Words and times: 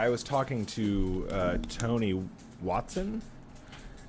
I 0.00 0.08
was 0.08 0.22
talking 0.22 0.64
to 0.66 1.26
uh, 1.30 1.58
Tony 1.68 2.22
Watson, 2.62 3.20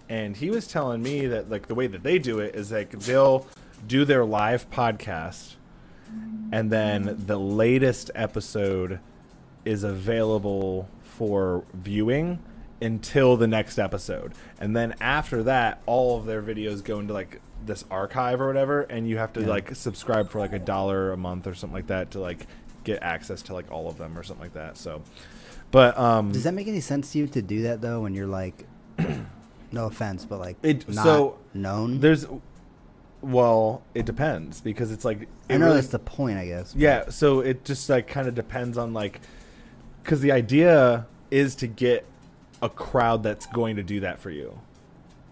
and 0.08 0.38
he 0.38 0.50
was 0.50 0.66
telling 0.68 1.04
me 1.04 1.28
that 1.28 1.50
like 1.50 1.68
the 1.68 1.76
way 1.76 1.88
that 1.88 2.02
they 2.02 2.18
do 2.18 2.40
it 2.40 2.56
is 2.56 2.72
like 2.72 2.92
they'll 2.92 3.46
do 3.88 4.06
their 4.06 4.24
live 4.24 4.70
podcast, 4.72 5.56
and 6.52 6.72
then 6.72 7.24
the 7.28 7.38
latest 7.40 8.10
episode 8.16 9.00
is 9.66 9.84
available 9.84 10.88
for 11.04 11.64
viewing 11.74 12.40
until 12.82 13.36
the 13.36 13.48
next 13.48 13.78
episode, 13.78 14.32
and 14.60 14.74
then 14.76 14.96
after 15.02 15.44
that, 15.44 15.82
all 15.86 16.18
of 16.18 16.26
their 16.26 16.42
videos 16.42 16.82
go 16.84 17.00
into 17.00 17.14
like 17.14 17.42
this 17.66 17.84
archive 17.92 18.40
or 18.40 18.48
whatever, 18.48 18.82
and 18.84 19.08
you 19.10 19.18
have 19.18 19.34
to 19.34 19.42
Yeah. 19.42 19.48
like 19.48 19.76
subscribe 19.76 20.30
for 20.30 20.40
like 20.40 20.54
a 20.54 20.60
dollar 20.60 21.12
a 21.12 21.18
month 21.18 21.46
or 21.48 21.54
something 21.54 21.76
like 21.76 21.88
that 21.88 22.12
to 22.12 22.20
like 22.20 22.48
get 22.86 23.04
access 23.04 23.42
to 23.44 23.54
like 23.54 23.70
all 23.72 23.88
of 23.90 23.98
them 24.00 24.18
or 24.18 24.24
something 24.24 24.42
like 24.46 24.54
that. 24.56 24.78
So, 24.78 25.04
but 25.72 25.98
um, 25.98 26.32
Does 26.32 26.44
that 26.44 26.54
make 26.54 26.68
any 26.68 26.82
sense 26.82 27.12
to 27.14 27.18
you 27.20 27.28
to 27.28 27.42
do 27.42 27.64
that 27.64 27.82
though? 27.82 28.02
When 28.02 28.14
you're 28.14 28.28
like, 28.28 28.66
no 29.72 29.86
offense, 29.88 30.26
but 30.26 30.40
like 30.40 30.58
It- 30.64 30.88
not 30.90 31.04
so, 31.04 31.38
known. 31.54 32.00
there's 32.00 32.26
well, 33.22 33.84
it 33.94 34.06
depends 34.06 34.62
because 34.62 34.92
it's 34.92 35.06
like 35.06 35.28
I 35.50 35.58
know 35.58 35.66
really- 35.68 35.76
that's 35.78 35.88
the 35.90 36.00
point, 36.00 36.38
I 36.38 36.46
guess. 36.48 36.74
but- 36.74 36.82
Yeah, 36.82 37.10
so 37.10 37.40
it 37.42 37.64
just 37.66 37.90
like 37.90 38.08
kind 38.08 38.28
of 38.28 38.36
depends 38.36 38.78
on 38.78 38.94
like 38.94 39.22
cuz 40.04 40.22
the 40.22 40.32
idea 40.32 41.06
is 41.30 41.56
to 41.56 41.68
get 41.68 42.06
a 42.62 42.70
crowd 42.70 43.24
that's 43.24 43.46
going 43.48 43.76
to 43.76 43.84
do 43.84 44.00
that 44.02 44.20
for 44.20 44.30
you. 44.32 44.60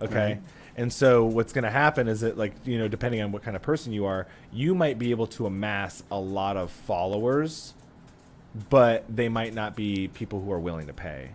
Okay? 0.02 0.16
Right. 0.34 0.42
And 0.78 0.94
so 0.94 1.26
what's 1.26 1.52
going 1.52 1.64
to 1.66 1.70
happen 1.72 2.08
is 2.08 2.22
that 2.22 2.38
like, 2.38 2.54
you 2.64 2.78
know, 2.78 2.88
depending 2.88 3.22
on 3.22 3.32
what 3.32 3.44
kind 3.44 3.56
of 3.58 3.62
person 3.62 3.92
you 3.92 4.06
are, 4.06 4.28
you 4.54 4.74
might 4.74 4.98
be 4.98 5.12
able 5.12 5.28
to 5.28 5.46
amass 5.46 6.04
a 6.10 6.20
lot 6.20 6.56
of 6.58 6.72
followers, 6.72 7.74
but 8.70 9.04
they 9.14 9.30
might 9.30 9.54
not 9.54 9.76
be 9.76 10.08
people 10.10 10.42
who 10.42 10.52
are 10.52 10.60
willing 10.60 10.88
to 10.88 10.94
pay. 10.94 11.30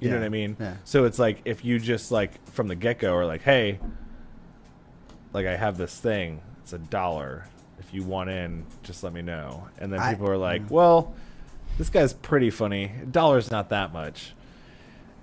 You 0.00 0.10
know 0.10 0.16
what 0.18 0.24
I 0.26 0.28
mean? 0.28 0.56
yeah. 0.60 0.76
So 0.84 1.04
it's 1.06 1.18
like 1.18 1.40
if 1.44 1.64
you 1.64 1.80
just 1.80 2.12
like 2.12 2.44
from 2.50 2.68
the 2.68 2.76
get-go 2.76 3.12
are 3.14 3.26
like, 3.26 3.42
"Hey, 3.42 3.80
like 5.32 5.46
I 5.46 5.56
have 5.56 5.76
this 5.76 5.96
thing. 5.98 6.40
It's 6.62 6.72
a 6.72 6.78
dollar. 6.78 7.46
If 7.80 7.92
you 7.94 8.04
want 8.04 8.30
in, 8.30 8.64
just 8.82 9.02
let 9.02 9.12
me 9.12 9.22
know." 9.22 9.66
And 9.78 9.92
then 9.92 9.98
I- 10.00 10.14
people 10.14 10.28
are 10.30 10.36
like, 10.38 10.62
mm. 10.62 10.70
"Well, 10.70 11.14
this 11.78 11.90
guy's 11.90 12.12
pretty 12.12 12.50
funny. 12.50 12.92
A 13.02 13.06
dollar's 13.06 13.50
not 13.50 13.70
that 13.70 13.92
much." 13.92 14.34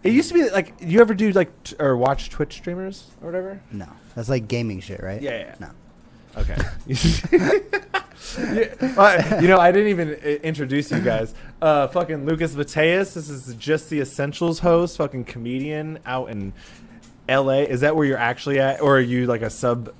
It 0.03 0.11
used 0.11 0.27
to 0.27 0.33
be 0.35 0.49
like 0.49 0.73
you 0.79 0.99
ever 1.01 1.13
do 1.13 1.31
like 1.31 1.63
t- 1.63 1.75
or 1.79 1.95
watch 1.97 2.29
Twitch 2.29 2.53
streamers 2.57 3.07
or 3.21 3.27
whatever? 3.27 3.61
No, 3.71 3.87
that's 4.13 4.29
like 4.29 4.47
gaming 4.47 4.79
shit, 4.81 5.01
right? 5.01 5.21
Yeah, 5.21 5.37
yeah. 5.39 5.55
No. 5.59 5.69
Okay. 6.37 6.57
Yeah, 8.37 8.73
uh, 8.97 9.39
you 9.41 9.47
know, 9.47 9.59
I 9.59 9.71
didn't 9.71 9.89
even 9.89 10.09
introduce 10.43 10.91
you 10.91 10.99
guys. 10.99 11.33
Uh, 11.61 11.87
fucking 11.87 12.25
Lukas 12.25 12.55
Mateus. 12.55 13.13
This 13.13 13.29
is 13.29 13.53
just 13.55 13.89
the 13.89 14.01
Essentials 14.01 14.59
host, 14.59 14.97
fucking 14.97 15.25
comedian 15.25 15.99
out 16.05 16.29
in 16.29 16.51
L.A. 17.29 17.63
Is 17.63 17.81
that 17.81 17.95
where 17.95 18.05
you're 18.05 18.17
actually 18.17 18.59
at, 18.59 18.81
or 18.81 18.97
are 18.97 19.01
you 19.01 19.25
like 19.27 19.41
a 19.41 19.49
sub 19.49 19.93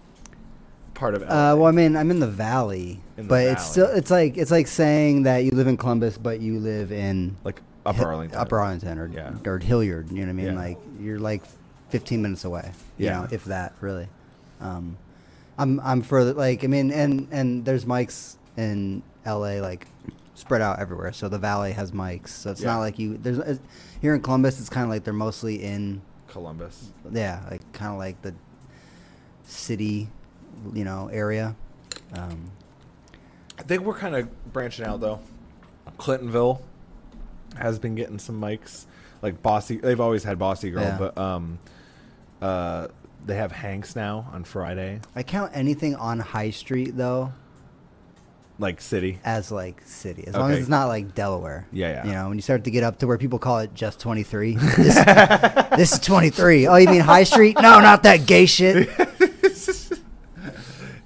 part 0.96 1.14
of 1.16 1.22
LA? 1.22 1.28
Uh, 1.28 1.56
well, 1.56 1.68
I 1.68 1.72
mean, 1.72 1.96
I'm 1.96 2.12
in 2.12 2.20
the 2.20 2.28
valley, 2.28 3.00
In 3.16 3.26
the 3.26 3.30
but 3.30 3.44
it's 3.46 3.66
still 3.70 3.88
it's 3.88 4.12
like 4.12 4.38
it's 4.38 4.52
like 4.52 4.68
saying 4.68 5.24
that 5.24 5.44
you 5.44 5.52
live 5.52 5.68
in 5.68 5.78
Columbus, 5.78 6.18
but 6.18 6.42
you 6.42 6.60
live 6.60 6.92
in 6.92 7.38
like 7.44 7.62
Upper 7.86 8.00
Hi- 8.00 8.04
Arlington. 8.06 8.38
Upper 8.40 8.60
Arlington, 8.60 8.98
or 9.00 9.08
Yeah. 9.08 9.34
or 9.46 9.60
Hilliard. 9.60 10.10
You 10.10 10.18
know 10.18 10.22
what 10.24 10.30
I 10.30 10.34
mean? 10.34 10.46
Yeah. 10.48 10.54
Like 10.56 10.78
you're 11.00 11.20
like 11.20 11.44
15 11.90 12.22
minutes 12.22 12.44
away. 12.44 12.72
You 12.98 13.06
Yeah. 13.06 13.22
know, 13.22 13.28
if 13.32 13.46
that 13.46 13.74
really. 13.82 14.08
Um, 14.60 14.98
I'm 15.58 15.80
I'm 15.82 16.02
further 16.02 16.34
like 16.34 16.64
I 16.64 16.68
mean, 16.68 16.92
and 16.92 17.28
and 17.32 17.66
there's 17.66 17.86
mics 17.86 18.36
in 18.58 19.04
L.A. 19.26 19.62
like 19.62 19.88
spread 20.34 20.62
out 20.62 20.80
everywhere. 20.80 21.14
So 21.14 21.30
the 21.30 21.38
valley 21.40 21.72
has 21.74 21.92
mics. 21.92 22.30
So 22.30 22.52
it's 22.52 22.62
Yeah. 22.62 22.74
not 22.74 22.80
like 22.80 23.00
you 23.00 23.18
there's 23.18 23.60
here 24.02 24.14
in 24.14 24.22
Columbus. 24.22 24.60
It's 24.60 24.70
kind 24.70 24.84
of 24.84 24.90
like 24.90 25.04
they're 25.04 25.14
mostly 25.14 25.64
in 25.64 26.02
Columbus. 26.28 26.92
yeah, 27.12 27.40
like 27.50 27.62
kind 27.74 27.92
of 27.94 27.98
like 27.98 28.22
the 28.22 28.34
city, 29.46 30.10
you 30.74 30.84
know, 30.84 31.08
area. 31.12 31.56
Um, 32.14 32.52
I 33.58 33.64
think 33.64 33.84
we're 33.84 33.98
kind 33.98 34.16
of 34.16 34.54
branching 34.54 34.86
out 34.86 35.00
though. 35.00 35.20
Clintonville 35.98 36.62
has 37.58 37.80
been 37.80 37.96
getting 37.96 38.20
some 38.20 38.42
mics, 38.42 38.86
like 39.22 39.42
Bossy. 39.42 39.78
They've 39.78 40.02
always 40.02 40.24
had 40.24 40.38
Bossy 40.38 40.72
Girl, 40.72 40.82
Yeah. 40.84 40.98
but 40.98 41.18
um, 41.18 41.60
uh, 42.42 42.88
they 43.26 43.36
have 43.36 43.52
Hanks 43.52 43.96
now 43.96 44.30
on 44.34 44.44
Friday, 44.44 45.02
I 45.16 45.24
count 45.24 45.52
anything 45.56 45.96
on 45.96 46.20
High 46.20 46.52
Street 46.52 46.96
though 46.96 47.34
like 48.58 48.80
City. 48.80 49.20
as 49.26 49.52
like 49.52 49.82
city, 49.86 50.26
as 50.28 50.34
long 50.34 50.46
Okay. 50.46 50.54
as 50.54 50.60
it's 50.62 50.70
not 50.70 50.86
like 50.88 51.14
Delaware. 51.14 51.68
Yeah, 51.74 51.90
yeah. 51.90 52.06
You 52.06 52.12
know, 52.14 52.30
when 52.30 52.38
you 52.38 52.42
start 52.42 52.64
to 52.64 52.72
get 52.72 52.84
up 52.84 53.00
to 53.00 53.08
where 53.08 53.18
people 53.18 53.38
call 53.38 53.60
it 53.60 53.74
just 53.74 54.00
23. 54.00 54.56
This, 54.78 54.96
this 55.76 55.92
is 55.94 56.00
23. 56.00 56.68
Oh, 56.68 56.76
you 56.78 56.88
mean 56.88 57.02
High 57.02 57.26
Street? 57.26 57.58
No, 57.58 57.80
not 57.82 58.04
that 58.04 58.26
gay 58.26 58.46
shit. 58.46 58.90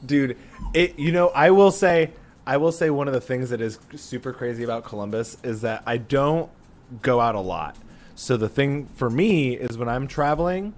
dude 0.05 0.35
it 0.73 0.97
you 0.97 1.11
know 1.11 1.27
i 1.29 1.51
will 1.51 1.69
say 1.71 2.09
i 2.47 2.57
will 2.57 2.71
say 2.71 2.89
one 2.89 3.07
of 3.07 3.13
the 3.13 3.21
things 3.21 3.51
that 3.51 3.61
is 3.61 3.77
super 3.95 4.33
crazy 4.33 4.63
about 4.63 4.83
columbus 4.83 5.37
is 5.43 5.61
that 5.61 5.83
i 5.85 5.97
don't 5.97 6.49
go 7.03 7.19
out 7.19 7.35
a 7.35 7.39
lot 7.39 7.75
so 8.15 8.35
the 8.35 8.49
thing 8.49 8.87
for 8.95 9.07
me 9.09 9.55
is 9.55 9.77
when 9.77 9.87
i'm 9.87 10.07
traveling 10.07 10.73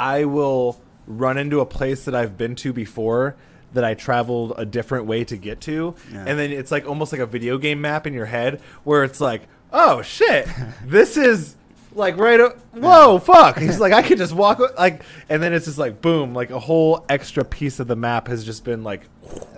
i 0.00 0.24
will 0.24 0.80
run 1.06 1.36
into 1.38 1.60
a 1.60 1.66
place 1.66 2.04
that 2.06 2.14
i've 2.14 2.36
been 2.38 2.54
to 2.54 2.72
before 2.72 3.36
that 3.72 3.84
i 3.84 3.94
traveled 3.94 4.52
a 4.56 4.64
different 4.64 5.06
way 5.06 5.22
to 5.24 5.36
get 5.36 5.60
to 5.60 5.94
Yeah. 6.12 6.24
and 6.26 6.38
then 6.38 6.50
it's 6.52 6.70
like 6.72 6.86
almost 6.88 7.12
like 7.12 7.20
a 7.20 7.26
video 7.26 7.58
game 7.58 7.80
map 7.80 8.06
in 8.06 8.14
your 8.14 8.26
head 8.26 8.60
where 8.84 9.04
it's 9.04 9.20
like 9.20 9.42
oh 9.72 10.02
shit 10.02 10.48
this 10.84 11.16
is 11.16 11.56
like 11.94 12.16
right 12.16 12.40
o- 12.40 12.56
whoa 12.72 13.18
fuck 13.18 13.58
he's 13.58 13.80
like 13.84 13.92
i 13.92 14.00
could 14.02 14.18
just 14.18 14.32
walk 14.32 14.60
o- 14.60 14.68
like 14.78 15.02
and 15.28 15.42
then 15.42 15.52
it's 15.52 15.66
just 15.66 15.78
like 15.78 16.00
boom 16.00 16.32
like 16.34 16.50
a 16.50 16.58
whole 16.60 17.04
extra 17.08 17.44
piece 17.44 17.80
of 17.80 17.86
the 17.88 17.96
map 17.96 18.28
has 18.28 18.44
just 18.44 18.64
been 18.64 18.82
like 18.84 19.02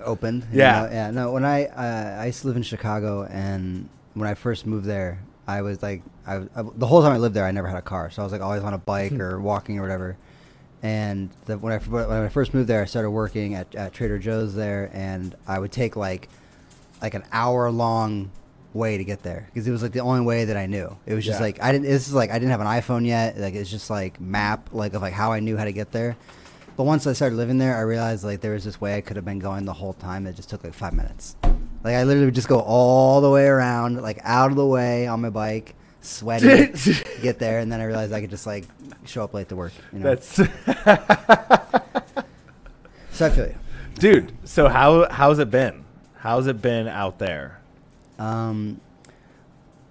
Opened. 0.05 0.43
you 0.53 0.59
Yeah. 0.59 0.83
know? 0.83 0.89
Yeah. 0.91 1.11
No, 1.13 1.33
when 1.33 1.45
I, 1.45 1.67
uh, 1.67 2.23
I 2.23 2.27
used 2.27 2.41
to 2.43 2.49
live 2.49 2.57
in 2.57 2.63
Chicago 2.65 3.23
and 3.25 3.89
when 4.15 4.29
I 4.29 4.35
first 4.35 4.67
moved 4.67 4.85
there, 4.85 5.21
I 5.47 5.63
was 5.63 5.81
like, 5.83 6.03
I, 6.27 6.37
I, 6.57 6.63
the 6.75 6.87
whole 6.87 7.03
time 7.03 7.13
I 7.13 7.19
lived 7.19 7.35
there, 7.37 7.45
I 7.47 7.53
never 7.53 7.69
had 7.69 7.79
a 7.79 7.83
car. 7.83 8.11
So 8.11 8.21
I 8.21 8.25
was 8.25 8.33
like 8.33 8.43
always 8.43 8.63
on 8.65 8.75
a 8.75 8.79
bike 8.79 9.13
or 9.13 9.41
walking 9.41 9.79
or 9.79 9.83
whatever. 9.83 10.17
And 10.83 11.31
the, 11.45 11.59
when 11.59 11.73
I 11.73 11.79
when 11.79 12.11
I 12.11 12.29
first 12.29 12.55
moved 12.55 12.69
there, 12.69 12.83
I 12.83 12.87
started 12.87 13.11
working 13.11 13.55
at, 13.55 13.73
at 13.75 13.93
Trader 13.93 14.19
Joe's 14.19 14.55
there, 14.55 14.91
and 14.93 15.35
I 15.47 15.59
would 15.59 15.71
take 15.73 15.95
like 15.97 16.29
like 17.01 17.15
an 17.15 17.23
hour 17.33 17.71
long 17.71 18.31
way 18.75 18.97
to 18.97 19.05
get 19.05 19.23
there 19.23 19.47
because 19.53 19.69
it 19.69 19.71
was 19.71 19.83
like 19.83 19.93
the 19.93 20.01
only 20.01 20.23
way 20.23 20.47
that 20.47 20.57
I 20.57 20.67
knew. 20.67 20.97
It 21.07 21.15
was 21.15 21.25
just 21.25 21.39
Yeah. 21.39 21.45
like 21.47 21.63
I 21.63 21.71
didn't. 21.73 21.85
This 21.85 22.09
is 22.09 22.15
like 22.15 22.31
I 22.31 22.35
didn't 22.35 22.51
have 22.51 22.61
an 22.61 22.67
iPhone 22.67 23.07
yet. 23.07 23.39
Like 23.39 23.55
it's 23.55 23.71
just 23.71 23.91
like 23.91 24.21
map 24.21 24.71
like 24.73 24.95
of 24.95 25.03
like 25.03 25.13
how 25.13 25.31
I 25.33 25.41
knew 25.41 25.57
how 25.57 25.65
to 25.65 25.73
get 25.73 25.93
there. 25.93 26.17
But 26.77 26.85
once 26.85 27.07
I 27.07 27.13
started 27.13 27.37
living 27.37 27.59
there, 27.59 27.77
I 27.77 27.83
realized 27.83 28.25
like 28.25 28.41
there 28.41 28.53
was 28.55 28.65
this 28.65 28.81
way 28.81 28.97
I 28.97 29.03
could 29.03 29.17
have 29.17 29.25
been 29.27 29.39
going 29.39 29.67
the 29.67 29.75
whole 29.75 29.93
time. 29.93 30.27
It 30.27 30.35
just 30.37 30.49
took 30.51 30.65
like 30.65 30.75
five 30.75 30.95
minutes. 30.95 31.37
Like 31.85 31.95
I 31.95 32.03
literally 32.05 32.25
would 32.27 32.35
just 32.35 32.49
go 32.49 32.61
all 32.61 33.21
the 33.21 33.31
way 33.31 33.47
around, 33.47 34.01
like 34.01 34.19
out 34.25 34.51
of 34.51 34.57
the 34.57 34.67
way 34.67 35.07
on 35.07 35.21
my 35.21 35.31
bike, 35.31 35.75
sweaty, 36.03 36.73
get 37.23 37.39
there, 37.39 37.59
and 37.61 37.71
then 37.73 37.81
I 37.81 37.85
realized 37.85 38.13
I 38.13 38.21
could 38.21 38.31
just 38.31 38.47
like 38.47 38.67
show 39.07 39.25
up 39.25 39.33
late 39.35 39.49
to 39.49 39.57
work. 39.57 39.73
You 39.93 40.01
know? 40.01 40.15
that's 40.15 40.27
so 43.13 43.27
I 43.27 43.31
feel 43.31 43.47
you. 43.47 43.55
dude 43.95 44.33
so 44.45 44.69
how 44.69 45.09
how's 45.11 45.39
it 45.39 45.51
been 45.51 45.85
how's 46.17 46.47
it 46.47 46.61
been 46.63 46.89
out 46.89 47.19
there 47.19 47.59
Um, 48.19 48.81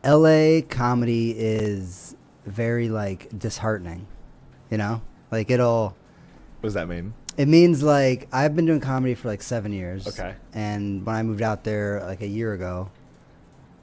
L.A. 0.03 0.61
comedy 0.63 1.31
is 1.37 2.15
very 2.45 2.89
like 2.89 3.27
disheartening. 3.37 4.07
You 4.71 4.77
know, 4.77 5.01
like 5.31 5.51
it'll. 5.51 5.89
what 6.59 6.67
does 6.67 6.73
that 6.75 6.87
mean 6.87 7.13
It 7.37 7.47
means 7.47 7.83
like 7.83 8.27
I've 8.31 8.55
been 8.55 8.65
doing 8.65 8.79
comedy 8.79 9.13
for 9.15 9.27
like 9.27 9.41
seven 9.43 9.71
years. 9.73 10.07
Okay. 10.07 10.33
And 10.53 11.05
when 11.05 11.15
I 11.15 11.21
moved 11.23 11.41
out 11.41 11.63
there 11.63 12.01
like 12.05 12.21
a 12.21 12.27
year 12.27 12.53
ago, 12.53 12.89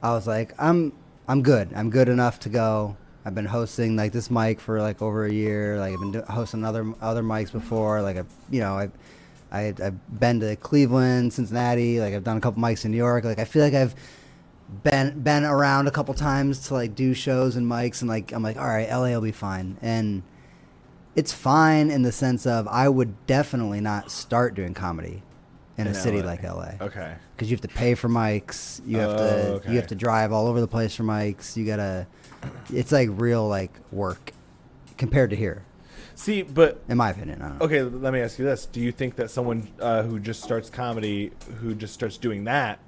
I 0.03 0.11
was 0.13 0.25
like, 0.27 0.53
I'm 0.59 0.91
I'm 1.29 1.43
good. 1.43 1.69
I'm 1.75 1.91
good 1.91 2.09
enough 2.09 2.39
to 2.39 2.49
go. 2.49 2.97
I've 3.23 3.35
been 3.35 3.45
hosting 3.45 3.95
like 3.95 4.11
this 4.11 4.31
mic 4.31 4.59
for 4.59 4.81
like 4.81 4.99
over 4.99 5.27
a 5.27 5.31
year. 5.31 5.77
Like 5.77 5.93
I've 5.93 5.99
been 5.99 6.11
do- 6.11 6.23
hosting 6.23 6.65
other 6.65 6.91
other 7.01 7.21
mics 7.21 7.51
before. 7.51 8.01
Like 8.01 8.17
I, 8.17 8.23
you 8.49 8.61
know, 8.61 8.79
I, 8.79 8.89
I 9.51 9.67
I've 9.67 10.19
been 10.19 10.39
to 10.39 10.55
Cleveland, 10.55 11.31
Cincinnati. 11.31 11.99
Like 11.99 12.15
I've 12.15 12.23
done 12.23 12.37
a 12.37 12.41
couple 12.41 12.63
mics 12.63 12.83
in 12.83 12.89
New 12.89 12.97
York. 12.97 13.25
Like 13.25 13.37
I 13.37 13.45
feel 13.45 13.63
like 13.63 13.75
I've 13.75 13.93
been 14.81 15.19
been 15.19 15.45
around 15.45 15.85
a 15.85 15.91
couple 15.91 16.15
times 16.15 16.67
to 16.69 16.73
like 16.73 16.95
do 16.95 17.13
shows 17.13 17.55
and 17.55 17.67
mics 17.67 18.01
and 18.01 18.09
like 18.09 18.31
I'm 18.31 18.41
like 18.41 18.57
all 18.57 18.67
right 18.67 18.89
LA 18.89 19.09
will 19.09 19.21
be 19.21 19.31
fine 19.31 19.77
and 19.83 20.23
it's 21.15 21.33
fine 21.33 21.91
in 21.91 22.01
the 22.01 22.11
sense 22.11 22.47
of 22.47 22.67
I 22.67 22.89
would 22.89 23.27
definitely 23.27 23.81
not 23.81 24.09
start 24.11 24.55
doing 24.55 24.73
comedy 24.73 25.21
in, 25.79 25.87
a 25.87 25.89
In 25.91 25.95
city 25.95 26.21
LA. 26.21 26.27
like 26.27 26.43
LA 26.43 26.71
okay 26.81 27.15
because 27.35 27.49
you 27.49 27.55
have 27.55 27.61
to 27.61 27.67
pay 27.75 27.95
for 27.95 28.09
mics 28.09 28.81
you 28.85 28.97
have 28.97 29.09
Oh, 29.11 29.17
to 29.17 29.51
okay. 29.53 29.69
you 29.71 29.75
have 29.77 29.87
to 29.87 29.95
drive 29.95 30.31
all 30.31 30.47
over 30.47 30.59
the 30.61 30.67
place 30.67 30.95
for 30.95 31.03
mics 31.03 31.55
you 31.57 31.65
gotta 31.65 32.05
it's 32.73 32.91
like 32.91 33.09
real 33.13 33.47
like 33.47 33.71
work 33.91 34.31
compared 34.97 35.29
to 35.31 35.35
here 35.35 35.63
see 36.15 36.41
but 36.41 36.81
in 36.89 36.97
my 36.97 37.09
opinion 37.11 37.41
I 37.41 37.47
don't 37.49 37.59
know. 37.59 37.65
Okay, 37.65 37.81
let 37.81 38.11
me 38.13 38.19
ask 38.19 38.37
you 38.39 38.45
this: 38.45 38.65
Do 38.65 38.81
you 38.81 38.91
think 38.91 39.15
that 39.15 39.31
someone 39.31 39.69
uh, 39.79 40.03
who 40.03 40.19
just 40.19 40.43
starts 40.43 40.69
comedy, 40.69 41.31
who 41.61 41.73
just 41.73 41.93
starts 41.93 42.17
doing 42.17 42.43
that, 42.43 42.79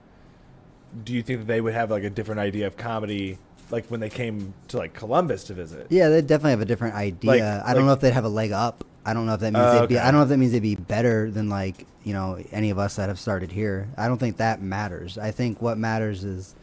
do 1.06 1.14
you 1.14 1.22
think 1.24 1.40
that 1.40 1.48
they 1.48 1.62
would 1.62 1.74
have 1.74 1.90
like 1.90 2.04
a 2.04 2.10
different 2.10 2.40
idea 2.42 2.68
of 2.68 2.76
comedy, 2.76 3.38
like 3.70 3.86
when 3.88 4.02
they 4.02 4.10
came 4.10 4.54
to 4.68 4.78
like 4.78 4.94
Columbus 4.94 5.46
to 5.46 5.54
visit? 5.54 5.88
Yeah, 5.90 6.10
they 6.10 6.22
definitely 6.22 6.52
have 6.52 6.62
a 6.62 6.66
different 6.66 6.96
idea. 6.96 7.30
Like- 7.32 7.42
I 7.42 7.74
don't 7.74 7.84
like- 7.84 7.86
know 7.88 7.94
if 7.94 8.00
they'd 8.02 8.12
have 8.14 8.26
a 8.26 8.30
leg 8.30 8.52
up. 8.52 8.84
I 9.06 9.14
don't 9.14 9.26
know 9.26 9.34
if 9.34 9.40
that 9.40 9.54
means 9.54 9.66
Oh, 9.66 9.80
they'd 9.82 9.88
be. 9.90 9.96
okay. 9.98 10.04
I 10.08 10.12
don't 10.12 10.20
know 10.20 10.24
if 10.24 10.30
that 10.30 10.38
means 10.38 10.52
they'd 10.52 10.60
be 10.62 10.76
better 10.76 11.32
than 11.32 11.50
like 11.50 11.86
you 12.04 12.14
know 12.14 12.40
any 12.52 12.70
of 12.70 12.78
us 12.80 12.96
that 12.98 13.10
have 13.10 13.20
started 13.20 13.52
here. 13.52 13.88
I 13.98 14.08
don't 14.08 14.18
think 14.18 14.38
that 14.38 14.62
matters. 14.62 15.18
I 15.18 15.32
think 15.32 15.62
what 15.62 15.78
matters 15.78 16.24
is 16.24 16.56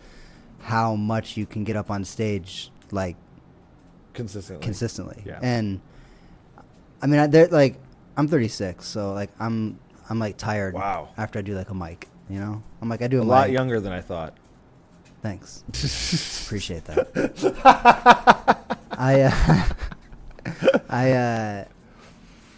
how 0.60 0.94
much 0.96 1.36
you 1.36 1.46
can 1.46 1.64
get 1.64 1.76
up 1.76 1.90
on 1.90 2.04
stage 2.04 2.70
like 2.90 3.16
Consistently. 4.14 4.64
consistently. 4.64 5.22
Yeah. 5.24 5.38
And 5.42 5.80
I 7.02 7.06
mean, 7.06 7.20
I, 7.20 7.26
they're 7.28 7.48
like 7.48 7.76
I'm 8.16 8.26
36, 8.28 8.84
so 8.84 9.12
like 9.12 9.30
I'm 9.40 9.78
I'm 10.10 10.18
like 10.18 10.36
tired. 10.36 10.74
Wow. 10.74 11.08
After 11.16 11.38
I 11.38 11.42
do 11.42 11.54
like 11.54 11.70
a 11.70 11.74
mic, 11.74 12.08
you 12.28 12.38
know, 12.40 12.62
I'm 12.82 12.88
like 12.88 13.02
I 13.02 13.06
do 13.08 13.20
a, 13.20 13.22
a 13.22 13.24
lot 13.24 13.46
mic. 13.48 13.54
younger 13.54 13.78
than 13.80 13.92
I 13.92 14.00
thought. 14.00 14.34
Thanks. 15.22 15.62
Appreciate 16.46 16.84
that. 16.84 17.08
I 18.92 19.20
uh, 19.22 20.78
I 20.88 21.12
uh, 21.12 21.64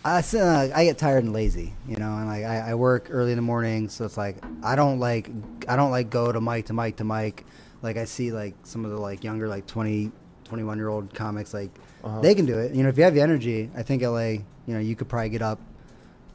I, 0.04 0.20
uh, 0.34 0.70
I 0.74 0.84
get 0.84 0.96
tired 0.98 1.24
and 1.24 1.32
lazy, 1.32 1.74
you 1.86 1.96
know, 1.96 2.16
and 2.16 2.26
like 2.26 2.44
I, 2.44 2.70
I 2.70 2.74
work 2.74 3.08
early 3.10 3.32
in 3.32 3.36
the 3.36 3.42
morning, 3.42 3.88
so 3.90 4.04
it's 4.06 4.16
like 4.16 4.36
I 4.62 4.74
don't 4.76 4.98
like 4.98 5.30
I 5.68 5.76
don't 5.76 5.90
like 5.90 6.08
go 6.10 6.32
to 6.32 6.40
mic 6.40 6.66
to 6.66 6.72
mic 6.72 6.96
to 6.96 7.04
mic. 7.04 7.44
Like 7.82 7.96
I 7.96 8.04
see 8.04 8.32
like 8.32 8.54
some 8.62 8.84
of 8.84 8.90
the 8.90 8.96
like 8.98 9.24
younger 9.24 9.46
like 9.48 9.66
20, 9.66 10.10
21 10.44 10.76
year 10.78 10.88
old 10.88 11.12
comics 11.14 11.52
like 11.52 11.70
Uh-huh. 12.02 12.20
they 12.20 12.34
can 12.34 12.46
do 12.46 12.58
it. 12.58 12.74
You 12.74 12.82
know, 12.82 12.88
if 12.88 12.96
you 12.96 13.04
have 13.04 13.14
the 13.14 13.20
energy, 13.20 13.70
I 13.76 13.82
think 13.82 14.02
LA, 14.02 14.28
you 14.28 14.42
know, 14.74 14.78
you 14.78 14.96
could 14.96 15.08
probably 15.08 15.28
get 15.30 15.42
up 15.42 15.58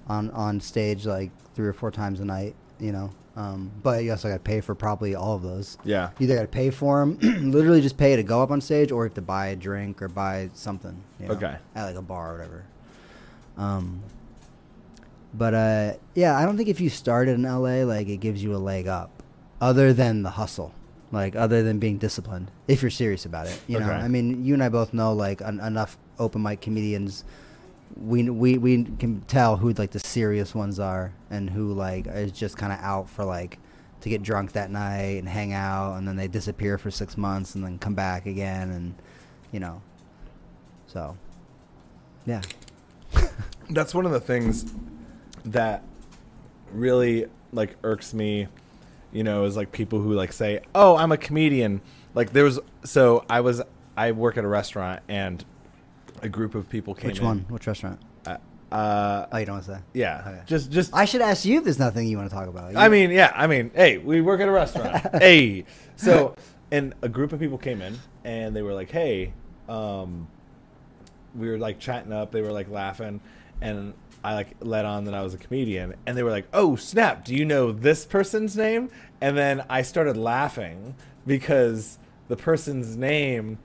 on 0.07 0.29
on 0.31 0.59
stage 0.61 1.05
like 1.07 1.31
three 1.55 1.67
or 1.67 1.73
four 1.73 1.89
times 1.91 2.19
a 2.19 2.25
night, 2.25 2.55
you 2.79 2.91
know. 2.91 3.09
Um, 3.35 3.69
but 3.83 4.03
you 4.03 4.11
also 4.11 4.29
got 4.29 4.35
to 4.35 4.39
pay 4.39 4.61
for 4.61 4.75
probably 4.75 5.13
all 5.15 5.35
of 5.35 5.41
those. 5.41 5.77
Yeah. 5.83 6.11
You 6.19 6.23
either 6.25 6.35
got 6.35 6.41
to 6.43 6.47
pay 6.47 6.69
for 6.69 6.99
them, 6.99 7.17
literally 7.51 7.81
just 7.81 7.97
pay 7.97 8.15
to 8.15 8.23
go 8.23 8.41
up 8.41 8.49
on 8.49 8.61
stage, 8.61 8.91
or 8.93 9.03
you 9.03 9.09
have 9.09 9.15
to 9.15 9.21
buy 9.21 9.47
a 9.47 9.55
drink 9.57 10.01
or 10.01 10.07
buy 10.07 10.51
something. 10.53 11.03
You 11.19 11.27
know, 11.27 11.33
Okay. 11.33 11.57
At 11.75 11.85
like 11.85 11.95
a 11.97 12.01
bar 12.01 12.29
or 12.31 12.37
whatever. 12.37 12.63
Um, 13.57 14.03
but 15.33 15.53
uh, 15.53 15.93
yeah, 16.13 16.37
I 16.37 16.45
don't 16.45 16.57
think 16.57 16.69
if 16.69 16.79
you 16.79 16.89
started 16.89 17.35
in 17.35 17.43
LA, 17.43 17.83
like 17.83 18.07
it 18.07 18.17
gives 18.17 18.43
you 18.43 18.55
a 18.55 18.57
leg 18.57 18.87
up, 18.87 19.23
other 19.59 19.93
than 19.93 20.23
the 20.23 20.31
hustle, 20.31 20.73
like 21.11 21.35
other 21.35 21.63
than 21.63 21.79
being 21.79 21.97
disciplined. 21.97 22.51
If 22.67 22.81
you're 22.81 22.91
serious 22.91 23.25
about 23.25 23.47
it, 23.47 23.59
you 23.67 23.79
know. 23.79 23.85
I 24.03 24.07
mean, 24.07 24.45
you 24.45 24.53
and 24.53 24.63
I 24.63 24.69
both 24.69 24.93
know 24.93 25.13
like 25.13 25.41
en- 25.41 25.59
enough 25.59 25.97
open 26.19 26.41
mic 26.41 26.61
comedians. 26.61 27.23
We, 27.97 28.29
we 28.29 28.57
we 28.57 28.83
can 28.83 29.21
tell 29.21 29.57
who 29.57 29.71
like 29.73 29.91
the 29.91 29.99
serious 29.99 30.53
ones 30.55 30.79
are 30.79 31.13
and 31.29 31.49
who 31.49 31.73
like 31.73 32.07
is 32.07 32.31
just 32.31 32.57
kind 32.57 32.73
of 32.73 32.79
out 32.79 33.09
for 33.09 33.23
like 33.23 33.59
to 34.01 34.09
get 34.09 34.21
drunk 34.21 34.51
that 34.51 34.69
night 34.69 35.17
and 35.17 35.27
hang 35.27 35.53
out 35.53 35.95
and 35.95 36.07
then 36.07 36.15
they 36.15 36.27
disappear 36.27 36.77
for 36.77 36.91
six 36.91 37.17
months 37.17 37.55
and 37.55 37.63
then 37.63 37.79
come 37.79 37.95
back 37.95 38.25
again 38.25 38.69
and 38.69 38.95
you 39.51 39.59
know 39.59 39.81
so 40.85 41.17
yeah 42.25 42.41
That's 43.69 43.93
one 43.93 44.05
of 44.05 44.11
the 44.11 44.19
things 44.19 44.65
that 45.45 45.83
really 46.71 47.27
like 47.51 47.75
irks 47.83 48.13
me, 48.13 48.47
you 49.11 49.23
know, 49.23 49.45
is 49.45 49.55
like 49.55 49.71
people 49.71 49.99
who 49.99 50.13
like 50.13 50.33
say, 50.33 50.61
"Oh, 50.73 50.95
I'm 50.95 51.11
a 51.11 51.17
comedian." 51.17 51.81
Like 52.13 52.31
there 52.31 52.43
was 52.43 52.59
so 52.83 53.25
I 53.29 53.41
was 53.41 53.61
I 53.97 54.11
work 54.11 54.37
at 54.37 54.43
a 54.43 54.47
restaurant 54.47 55.01
and 55.07 55.43
a 56.21 56.29
group 56.29 56.55
of 56.55 56.69
people 56.69 56.93
came 56.93 57.09
which 57.09 57.19
in. 57.19 57.25
one 57.25 57.45
which 57.49 57.67
restaurant 57.67 57.99
Uh, 58.25 58.37
uh, 58.71 59.25
oh 59.31 59.37
you 59.37 59.45
don't 59.45 59.55
want 59.55 59.65
to 59.65 59.71
say 59.75 59.79
yeah. 59.93 60.23
Okay. 60.25 60.41
Just 60.45 60.71
just 60.71 60.93
I 60.93 61.05
should 61.05 61.21
ask 61.21 61.45
you 61.45 61.57
if 61.57 61.63
there's 61.65 61.79
nothing 61.79 62.07
you 62.07 62.17
want 62.17 62.29
to 62.29 62.35
talk 62.35 62.47
about 62.47 62.75
I 62.75 62.87
mean, 62.87 63.11
yeah, 63.11 63.31
I 63.35 63.47
mean, 63.47 63.71
hey, 63.73 63.97
we 63.97 64.21
work 64.21 64.39
at 64.41 64.47
a 64.47 64.51
restaurant. 64.51 65.05
hey. 65.21 65.65
So, 65.97 66.35
and 66.71 66.93
a 67.01 67.09
group 67.09 67.31
of 67.33 67.39
people 67.39 67.57
came 67.57 67.81
in 67.81 67.97
and 68.23 68.55
they 68.55 68.61
were 68.61 68.73
like, 68.73 68.91
"Hey, 68.91 69.33
um 69.69 70.27
we 71.37 71.49
were 71.49 71.57
like 71.57 71.79
chatting 71.79 72.13
up, 72.13 72.31
they 72.31 72.41
were 72.41 72.51
like 72.51 72.69
laughing 72.69 73.21
and 73.61 73.93
I 74.23 74.33
like 74.33 74.55
let 74.59 74.85
on 74.85 75.05
that 75.05 75.13
I 75.13 75.21
was 75.21 75.33
a 75.33 75.37
comedian 75.37 75.95
and 76.05 76.17
they 76.17 76.23
were 76.23 76.31
like, 76.31 76.47
"Oh, 76.53 76.75
snap, 76.75 77.25
do 77.25 77.35
you 77.35 77.45
know 77.45 77.71
this 77.71 78.05
person's 78.05 78.57
name?" 78.57 78.89
And 79.21 79.37
then 79.37 79.63
I 79.69 79.83
started 79.83 80.17
laughing 80.17 80.95
because 81.27 81.99
the 82.27 82.35
person's 82.35 82.97
name 82.97 83.59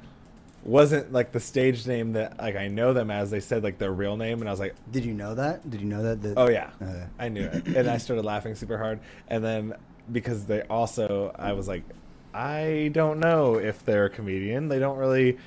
wasn't 0.63 1.11
like 1.13 1.33
the 1.33 1.41
stage 1.41 1.87
name 1.87 2.13
that 2.13 2.39
like 2.39 2.57
I 2.57 2.69
know 2.69 2.93
them 2.93 3.11
as. 3.11 3.31
They 3.31 3.41
said 3.41 3.63
like 3.63 3.79
their 3.79 3.93
real 3.93 4.17
name 4.17 4.41
and 4.41 4.49
I 4.49 4.53
was 4.53 4.61
like, 4.61 4.75
did 4.93 5.05
you 5.05 5.15
know 5.15 5.35
that 5.35 5.69
did 5.69 5.81
you 5.81 5.87
know 5.87 6.03
that 6.03 6.21
the, 6.21 6.35
Oh 6.37 6.49
yeah. 6.51 6.71
I 7.19 7.29
knew 7.29 7.45
it, 7.45 7.67
and 7.67 7.89
I 7.89 7.97
started 7.97 8.25
laughing 8.25 8.55
super 8.55 8.77
hard. 8.77 9.01
And 9.29 9.43
then 9.43 9.75
because 10.13 10.45
they 10.45 10.63
also, 10.63 11.35
I 11.39 11.53
was 11.53 11.69
like, 11.69 11.85
I 12.35 12.91
don't 12.93 13.19
know 13.19 13.55
if 13.57 13.85
they're 13.85 14.07
a 14.07 14.11
comedian. 14.11 14.69
They 14.69 14.79
don't 14.79 14.99
really 14.99 15.39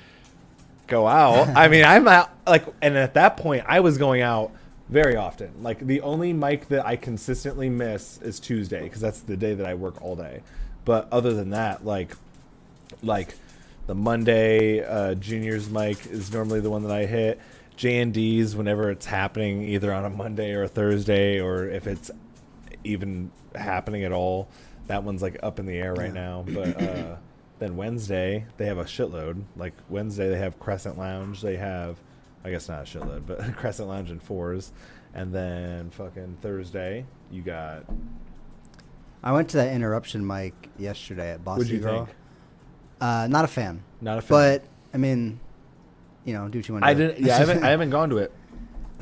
go 0.86 1.06
out. 1.06 1.48
I 1.56 1.68
mean, 1.68 1.84
I'm 1.84 2.06
out 2.08 2.30
like, 2.46 2.66
and 2.82 2.96
at 2.96 3.14
that 3.14 3.36
point, 3.36 3.64
I 3.66 3.80
was 3.80 3.98
going 3.98 4.22
out 4.22 4.52
very 4.88 5.16
often. 5.16 5.62
Like 5.62 5.80
the 5.80 6.00
only 6.02 6.32
mic 6.32 6.68
that 6.68 6.86
I 6.86 6.96
consistently 6.96 7.68
miss 7.68 8.20
is 8.22 8.40
Tuesday 8.40 8.82
because 8.82 9.00
that's 9.00 9.20
the 9.20 9.36
day 9.36 9.54
that 9.54 9.66
I 9.66 9.74
work 9.74 10.02
all 10.02 10.16
day. 10.16 10.42
But 10.84 11.08
other 11.10 11.32
than 11.32 11.50
that, 11.50 11.84
like, 11.84 12.14
like 13.02 13.34
the 13.86 13.94
Monday 13.94 14.84
uh, 14.84 15.14
juniors 15.14 15.70
mic 15.70 16.06
is 16.06 16.32
normally 16.32 16.60
the 16.60 16.70
one 16.70 16.82
that 16.82 16.92
I 16.92 17.06
hit. 17.06 17.40
J 17.76 18.00
and 18.00 18.14
D's 18.14 18.54
whenever 18.54 18.90
it's 18.90 19.06
happening, 19.06 19.62
either 19.62 19.92
on 19.92 20.04
a 20.04 20.10
Monday 20.10 20.52
or 20.52 20.62
a 20.64 20.68
Thursday, 20.68 21.40
or 21.40 21.64
if 21.66 21.86
it's 21.86 22.10
even 22.84 23.30
happening 23.54 24.04
at 24.04 24.12
all. 24.12 24.48
That 24.86 25.02
one's 25.02 25.22
like 25.22 25.38
up 25.42 25.58
in 25.58 25.66
the 25.66 25.76
air 25.76 25.94
right 25.94 26.12
now. 26.12 26.44
But 26.46 26.80
uh, 26.80 27.16
then 27.64 27.76
Wednesday 27.76 28.44
they 28.56 28.66
have 28.66 28.78
a 28.78 28.84
shitload. 28.84 29.42
Like 29.56 29.72
Wednesday 29.88 30.28
they 30.28 30.38
have 30.38 30.58
Crescent 30.60 30.98
Lounge. 30.98 31.40
They 31.42 31.56
have, 31.56 31.98
I 32.44 32.50
guess 32.50 32.68
not 32.68 32.80
a 32.80 32.84
shitload, 32.84 33.26
but 33.26 33.40
Crescent 33.56 33.88
Lounge 33.88 34.10
and 34.10 34.22
fours. 34.22 34.72
And 35.14 35.32
then 35.32 35.90
fucking 35.90 36.38
Thursday 36.42 37.06
you 37.30 37.42
got. 37.42 37.84
I 39.22 39.32
went 39.32 39.48
to 39.50 39.56
that 39.58 39.72
interruption 39.72 40.26
mic 40.26 40.52
yesterday 40.78 41.30
at 41.30 41.44
Bossy 41.44 41.58
What'd 41.58 41.72
you 41.72 41.78
Girl. 41.80 42.04
think? 42.06 42.16
Uh, 43.00 43.26
not 43.28 43.44
a 43.44 43.48
fan, 43.48 43.82
Not 44.00 44.18
a 44.18 44.22
fan. 44.22 44.28
but 44.30 44.64
I 44.92 44.98
mean, 44.98 45.40
you 46.24 46.34
know, 46.34 46.48
do 46.48 46.58
what 46.58 46.68
you 46.68 46.74
want. 46.74 46.84
to 46.84 46.88
I 46.88 46.94
do. 46.94 47.06
didn't. 47.08 47.26
Yeah, 47.26 47.34
I 47.34 47.38
haven't. 47.38 47.64
I 47.64 47.70
haven't 47.70 47.90
gone 47.90 48.10
to 48.10 48.18
it. 48.18 48.32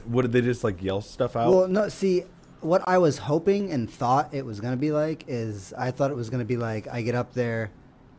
What 0.06 0.22
did 0.22 0.32
they 0.32 0.40
just 0.40 0.64
like 0.64 0.82
yell 0.82 1.00
stuff 1.00 1.34
out? 1.36 1.50
Well, 1.52 1.68
no. 1.68 1.88
See, 1.88 2.24
what 2.60 2.82
I 2.86 2.98
was 2.98 3.18
hoping 3.18 3.72
and 3.72 3.90
thought 3.90 4.32
it 4.32 4.44
was 4.46 4.60
gonna 4.60 4.76
be 4.76 4.92
like 4.92 5.24
is 5.28 5.72
I 5.76 5.90
thought 5.90 6.10
it 6.10 6.16
was 6.16 6.30
gonna 6.30 6.44
be 6.44 6.56
like 6.56 6.86
I 6.88 7.02
get 7.02 7.14
up 7.14 7.32
there, 7.34 7.70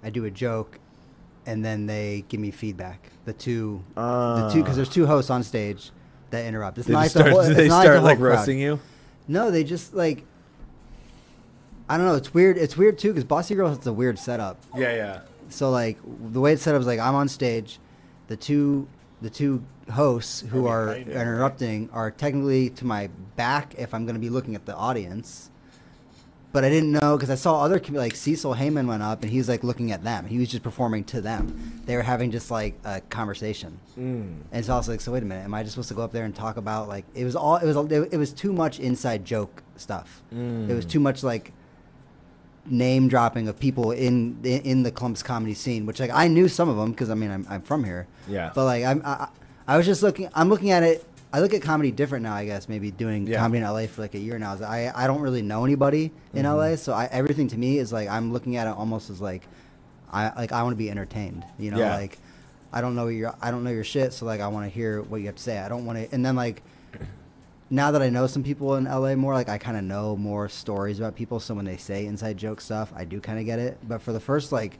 I 0.03 0.09
do 0.09 0.25
a 0.25 0.31
joke, 0.31 0.79
and 1.45 1.63
then 1.63 1.85
they 1.85 2.25
give 2.27 2.39
me 2.39 2.51
feedback. 2.51 3.09
The 3.25 3.33
two, 3.33 3.83
the 3.95 4.01
two, 4.01 4.01
ah. 4.01 4.53
because 4.53 4.75
there's 4.75 4.89
two 4.89 5.05
hosts 5.05 5.29
on 5.29 5.43
stage 5.43 5.91
that 6.31 6.45
interrupt. 6.45 6.77
It's 6.77 6.87
not 6.89 7.03
just 7.03 7.15
like 7.15 7.25
the 7.25 7.31
whole, 7.31 7.39
it's 7.41 7.55
they 7.55 7.67
not 7.67 7.81
start 7.81 7.95
the 7.95 7.99
whole 7.99 8.09
like 8.09 8.17
crowd. 8.19 8.35
roasting 8.37 8.59
you. 8.59 8.79
No, 9.27 9.51
they 9.51 9.63
just 9.63 9.93
like. 9.93 10.25
I 11.89 11.97
don't 11.97 12.05
know. 12.05 12.15
It's 12.15 12.33
weird. 12.33 12.57
It's 12.57 12.77
weird 12.77 12.97
too 12.97 13.09
because 13.09 13.23
Bossy 13.23 13.55
Girl 13.55 13.67
has 13.67 13.85
a 13.85 13.93
weird 13.93 14.17
setup. 14.17 14.61
Yeah, 14.75 14.95
yeah. 14.95 15.21
So 15.49 15.69
like 15.69 15.97
the 16.05 16.39
way 16.39 16.53
it's 16.53 16.63
set 16.63 16.75
up 16.75 16.81
is 16.81 16.87
like 16.87 16.99
I'm 16.99 17.15
on 17.15 17.27
stage, 17.27 17.79
the 18.27 18.37
two 18.37 18.87
the 19.21 19.29
two 19.29 19.63
hosts 19.91 20.41
who 20.41 20.65
Are 20.67 20.81
are 20.81 20.85
behind 20.87 21.07
you, 21.07 21.13
right? 21.13 21.21
interrupting 21.21 21.89
are 21.93 22.11
technically 22.11 22.69
to 22.71 22.85
my 22.85 23.09
back 23.35 23.75
if 23.77 23.93
I'm 23.93 24.05
going 24.05 24.15
to 24.15 24.21
be 24.21 24.29
looking 24.29 24.55
at 24.55 24.65
the 24.65 24.75
audience. 24.75 25.49
But 26.53 26.63
I 26.63 26.69
didn't 26.69 26.91
know 26.91 27.17
because 27.17 27.31
I 27.31 27.35
saw 27.35 27.63
other 27.63 27.81
like 27.89 28.15
Cecil 28.15 28.53
Heyman 28.53 28.85
went 28.87 29.01
up 29.01 29.23
and 29.23 29.31
he 29.31 29.39
was 29.39 29.49
like 29.49 29.63
looking 29.63 29.91
at 29.91 30.03
them. 30.03 30.27
He 30.27 30.37
was 30.37 30.49
just 30.49 30.61
performing 30.61 31.03
to 31.05 31.19
them. 31.19 31.81
They 31.87 31.95
were 31.95 32.03
having 32.03 32.29
just 32.29 32.51
like 32.51 32.79
a 32.85 33.01
conversation. 33.01 33.79
Mm. 33.97 34.41
And 34.51 34.59
it's 34.59 34.69
also 34.69 34.91
like, 34.91 35.01
so 35.01 35.11
wait 35.11 35.23
a 35.23 35.25
minute, 35.25 35.43
am 35.45 35.53
I 35.55 35.63
just 35.63 35.73
supposed 35.73 35.89
to 35.89 35.95
go 35.95 36.03
up 36.03 36.11
there 36.11 36.25
and 36.25 36.35
talk 36.35 36.57
about 36.57 36.87
like 36.87 37.05
it 37.15 37.25
was 37.25 37.35
all 37.35 37.55
it 37.55 37.65
was 37.65 37.75
it 37.91 38.17
was 38.17 38.31
too 38.31 38.53
much 38.53 38.79
inside 38.79 39.25
joke 39.25 39.63
stuff. 39.77 40.21
It 40.31 40.35
was 40.75 40.85
Mm. 40.85 40.89
too 40.89 40.99
much 40.99 41.23
like 41.23 41.53
name 42.65 43.07
dropping 43.07 43.47
of 43.47 43.59
people 43.59 43.91
in 43.91 44.37
in, 44.43 44.61
in 44.61 44.83
the 44.83 44.91
Columbus 44.91 45.23
comedy 45.23 45.55
scene, 45.55 45.87
which 45.87 45.99
like 45.99 46.11
I 46.13 46.27
knew 46.27 46.47
some 46.47 46.69
of 46.69 46.77
them 46.77 46.91
because 46.91 47.09
I 47.09 47.15
mean 47.15 47.31
I'm 47.31 47.47
I'm 47.49 47.61
from 47.63 47.83
here. 47.83 48.05
Yeah. 48.27 48.51
But 48.53 48.65
like 48.65 48.83
I'm 48.85 49.01
I, 49.03 49.27
I 49.67 49.75
was 49.77 49.87
just 49.87 50.03
looking 50.03 50.29
I'm 50.35 50.49
looking 50.49 50.69
at 50.69 50.83
it. 50.83 51.03
I 51.33 51.39
look 51.39 51.53
at 51.55 51.63
comedy 51.63 51.91
different 51.91 52.21
now. 52.23 52.33
I 52.35 52.45
guess 52.45 52.69
maybe 52.69 52.91
doing 52.91 53.25
Yeah. 53.27 53.39
comedy 53.39 53.57
in 53.63 53.63
LA 53.67 53.87
for 53.87 54.01
like 54.01 54.13
a 54.13 54.19
year 54.19 54.37
now. 54.37 54.55
I 54.63 54.91
I 54.95 55.07
don't 55.07 55.19
really 55.21 55.41
know 55.41 55.65
anybody 55.65 56.11
in 56.33 56.45
Mm-hmm. 56.45 56.55
LA, 56.71 56.75
so 56.75 56.93
I, 56.93 57.05
everything 57.11 57.47
to 57.49 57.57
me 57.57 57.79
is 57.79 57.91
like 57.91 58.07
I'm 58.07 58.31
looking 58.31 58.55
at 58.55 58.67
it 58.67 58.75
almost 58.77 59.09
as 59.09 59.19
like 59.19 59.41
I 60.11 60.31
like 60.39 60.51
I 60.51 60.61
want 60.63 60.73
to 60.73 60.77
be 60.77 60.89
entertained. 60.91 61.43
You 61.57 61.71
know, 61.71 61.79
Yeah. 61.79 61.95
like 61.95 62.19
I 62.71 62.81
don't 62.81 62.95
know 62.95 63.07
your 63.07 63.33
I 63.41 63.49
don't 63.51 63.63
know 63.63 63.71
your 63.71 63.83
shit, 63.83 64.13
so 64.13 64.25
like 64.27 64.41
I 64.41 64.47
want 64.47 64.65
to 64.65 64.69
hear 64.69 65.01
what 65.01 65.17
you 65.21 65.25
have 65.25 65.35
to 65.35 65.43
say. 65.43 65.57
I 65.57 65.67
don't 65.69 65.85
want 65.85 65.97
to, 65.99 66.13
and 66.13 66.23
then 66.23 66.35
like 66.35 66.61
now 67.69 67.89
that 67.91 68.01
I 68.03 68.09
know 68.09 68.27
some 68.27 68.43
people 68.43 68.75
in 68.75 68.83
LA 68.85 69.15
more, 69.15 69.33
like 69.33 69.49
I 69.49 69.57
kind 69.57 69.75
of 69.77 69.83
know 69.83 70.15
more 70.15 70.47
stories 70.49 70.99
about 70.99 71.15
people. 71.15 71.39
So 71.39 71.55
when 71.55 71.65
they 71.65 71.77
say 71.77 72.05
inside 72.05 72.37
joke 72.37 72.61
stuff, 72.61 72.93
I 72.95 73.05
do 73.05 73.19
kind 73.19 73.39
of 73.39 73.45
get 73.45 73.57
it. 73.57 73.79
But 73.87 74.01
for 74.03 74.11
the 74.13 74.19
first 74.19 74.51
like 74.51 74.77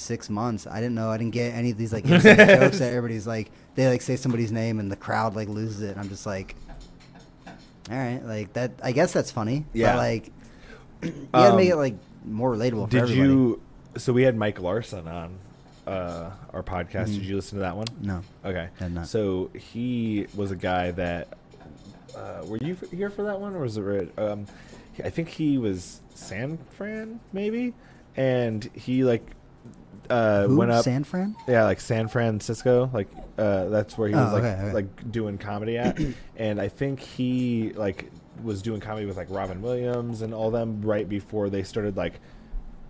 six 0.00 0.28
months, 0.30 0.66
I 0.66 0.76
didn't 0.80 0.94
know. 0.94 1.10
I 1.10 1.18
didn't 1.18 1.32
get 1.32 1.54
any 1.54 1.70
of 1.70 1.78
these 1.78 1.92
like 1.92 2.04
inside 2.04 2.36
jokes 2.60 2.78
that 2.78 2.92
everybody's 2.92 3.26
like 3.26 3.50
they 3.74 3.88
like 3.88 4.02
say 4.02 4.16
somebody's 4.16 4.50
name 4.52 4.80
and 4.80 4.90
the 4.90 4.96
crowd 4.96 5.36
like 5.36 5.48
loses 5.48 5.82
it. 5.82 5.90
And 5.92 6.00
I'm 6.00 6.08
just 6.08 6.26
like, 6.26 6.54
all 7.90 7.96
right, 7.96 8.20
like 8.24 8.52
that. 8.54 8.72
I 8.82 8.92
guess 8.92 9.12
that's 9.12 9.30
funny. 9.30 9.64
Yeah. 9.72 9.92
But 9.92 9.98
like 9.98 10.32
you 11.02 11.28
gotta 11.32 11.56
make 11.56 11.66
Um, 11.72 11.72
it 11.72 11.76
like 11.76 11.94
more 12.24 12.52
relatable 12.54 12.86
for 12.86 12.90
Did 12.90 13.02
everybody. 13.02 13.28
you? 13.28 13.60
So 13.96 14.12
we 14.12 14.22
had 14.22 14.36
Mike 14.36 14.60
Larson 14.60 15.08
on 15.08 15.38
uh, 15.86 16.30
our 16.52 16.62
podcast. 16.62 17.06
Did 17.06 17.22
you 17.24 17.36
listen 17.36 17.58
to 17.58 17.62
that 17.62 17.76
one? 17.76 17.86
No. 18.00 18.22
Okay. 18.44 18.68
So 19.04 19.50
he 19.54 20.26
was 20.34 20.50
a 20.50 20.56
guy 20.56 20.90
that. 20.92 21.28
Uh, 22.16 22.44
were 22.46 22.56
you 22.58 22.76
here 22.92 23.08
for 23.08 23.22
that 23.22 23.40
one, 23.40 23.54
or 23.54 23.60
was 23.60 23.76
it? 23.76 24.12
Um, 24.18 24.46
I 25.02 25.10
think 25.10 25.28
he 25.28 25.58
was 25.58 26.00
San 26.14 26.58
Fran, 26.70 27.20
maybe, 27.32 27.72
and 28.16 28.68
he 28.74 29.04
like 29.04 29.24
uh, 30.10 30.46
Who? 30.46 30.56
went 30.58 30.70
up. 30.70 30.84
San 30.84 31.04
Fran? 31.04 31.34
Yeah, 31.48 31.64
like 31.64 31.80
San 31.80 32.08
Francisco, 32.08 32.90
like 32.92 33.08
uh, 33.38 33.66
that's 33.68 33.96
where 33.96 34.08
he 34.08 34.14
was 34.14 34.30
Oh, 34.30 34.34
like 34.34 34.44
okay, 34.44 34.62
okay. 34.62 34.72
like 34.72 35.10
doing 35.12 35.38
comedy 35.38 35.78
at, 35.78 35.98
and 36.36 36.60
I 36.60 36.68
think 36.68 37.00
he 37.00 37.72
like 37.74 38.10
was 38.42 38.62
doing 38.62 38.80
comedy 38.80 39.06
with 39.06 39.16
like 39.16 39.28
Robin 39.30 39.60
Williams 39.62 40.22
and 40.22 40.32
all 40.34 40.50
them 40.50 40.82
right 40.82 41.08
before 41.08 41.48
they 41.50 41.62
started 41.62 41.96
like 41.96 42.14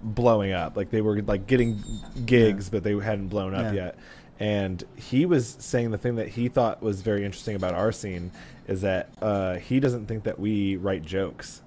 blowing 0.03 0.53
up. 0.53 0.77
Like 0.77 0.91
they 0.91 1.03
were 1.03 1.21
like 1.23 1.47
getting 1.47 1.81
gigs, 2.25 2.71
but 2.71 2.83
they 2.83 2.95
hadn't 2.99 3.29
blown 3.29 3.55
up 3.55 3.75
Yeah. 3.75 3.85
yet. 3.87 3.99
And 4.39 4.83
he 4.97 5.27
was 5.27 5.57
saying 5.61 5.91
the 5.91 5.99
thing 5.99 6.17
that 6.17 6.29
he 6.29 6.49
thought 6.49 6.83
was 6.83 7.03
very 7.03 7.25
interesting 7.27 7.57
about 7.57 7.75
our 7.75 7.93
scene 7.93 8.31
is 8.67 8.81
that 8.81 9.11
uh, 9.21 9.57
he 9.57 9.81
doesn't 9.81 10.07
think 10.07 10.25
that 10.25 10.39
we 10.39 10.77
write 10.77 11.03
jokes. 11.03 11.61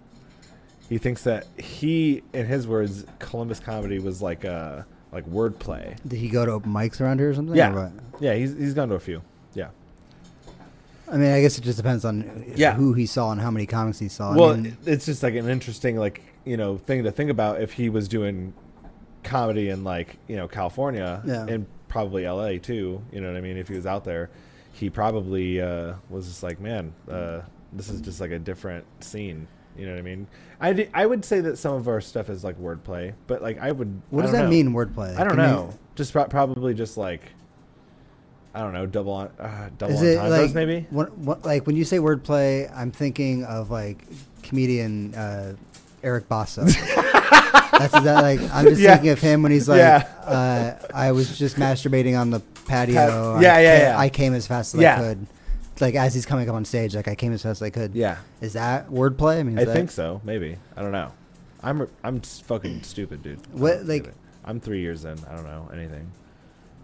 He 0.90 0.98
thinks 0.98 1.24
that 1.26 1.46
he, 1.58 2.24
in 2.34 2.46
his 2.48 2.68
words, 2.68 3.06
Columbus 3.20 3.60
comedy 3.60 4.00
was 4.00 4.22
like 4.24 4.44
uh, 4.44 4.82
like 5.14 5.26
wordplay. 5.30 5.96
Did 6.08 6.18
he 6.20 6.30
go 6.30 6.46
to 6.46 6.52
open 6.52 6.72
mics 6.74 7.00
around 7.00 7.20
here 7.20 7.30
or 7.30 7.34
something? 7.34 7.54
or 7.54 7.58
Yeah, 7.58 7.74
what? 7.74 7.92
yeah, 8.20 8.34
he's 8.34 8.56
he's 8.58 8.74
gone 8.74 8.90
to 8.90 8.96
a 8.96 9.00
few. 9.00 9.22
Yeah. 9.54 9.70
I 11.12 11.18
mean, 11.18 11.32
I 11.32 11.42
guess 11.42 11.58
it 11.58 11.62
just 11.64 11.78
depends 11.78 12.06
on 12.06 12.54
Yeah. 12.56 12.74
who 12.74 12.94
he 12.94 13.06
saw 13.06 13.32
and 13.32 13.40
how 13.40 13.52
many 13.52 13.66
comics 13.66 14.00
he 14.00 14.08
saw. 14.08 14.32
I 14.34 14.36
Well, 14.36 14.56
mean, 14.58 14.78
it's 14.86 15.06
just 15.06 15.22
like 15.22 15.36
an 15.36 15.48
interesting 15.50 15.98
like 15.98 16.22
you 16.46 16.58
know 16.58 16.78
thing 16.78 17.04
to 17.04 17.12
think 17.12 17.30
about 17.30 17.62
if 17.62 17.74
he 17.74 17.90
was 17.90 18.08
doing 18.08 18.54
comedy 19.24 19.70
in 19.70 19.84
like 19.84 20.18
you 20.28 20.36
know 20.36 20.48
California 20.48 21.22
Yeah. 21.26 21.46
and 21.48 21.66
probably 21.88 22.26
L.A. 22.26 22.58
too. 22.58 23.02
You 23.12 23.22
know 23.22 23.28
what 23.28 23.38
I 23.38 23.42
mean? 23.42 23.58
If 23.58 23.68
he 23.68 23.76
was 23.76 23.86
out 23.86 24.04
there, 24.04 24.30
he 24.72 24.90
probably 24.90 25.62
uh, 25.62 25.94
was 26.10 26.28
just 26.28 26.42
like, 26.42 26.60
man, 26.60 26.94
uh, 27.10 27.42
this 27.72 27.90
is 27.90 28.02
just 28.02 28.20
like 28.20 28.32
a 28.32 28.40
different 28.40 28.86
scene. 29.04 29.48
You 29.78 29.86
know 29.88 29.94
what 29.94 30.00
I 30.00 30.04
mean? 30.04 30.28
I, 30.62 30.88
I 30.94 31.06
would 31.06 31.26
say 31.26 31.42
that 31.42 31.58
some 31.58 31.74
of 31.74 31.88
our 31.88 32.00
stuff 32.00 32.30
is 32.30 32.44
like 32.44 32.58
wordplay, 32.60 33.14
but 33.28 33.42
like 33.42 33.60
I 33.60 33.72
would. 33.72 34.02
what 34.12 34.22
I 34.22 34.24
does 34.24 34.32
that 34.34 34.44
know. 34.44 34.50
mean, 34.50 34.70
wordplay? 34.72 35.16
I 35.18 35.24
don't 35.24 35.36
Can 35.36 35.40
you- 35.40 35.46
know. 35.46 35.74
Just 35.96 36.12
pro- 36.14 36.26
probably 36.26 36.74
just 36.74 36.98
like. 36.98 37.22
I 38.56 38.60
don't 38.62 38.74
know, 38.74 38.86
double 38.86 39.14
on, 39.14 39.28
uh, 39.40 39.70
double 39.80 39.96
Is 39.96 40.04
it 40.04 40.20
like 40.22 40.54
maybe. 40.54 40.86
What, 40.92 41.18
what, 41.18 41.44
like 41.44 41.66
when 41.66 41.76
you 41.76 41.84
say 41.84 41.98
wordplay, 41.98 42.72
I'm 42.76 42.92
thinking 42.92 43.44
of 43.46 43.72
like 43.72 44.06
comedian 44.44 45.16
uh, 45.16 45.56
Eric 46.04 46.30
Basso. 46.30 46.62
That's 46.66 47.92
that 47.92 48.22
like 48.22 48.40
I'm 48.54 48.66
just 48.66 48.80
Yeah. 48.80 48.94
thinking 48.94 49.10
of 49.10 49.20
him 49.20 49.42
when 49.42 49.52
he's 49.52 49.68
like, 49.68 49.80
Yeah. 49.80 50.08
uh, 50.24 50.88
I 50.94 51.14
was 51.14 51.36
just 51.38 51.56
masturbating 51.56 52.20
on 52.20 52.30
the 52.30 52.42
patio. 52.66 52.94
Pat- 52.96 53.10
I 53.12 53.42
yeah, 53.42 53.60
yeah, 53.60 53.78
yeah. 53.90 53.98
I 54.00 54.10
came 54.10 54.36
as 54.36 54.46
fast 54.46 54.76
as 54.76 54.82
Yeah. 54.82 54.98
I 54.98 55.00
could. 55.00 55.28
Like 55.80 55.96
as 55.96 56.14
he's 56.14 56.26
coming 56.26 56.48
up 56.50 56.56
on 56.56 56.66
stage, 56.66 56.96
like 56.96 57.08
I 57.08 57.16
came 57.16 57.34
as 57.34 57.42
fast 57.42 57.62
as 57.62 57.66
I 57.66 57.70
could. 57.70 57.96
Yeah. 57.96 58.18
Is 58.42 58.54
that 58.54 58.90
wordplay? 58.90 59.40
I 59.40 59.44
mean, 59.44 59.58
I 59.58 59.66
that- 59.66 59.74
think 59.74 59.92
so. 59.92 60.22
Maybe 60.24 60.58
I 60.78 60.82
don't 60.82 60.92
know. 60.92 61.12
I'm 61.62 61.88
I'm 62.04 62.22
fucking 62.22 62.84
stupid, 62.84 63.24
dude. 63.24 63.40
What, 63.54 63.86
like- 63.86 64.14
I'm 64.46 64.60
three 64.60 64.82
years 64.82 65.06
in. 65.06 65.18
I 65.30 65.36
don't 65.36 65.46
know 65.46 65.70
anything. 65.74 66.12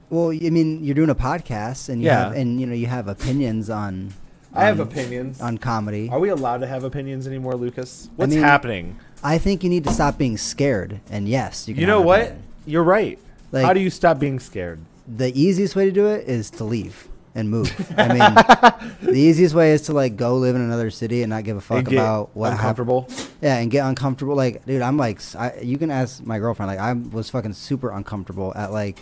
Well, 0.09 0.31
I 0.31 0.49
mean, 0.49 0.83
you're 0.83 0.95
doing 0.95 1.09
a 1.09 1.15
podcast, 1.15 1.89
and 1.89 2.01
you 2.01 2.07
Yeah. 2.07 2.25
have, 2.29 2.35
and 2.35 2.59
you 2.59 2.65
know, 2.65 2.73
you 2.73 2.87
have 2.87 3.07
opinions 3.07 3.69
on. 3.69 4.13
I 4.53 4.63
have 4.65 4.79
opinions. 4.79 5.39
on 5.41 5.57
comedy. 5.59 6.09
Are 6.09 6.19
we 6.19 6.29
allowed 6.29 6.59
to 6.61 6.67
have 6.67 6.83
opinions 6.83 7.27
anymore, 7.27 7.53
Lukas? 7.55 8.09
What's 8.15 8.33
mean, 8.33 8.41
happening? 8.41 8.97
I 9.23 9.37
think 9.37 9.63
you 9.63 9.69
need 9.69 9.83
to 9.83 9.91
stop 9.91 10.17
being 10.17 10.37
scared. 10.37 11.01
And 11.11 11.27
yes, 11.27 11.67
you 11.67 11.75
can. 11.75 11.81
You 11.81 11.87
know 11.87 12.01
what? 12.01 12.21
opinion. 12.21 12.43
You're 12.65 12.83
right. 12.83 13.19
Like- 13.51 13.65
How 13.65 13.73
do 13.73 13.81
you 13.81 13.89
stop 13.91 14.17
being 14.19 14.39
scared? 14.39 14.79
The 15.07 15.37
easiest 15.39 15.75
way 15.75 15.85
to 15.85 15.91
do 15.91 16.07
it 16.07 16.27
is 16.29 16.49
to 16.51 16.63
leave 16.63 17.08
and 17.35 17.49
move. 17.49 17.69
I 17.97 18.07
mean, 18.07 18.93
the 19.13 19.19
easiest 19.19 19.53
way 19.55 19.71
is 19.71 19.83
to 19.83 19.93
like 19.93 20.15
go 20.17 20.35
live 20.37 20.55
in 20.55 20.61
another 20.61 20.89
city 20.89 21.21
and 21.23 21.29
not 21.29 21.43
give 21.43 21.57
a 21.57 21.61
fuck 21.61 21.85
get 21.85 21.93
about 21.93 22.35
what 22.35 22.51
happened. 22.51 22.89
uncomfortable. 22.89 23.07
Yeah, 23.41 23.57
and 23.57 23.69
get 23.71 23.85
uncomfortable. 23.85 24.35
Like, 24.35 24.65
dude, 24.65 24.81
I'm 24.81 24.97
like, 24.97 25.21
I, 25.35 25.59
you 25.61 25.77
can 25.77 25.91
ask 25.91 26.23
my 26.25 26.39
girlfriend. 26.39 26.69
Like, 26.69 26.79
I 26.79 26.93
was 26.93 27.29
fucking 27.29 27.53
super 27.53 27.91
uncomfortable 27.91 28.53
at 28.55 28.71
like 28.71 28.99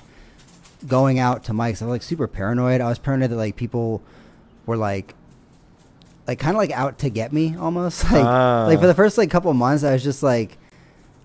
going 0.87 1.19
out 1.19 1.45
to 1.45 1.53
mics. 1.53 1.81
I 1.81 1.85
was 1.85 1.91
like 1.93 2.03
super 2.03 2.27
paranoid. 2.27 2.81
I 2.81 2.89
was 2.89 2.99
paranoid 2.99 3.31
that 3.31 3.35
like 3.37 3.55
people 3.55 4.01
were 4.65 4.77
like, 4.77 5.13
like 6.27 6.39
kind 6.39 6.55
of 6.55 6.59
like 6.59 6.71
out 6.71 6.99
to 6.99 7.09
get 7.09 7.31
me 7.31 7.55
almost. 7.57 8.03
Like, 8.11 8.25
Ah. 8.25 8.65
like 8.67 8.79
for 8.79 8.87
the 8.87 8.93
first 8.93 9.17
like 9.17 9.31
couple 9.31 9.53
months, 9.53 9.83
I 9.83 9.93
was 9.93 10.03
just 10.03 10.21
like, 10.21 10.57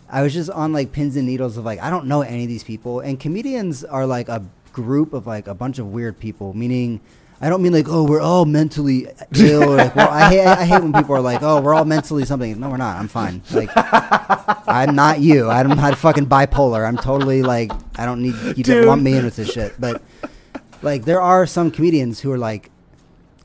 I 0.09 0.23
was 0.23 0.33
just 0.33 0.51
on 0.51 0.73
like 0.73 0.93
pins 0.93 1.17
and 1.17 1.27
needles 1.27 1.57
of 1.57 1.65
like 1.65 1.81
I 1.81 1.91
don't 1.91 2.07
know 2.07 2.23
any 2.23 2.43
of 2.45 2.49
these 2.49 2.63
people. 2.65 3.01
And 3.01 3.19
comedians 3.19 3.83
are 3.83 4.07
like 4.07 4.29
a 4.29 4.45
group 4.73 5.13
of 5.13 5.27
like 5.27 5.47
a 5.47 5.55
bunch 5.55 5.79
of 5.79 5.93
weird 5.93 6.19
people. 6.19 6.55
Meaning, 6.55 7.01
I 7.41 7.49
don't 7.49 7.63
mean 7.63 7.73
like 7.73 7.87
oh 7.89 8.05
we're 8.05 8.21
all 8.21 8.45
mentally 8.45 9.09
ill. 9.35 9.73
Or 9.73 9.77
like 9.77 9.97
well 9.97 10.09
I 10.09 10.29
hate 10.29 10.47
I 10.47 10.65
hate 10.65 10.83
when 10.83 10.93
people 10.93 11.15
are 11.15 11.21
like 11.21 11.43
oh 11.43 11.61
we're 11.61 11.75
all 11.75 11.85
mentally 11.85 12.25
something. 12.25 12.59
No, 12.59 12.71
we're 12.71 12.77
not. 12.77 12.97
I'm 12.97 13.09
fine. 13.09 13.43
Like 13.53 13.71
I'm 13.75 14.95
not 14.95 15.21
you. 15.21 15.51
I'm 15.51 15.69
not 15.69 15.99
fucking 15.99 16.27
bipolar. 16.27 16.87
I'm 16.87 16.97
totally 16.97 17.43
like 17.43 17.73
I 17.97 18.07
don't 18.07 18.23
need 18.23 18.35
you 18.57 18.65
to 18.65 18.87
lump 18.87 19.03
me 19.03 19.17
in 19.17 19.25
with 19.25 19.37
this 19.37 19.53
shit. 19.53 19.81
But 19.81 20.03
like 20.83 21.05
there 21.05 21.21
are 21.21 21.47
some 21.47 21.71
comedians 21.71 22.21
who 22.21 22.33
are 22.33 22.39
like 22.39 22.71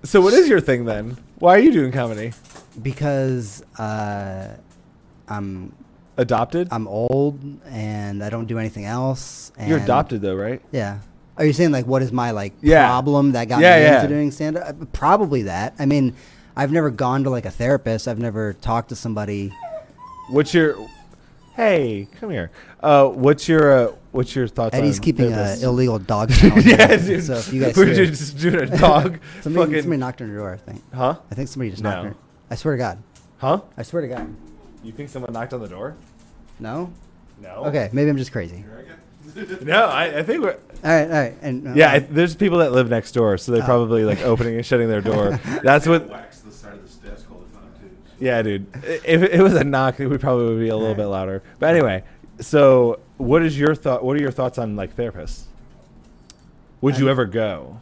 So 0.03 0.21
what 0.21 0.33
is 0.33 0.47
your 0.47 0.61
thing 0.61 0.85
then? 0.85 1.17
Why 1.39 1.55
are 1.55 1.59
you 1.59 1.71
doing 1.71 1.91
comedy? 1.91 2.33
because 2.81 3.63
uh, 3.79 4.55
I'm 5.27 5.73
Adopted? 6.19 6.67
I'm 6.71 6.87
old 6.87 7.39
and 7.67 8.23
I 8.23 8.31
don't 8.31 8.47
do 8.47 8.57
anything 8.57 8.85
else. 8.85 9.51
And 9.55 9.69
You're 9.69 9.77
adopted 9.77 10.21
though, 10.21 10.35
right? 10.35 10.59
Yeah. 10.71 10.97
Are 11.37 11.45
you 11.45 11.53
saying 11.53 11.71
like 11.71 11.85
what 11.85 12.01
is 12.01 12.11
my 12.11 12.31
like 12.31 12.53
Yeah. 12.61 12.87
problem 12.87 13.33
that 13.33 13.47
got 13.47 13.61
Yeah, 13.61 13.75
me 13.77 13.81
yeah. 13.83 13.95
into 14.01 14.07
doing 14.07 14.31
stand 14.31 14.57
up? 14.57 14.91
Probably 14.93 15.43
that. 15.43 15.75
I 15.79 15.85
mean, 15.85 16.15
I've 16.55 16.71
never 16.71 16.89
gone 16.89 17.23
to 17.25 17.29
like 17.29 17.45
a 17.45 17.51
therapist. 17.51 18.07
I've 18.07 18.19
never 18.19 18.53
talked 18.53 18.89
to 18.89 18.95
somebody. 18.95 19.53
What's 20.29 20.53
your 20.53 20.75
Hey, 21.55 22.07
come 22.19 22.29
here. 22.29 22.51
Uh, 22.81 23.05
what's 23.07 23.47
your 23.47 23.71
uh, 23.89 23.91
what's 24.11 24.35
your 24.35 24.47
thoughts 24.47 24.75
Eddie's 24.75 24.99
on 24.99 25.03
keeping 25.03 25.33
an 25.33 25.61
illegal 25.63 25.97
dog 25.97 26.29
yeah, 26.41 26.87
here. 26.87 26.97
dude. 26.97 27.23
So 27.23 27.33
if 27.35 27.51
you 27.51 27.61
guys 27.61 27.75
We're 27.75 27.85
hear, 27.93 28.05
just 28.05 28.37
doing 28.37 28.55
a 28.55 28.65
dog. 28.77 29.19
somebody, 29.41 29.65
fucking, 29.65 29.81
somebody 29.81 29.99
knocked 29.99 30.21
on 30.21 30.27
your 30.29 30.37
door. 30.37 30.53
I 30.53 30.57
think. 30.57 30.83
huh? 30.93 31.15
I 31.31 31.35
think 31.35 31.47
somebody 31.49 31.71
just 31.71 31.81
No. 31.81 31.89
knocked. 31.89 31.99
On 31.99 32.05
your, 32.05 32.15
I 32.51 32.55
swear 32.55 32.73
to 32.75 32.77
God. 32.77 33.03
Huh? 33.37 33.61
I 33.75 33.81
swear 33.83 34.01
to 34.03 34.07
God. 34.07 34.35
You 34.83 34.91
think 34.91 35.09
someone 35.09 35.33
knocked 35.33 35.53
on 35.53 35.61
the 35.61 35.67
door? 35.67 35.95
No. 36.59 36.91
No. 37.41 37.65
Okay, 37.65 37.89
maybe 37.91 38.09
I'm 38.09 38.17
just 38.17 38.31
crazy. 38.31 38.63
No, 39.61 39.85
I, 39.85 40.19
I 40.19 40.23
think 40.23 40.41
we're. 40.43 40.51
All 40.51 40.91
right, 40.91 41.03
all 41.05 41.09
right, 41.09 41.35
and 41.41 41.67
uh, 41.67 41.71
Yeah, 41.75 41.91
I, 41.91 41.99
there's 41.99 42.35
people 42.35 42.59
that 42.59 42.71
live 42.71 42.89
next 42.89 43.11
door, 43.13 43.37
so 43.37 43.51
they're 43.51 43.63
Oh. 43.63 43.65
probably 43.65 44.03
like 44.03 44.21
opening 44.21 44.55
and 44.55 44.65
shutting 44.65 44.87
their 44.87 45.01
door. 45.01 45.39
That's 45.63 45.87
what. 45.87 46.07
wax 46.09 46.39
the 46.41 46.51
side 46.51 46.73
of 46.73 46.83
this 46.83 46.95
desk 46.95 47.29
all 47.31 47.39
the 47.39 47.57
time 47.57 47.69
too. 47.79 47.89
Yeah, 48.19 48.41
dude. 48.41 48.67
I- 48.75 48.99
If 49.05 49.23
it 49.23 49.41
was 49.41 49.53
a 49.55 49.63
knock, 49.63 49.99
it 49.99 50.07
would 50.07 50.21
probably 50.21 50.57
be 50.63 50.69
a 50.69 50.77
little 50.77 50.95
bit 50.95 51.05
louder. 51.07 51.43
But 51.59 51.69
anyway, 51.71 52.03
so 52.39 52.99
what 53.17 53.41
is 53.43 53.57
your 53.57 53.73
thought? 53.75 54.03
What 54.03 54.15
are 54.17 54.21
your 54.21 54.31
thoughts 54.31 54.57
on 54.57 54.75
like 54.75 54.95
therapists? 54.95 55.43
Would 56.81 56.97
you 56.99 57.09
ever 57.09 57.25
go? 57.25 57.79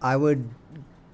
I 0.00 0.16
would 0.16 0.48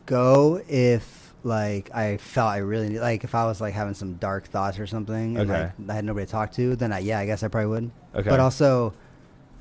go 0.06 0.60
if 0.68 1.32
like 1.42 1.90
I 1.94 2.18
felt 2.18 2.50
I 2.50 2.58
really 2.58 2.90
need, 2.90 3.00
like 3.00 3.24
if 3.24 3.34
I 3.34 3.44
was 3.46 3.60
like 3.60 3.72
having 3.74 3.94
some 3.94 4.14
dark 4.14 4.44
thoughts 4.46 4.78
or 4.78 4.86
something 4.86 5.38
and 5.38 5.50
Okay. 5.50 5.62
like 5.78 5.90
I 5.90 5.94
had 5.94 6.04
nobody 6.04 6.26
to 6.26 6.32
talk 6.32 6.52
to, 6.52 6.76
then 6.76 6.92
I, 6.92 6.98
yeah, 6.98 7.18
I 7.18 7.26
guess 7.26 7.42
I 7.42 7.48
probably 7.48 7.68
would. 7.70 7.90
Okay. 8.14 8.28
But 8.30 8.40
also, 8.40 8.92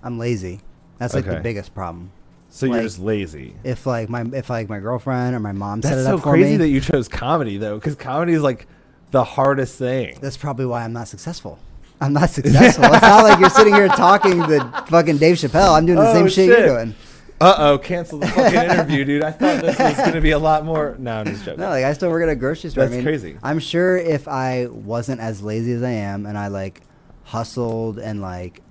I'm 0.04 0.20
lazy. 0.20 0.60
That's 1.00 1.14
like 1.14 1.26
the 1.26 1.32
Okay. 1.34 1.42
biggest 1.42 1.74
problem. 1.74 2.12
So 2.50 2.66
you're 2.68 2.76
like- 2.76 2.84
just 2.84 3.00
lazy. 3.00 3.56
If 3.64 3.86
like 3.88 4.10
my 4.10 4.24
if 4.34 4.50
like 4.50 4.70
my 4.70 4.80
girlfriend 4.80 5.36
or 5.36 5.40
my 5.40 5.52
mom 5.54 5.82
set 5.82 5.90
That's 5.96 6.02
it 6.02 6.06
so 6.06 6.16
up 6.18 6.24
for 6.24 6.32
crazy 6.32 6.52
me, 6.52 6.58
that 6.58 6.68
you 6.70 6.82
chose 6.82 7.08
comedy 7.08 7.58
though, 7.58 7.76
because 7.76 7.96
comedy 7.96 8.34
is 8.34 8.42
like 8.44 8.68
the 9.12 9.24
hardest 9.24 9.78
thing. 9.80 10.18
that's 10.22 10.38
probably 10.38 10.66
why 10.66 10.84
I'm 10.84 10.94
not 10.94 11.08
successful. 11.08 11.58
I'm 12.02 12.14
not 12.14 12.30
successful. 12.30 12.84
it's 12.86 13.02
not 13.02 13.24
like 13.24 13.40
you're 13.40 13.50
sitting 13.50 13.74
here 13.74 13.88
talking 13.88 14.42
to 14.44 14.84
fucking 14.88 15.18
Dave 15.18 15.38
Chappelle. 15.38 15.78
I'm 15.78 15.86
doing 15.86 16.00
the 16.00 16.10
Oh, 16.10 16.14
same 16.14 16.26
shit, 16.28 16.50
shit. 16.50 16.60
you're 16.60 16.68
doing. 16.68 16.96
Uh 17.42 17.56
oh, 17.58 17.78
cancel 17.78 18.20
the 18.20 18.28
fucking 18.28 18.60
interview, 18.70 19.04
dude. 19.06 19.24
I 19.24 19.32
thought 19.32 19.62
this 19.62 19.78
was 19.80 19.96
gonna 19.98 20.22
be 20.22 20.32
a 20.32 20.40
lot 20.40 20.64
more. 20.66 20.96
No, 21.00 21.18
I'm 21.20 21.26
just 21.26 21.44
joking. 21.46 21.60
No, 21.62 21.70
like 21.70 21.84
I 21.86 21.94
still 21.94 22.10
work 22.10 22.24
at 22.24 22.30
a 22.30 22.36
grocery 22.36 22.70
store. 22.70 22.84
I 22.84 22.86
That's 22.88 22.96
mean, 22.98 23.04
crazy. 23.06 23.38
I'm 23.42 23.60
sure 23.60 23.98
if 23.98 24.28
I 24.28 24.68
wasn't 24.68 25.22
as 25.22 25.42
lazy 25.42 25.72
as 25.74 25.82
I 25.84 25.90
am, 25.92 26.26
and 26.26 26.38
I 26.38 26.48
like 26.48 26.82
hustled 27.24 28.00
and 28.00 28.22
like, 28.22 28.62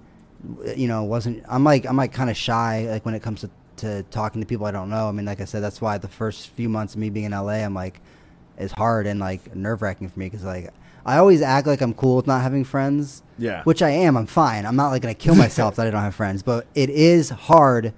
you 0.76 0.88
know, 0.88 1.04
wasn't 1.04 1.44
I'm 1.48 1.64
like 1.64 1.86
I'm 1.86 1.96
like 1.96 2.12
kind 2.12 2.30
of 2.30 2.36
shy 2.36 2.86
like 2.90 3.04
when 3.04 3.14
it 3.14 3.22
comes 3.22 3.40
to 3.42 3.50
to 3.76 4.02
talking 4.04 4.40
to 4.40 4.46
people 4.46 4.66
I 4.66 4.70
don't 4.70 4.90
know. 4.90 5.08
I 5.08 5.12
mean, 5.12 5.26
like 5.26 5.40
I 5.40 5.44
said, 5.44 5.62
that's 5.62 5.80
why 5.80 5.98
the 5.98 6.08
first 6.08 6.48
few 6.50 6.68
months 6.68 6.94
of 6.94 7.00
me 7.00 7.10
being 7.10 7.26
in 7.26 7.32
LA, 7.32 7.64
I'm 7.64 7.74
like, 7.74 8.00
is 8.58 8.72
hard 8.72 9.06
and 9.06 9.20
like 9.20 9.54
nerve 9.54 9.82
wracking 9.82 10.08
for 10.08 10.18
me 10.18 10.26
because 10.26 10.44
like 10.44 10.72
I 11.04 11.18
always 11.18 11.42
act 11.42 11.66
like 11.66 11.80
I'm 11.80 11.94
cool 11.94 12.16
with 12.16 12.26
not 12.26 12.42
having 12.42 12.64
friends. 12.64 13.22
Yeah. 13.38 13.62
Which 13.64 13.82
I 13.82 13.90
am. 13.90 14.16
I'm 14.16 14.26
fine. 14.26 14.66
I'm 14.66 14.76
not 14.76 14.90
like 14.90 15.02
gonna 15.02 15.14
kill 15.14 15.34
myself 15.34 15.76
that 15.76 15.86
I 15.86 15.90
don't 15.90 16.02
have 16.02 16.14
friends, 16.14 16.42
but 16.42 16.66
it 16.74 16.90
is 16.90 17.30
hard 17.30 17.92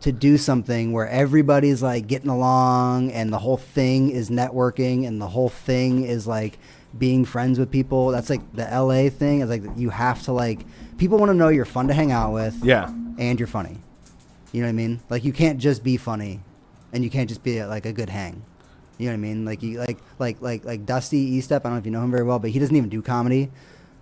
to 0.00 0.12
do 0.12 0.36
something 0.36 0.92
where 0.92 1.08
everybody's 1.08 1.82
like 1.82 2.08
getting 2.08 2.28
along 2.28 3.12
and 3.12 3.32
the 3.32 3.38
whole 3.38 3.56
thing 3.56 4.10
is 4.10 4.30
networking 4.30 5.06
and 5.06 5.20
the 5.20 5.28
whole 5.28 5.48
thing 5.48 6.04
is 6.04 6.26
like 6.26 6.58
being 6.98 7.24
friends 7.24 7.58
with 7.58 7.70
people. 7.70 8.08
That's 8.08 8.28
like 8.28 8.40
the 8.52 8.64
LA 8.64 9.08
thing. 9.08 9.40
Is 9.40 9.48
like 9.48 9.62
you 9.76 9.90
have 9.90 10.22
to 10.24 10.32
like 10.32 10.66
people 11.02 11.18
want 11.18 11.30
to 11.30 11.34
know 11.34 11.48
you're 11.48 11.64
fun 11.64 11.88
to 11.88 11.94
hang 11.94 12.12
out 12.12 12.32
with 12.32 12.54
Yeah. 12.62 12.88
and 13.18 13.40
you're 13.40 13.48
funny. 13.48 13.76
You 14.52 14.60
know 14.60 14.68
what 14.68 14.70
I 14.70 14.72
mean? 14.84 15.00
Like 15.10 15.24
you 15.24 15.32
can't 15.32 15.58
just 15.58 15.82
be 15.82 15.96
funny, 15.96 16.38
and 16.92 17.02
you 17.02 17.10
can't 17.10 17.28
just 17.28 17.42
be 17.42 17.64
like 17.64 17.86
a 17.86 17.92
good 17.92 18.08
hang. 18.08 18.44
You 18.98 19.06
know 19.06 19.12
what 19.14 19.14
I 19.14 19.28
mean? 19.28 19.44
Like 19.44 19.62
you 19.64 19.78
like 19.80 19.98
like 20.20 20.40
like 20.40 20.64
like 20.64 20.86
Dusty 20.86 21.40
Eastep. 21.40 21.56
I 21.56 21.58
don't 21.64 21.72
know 21.72 21.78
if 21.78 21.86
you 21.86 21.90
know 21.90 22.02
him 22.04 22.12
very 22.12 22.22
well, 22.22 22.38
but 22.38 22.50
he 22.50 22.60
doesn't 22.60 22.76
even 22.76 22.88
do 22.88 23.02
comedy. 23.02 23.50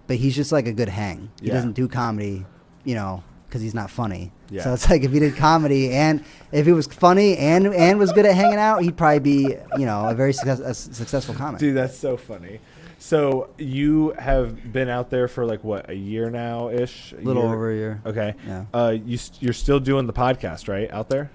But 0.09 0.17
he's 0.17 0.37
just 0.37 0.53
like 0.53 0.67
a 0.67 0.73
good 0.75 0.91
hang. 0.91 1.31
He 1.41 1.47
Yeah. 1.49 1.55
doesn't 1.55 1.73
do 1.73 1.89
comedy, 1.89 2.45
you 2.85 2.95
know, 2.97 3.23
because 3.49 3.63
he's 3.63 3.75
not 3.75 3.91
funny. 3.91 4.33
Yeah. 4.51 4.65
So 4.65 4.75
it's 4.75 4.91
like 4.91 5.03
if 5.05 5.13
he 5.13 5.21
did 5.21 5.37
comedy 5.37 5.93
and 5.93 6.23
if 6.53 6.67
he 6.67 6.73
was 6.73 6.87
funny 6.89 7.39
and 7.39 7.69
and 7.73 7.99
was 7.99 8.13
good 8.13 8.27
at 8.27 8.35
hanging 8.35 8.59
out, 8.59 8.83
he'd 8.83 8.97
probably 8.99 9.21
be 9.21 9.57
you 9.79 9.87
know 9.87 10.07
a 10.07 10.15
very 10.15 10.35
success, 10.35 10.61
a 10.61 10.75
successful 10.75 11.35
comic. 11.35 11.61
Dude, 11.61 11.77
that's 11.77 11.97
so 11.97 12.19
funny. 12.19 12.61
So 13.03 13.49
you 13.57 14.11
have 14.19 14.73
been 14.75 14.91
out 14.91 15.09
there 15.09 15.27
for 15.27 15.47
like 15.47 15.65
what 15.65 15.89
a 15.89 15.95
year 15.95 16.29
now 16.29 16.69
ish, 16.69 17.13
a 17.15 17.17
little 17.17 17.43
over 17.45 17.73
a 17.73 17.75
year. 17.75 18.03
Okay. 18.05 18.35
Yeah. 18.47 18.67
Uh, 18.75 18.95
you 19.05 19.17
st- 19.17 19.43
you're 19.43 19.55
still 19.55 19.81
doing 19.81 20.07
the 20.07 20.13
podcast, 20.13 20.69
right? 20.69 20.91
Out 20.93 21.09
there, 21.09 21.31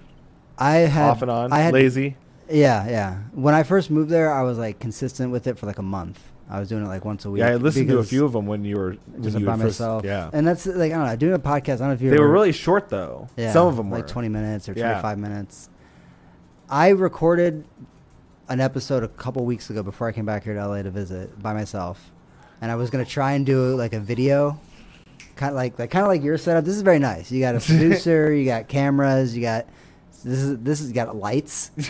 I 0.56 0.76
had 0.76 1.10
off 1.10 1.22
and 1.22 1.30
on, 1.30 1.52
I 1.52 1.58
had 1.58 1.74
lazy. 1.74 2.16
Yeah, 2.48 2.88
yeah. 2.88 3.16
When 3.32 3.52
I 3.52 3.64
first 3.64 3.90
moved 3.90 4.10
there, 4.10 4.32
I 4.32 4.42
was 4.42 4.58
like 4.58 4.78
consistent 4.78 5.32
with 5.32 5.48
it 5.48 5.58
for 5.58 5.66
like 5.66 5.78
a 5.78 5.82
month. 5.82 6.20
I 6.48 6.60
was 6.60 6.68
doing 6.68 6.84
it 6.84 6.86
like 6.86 7.04
once 7.04 7.24
a 7.24 7.30
week. 7.32 7.40
Yeah, 7.40 7.48
I 7.48 7.56
listened 7.56 7.88
to 7.88 7.98
a 7.98 8.04
few 8.04 8.24
of 8.24 8.30
them 8.32 8.46
when 8.46 8.64
you 8.64 8.76
were 8.76 8.96
when 9.10 9.22
just 9.24 9.36
you 9.36 9.44
by 9.44 9.56
were 9.56 9.64
first- 9.64 9.80
myself. 9.80 10.04
Yeah, 10.04 10.30
and 10.32 10.46
that's 10.46 10.66
like 10.66 10.92
I 10.92 10.96
don't 10.96 11.06
know. 11.06 11.16
Doing 11.16 11.34
a 11.34 11.38
podcast, 11.40 11.74
I 11.74 11.76
don't 11.78 11.88
know 11.88 11.94
if 11.94 12.00
you. 12.00 12.10
they 12.10 12.20
were 12.20 12.30
really 12.30 12.52
short 12.52 12.88
though. 12.90 13.26
Yeah, 13.36 13.52
Some 13.52 13.66
of 13.66 13.76
them 13.76 13.90
were 13.90 13.96
like 13.96 14.06
twenty 14.06 14.28
minutes 14.28 14.68
or 14.68 14.72
Yeah. 14.76 14.84
twenty-five 14.90 15.18
minutes. 15.18 15.68
I 16.70 16.90
recorded 16.90 17.64
an 18.48 18.60
episode 18.60 19.02
a 19.02 19.08
couple 19.08 19.44
weeks 19.44 19.70
ago 19.70 19.82
before 19.82 20.08
I 20.08 20.12
came 20.12 20.24
back 20.26 20.44
here 20.44 20.54
to 20.54 20.66
LA 20.66 20.82
to 20.82 20.90
visit 20.90 21.40
by 21.42 21.52
myself, 21.52 22.10
and 22.60 22.70
I 22.70 22.76
was 22.76 22.90
gonna 22.90 23.04
try 23.04 23.32
and 23.32 23.44
do 23.44 23.74
like 23.76 23.92
a 23.92 24.00
video, 24.00 24.60
kind 25.36 25.50
of 25.50 25.56
like 25.56 25.78
like 25.78 25.90
kind 25.90 26.02
of 26.04 26.08
like 26.08 26.22
your 26.22 26.38
setup. 26.38 26.64
This 26.64 26.76
is 26.76 26.82
very 26.82 26.98
nice. 26.98 27.30
You 27.30 27.40
got 27.40 27.54
a 27.56 27.60
producer, 27.66 28.32
you 28.32 28.44
got 28.44 28.68
cameras, 28.68 29.36
you 29.36 29.42
got. 29.42 29.66
This 30.24 30.38
is 30.40 30.58
this 30.58 30.80
has 30.80 30.90
got 30.92 31.14
lights. 31.14 31.68
the 31.76 31.82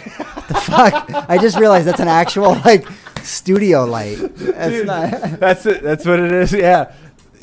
fuck! 0.62 1.10
I 1.30 1.38
just 1.38 1.58
realized 1.58 1.86
that's 1.86 2.00
an 2.00 2.08
actual 2.08 2.50
like 2.64 2.86
studio 3.22 3.84
light. 3.86 4.16
That's 4.36 4.70
Dude, 4.70 4.86
not. 4.86 5.10
that's 5.40 5.64
it. 5.64 5.82
That's 5.82 6.04
what 6.04 6.20
it 6.20 6.32
is. 6.32 6.52
Yeah. 6.52 6.92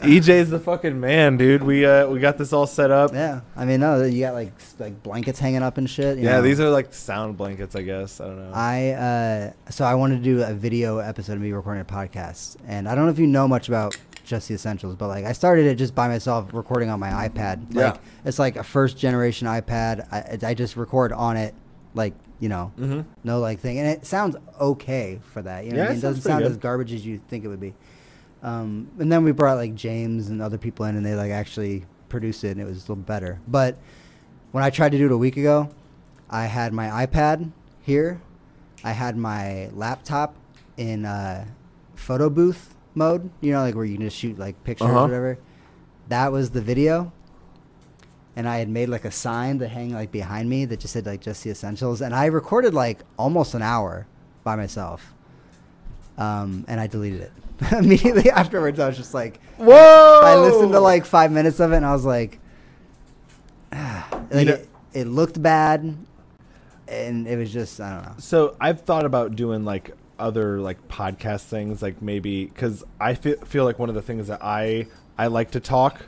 EJ's 0.03 0.49
the 0.49 0.59
fucking 0.59 0.99
man, 0.99 1.37
dude. 1.37 1.63
We 1.63 1.85
uh 1.85 2.07
we 2.07 2.19
got 2.19 2.37
this 2.37 2.53
all 2.53 2.67
set 2.67 2.91
up. 2.91 3.13
Yeah, 3.13 3.41
I 3.55 3.65
mean, 3.65 3.79
no, 3.79 4.03
you 4.03 4.19
got 4.21 4.33
like 4.33 4.53
s- 4.57 4.75
like 4.79 5.01
blankets 5.03 5.39
hanging 5.39 5.63
up 5.63 5.77
and 5.77 5.89
shit. 5.89 6.17
you 6.17 6.25
Yeah, 6.25 6.33
know. 6.37 6.41
these 6.41 6.59
are 6.59 6.69
like 6.69 6.93
sound 6.93 7.37
blankets, 7.37 7.75
I 7.75 7.81
guess. 7.83 8.19
I 8.21 8.25
don't 8.25 8.37
know. 8.37 8.51
I 8.53 8.89
uh, 8.91 9.71
so 9.71 9.85
I 9.85 9.95
wanted 9.95 10.17
to 10.17 10.23
do 10.23 10.43
a 10.43 10.53
video 10.53 10.97
episode 10.99 11.33
of 11.33 11.41
me 11.41 11.51
recording 11.51 11.81
a 11.81 11.85
podcast, 11.85 12.57
and 12.67 12.87
I 12.87 12.95
don't 12.95 13.05
know 13.05 13.11
if 13.11 13.19
you 13.19 13.27
know 13.27 13.47
much 13.47 13.67
about 13.67 13.95
just 14.25 14.47
the 14.47 14.53
essentials, 14.53 14.95
but 14.95 15.07
like 15.07 15.25
I 15.25 15.33
started 15.33 15.65
it 15.65 15.75
just 15.75 15.93
by 15.95 16.07
myself 16.07 16.53
recording 16.53 16.89
on 16.89 16.99
my 16.99 17.09
iPad. 17.27 17.73
Like 17.75 17.95
Yeah. 17.95 18.01
it's 18.25 18.39
like 18.39 18.55
a 18.55 18.63
first 18.63 18.97
generation 18.97 19.47
iPad. 19.47 20.07
I, 20.11 20.47
I 20.49 20.53
just 20.53 20.77
record 20.77 21.11
on 21.11 21.37
it, 21.37 21.53
like 21.93 22.13
you 22.39 22.49
know, 22.49 22.71
mm-hmm. 22.77 23.01
no 23.23 23.39
like 23.39 23.59
thing, 23.59 23.79
and 23.79 23.87
it 23.87 24.05
sounds 24.05 24.35
okay 24.59 25.19
for 25.31 25.41
that. 25.41 25.63
You 25.65 25.71
know, 25.71 25.77
Yeah, 25.77 25.83
I 25.83 25.85
it 25.85 25.89
mean? 25.89 25.97
it 25.97 26.01
sounds 26.01 26.15
doesn't 26.17 26.21
pretty 26.23 26.33
sound 26.33 26.43
good. 26.43 26.51
as 26.51 26.57
garbage 26.57 26.93
as 26.93 27.05
you 27.05 27.21
think 27.29 27.45
it 27.45 27.47
would 27.47 27.59
be. 27.61 27.73
Um, 28.43 28.89
and 28.99 29.11
then 29.11 29.23
we 29.23 29.31
brought 29.31 29.55
like 29.57 29.73
James 29.73 30.27
and 30.29 30.41
other 30.41 30.57
people 30.57 30.85
in, 30.85 30.95
and 30.95 31.05
they 31.05 31.15
like 31.15 31.31
actually 31.31 31.85
produced 32.09 32.43
it, 32.43 32.49
and 32.51 32.61
it 32.61 32.65
was 32.65 32.77
a 32.77 32.81
little 32.81 32.95
better. 32.97 33.39
But 33.47 33.77
when 34.51 34.63
I 34.63 34.69
tried 34.69 34.91
to 34.91 34.97
do 34.97 35.05
it 35.07 35.11
a 35.11 35.17
week 35.17 35.37
ago, 35.37 35.69
I 36.29 36.45
had 36.45 36.73
my 36.73 37.05
iPad 37.05 37.51
here, 37.81 38.21
I 38.83 38.91
had 38.91 39.15
my 39.17 39.69
laptop 39.73 40.35
in 40.77 41.05
uh, 41.05 41.45
photo 41.95 42.29
booth 42.29 42.75
mode. 42.95 43.29
You 43.39 43.53
know, 43.53 43.61
like 43.61 43.75
where 43.75 43.85
you 43.85 43.95
can 43.97 44.05
just 44.07 44.17
shoot 44.17 44.37
like 44.37 44.61
pictures 44.63 44.89
Uh-huh. 44.89 44.99
or 44.99 45.03
whatever. 45.03 45.39
That 46.09 46.31
was 46.33 46.49
the 46.51 46.61
video. 46.61 47.13
And 48.35 48.49
I 48.49 48.57
had 48.57 48.67
made 48.67 48.89
like 48.89 49.05
a 49.05 49.11
sign 49.11 49.59
that 49.59 49.69
hang 49.69 49.93
like 49.93 50.11
behind 50.11 50.49
me 50.49 50.65
that 50.65 50.79
just 50.79 50.91
said 50.93 51.05
like 51.05 51.21
just 51.21 51.43
the 51.43 51.51
essentials. 51.51 52.01
And 52.01 52.13
I 52.15 52.25
recorded 52.25 52.73
like 52.73 52.99
almost 53.17 53.53
an 53.53 53.61
hour 53.61 54.07
by 54.43 54.55
myself. 54.55 55.13
Um, 56.17 56.65
and 56.67 56.79
I 56.79 56.87
deleted 56.87 57.21
it 57.21 57.31
immediately 57.71 58.29
afterwards. 58.29 58.79
I 58.79 58.87
was 58.87 58.97
just 58.97 59.13
like, 59.13 59.39
Whoa! 59.57 60.21
I 60.23 60.35
listened 60.35 60.71
to 60.73 60.79
like 60.79 61.05
five 61.05 61.31
minutes 61.31 61.59
of 61.59 61.71
it, 61.71 61.77
and 61.77 61.85
I 61.85 61.93
was 61.93 62.05
like, 62.05 62.39
like 63.71 64.47
know- 64.47 64.53
it, 64.53 64.69
it 64.93 65.07
looked 65.07 65.41
bad, 65.41 65.95
and 66.87 67.27
it 67.27 67.37
was 67.37 67.51
just 67.51 67.79
I 67.79 67.93
don't 67.93 68.03
know. 68.05 68.15
So 68.19 68.55
I've 68.59 68.81
thought 68.81 69.05
about 69.05 69.35
doing 69.35 69.65
like 69.65 69.91
other 70.19 70.59
like 70.59 70.87
podcast 70.87 71.43
things, 71.45 71.81
like 71.81 72.01
maybe 72.01 72.45
because 72.45 72.83
I 72.99 73.15
feel 73.15 73.37
feel 73.45 73.63
like 73.65 73.79
one 73.79 73.89
of 73.89 73.95
the 73.95 74.01
things 74.01 74.27
that 74.27 74.43
I 74.43 74.87
I 75.17 75.27
like 75.27 75.51
to 75.51 75.59
talk, 75.59 76.05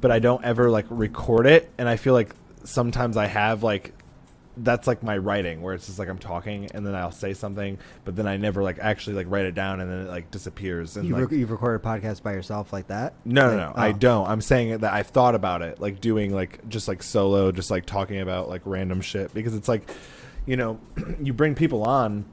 but 0.00 0.10
I 0.10 0.18
don't 0.18 0.44
ever 0.44 0.70
like 0.70 0.86
record 0.88 1.46
it, 1.46 1.70
and 1.78 1.88
I 1.88 1.96
feel 1.96 2.14
like 2.14 2.34
sometimes 2.64 3.16
I 3.16 3.26
have 3.26 3.62
like 3.62 3.92
that's 4.56 4.86
like 4.86 5.02
my 5.02 5.16
writing 5.16 5.62
where 5.62 5.74
it's 5.74 5.86
just 5.86 5.98
like 5.98 6.08
I'm 6.08 6.18
talking 6.18 6.70
and 6.74 6.84
then 6.84 6.94
I'll 6.94 7.12
say 7.12 7.34
something, 7.34 7.78
but 8.04 8.16
then 8.16 8.26
I 8.26 8.36
never 8.36 8.62
like 8.62 8.78
actually 8.80 9.16
like 9.16 9.26
write 9.28 9.46
it 9.46 9.54
down 9.54 9.80
and 9.80 9.90
then 9.90 10.06
it 10.06 10.08
like 10.08 10.30
disappears 10.30 10.96
and 10.96 11.08
You 11.08 11.16
like 11.16 11.30
you've 11.30 11.50
recorded 11.50 11.84
a 11.84 11.88
podcast 11.88 12.22
by 12.22 12.32
yourself 12.32 12.72
like 12.72 12.88
that? 12.88 13.14
no, 13.24 13.42
no, 13.42 13.46
Like, 13.46 13.56
no. 13.56 13.72
Oh. 13.74 13.80
I 13.80 13.88
oh. 13.90 13.92
don't. 13.92 14.28
I'm 14.28 14.40
saying 14.40 14.78
that 14.78 14.92
I've 14.92 15.08
thought 15.08 15.34
about 15.34 15.62
it, 15.62 15.80
like 15.80 16.00
doing 16.00 16.34
like 16.34 16.68
just 16.68 16.88
like 16.88 17.02
solo, 17.02 17.52
just 17.52 17.70
like 17.70 17.86
talking 17.86 18.20
about 18.20 18.48
like 18.48 18.62
random 18.64 19.00
shit 19.00 19.32
because 19.32 19.54
it's 19.54 19.68
like, 19.68 19.90
you 20.46 20.56
know, 20.56 20.80
you 21.22 21.32
bring 21.32 21.54
people 21.54 21.84
on, 21.84 22.24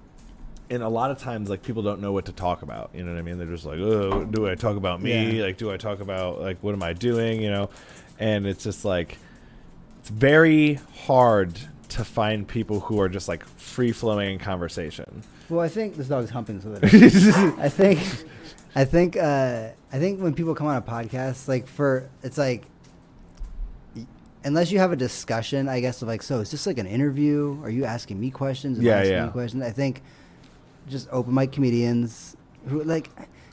and 0.70 0.84
a 0.84 0.90
lot 0.90 1.12
of 1.12 1.20
times 1.20 1.50
like 1.50 1.62
people 1.62 1.84
don't 1.84 2.02
know 2.02 2.12
what 2.12 2.26
to 2.26 2.34
talk 2.34 2.64
about. 2.64 2.90
You 2.94 3.04
know 3.04 3.14
what 3.14 3.20
I 3.20 3.22
mean? 3.22 3.38
They're 3.38 3.48
just 3.48 3.66
like, 3.66 3.80
oh, 3.80 4.26
do 4.26 4.50
I 4.50 4.56
talk 4.56 4.76
about 4.76 5.02
me? 5.02 5.38
Yeah. 5.38 5.46
Like, 5.46 5.58
do 5.58 5.72
I 5.72 5.78
talk 5.78 6.00
about 6.00 6.42
like 6.42 6.58
what 6.62 6.74
am 6.74 6.82
I 6.82 6.94
doing? 6.94 7.42
You 7.42 7.52
know, 7.52 7.70
and 8.18 8.48
it's 8.48 8.64
just 8.64 8.84
like 8.84 9.18
it's 10.00 10.10
very 10.10 10.80
hard 11.06 11.60
to 11.90 12.04
find 12.04 12.48
people 12.48 12.80
who 12.82 13.00
are 13.00 13.10
just 13.10 13.28
like 13.28 13.46
free 13.46 13.92
flowing 13.92 14.34
in 14.34 14.40
conversation. 14.40 15.24
Well, 15.50 15.62
I 15.62 15.70
think 15.70 15.96
this 15.96 16.08
dog's 16.08 16.30
humping 16.30 16.60
so 16.62 16.70
that 16.70 16.84
I 17.60 17.70
think, 17.70 18.00
I 18.76 18.84
think, 18.86 19.16
uh, 19.16 19.70
I 19.92 20.00
think 20.00 20.20
when 20.22 20.34
people 20.34 20.54
come 20.56 20.68
on 20.68 20.76
a 20.76 20.82
podcast, 20.82 21.48
like 21.48 21.68
for 21.68 22.10
it's 22.24 22.38
like, 22.38 22.66
unless 24.44 24.72
you 24.72 24.80
have 24.80 24.92
a 24.92 24.96
discussion, 24.96 25.68
I 25.70 25.80
guess 25.80 26.02
of 26.02 26.08
like, 26.08 26.22
so 26.22 26.40
is 26.40 26.52
this 26.52 26.68
like 26.68 26.78
an 26.78 26.88
interview? 26.88 27.60
Are 27.64 27.70
you 27.70 27.86
asking 27.86 28.20
me 28.20 28.32
questions? 28.32 28.78
Am 28.80 28.84
I 28.86 28.88
Yeah, 28.88 28.96
asking 28.98 29.12
yeah. 29.14 29.26
you 29.26 29.32
questions. 29.32 29.64
I 29.64 29.72
think 29.72 30.02
just 30.88 31.08
open 31.12 31.34
mic 31.34 31.52
comedians 31.52 32.36
who 32.68 32.84
like, 32.84 33.10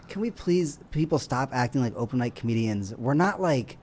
can 0.09 0.21
we 0.21 0.31
please 0.31 0.79
people 0.91 1.19
stop 1.19 1.51
acting 1.53 1.81
like 1.81 1.95
open 1.97 2.19
mic 2.19 2.35
comedians? 2.35 2.95
We're 2.97 3.15
not 3.15 3.41
like. 3.41 3.79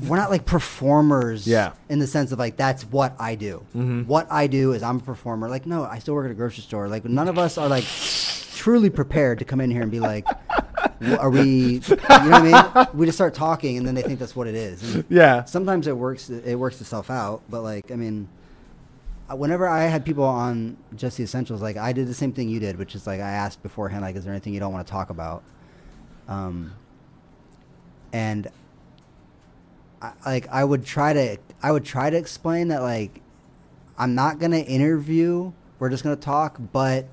We're 0.00 0.16
not 0.16 0.30
like 0.30 0.44
performers 0.46 1.46
Yeah. 1.46 1.72
in 1.88 1.98
the 1.98 2.06
sense 2.06 2.32
of 2.32 2.38
like 2.38 2.56
that's 2.56 2.82
what 2.84 3.14
I 3.18 3.34
do. 3.34 3.64
Mhm. 3.74 4.06
What 4.06 4.26
I 4.30 4.46
do 4.46 4.72
is 4.72 4.82
I'm 4.82 4.96
a 4.96 5.00
performer. 5.00 5.48
Like 5.48 5.66
no, 5.66 5.84
I 5.84 5.98
still 5.98 6.14
work 6.14 6.26
at 6.26 6.30
a 6.30 6.34
grocery 6.34 6.62
store. 6.62 6.88
Like 6.88 7.04
none 7.04 7.28
of 7.28 7.38
us 7.38 7.56
are 7.58 7.68
like 7.68 7.84
truly 8.54 8.90
prepared 8.90 9.38
to 9.40 9.44
come 9.44 9.60
in 9.60 9.70
here 9.70 9.82
and 9.82 9.90
be 9.90 10.00
like, 10.00 10.26
are 11.18 11.30
we? 11.30 11.80
You 11.88 11.96
know 11.96 11.96
what 12.06 12.34
I 12.34 12.42
mean? 12.84 12.86
We 12.94 13.06
just 13.06 13.18
start 13.18 13.34
talking 13.34 13.76
and 13.78 13.86
then 13.86 13.94
they 13.94 14.02
think 14.02 14.18
that's 14.18 14.36
what 14.36 14.46
it 14.46 14.54
is. 14.54 14.94
And 14.94 15.04
Yeah. 15.08 15.44
sometimes 15.44 15.86
it 15.86 15.96
works. 15.96 16.28
It 16.30 16.56
works 16.56 16.80
itself 16.80 17.10
out. 17.10 17.42
But 17.48 17.62
like 17.62 17.90
I 17.90 17.96
mean, 17.96 18.28
whenever 19.30 19.66
I 19.66 19.84
had 19.84 20.04
people 20.04 20.24
on 20.24 20.76
just 20.94 21.16
the 21.16 21.24
essentials, 21.24 21.62
like 21.62 21.76
I 21.76 21.92
did 21.92 22.06
the 22.06 22.14
same 22.14 22.32
thing 22.32 22.48
you 22.48 22.60
did, 22.60 22.76
which 22.78 22.94
is 22.94 23.06
like 23.06 23.20
I 23.20 23.30
asked 23.30 23.62
beforehand, 23.62 24.02
like, 24.02 24.14
is 24.16 24.24
there 24.24 24.32
anything 24.32 24.52
you 24.54 24.60
don't 24.60 24.72
want 24.72 24.86
to 24.86 24.90
talk 24.90 25.10
about? 25.10 25.42
Um, 26.28 26.72
and 28.12 28.48
I, 30.02 30.12
like 30.26 30.48
I 30.48 30.64
would 30.64 30.84
try 30.84 31.12
to 31.12 31.36
I 31.62 31.70
would 31.70 31.84
try 31.84 32.10
to 32.10 32.16
explain 32.16 32.68
that 32.68 32.82
like 32.82 33.20
I'm 33.96 34.14
not 34.14 34.38
gonna 34.38 34.58
interview. 34.58 35.52
We're 35.78 35.90
just 35.90 36.02
gonna 36.02 36.16
talk, 36.16 36.58
but 36.72 37.06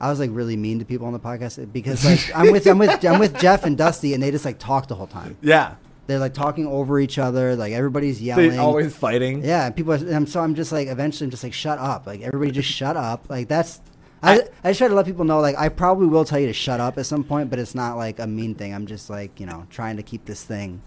I 0.00 0.10
was 0.10 0.18
like 0.18 0.30
really 0.32 0.56
mean 0.56 0.80
to 0.80 0.84
people 0.84 1.06
on 1.06 1.12
the 1.12 1.20
podcast 1.20 1.62
eh, 1.62 1.66
because 1.66 2.04
like 2.04 2.30
I'm 2.34 2.50
with 2.50 2.66
I'm 2.66 2.78
with 2.78 3.04
I'm 3.04 3.20
with 3.20 3.38
Jeff 3.38 3.64
and 3.64 3.78
Dusty 3.78 4.14
and 4.14 4.22
they 4.22 4.30
just 4.32 4.44
like 4.44 4.58
talk 4.58 4.88
the 4.88 4.96
whole 4.96 5.06
time. 5.06 5.36
Yeah. 5.40 5.76
They're 6.08 6.18
like 6.18 6.34
talking 6.34 6.66
over 6.66 6.98
each 6.98 7.16
other, 7.16 7.54
like 7.54 7.72
everybody's 7.72 8.20
yelling. 8.20 8.50
They're 8.50 8.60
always 8.60 8.94
fighting. 8.94 9.44
Yeah, 9.44 9.66
and 9.66 9.76
people. 9.76 9.92
Are, 9.92 9.96
and 9.96 10.28
so 10.28 10.40
I'm 10.40 10.56
just 10.56 10.72
like, 10.72 10.88
eventually, 10.88 11.26
I'm 11.26 11.30
just 11.30 11.44
like, 11.44 11.52
shut 11.52 11.78
up. 11.78 12.08
Like 12.08 12.22
everybody, 12.22 12.50
just 12.50 12.68
shut 12.80 12.96
up. 12.96 13.30
Like 13.30 13.46
that's. 13.46 13.80
I, 14.20 14.40
I 14.62 14.70
just 14.70 14.78
try 14.78 14.88
to 14.88 14.94
let 14.94 15.06
people 15.06 15.24
know, 15.24 15.40
like 15.40 15.56
I 15.56 15.68
probably 15.68 16.06
will 16.06 16.24
tell 16.24 16.38
you 16.38 16.48
to 16.48 16.52
shut 16.52 16.80
up 16.80 16.98
at 16.98 17.06
some 17.06 17.24
point, 17.24 17.50
but 17.50 17.58
it's 17.60 17.74
not 17.74 17.96
like 17.96 18.18
a 18.18 18.26
mean 18.26 18.56
thing. 18.56 18.74
I'm 18.74 18.86
just 18.86 19.10
like, 19.10 19.38
you 19.40 19.46
know, 19.46 19.66
trying 19.70 19.96
to 19.96 20.02
keep 20.02 20.24
this 20.26 20.44
thing 20.44 20.82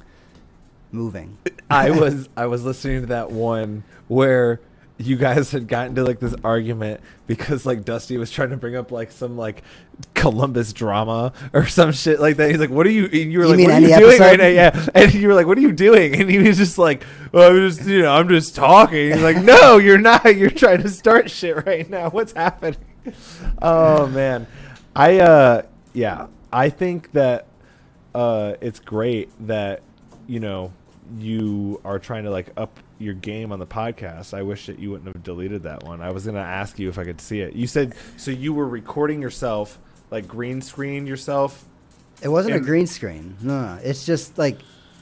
moving. 0.95 1.38
I 1.69 1.91
was 1.91 2.29
I 2.38 2.45
was 2.47 2.63
listening 2.63 3.01
to 3.01 3.08
that 3.08 3.31
one 3.31 3.84
where 4.08 4.62
you 4.97 5.17
guys 5.17 5.51
had 5.51 5.67
gotten 5.67 5.93
to 5.95 6.03
like 6.05 6.19
this 6.19 6.34
argument 6.43 7.01
because 7.27 7.65
like 7.65 7.84
Dusty 7.84 8.17
was 8.17 8.31
trying 8.31 8.51
to 8.51 8.58
bring 8.58 8.77
up 8.77 8.91
like 8.91 9.12
some 9.12 9.36
like 9.38 9.62
Columbus 10.13 10.71
drama 10.71 11.34
or 11.53 11.65
some 11.67 11.91
shit 11.91 12.19
like 12.19 12.38
that. 12.38 12.49
He's 12.49 12.60
like, 12.60 12.69
"What 12.69 12.88
are 12.88 12.91
you?" 12.91 13.05
And 13.05 13.31
you 13.31 13.39
were 13.39 13.45
You 13.45 13.55
like, 13.55 13.60
"What 13.60 13.71
are 13.73 13.79
you 13.79 13.97
doing 13.97 14.19
right 14.19 14.39
now?" 14.39 14.47
Yeah, 14.47 14.88
and 14.95 15.13
you 15.13 15.27
were 15.27 15.34
like, 15.34 15.47
"What 15.47 15.58
are 15.58 15.62
you 15.62 15.73
doing?" 15.73 16.15
And 16.21 16.29
he 16.29 16.39
was 16.39 16.58
just 16.58 16.77
like, 16.77 17.03
"Well, 17.31 17.51
I'm 17.51 17.69
just 17.69 17.86
you 17.86 18.03
know 18.03 18.13
I'm 18.13 18.29
just 18.29 18.55
talking." 18.55 19.12
He's 19.12 19.21
like, 19.21 19.43
"No, 19.43 19.77
you're 19.79 19.97
not. 19.97 20.36
You're 20.36 20.49
trying 20.49 20.81
to 20.84 20.89
start 20.89 21.29
shit 21.29 21.65
right 21.65 21.89
now. 21.89 22.10
What's 22.10 22.31
happening?" 22.31 22.79
Oh 23.62 24.08
man. 24.08 24.47
I 24.95 25.19
uh 25.19 25.62
yeah, 25.93 26.27
I 26.53 26.69
think 26.69 27.12
that 27.12 27.47
uh 28.13 28.53
it's 28.62 28.79
great 28.79 29.29
that 29.47 29.84
you 30.25 30.39
know 30.39 30.71
you 31.19 31.79
are 31.85 31.99
trying 31.99 32.23
to 32.23 32.29
like 32.31 32.49
up 32.57 32.79
your 32.99 33.13
game 33.13 33.51
on 33.51 33.59
the 33.59 33.65
podcast. 33.67 34.33
I 34.33 34.41
wish 34.41 34.65
that 34.67 34.79
you 34.79 34.91
wouldn't 34.91 35.13
have 35.13 35.23
deleted 35.23 35.63
that 35.63 35.83
one. 35.83 36.01
I 36.01 36.11
was 36.11 36.23
going 36.25 36.35
to 36.35 36.41
ask 36.41 36.79
you 36.79 36.89
if 36.89 36.97
I 36.97 37.03
could 37.03 37.19
see 37.21 37.41
it. 37.41 37.53
You 37.53 37.67
said 37.67 37.93
so 38.17 38.31
you 38.31 38.53
were 38.53 38.67
recording 38.67 39.21
yourself 39.21 39.77
like 40.11 40.27
green 40.27 40.61
screen 40.61 41.05
yourself. 41.07 41.65
It 42.21 42.29
wasn't 42.29 42.55
a 42.55 42.59
green 42.59 42.87
screen. 42.87 43.35
No, 43.41 43.61
no, 43.75 43.79
it's 43.83 44.05
just 44.05 44.37
like, 44.37 44.59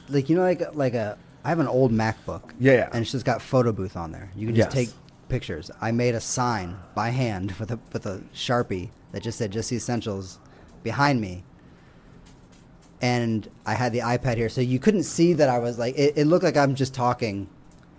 like 0.08 0.28
you 0.28 0.36
know, 0.36 0.42
like 0.42 0.74
like 0.74 0.94
a. 0.94 1.16
I 1.44 1.50
have 1.50 1.58
an 1.58 1.68
old 1.68 1.92
MacBook. 1.92 2.52
Yeah, 2.58 2.72
yeah. 2.72 2.88
And 2.92 3.02
it's 3.02 3.12
just 3.12 3.26
got 3.26 3.42
photo 3.42 3.70
booth 3.70 3.96
on 3.98 4.12
there. 4.12 4.30
You 4.34 4.46
can 4.46 4.56
just 4.56 4.74
Yes. 4.74 4.86
take 4.88 4.94
pictures. 5.28 5.70
I 5.80 5.92
made 5.92 6.14
a 6.14 6.20
sign 6.20 6.76
by 6.94 7.10
hand 7.10 7.52
with 7.60 7.70
a 7.70 7.78
with 7.92 8.06
a 8.06 8.22
sharpie 8.34 8.90
that 9.12 9.22
just 9.22 9.38
said 9.38 9.52
"Just 9.52 9.70
the 9.70 9.76
Essentials" 9.76 10.38
behind 10.82 11.20
me. 11.20 11.44
And 13.00 13.48
I 13.66 13.74
had 13.74 13.92
the 13.92 14.00
iPad 14.00 14.36
here, 14.36 14.48
so 14.48 14.60
you 14.60 14.78
couldn't 14.78 15.02
see 15.02 15.34
that 15.34 15.48
I 15.48 15.58
was 15.58 15.78
like. 15.78 15.96
It, 15.96 16.14
it 16.16 16.24
looked 16.26 16.44
like 16.44 16.56
I'm 16.56 16.74
just 16.74 16.94
talking. 16.94 17.48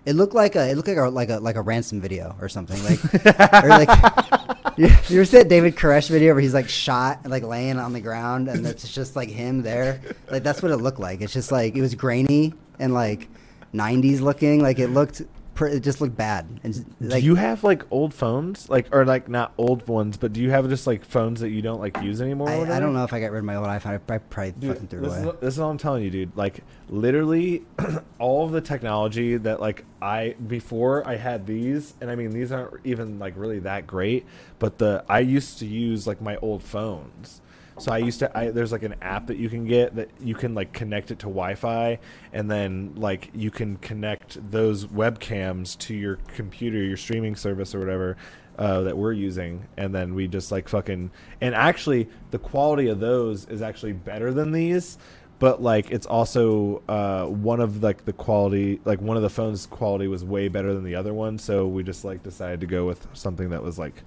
It 0.04 0.14
looked 0.14 0.34
like 0.34 0.56
a. 0.56 0.70
It 0.70 0.76
looked 0.76 0.88
like 0.88 0.96
a 0.96 1.08
like 1.08 1.28
a 1.28 1.38
like 1.38 1.56
a 1.56 1.62
ransom 1.62 2.00
video 2.00 2.34
or 2.40 2.48
something. 2.48 2.82
Like, 2.84 3.64
or 3.64 3.68
like. 3.68 3.88
You, 4.76 4.88
you 5.08 5.16
ever 5.16 5.24
see 5.24 5.38
that 5.38 5.48
David 5.48 5.74
Koresh 5.74 6.10
video 6.10 6.34
where 6.34 6.42
he's 6.42 6.52
like 6.52 6.68
shot 6.68 7.20
and 7.22 7.30
like 7.30 7.42
laying 7.42 7.78
on 7.78 7.94
the 7.94 8.00
ground 8.00 8.48
and 8.48 8.66
it's 8.66 8.92
just 8.92 9.16
like 9.16 9.30
him 9.30 9.62
there? 9.62 10.02
Like 10.30 10.42
that's 10.42 10.60
what 10.60 10.70
it 10.70 10.76
looked 10.76 11.00
like. 11.00 11.22
It's 11.22 11.32
just 11.32 11.50
like 11.50 11.76
it 11.76 11.80
was 11.80 11.94
grainy 11.94 12.52
and 12.78 12.92
like 12.92 13.28
90s 13.72 14.20
looking. 14.20 14.60
Like 14.60 14.78
it 14.78 14.88
looked, 14.88 15.22
pr- 15.56 15.66
it 15.66 15.80
just 15.80 16.00
looked 16.00 16.16
bad. 16.16 16.60
And 16.62 16.94
like 17.00 17.20
do 17.20 17.26
you 17.26 17.34
have 17.34 17.64
like 17.64 17.82
old 17.90 18.14
phones? 18.14 18.70
Like 18.70 18.94
or 18.94 19.04
like 19.04 19.28
not 19.28 19.52
old 19.58 19.88
ones, 19.88 20.16
but 20.16 20.32
do 20.32 20.40
you 20.40 20.50
have 20.50 20.68
just 20.68 20.86
like 20.86 21.04
phones 21.04 21.40
that 21.40 21.48
you 21.48 21.62
don't 21.62 21.80
like 21.80 22.00
use 22.02 22.20
anymore? 22.20 22.48
I, 22.48 22.76
I 22.76 22.80
don't 22.80 22.92
know 22.92 23.02
if 23.02 23.12
I 23.12 23.18
got 23.18 23.32
rid 23.32 23.40
of 23.40 23.44
my 23.44 23.56
old 23.56 23.66
iPhone. 23.66 24.00
I, 24.08 24.14
I 24.14 24.18
probably 24.18 24.52
Dude, 24.52 24.72
fucking 24.74 24.88
threw 24.88 25.02
it 25.02 25.06
away. 25.06 25.18
Is, 25.18 25.40
this 25.40 25.54
is 25.54 25.60
all 25.60 25.70
I'm 25.70 25.78
telling 25.78 26.04
you, 26.04 26.10
dude. 26.10 26.36
Like 26.36 26.62
literally, 26.88 27.64
all 28.20 28.44
of 28.44 28.52
the 28.52 28.60
technology 28.60 29.36
that 29.38 29.60
like 29.60 29.84
I 30.00 30.36
before 30.46 31.06
I 31.08 31.16
had 31.16 31.46
these, 31.46 31.94
and 32.00 32.10
I 32.10 32.14
mean 32.14 32.30
these 32.30 32.52
aren't 32.52 32.74
even 32.84 33.18
like 33.18 33.34
really 33.36 33.58
that 33.60 33.86
great, 33.86 34.26
but 34.60 34.78
the 34.78 35.04
I 35.08 35.20
used 35.20 35.58
to 35.58 35.66
use 35.66 36.06
like 36.06 36.20
my 36.20 36.36
old 36.36 36.62
phones. 36.62 37.40
So 37.78 37.92
I 37.92 37.98
used 37.98 38.20
to. 38.20 38.36
I, 38.36 38.50
there's 38.50 38.72
like 38.72 38.84
an 38.84 38.94
app 39.02 39.26
that 39.26 39.36
you 39.36 39.50
can 39.50 39.66
get 39.66 39.96
that 39.96 40.08
you 40.20 40.34
can 40.34 40.54
like 40.54 40.72
connect 40.72 41.10
it 41.10 41.18
to 41.20 41.26
Wi-Fi, 41.26 41.98
and 42.32 42.50
then 42.50 42.94
like 42.96 43.30
you 43.34 43.50
can 43.50 43.76
connect 43.76 44.50
those 44.50 44.86
webcams 44.86 45.76
to 45.80 45.94
your 45.94 46.16
computer, 46.28 46.82
your 46.82 46.96
streaming 46.96 47.36
service 47.36 47.74
or 47.74 47.80
whatever 47.80 48.16
uh, 48.58 48.80
that 48.82 48.96
we're 48.96 49.12
using, 49.12 49.66
and 49.76 49.94
then 49.94 50.14
we 50.14 50.26
just 50.26 50.50
like 50.50 50.68
fucking. 50.68 51.10
And 51.42 51.54
actually, 51.54 52.08
the 52.30 52.38
quality 52.38 52.88
of 52.88 52.98
those 52.98 53.44
is 53.46 53.60
actually 53.60 53.92
better 53.92 54.32
than 54.32 54.52
these, 54.52 54.96
but 55.38 55.60
like 55.62 55.90
it's 55.90 56.06
also 56.06 56.82
uh, 56.88 57.26
one 57.26 57.60
of 57.60 57.82
like 57.82 58.06
the 58.06 58.14
quality, 58.14 58.80
like 58.86 59.02
one 59.02 59.18
of 59.18 59.22
the 59.22 59.30
phones' 59.30 59.66
quality 59.66 60.08
was 60.08 60.24
way 60.24 60.48
better 60.48 60.72
than 60.72 60.84
the 60.84 60.94
other 60.94 61.12
one, 61.12 61.38
so 61.38 61.66
we 61.66 61.82
just 61.82 62.06
like 62.06 62.22
decided 62.22 62.60
to 62.60 62.66
go 62.66 62.86
with 62.86 63.06
something 63.12 63.50
that 63.50 63.62
was 63.62 63.78
like 63.78 64.02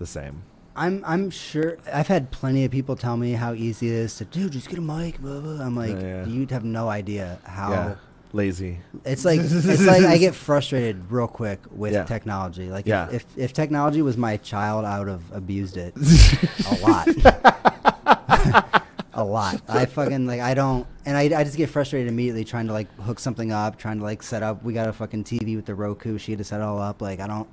the 0.00 0.06
same. 0.06 0.42
I'm 0.76 1.04
I'm 1.06 1.30
sure 1.30 1.78
I've 1.92 2.08
had 2.08 2.30
plenty 2.30 2.64
of 2.64 2.70
people 2.70 2.96
tell 2.96 3.16
me 3.16 3.32
how 3.32 3.52
easy 3.54 3.88
it 3.88 3.94
is 3.94 4.16
to 4.16 4.24
dude 4.24 4.52
just 4.52 4.68
get 4.68 4.78
a 4.78 4.82
mic. 4.82 5.20
Blah, 5.20 5.40
blah. 5.40 5.64
I'm 5.64 5.76
like 5.76 5.92
Yeah, 5.96 6.00
yeah. 6.00 6.26
you'd 6.26 6.50
have 6.50 6.64
no 6.64 6.88
idea 6.88 7.38
how. 7.44 7.70
yeah, 7.70 7.94
lazy. 8.32 8.78
It's 9.04 9.24
like 9.24 9.40
it's 9.42 9.86
like 9.86 10.02
I 10.04 10.18
get 10.18 10.34
frustrated 10.34 11.10
real 11.10 11.28
quick 11.28 11.60
with 11.70 11.92
Yeah. 11.92 12.04
technology. 12.04 12.70
Like 12.70 12.86
Yeah. 12.86 13.06
if, 13.08 13.14
if 13.36 13.38
if 13.38 13.52
technology 13.52 14.02
was 14.02 14.16
my 14.16 14.36
child, 14.36 14.84
I 14.84 14.98
would 14.98 15.08
have 15.08 15.22
abused 15.32 15.76
it 15.76 15.94
a 16.70 16.74
lot. 16.86 17.08
a 19.16 19.22
lot. 19.24 19.62
I 19.68 19.86
fucking 19.86 20.26
like 20.26 20.40
I 20.40 20.54
don't 20.54 20.86
and 21.06 21.16
I, 21.16 21.22
I 21.38 21.44
just 21.44 21.56
get 21.56 21.70
frustrated 21.70 22.08
immediately 22.08 22.44
trying 22.44 22.66
to 22.66 22.72
like 22.72 22.92
hook 23.00 23.20
something 23.20 23.52
up, 23.52 23.78
trying 23.78 23.98
to 23.98 24.04
like 24.04 24.22
set 24.24 24.42
up 24.42 24.64
we 24.64 24.72
got 24.72 24.88
a 24.88 24.92
fucking 24.92 25.22
TV 25.24 25.54
with 25.54 25.66
the 25.66 25.74
Roku, 25.76 26.18
she 26.18 26.32
had 26.32 26.38
to 26.38 26.44
set 26.44 26.60
it 26.60 26.64
all 26.64 26.80
up. 26.80 27.00
Like 27.00 27.20
I 27.20 27.26
don't 27.28 27.48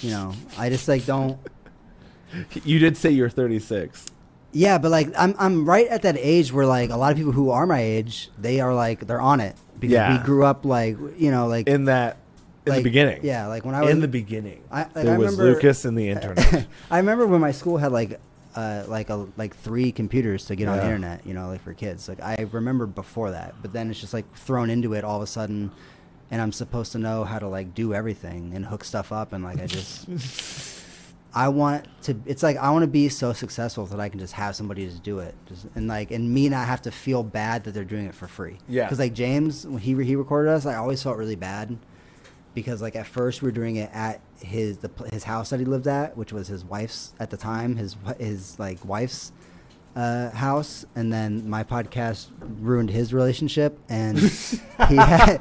you 0.00 0.10
know, 0.10 0.32
I 0.56 0.70
just 0.70 0.88
like 0.88 1.04
don't 1.04 1.38
You 2.64 2.78
did 2.78 2.96
say 2.96 3.10
you're 3.10 3.30
36. 3.30 4.06
Yeah, 4.52 4.78
but 4.78 4.90
like 4.90 5.08
I'm 5.18 5.34
I'm 5.38 5.68
right 5.68 5.86
at 5.88 6.02
that 6.02 6.16
age 6.18 6.52
where 6.52 6.66
like 6.66 6.90
a 6.90 6.96
lot 6.96 7.10
of 7.12 7.18
people 7.18 7.32
who 7.32 7.50
are 7.50 7.66
my 7.66 7.80
age, 7.80 8.30
they 8.38 8.60
are 8.60 8.74
like 8.74 9.06
they're 9.06 9.20
on 9.20 9.40
it 9.40 9.54
because 9.78 9.92
Yeah. 9.92 10.18
we 10.18 10.24
grew 10.24 10.44
up 10.44 10.64
like 10.64 10.96
you 11.18 11.30
know 11.30 11.46
like 11.46 11.68
In 11.68 11.84
that, 11.86 12.16
in 12.64 12.72
like, 12.72 12.78
the 12.78 12.84
beginning. 12.84 13.20
Yeah, 13.22 13.46
like 13.48 13.64
when 13.64 13.74
I 13.74 13.82
was 13.82 13.90
in 13.90 14.00
the 14.00 14.08
beginning. 14.08 14.62
I- 14.70 14.82
like, 14.82 14.92
there 14.94 15.14
I 15.14 15.18
was 15.18 15.32
remember- 15.36 15.54
Lukas 15.54 15.84
and 15.84 15.96
the 15.98 16.08
internet. 16.14 16.66
I 16.90 16.96
remember 16.98 17.26
when 17.26 17.40
my 17.40 17.52
school 17.52 17.76
had 17.76 17.92
like 17.92 18.18
uh, 18.54 18.84
like 18.88 19.10
a 19.10 19.26
like 19.36 19.54
three 19.56 19.92
computers 19.92 20.46
to 20.46 20.56
get 20.56 20.66
on 20.68 20.78
the 20.78 20.84
internet, 20.84 21.26
you 21.26 21.34
know, 21.34 21.48
like 21.48 21.60
for 21.62 21.74
kids. 21.74 22.08
Like 22.08 22.22
I 22.22 22.46
remember 22.50 22.86
before 22.86 23.32
that, 23.32 23.54
but 23.60 23.74
then 23.74 23.90
it's 23.90 24.00
just 24.00 24.14
like 24.14 24.24
thrown 24.34 24.70
into 24.70 24.94
it 24.94 25.04
all 25.04 25.16
of 25.16 25.22
a 25.22 25.26
sudden, 25.26 25.70
and 26.30 26.40
I'm 26.40 26.52
supposed 26.52 26.92
to 26.92 26.98
know 26.98 27.24
how 27.24 27.38
to 27.38 27.48
like 27.48 27.74
do 27.74 27.92
everything 27.92 28.52
and 28.54 28.64
hook 28.64 28.84
stuff 28.84 29.12
up, 29.12 29.34
and 29.34 29.44
like 29.44 29.60
I 29.60 29.66
just. 29.66 30.08
I 31.36 31.48
want 31.48 31.86
to. 32.04 32.16
It's 32.24 32.42
like 32.42 32.56
I 32.56 32.70
want 32.70 32.84
to 32.84 32.88
be 32.88 33.10
so 33.10 33.34
successful 33.34 33.84
that 33.86 34.00
I 34.00 34.08
can 34.08 34.18
just 34.18 34.32
have 34.32 34.56
somebody 34.56 34.86
just 34.86 35.02
do 35.02 35.18
it, 35.18 35.34
just, 35.46 35.66
and 35.74 35.86
like, 35.86 36.10
and 36.10 36.32
me 36.32 36.48
not 36.48 36.66
have 36.66 36.80
to 36.82 36.90
feel 36.90 37.22
bad 37.22 37.64
that 37.64 37.72
they're 37.72 37.84
doing 37.84 38.06
it 38.06 38.14
for 38.14 38.26
free. 38.26 38.56
Yeah. 38.66 38.84
Because 38.84 38.98
like 38.98 39.12
James, 39.12 39.66
when 39.66 39.78
he 39.78 40.02
he 40.02 40.16
recorded 40.16 40.50
us, 40.50 40.64
I 40.64 40.76
always 40.76 41.02
felt 41.02 41.18
really 41.18 41.36
bad, 41.36 41.76
because 42.54 42.80
like 42.80 42.96
at 42.96 43.06
first 43.06 43.42
we 43.42 43.48
were 43.48 43.52
doing 43.52 43.76
it 43.76 43.90
at 43.92 44.22
his 44.40 44.78
the 44.78 44.90
his 45.12 45.24
house 45.24 45.50
that 45.50 45.60
he 45.60 45.66
lived 45.66 45.86
at, 45.86 46.16
which 46.16 46.32
was 46.32 46.48
his 46.48 46.64
wife's 46.64 47.12
at 47.20 47.28
the 47.28 47.36
time, 47.36 47.76
his 47.76 47.96
his 48.18 48.58
like 48.58 48.82
wife's 48.82 49.30
uh, 49.94 50.30
house, 50.30 50.86
and 50.94 51.12
then 51.12 51.50
my 51.50 51.64
podcast 51.64 52.28
ruined 52.40 52.88
his 52.88 53.12
relationship, 53.12 53.78
and 53.90 54.18
he 54.88 54.96
had 54.96 55.36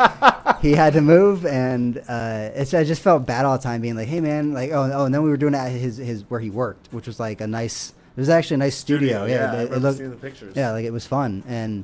he 0.62 0.74
had 0.74 0.94
to 0.94 1.02
move, 1.02 1.46
and 1.46 1.98
uh, 2.08 2.50
it's 2.54 2.74
I 2.74 2.84
just 2.84 3.02
felt 3.02 3.26
bad 3.26 3.46
all 3.46 3.58
the 3.58 3.64
time, 3.64 3.82
being 3.82 3.96
like, 3.96 4.08
hey 4.08 4.22
man, 4.22 4.54
like 4.54 4.72
oh 4.72 4.90
oh, 4.94 5.06
and 5.06 5.14
then 5.14 5.24
we 5.24 5.30
were 5.30 5.38
doing 5.38 5.54
it 5.54 5.58
at 5.58 5.72
his 5.72 5.98
his 5.98 6.24
where 6.30 6.40
he 6.40 6.50
worked, 6.50 6.88
which 6.92 7.08
was 7.08 7.20
like 7.20 7.42
a 7.42 7.48
nice. 7.48 7.94
It 8.16 8.20
was 8.22 8.30
actually 8.30 8.56
a 8.56 8.58
nice 8.60 8.76
studio. 8.76 9.26
yeah, 9.26 9.52
I 9.52 9.58
it, 9.64 9.72
it 9.74 9.80
looked 9.80 10.00
the 10.00 10.10
pictures. 10.12 10.56
yeah, 10.56 10.72
like 10.72 10.86
it 10.86 10.92
was 10.94 11.06
fun, 11.06 11.44
and 11.48 11.84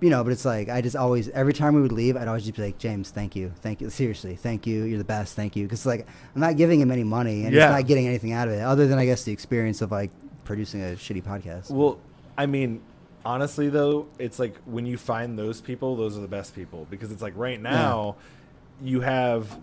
you 0.00 0.10
know, 0.10 0.22
but 0.24 0.32
it's 0.32 0.44
like 0.44 0.68
I 0.68 0.80
just 0.80 0.96
always 0.96 1.28
every 1.30 1.52
time 1.52 1.74
we 1.74 1.82
would 1.82 1.92
leave, 1.92 2.16
I'd 2.16 2.28
always 2.28 2.44
just 2.44 2.56
be 2.56 2.62
like, 2.62 2.78
James, 2.78 3.10
thank 3.10 3.36
you, 3.36 3.52
thank 3.60 3.80
you, 3.80 3.90
seriously, 3.90 4.36
thank 4.36 4.66
you, 4.66 4.84
you're 4.84 4.98
the 4.98 5.04
best, 5.04 5.34
thank 5.36 5.54
you, 5.56 5.64
because 5.64 5.84
like 5.86 6.06
I'm 6.34 6.40
not 6.40 6.56
giving 6.56 6.80
him 6.80 6.90
any 6.90 7.04
money, 7.04 7.44
and 7.44 7.54
Yeah. 7.54 7.66
he's 7.68 7.76
not 7.80 7.86
getting 7.86 8.06
anything 8.06 8.32
out 8.32 8.48
of 8.48 8.54
it 8.54 8.60
other 8.60 8.86
than 8.86 8.98
I 8.98 9.04
guess 9.06 9.24
the 9.24 9.32
experience 9.32 9.82
of 9.82 9.90
like 9.90 10.10
producing 10.44 10.82
a 10.82 10.88
shitty 10.96 11.22
podcast. 11.22 11.70
Well, 11.70 11.98
I 12.36 12.46
mean, 12.46 12.80
honestly 13.24 13.68
though, 13.68 14.06
it's 14.18 14.38
like 14.38 14.56
when 14.64 14.86
you 14.86 14.96
find 14.96 15.38
those 15.38 15.60
people, 15.60 15.96
those 15.96 16.16
are 16.16 16.20
the 16.20 16.28
best 16.28 16.54
people 16.54 16.86
because 16.90 17.10
it's 17.12 17.22
like 17.22 17.34
right 17.36 17.60
now, 17.60 18.16
you 18.82 19.00
have 19.00 19.58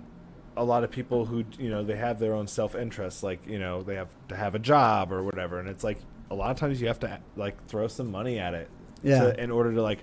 a 0.57 0.63
lot 0.63 0.83
of 0.83 0.91
people 0.91 1.25
who 1.25 1.43
you 1.57 1.69
know 1.69 1.83
they 1.83 1.95
have 1.95 2.19
their 2.19 2.33
own 2.33 2.47
self 2.47 2.75
interest, 2.75 3.23
like 3.23 3.45
you 3.47 3.59
know 3.59 3.83
they 3.83 3.95
have 3.95 4.09
to 4.29 4.35
have 4.35 4.55
a 4.55 4.59
job 4.59 5.11
or 5.11 5.23
whatever, 5.23 5.59
and 5.59 5.69
it's 5.69 5.83
like 5.83 5.99
a 6.29 6.35
lot 6.35 6.51
of 6.51 6.57
times 6.57 6.81
you 6.81 6.87
have 6.87 6.99
to 6.99 7.19
like 7.35 7.65
throw 7.67 7.87
some 7.87 8.09
money 8.11 8.39
at 8.39 8.53
it, 8.53 8.69
Yeah. 9.03 9.23
to, 9.31 9.43
in 9.43 9.51
order 9.51 9.73
to 9.73 9.81
like 9.81 9.99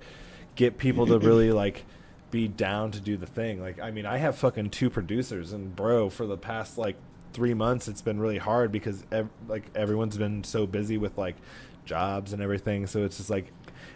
get 0.54 0.76
people 0.78 1.06
to 1.06 1.18
really 1.18 1.50
like 1.64 1.84
be 2.30 2.46
down 2.48 2.90
to 2.90 3.00
do 3.00 3.16
the 3.16 3.26
thing. 3.26 3.58
Like, 3.60 3.80
I 3.80 3.90
mean, 3.90 4.04
I 4.04 4.18
have 4.18 4.36
fucking 4.36 4.70
two 4.70 4.90
producers, 4.90 5.52
and 5.52 5.74
bro, 5.74 6.10
for 6.10 6.26
the 6.26 6.36
past 6.36 6.76
like 6.76 6.96
three 7.32 7.54
months, 7.54 7.88
it's 7.88 8.02
been 8.02 8.18
really 8.20 8.38
hard 8.38 8.70
because 8.72 9.04
ev- 9.12 9.30
like 9.48 9.64
everyone's 9.74 10.16
been 10.18 10.44
so 10.44 10.66
busy 10.66 10.98
with 10.98 11.16
like 11.18 11.36
jobs 11.88 12.32
and 12.32 12.40
everything. 12.42 12.86
So 12.86 13.04
it's 13.04 13.16
just 13.16 13.30
like, 13.30 13.50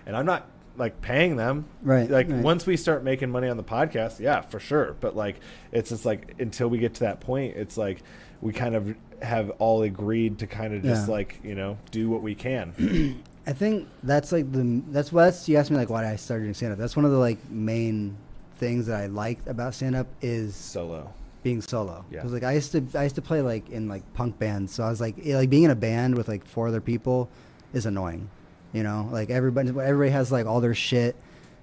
and 0.06 0.16
I'm 0.16 0.26
not 0.26 0.48
like 0.76 1.00
paying 1.02 1.36
them. 1.36 1.66
Right, 1.82 2.10
Like 2.10 2.28
right. 2.30 2.40
once 2.42 2.66
we 2.66 2.76
start 2.76 3.04
making 3.04 3.30
money 3.30 3.48
on 3.48 3.56
the 3.56 3.62
podcast, 3.62 4.18
yeah, 4.18 4.40
for 4.40 4.58
sure. 4.58 4.96
But 5.00 5.14
like, 5.14 5.36
it's 5.70 5.90
just 5.90 6.04
like 6.04 6.34
until 6.40 6.68
we 6.68 6.78
get 6.78 6.94
to 6.94 7.00
that 7.00 7.20
point, 7.20 7.56
it's 7.56 7.76
like 7.76 8.02
we 8.40 8.52
kind 8.52 8.74
of 8.74 8.96
have 9.20 9.50
all 9.60 9.82
agreed 9.82 10.38
to 10.40 10.46
kind 10.48 10.74
of 10.74 10.82
just 10.82 11.06
Yeah. 11.06 11.12
like 11.14 11.38
you 11.44 11.54
know 11.54 11.78
do 11.92 12.08
what 12.10 12.22
we 12.22 12.34
can. 12.34 13.22
I 13.46 13.52
think 13.52 13.88
that's 14.02 14.32
like 14.32 14.50
the 14.50 14.82
that's 14.88 15.12
what 15.12 15.24
that's, 15.24 15.48
you 15.48 15.56
asked 15.58 15.70
me 15.70 15.76
like 15.76 15.90
why 15.90 16.10
I 16.10 16.16
started 16.16 16.44
doing 16.44 16.54
stand 16.54 16.72
up. 16.72 16.78
That's 16.78 16.96
one 16.96 17.04
of 17.04 17.10
the 17.12 17.18
like 17.18 17.38
main 17.50 18.16
things 18.56 18.86
that 18.86 19.00
I 19.00 19.06
liked 19.06 19.46
about 19.48 19.74
stand 19.74 19.94
up 19.96 20.06
is 20.22 20.54
Solo. 20.56 21.12
being 21.42 21.60
solo. 21.60 22.04
Yeah. 22.10 22.22
'Cause, 22.22 22.32
like 22.32 22.44
I 22.44 22.52
used 22.52 22.72
to 22.72 22.82
I 22.98 23.02
used 23.04 23.16
to 23.16 23.22
play 23.22 23.42
like 23.42 23.68
in 23.70 23.88
like 23.88 24.02
punk 24.14 24.38
bands, 24.38 24.72
so 24.72 24.82
I 24.84 24.90
was 24.90 25.00
like 25.00 25.16
yeah, 25.22 25.36
like 25.36 25.50
being 25.50 25.64
in 25.64 25.70
a 25.70 25.76
band 25.76 26.16
with 26.16 26.28
like 26.28 26.44
four 26.46 26.68
other 26.68 26.80
people 26.80 27.28
is 27.72 27.86
annoying. 27.86 28.30
You 28.72 28.82
know, 28.82 29.08
like 29.12 29.30
everybody 29.30 29.68
everybody 29.68 30.10
has 30.10 30.32
like 30.32 30.46
all 30.46 30.60
their 30.60 30.74
shit 30.74 31.16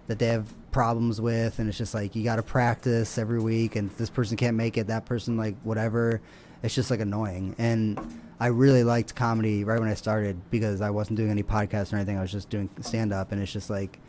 that 0.07 0.19
they 0.19 0.27
have 0.27 0.53
problems 0.71 1.19
with, 1.19 1.59
and 1.59 1.67
it's 1.67 1.77
just 1.77 1.93
like 1.93 2.15
you 2.15 2.23
got 2.23 2.35
to 2.35 2.43
practice 2.43 3.17
every 3.17 3.39
week, 3.39 3.75
and 3.75 3.89
this 3.91 4.09
person 4.09 4.37
can't 4.37 4.55
make 4.55 4.77
it, 4.77 4.87
that 4.87 5.05
person 5.05 5.37
like 5.37 5.55
whatever. 5.63 6.21
It's 6.61 6.75
just 6.75 6.91
like 6.91 6.99
annoying, 6.99 7.55
and 7.57 7.99
I 8.39 8.47
really 8.47 8.83
liked 8.83 9.15
comedy 9.15 9.63
right 9.63 9.79
when 9.79 9.89
I 9.89 9.93
started 9.93 10.37
because 10.51 10.81
I 10.81 10.89
wasn't 10.89 11.17
doing 11.17 11.31
any 11.31 11.43
podcasts 11.43 11.93
or 11.93 11.95
anything. 11.95 12.17
I 12.17 12.21
was 12.21 12.31
just 12.31 12.49
doing 12.49 12.69
stand 12.81 13.11
up, 13.11 13.31
and 13.31 13.41
it's 13.41 13.51
just 13.51 13.69
like 13.69 13.99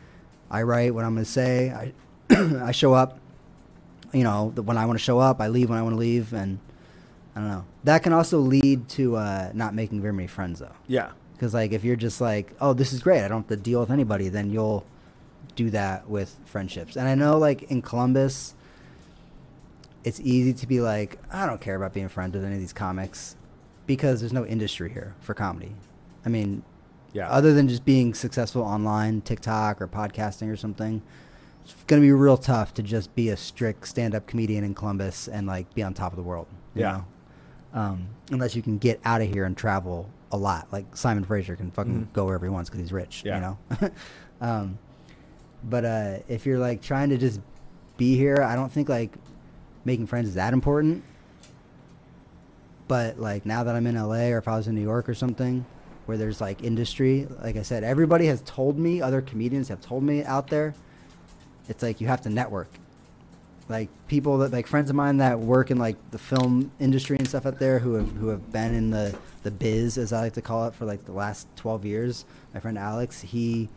I 0.49 0.63
write 0.63 0.93
what 0.93 1.03
I'm 1.05 1.15
gonna 1.15 1.25
say. 1.25 1.71
I 1.71 1.93
I 2.65 2.71
show 2.71 2.93
up 2.93 3.17
you 4.13 4.23
know, 4.23 4.47
when 4.55 4.77
I 4.77 4.85
want 4.85 4.99
to 4.99 5.03
show 5.03 5.19
up, 5.19 5.41
I 5.41 5.47
leave 5.47 5.69
when 5.69 5.77
I 5.77 5.81
want 5.81 5.93
to 5.93 5.99
leave, 5.99 6.33
and 6.33 6.59
I 7.35 7.39
don't 7.39 7.49
know. 7.49 7.65
That 7.83 8.03
can 8.03 8.13
also 8.13 8.39
lead 8.39 8.89
to 8.89 9.15
uh, 9.15 9.51
not 9.53 9.73
making 9.73 10.01
very 10.01 10.13
many 10.13 10.27
friends 10.27 10.59
though, 10.59 10.75
Yeah. 10.87 11.11
Because 11.41 11.55
like 11.55 11.71
if 11.71 11.83
you're 11.83 11.95
just 11.95 12.21
like, 12.21 12.53
oh, 12.61 12.71
this 12.73 12.93
is 12.93 13.01
great, 13.01 13.25
I 13.25 13.27
don't 13.27 13.39
have 13.41 13.47
to 13.47 13.55
deal 13.55 13.79
with 13.79 13.89
anybody, 13.89 14.29
then 14.29 14.51
you'll 14.51 14.85
do 15.55 15.71
that 15.71 16.07
with 16.07 16.37
friendships. 16.45 16.95
And 16.95 17.07
I 17.07 17.15
know 17.15 17.39
like 17.39 17.63
in 17.63 17.81
Columbus, 17.81 18.53
it's 20.03 20.19
easy 20.19 20.53
to 20.53 20.67
be 20.67 20.81
like, 20.81 21.17
I 21.31 21.47
don't 21.47 21.59
care 21.59 21.75
about 21.75 21.95
being 21.95 22.09
friends 22.09 22.35
with 22.35 22.45
any 22.45 22.53
of 22.53 22.59
these 22.61 22.73
comics 22.73 23.35
because 23.87 24.19
there's 24.19 24.31
no 24.33 24.45
industry 24.45 24.91
here 24.91 25.15
for 25.19 25.33
comedy. 25.33 25.71
I 26.23 26.29
mean, 26.29 26.61
Yeah. 27.11 27.27
other 27.27 27.55
than 27.55 27.67
just 27.67 27.85
being 27.85 28.13
successful 28.13 28.61
online, 28.61 29.21
TikTok 29.21 29.81
or 29.81 29.87
podcasting 29.87 30.47
or 30.47 30.55
something, 30.55 31.01
it's 31.63 31.73
going 31.87 31.99
to 32.03 32.05
be 32.05 32.11
real 32.11 32.37
tough 32.37 32.71
to 32.75 32.83
just 32.83 33.15
be 33.15 33.29
a 33.29 33.35
strict 33.35 33.87
stand-up 33.87 34.27
comedian 34.27 34.63
in 34.63 34.75
Columbus 34.75 35.27
and 35.27 35.47
like 35.47 35.73
be 35.73 35.81
on 35.81 35.95
top 35.95 36.11
of 36.11 36.17
the 36.17 36.23
world. 36.23 36.45
you 36.75 36.81
Yeah. 36.81 36.91
know? 37.73 37.79
Um, 37.81 38.07
unless 38.29 38.55
you 38.55 38.61
can 38.61 38.77
get 38.77 38.99
out 39.03 39.21
of 39.23 39.27
here 39.33 39.43
and 39.43 39.57
travel 39.57 40.07
a 40.31 40.37
lot, 40.37 40.67
like 40.71 40.95
Simon 40.95 41.23
Fraser 41.23 41.55
can 41.55 41.71
fucking 41.71 42.07
Mhm. 42.07 42.13
go 42.13 42.25
wherever 42.25 42.45
he 42.45 42.49
wants 42.49 42.69
because 42.69 42.81
he's 42.81 42.93
rich. 42.93 43.23
Yeah. 43.25 43.35
You 43.35 43.41
know. 43.41 43.91
um, 44.41 44.77
but 45.63 45.85
uh, 45.85 46.17
if 46.27 46.45
you're 46.45 46.59
like 46.59 46.81
trying 46.81 47.09
to 47.09 47.17
just 47.17 47.39
be 47.97 48.15
here, 48.15 48.41
I 48.41 48.55
don't 48.55 48.71
think 48.71 48.89
like 48.89 49.13
making 49.85 50.07
friends 50.07 50.29
is 50.29 50.35
that 50.35 50.53
important. 50.53 51.03
But 52.87 53.19
like 53.19 53.45
now 53.45 53.63
that 53.63 53.75
I'm 53.75 53.87
in 53.87 53.95
LA 53.95 54.31
or 54.31 54.37
if 54.37 54.47
I 54.47 54.55
was 54.57 54.67
in 54.67 54.75
New 54.75 54.81
York 54.81 55.07
or 55.07 55.13
something, 55.13 55.65
where 56.05 56.17
there's 56.17 56.41
like 56.41 56.63
industry, 56.63 57.27
like 57.41 57.55
I 57.55 57.61
said, 57.61 57.83
everybody 57.83 58.25
has 58.25 58.41
told 58.41 58.77
me, 58.77 59.01
other 59.01 59.21
comedians 59.21 59.67
have 59.69 59.79
told 59.81 60.03
me 60.03 60.23
out 60.23 60.47
there, 60.47 60.73
it's 61.69 61.83
like 61.83 62.01
you 62.01 62.07
have 62.07 62.21
to 62.21 62.29
network. 62.29 62.69
Like 63.71 63.89
people 64.07 64.37
that 64.39 64.51
like 64.51 64.67
friends 64.67 64.89
of 64.89 64.95
mine 64.95 65.17
that 65.17 65.39
work 65.39 65.71
in 65.71 65.77
like 65.77 65.95
the 66.11 66.19
film 66.19 66.71
industry 66.79 67.17
and 67.17 67.27
stuff 67.27 67.45
out 67.45 67.57
there 67.57 67.79
who 67.79 67.93
have 67.93 68.11
who 68.11 68.27
have 68.27 68.51
been 68.51 68.75
in 68.75 68.91
the 68.91 69.17
the 69.43 69.51
biz 69.51 69.97
as 69.97 70.13
I 70.13 70.21
like 70.21 70.33
to 70.33 70.41
call 70.41 70.67
it 70.67 70.75
for 70.75 70.85
like 70.85 71.05
the 71.05 71.13
last 71.13 71.47
12 71.55 71.85
years. 71.85 72.25
My 72.53 72.59
friend 72.59 72.77
Alex, 72.77 73.21
he 73.21 73.69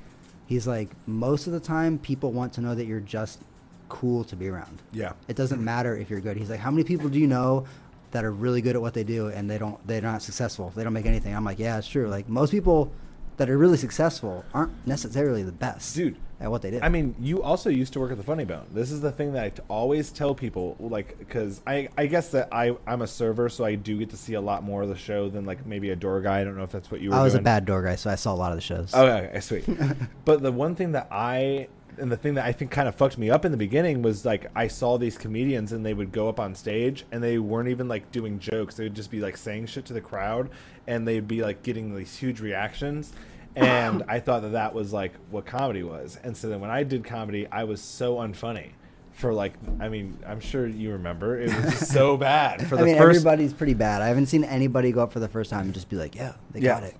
he's 0.47 0.67
like 0.67 0.91
most 1.07 1.47
of 1.47 1.53
the 1.53 1.61
time 1.61 1.99
people 1.99 2.33
want 2.33 2.53
to 2.55 2.61
know 2.61 2.75
that 2.75 2.87
you're 2.87 3.01
just 3.01 3.41
cool 3.89 4.25
to 4.25 4.37
be 4.37 4.49
around. 4.49 4.83
yeah. 4.93 5.13
It 5.29 5.37
doesn't 5.37 5.63
matter 5.63 5.97
if 5.97 6.11
you're 6.11 6.21
good. 6.21 6.37
He's 6.37 6.51
like, 6.51 6.61
how 6.61 6.71
many 6.71 6.85
people 6.85 7.09
do 7.09 7.19
you 7.19 7.29
know 7.29 7.67
that 8.11 8.25
are 8.25 8.33
really 8.33 8.61
good 8.61 8.77
at 8.77 8.83
what 8.83 8.95
they 8.95 9.05
do 9.05 9.29
and 9.29 9.51
they 9.51 9.59
don't 9.59 9.85
they're 9.87 10.01
not 10.01 10.23
successful. 10.23 10.73
They 10.75 10.85
don't 10.85 10.93
make 10.93 11.07
anything. 11.07 11.35
I'm 11.35 11.45
like, 11.45 11.59
yeah, 11.59 11.79
it's 11.79 11.89
true. 11.89 12.09
Like 12.09 12.29
most 12.29 12.51
people 12.51 12.93
that 13.37 13.51
are 13.51 13.59
really 13.59 13.77
successful 13.77 14.45
aren't 14.55 14.87
necessarily 14.87 15.43
the 15.43 15.53
best 15.53 15.97
Dude, 15.97 16.17
at 16.45 16.51
what 16.51 16.63
they 16.63 16.71
do. 16.71 16.79
I 16.83 16.91
mean, 16.91 17.15
you 17.19 17.43
also 17.43 17.71
used 17.71 17.95
to 17.95 18.01
work 18.01 18.13
at 18.13 18.19
the 18.19 18.23
Funny 18.23 18.45
Bone. 18.45 18.67
This 18.71 18.91
is 18.91 19.01
the 19.01 19.11
thing 19.11 19.33
that 19.33 19.45
I 19.45 19.49
t- 19.49 19.63
always 19.69 20.11
tell 20.11 20.35
people, 20.35 20.77
like, 20.79 21.19
because 21.19 21.63
I, 21.67 21.89
I 21.97 22.07
guess 22.07 22.29
that 22.31 22.49
I, 22.53 22.77
I'm 22.87 23.01
a 23.03 23.07
server, 23.07 23.49
so 23.49 23.65
I 23.65 23.75
do 23.77 23.99
get 23.99 24.11
to 24.11 24.17
see 24.17 24.35
a 24.35 24.41
lot 24.41 24.63
more 24.63 24.83
of 24.83 24.91
the 24.91 24.97
show 24.97 25.31
than 25.31 25.47
like 25.47 25.65
maybe 25.65 25.91
a 25.91 25.97
door 25.97 26.21
guy. 26.21 26.41
I 26.41 26.45
don't 26.45 26.57
know 26.57 26.63
if 26.63 26.71
that's 26.71 26.91
what 26.91 27.01
you 27.01 27.11
were. 27.11 27.17
I 27.17 27.23
was 27.23 27.33
doing. 27.33 27.43
a 27.43 27.45
bad 27.45 27.65
door 27.65 27.83
guy, 27.83 27.97
so 27.97 28.11
I 28.11 28.15
saw 28.15 28.35
a 28.35 28.37
lot 28.37 28.53
of 28.53 28.59
the 28.59 28.63
shows. 28.63 28.91
Oh, 28.93 29.07
okay, 29.07 29.29
okay, 29.29 29.41
sweet. 29.41 29.65
but 30.27 30.43
the 30.43 30.53
one 30.53 30.75
thing 30.75 30.93
that 30.93 31.09
I 31.11 31.69
and 31.97 32.11
the 32.11 32.17
thing 32.17 32.35
that 32.35 32.45
I 32.45 32.53
think 32.53 32.71
kind 32.71 32.89
of 32.89 32.95
fucked 32.95 33.19
me 33.19 33.31
up 33.31 33.45
in 33.45 33.53
the 33.53 33.57
beginning 33.57 34.03
was 34.03 34.25
like 34.25 34.51
I 34.55 34.69
saw 34.69 34.99
these 34.99 35.17
comedians 35.17 35.73
and 35.73 35.87
they 35.87 35.95
would 35.95 36.13
go 36.13 36.29
up 36.29 36.41
on 36.41 36.55
stage 36.55 37.05
and 37.13 37.23
they 37.23 37.39
weren't 37.39 37.69
even 37.69 37.89
like 37.89 38.11
doing 38.11 38.39
jokes. 38.39 38.75
They 38.75 38.85
would 38.85 38.95
just 38.95 39.11
be 39.11 39.21
like 39.21 39.37
saying 39.37 39.67
shit 39.67 39.85
to 39.87 39.93
the 39.93 40.01
crowd 40.01 40.51
and 40.87 41.07
they'd 41.07 41.29
be 41.29 41.43
like 41.43 41.63
getting 41.63 41.95
these 41.95 42.17
huge 42.17 42.41
reactions. 42.41 43.13
And 43.57 44.03
I 44.09 44.19
thought 44.21 44.43
that 44.43 44.53
that 44.53 44.75
was 44.75 44.93
like 44.93 45.13
what 45.31 45.47
comedy 45.47 45.83
was. 45.83 46.19
And 46.23 46.37
so 46.37 46.49
then 46.49 46.61
when 46.61 46.71
I 46.71 46.83
did 46.83 47.05
comedy, 47.05 47.47
I 47.51 47.65
was 47.65 47.81
so 47.81 48.17
unfunny. 48.17 48.71
For 49.13 49.33
like, 49.33 49.53
I 49.79 49.89
mean, 49.89 50.19
I'm 50.27 50.41
sure 50.41 50.67
you 50.67 50.91
remember 50.91 51.39
it 51.41 51.55
was 51.65 51.89
so 51.89 52.17
bad. 52.19 52.67
For 52.69 52.75
the 52.77 52.83
I 52.83 52.85
mean, 52.85 52.97
first 52.97 53.19
everybody's 53.19 53.53
pretty 53.53 53.75
bad. 53.75 54.03
I 54.03 54.09
haven't 54.09 54.27
seen 54.27 54.43
anybody 54.43 54.91
go 54.91 55.05
up 55.05 55.13
for 55.13 55.21
the 55.21 55.29
first 55.29 55.51
time 55.51 55.67
and 55.67 55.75
just 55.75 55.89
be 55.89 55.95
like, 55.95 56.17
yeah, 56.17 56.33
they 56.51 56.61
Yeah. 56.61 56.81
got 56.81 56.83
it. 56.83 56.97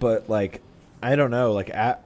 but 0.00 0.28
like 0.28 0.60
i 1.02 1.14
don't 1.14 1.30
know 1.30 1.52
like 1.52 1.68
at 1.74 2.02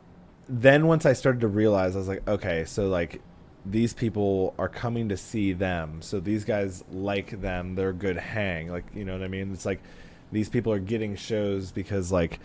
then 0.48 0.86
once 0.88 1.06
i 1.06 1.12
started 1.12 1.40
to 1.40 1.48
realize 1.48 1.94
i 1.94 1.98
was 1.98 2.08
like 2.08 2.26
okay 2.28 2.64
so 2.64 2.88
like 2.88 3.22
these 3.64 3.94
people 3.94 4.52
are 4.58 4.68
coming 4.68 5.08
to 5.08 5.16
see 5.16 5.52
them 5.52 6.02
so 6.02 6.18
these 6.20 6.44
guys 6.44 6.82
like 6.90 7.40
them 7.40 7.76
they're 7.76 7.90
a 7.90 7.94
good 7.94 8.16
hang 8.16 8.68
like 8.68 8.84
you 8.94 9.04
know 9.04 9.12
what 9.12 9.22
i 9.22 9.28
mean 9.28 9.52
it's 9.52 9.64
like 9.64 9.80
these 10.32 10.48
people 10.48 10.72
are 10.72 10.80
getting 10.80 11.14
shows 11.14 11.70
because 11.70 12.10
like 12.10 12.40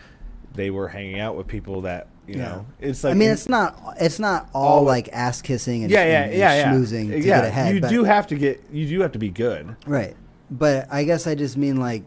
they 0.56 0.70
were 0.70 0.88
hanging 0.88 1.20
out 1.20 1.36
with 1.36 1.48
people 1.48 1.82
that 1.82 2.08
you 2.28 2.38
know 2.38 2.66
it's 2.80 3.04
like 3.04 3.12
I 3.12 3.14
mean, 3.14 3.30
it's 3.30 3.48
not 3.48 3.96
it's 4.00 4.18
not 4.20 4.50
all, 4.54 4.80
all- 4.80 4.84
like 4.84 5.10
ass 5.14 5.42
kissing 5.42 5.84
and, 5.84 5.92
yeah 5.92 6.04
yeah 6.06 6.22
and, 6.24 6.32
and 6.32 6.40
yeah 6.40 6.56
yeah 6.56 6.72
to 6.72 7.06
yeah 7.06 7.20
get 7.42 7.46
ahead. 7.46 7.76
you 7.76 7.82
do 7.82 8.04
have 8.04 8.28
to 8.28 8.36
get 8.36 8.64
you 8.72 8.88
do 8.88 9.02
have 9.02 9.12
to 9.12 9.20
be 9.20 9.30
good 9.30 9.76
Right. 9.86 10.16
But 10.50 10.88
I 10.92 11.04
guess 11.06 11.26
I 11.28 11.34
just 11.36 11.58
mean 11.58 11.78
like 11.78 12.04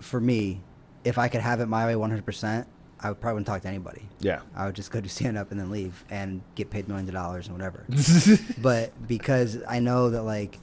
for 0.00 0.20
me, 0.20 0.60
if 1.04 1.18
I 1.18 1.28
could 1.28 1.40
have 1.40 1.60
it 1.60 1.66
my 1.66 1.86
way 1.86 1.94
100%, 1.94 2.66
I 3.00 3.08
would 3.08 3.20
probably 3.20 3.34
wouldn't 3.34 3.46
talk 3.46 3.62
to 3.62 3.68
anybody. 3.68 4.08
yeah 4.20 4.40
I 4.54 4.66
would 4.66 4.74
just 4.76 4.90
go 4.90 5.00
do 5.00 5.08
stand 5.08 5.36
up 5.38 5.50
and 5.50 5.58
then 5.60 5.70
leave 5.70 6.04
and 6.10 6.42
get 6.54 6.70
paid 6.70 6.88
millions 6.88 7.08
of 7.08 7.14
dollars 7.14 7.46
and 7.48 7.56
whatever. 7.56 7.84
but 8.62 8.92
because 9.06 9.58
I 9.68 9.80
know 9.80 10.10
that 10.10 10.22
like 10.22 10.58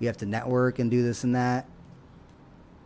you 0.00 0.08
have 0.08 0.16
to 0.18 0.26
network 0.26 0.78
and 0.78 0.90
do 0.90 1.02
this 1.02 1.22
and 1.24 1.34
that, 1.34 1.66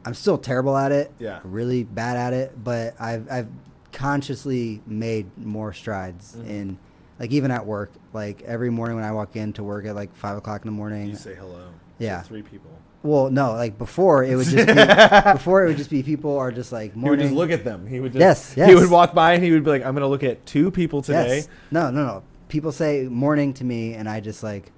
I'm 0.07 0.14
still 0.14 0.38
terrible 0.38 0.77
at 0.77 0.92
it. 0.92 1.12
Yeah. 1.19 1.40
Really 1.45 1.83
bad 1.85 2.16
at 2.16 2.33
it, 2.33 2.62
but 2.62 2.95
I've 3.01 3.31
I've 3.31 3.49
consciously 3.92 4.81
made 4.87 5.27
more 5.37 5.73
strides 5.73 6.37
Mhm. 6.38 6.49
in 6.49 6.79
like 7.19 7.31
even 7.33 7.51
at 7.51 7.66
work. 7.66 7.90
Like 8.12 8.42
every 8.42 8.71
morning 8.71 8.97
when 8.97 9.05
I 9.05 9.12
walk 9.12 9.35
in 9.37 9.53
to 9.55 9.64
work 9.64 9.85
at 9.87 9.95
like 9.95 10.14
five 10.14 10.37
o'clock 10.37 10.62
in 10.62 10.66
the 10.66 10.77
morning, 10.77 11.09
you 11.09 11.16
say 11.16 11.35
hello 11.35 11.69
Yeah. 11.99 12.21
to 12.23 12.29
three 12.29 12.42
people 12.42 12.71
well, 13.03 13.31
no, 13.31 13.53
like 13.53 13.79
before 13.79 14.25
it 14.25 14.35
would 14.35 14.47
just 14.49 14.66
be 14.66 15.33
before 15.33 15.64
it 15.64 15.69
would 15.69 15.77
just 15.77 15.90
be 15.90 16.03
people 16.03 16.37
are 16.38 16.51
just 16.51 16.73
like 16.73 16.92
he 16.95 16.99
morning. 16.99 17.19
would 17.19 17.23
just 17.27 17.35
look 17.37 17.51
at 17.53 17.62
them 17.64 17.87
he 17.87 18.01
would 18.01 18.12
just 18.12 18.57
Yes, 18.57 18.69
he 18.69 18.75
would 18.75 18.90
walk 18.90 19.14
by 19.14 19.35
and 19.35 19.45
he 19.45 19.53
would 19.53 19.62
be 19.62 19.71
like 19.71 19.85
i'm 19.85 19.95
gonna 19.95 20.09
look 20.09 20.25
at 20.25 20.45
two 20.45 20.73
people 20.73 21.03
today 21.03 21.37
Yes. 21.37 21.49
No, 21.71 21.90
no, 21.90 22.05
no. 22.05 22.23
People 22.49 22.73
say 22.73 23.05
morning 23.05 23.53
to 23.55 23.64
me, 23.64 23.95
and 23.95 24.09
I 24.09 24.19
just 24.21 24.42
like, 24.42 24.71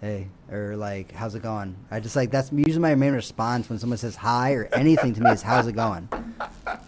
hey, 0.00 0.28
or 0.50 0.76
like, 0.76 1.12
how's 1.12 1.34
it 1.34 1.42
going? 1.42 1.76
I 1.90 2.00
just 2.00 2.16
like 2.16 2.30
that's 2.30 2.50
usually 2.52 2.78
my 2.80 2.94
main 2.94 3.12
response 3.12 3.68
when 3.68 3.78
someone 3.78 3.98
says 3.98 4.16
hi 4.16 4.52
or 4.52 4.68
anything 4.72 5.14
to 5.14 5.20
me 5.20 5.30
is 5.30 5.42
how's 5.42 5.66
it 5.66 5.74
going? 5.74 6.08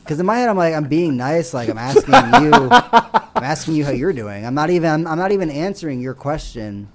Because 0.02 0.18
in 0.18 0.26
my 0.26 0.36
head 0.36 0.48
I'm 0.48 0.56
like 0.56 0.74
I'm 0.74 0.88
being 0.88 1.16
nice, 1.16 1.52
like 1.54 1.68
I'm 1.68 1.78
asking 1.78 2.14
you, 2.14 2.52
I'm 2.52 3.44
asking 3.44 3.74
you 3.74 3.84
how 3.84 3.90
you're 3.90 4.12
doing. 4.12 4.46
I'm 4.46 4.54
not 4.54 4.70
even 4.70 4.90
I'm, 4.90 5.06
I'm 5.06 5.18
not 5.18 5.32
even 5.32 5.50
answering 5.50 6.00
your 6.00 6.14
question 6.14 6.88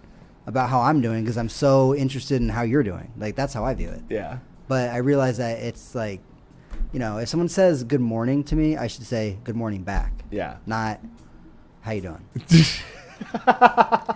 about 0.46 0.70
how 0.70 0.82
I'm 0.82 1.02
doing 1.02 1.24
because 1.24 1.38
I'm 1.38 1.50
so 1.50 1.94
interested 1.94 2.42
in 2.42 2.50
how 2.50 2.64
you're 2.64 2.84
doing. 2.84 3.12
Like 3.18 3.36
that's 3.36 3.54
how 3.54 3.66
I 3.66 3.74
view 3.74 3.90
it. 3.90 4.02
yeah 4.10 4.40
But 4.68 4.90
I 4.90 4.98
realize 4.98 5.38
that 5.38 5.60
it's 5.60 5.94
like, 5.94 6.22
you 6.94 7.00
know, 7.00 7.18
if 7.18 7.30
someone 7.30 7.50
says 7.50 7.84
good 7.84 8.02
morning 8.02 8.44
to 8.46 8.56
me, 8.56 8.76
I 8.78 8.88
should 8.88 9.06
say 9.06 9.38
good 9.44 9.56
morning 9.56 9.84
back, 9.84 10.14
yeah 10.32 10.58
not 10.66 11.00
how 11.82 11.92
you 11.92 12.02
doing. 12.02 12.26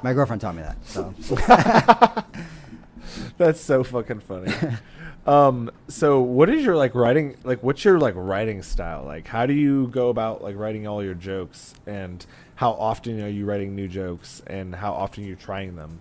My 0.04 0.14
girlfriend 0.14 0.42
taught 0.42 0.56
me 0.56 0.64
that. 0.64 0.78
So 0.86 1.14
That's 3.38 3.60
so 3.60 3.84
fucking 3.84 4.22
funny. 4.22 4.52
um, 5.26 5.72
so 5.88 6.22
what 6.22 6.50
is 6.50 6.64
your 6.64 6.76
like 6.76 6.96
writing 6.96 7.36
like 7.44 7.62
what's 7.64 7.84
your 7.84 8.00
like 8.00 8.14
writing 8.16 8.62
style? 8.64 9.04
Like 9.04 9.28
how 9.28 9.46
do 9.46 9.54
you 9.54 9.88
go 9.88 10.10
about 10.10 10.44
like 10.44 10.56
writing 10.56 10.88
all 10.88 11.04
your 11.04 11.16
jokes 11.16 11.74
and 11.86 12.26
how 12.56 12.72
often 12.72 13.22
are 13.22 13.28
you 13.28 13.46
writing 13.46 13.76
new 13.76 13.88
jokes 13.88 14.42
and 14.48 14.76
how 14.76 14.94
often 14.94 15.24
are 15.24 15.28
you 15.28 15.36
trying 15.36 15.76
them? 15.76 16.00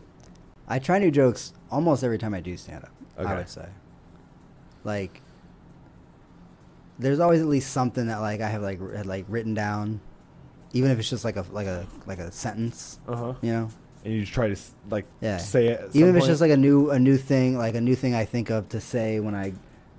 I 0.68 0.78
try 0.78 0.98
new 0.98 1.10
jokes 1.10 1.52
almost 1.70 2.04
every 2.04 2.18
time 2.18 2.34
I 2.34 2.40
do 2.40 2.56
stand 2.56 2.84
up. 2.84 2.90
Okay. 3.18 3.28
I 3.28 3.36
would 3.36 3.48
say, 3.48 3.66
like, 4.84 5.20
there's 6.98 7.18
always 7.18 7.40
at 7.40 7.48
least 7.48 7.72
something 7.72 8.06
that 8.06 8.18
like 8.18 8.40
I 8.40 8.48
have 8.48 8.62
like 8.62 8.80
had 8.94 9.06
like 9.06 9.24
written 9.28 9.52
down, 9.52 10.00
even 10.72 10.90
if 10.90 10.98
it's 10.98 11.10
just 11.10 11.24
like 11.24 11.36
a 11.36 11.44
like 11.52 11.66
a 11.66 11.86
like 12.06 12.18
a 12.18 12.30
sentence, 12.32 12.98
Uh-huh. 13.08 13.34
you 13.42 13.52
know. 13.52 13.68
And 14.04 14.14
you 14.14 14.20
just 14.22 14.32
try 14.32 14.48
to 14.48 14.56
like 14.88 15.04
Yeah. 15.20 15.36
say 15.36 15.68
it 15.68 15.90
even 15.92 16.10
if 16.10 16.16
it's 16.16 16.26
just 16.26 16.40
like 16.40 16.50
a 16.50 16.56
new 16.56 16.90
a 16.90 16.98
new 16.98 17.16
thing 17.18 17.58
like 17.58 17.74
a 17.74 17.80
new 17.82 17.94
thing 17.94 18.14
i 18.14 18.24
think 18.24 18.48
of 18.48 18.66
to 18.70 18.80
say 18.80 19.20
when 19.20 19.34
i 19.34 19.52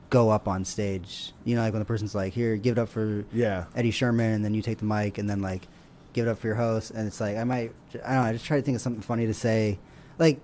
go 0.10 0.32
up 0.32 0.48
on 0.48 0.66
stage 0.66 1.34
you 1.46 1.56
know 1.56 1.62
like 1.62 1.72
when 1.72 1.80
the 1.82 1.86
person's 1.86 2.16
like 2.16 2.34
here 2.34 2.56
give 2.58 2.78
it 2.78 2.82
up 2.82 2.90
for 2.90 3.24
Yeah. 3.32 3.66
eddie 3.76 3.92
sherman 3.92 4.32
and 4.34 4.44
then 4.44 4.56
you 4.56 4.64
take 4.64 4.80
the 4.80 4.86
mic 4.86 5.20
and 5.20 5.30
then 5.30 5.40
like 5.44 5.68
give 6.14 6.26
it 6.28 6.32
up 6.32 6.40
for 6.40 6.48
your 6.48 6.56
host 6.56 6.90
and 6.90 7.06
it's 7.08 7.22
like 7.22 7.38
i 7.38 7.44
might 7.44 7.74
i 8.04 8.14
don't 8.16 8.24
know 8.24 8.30
i 8.30 8.34
just 8.34 8.46
try 8.46 8.58
to 8.58 8.64
think 8.64 8.74
of 8.76 8.82
something 8.82 9.04
funny 9.04 9.28
to 9.28 9.36
say 9.36 9.78
like 10.18 10.40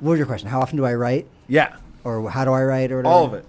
what 0.00 0.10
was 0.12 0.18
your 0.18 0.26
question 0.26 0.48
how 0.48 0.60
often 0.60 0.76
do 0.76 0.84
i 0.84 0.94
write 0.94 1.26
Yeah. 1.48 1.74
or 2.04 2.30
how 2.30 2.44
do 2.44 2.52
i 2.52 2.62
write 2.62 2.92
or 2.92 2.98
whatever 2.98 3.12
All 3.14 3.24
of 3.24 3.34
it. 3.34 3.44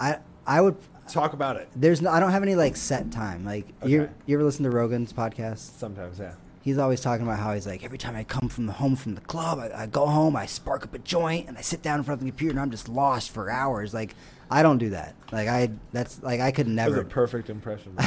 i 0.00 0.18
i 0.46 0.60
would 0.60 0.76
Talk 1.08 1.32
about 1.34 1.56
it. 1.56 1.68
there's 1.76 2.02
no 2.02 2.10
i 2.10 2.18
don't 2.20 2.32
have 2.32 2.42
any 2.42 2.54
like 2.56 2.76
set 2.76 3.10
time 3.12 3.44
like 3.44 3.66
you 3.84 4.02
Okay. 4.02 4.12
you 4.26 4.36
ever 4.36 4.44
listen 4.44 4.64
to 4.64 4.70
rogan's 4.70 5.12
podcast 5.12 5.78
Sometimes, 5.78 6.18
yeah. 6.18 6.34
He's 6.62 6.78
always 6.78 7.00
talking 7.00 7.24
about 7.24 7.38
how 7.38 7.54
he's 7.54 7.64
like 7.64 7.84
every 7.84 7.96
time 7.98 8.16
I 8.16 8.24
come 8.24 8.48
from 8.48 8.66
the 8.66 8.72
home 8.72 8.96
from 8.96 9.14
the 9.14 9.20
club, 9.20 9.60
I, 9.60 9.82
I 9.82 9.86
go 9.86 10.04
home, 10.06 10.34
I 10.34 10.46
spark 10.46 10.82
up 10.82 10.92
a 10.94 10.98
joint, 10.98 11.46
and 11.46 11.56
I 11.56 11.60
sit 11.60 11.80
down 11.80 12.00
in 12.00 12.02
front 12.04 12.20
of 12.20 12.24
the 12.24 12.30
computer, 12.32 12.50
and 12.50 12.58
I'm 12.58 12.72
just 12.72 12.88
lost 12.88 13.30
for 13.30 13.48
hours. 13.48 13.94
Like 13.94 14.16
I 14.50 14.64
don't 14.64 14.78
do 14.78 14.90
that. 14.90 15.14
Like 15.30 15.46
I 15.46 15.70
that's 15.92 16.20
like 16.24 16.40
I 16.40 16.50
could 16.50 16.66
That 16.66 16.88
was 16.88 16.96
never. 16.96 17.00
a 17.02 17.04
perfect 17.04 17.50
impression. 17.50 17.94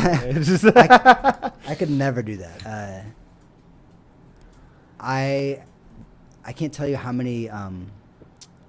Just- 0.43 0.65
I, 0.75 1.51
I 1.69 1.75
could 1.75 1.89
never 1.89 2.21
do 2.21 2.35
that. 2.35 2.65
Uh, 2.65 3.01
I 4.99 5.63
I 6.43 6.51
can't 6.51 6.73
tell 6.73 6.87
you 6.87 6.97
how 6.97 7.11
many 7.13 7.49
um, 7.49 7.89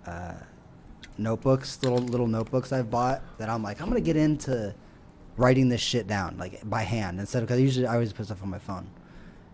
uh, 0.07 0.35
notebooks, 1.21 1.79
little 1.83 1.99
little 1.99 2.27
notebooks 2.27 2.73
I've 2.73 2.91
bought 2.91 3.23
that 3.39 3.49
I'm 3.49 3.63
like 3.63 3.81
I'm 3.81 3.89
gonna 3.89 4.01
get 4.01 4.17
into 4.17 4.75
writing 5.37 5.69
this 5.69 5.81
shit 5.81 6.07
down 6.07 6.37
like 6.39 6.69
by 6.69 6.83
hand 6.83 7.21
instead 7.21 7.43
of 7.43 7.49
because 7.49 7.61
usually 7.61 7.87
I 7.87 7.95
always 7.95 8.13
put 8.13 8.27
stuff 8.27 8.43
on 8.43 8.51
my 8.51 8.59
phone. 8.59 8.89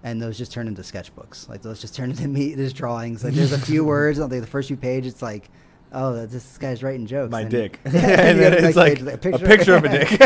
And 0.02 0.22
those 0.22 0.38
just 0.38 0.52
turn 0.52 0.68
into 0.68 0.82
sketchbooks. 0.82 1.48
Like 1.48 1.62
those 1.62 1.80
just 1.80 1.94
turn 1.96 2.10
into 2.12 2.28
me, 2.28 2.54
just 2.54 2.76
drawings. 2.76 3.24
Like 3.24 3.34
there's 3.34 3.52
a 3.52 3.58
few 3.58 3.84
words 3.94 4.20
on 4.20 4.30
like, 4.30 4.40
the 4.40 4.46
first 4.46 4.68
few 4.68 4.76
pages. 4.76 5.14
It's 5.14 5.22
like, 5.22 5.50
oh, 5.92 6.26
this 6.26 6.58
guy's 6.58 6.82
writing 6.82 7.06
jokes. 7.06 7.32
My 7.32 7.40
And- 7.42 7.50
dick. 7.50 7.80
Yeah, 7.86 8.20
and 8.20 8.38
then 8.38 8.64
it's 8.64 8.76
like, 8.76 8.98
page, 9.20 9.34
a 9.34 9.38
picture 9.38 9.74
of 9.74 9.84
a 9.84 9.88
dick. 9.88 10.20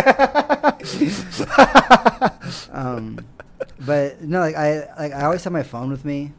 um, 2.72 3.18
but 3.80 4.20
no, 4.22 4.40
like 4.40 4.56
I 4.56 4.88
like 4.98 5.12
I 5.12 5.22
always 5.24 5.42
have 5.44 5.52
my 5.52 5.62
phone 5.62 5.90
with 5.90 6.04
me, 6.04 6.32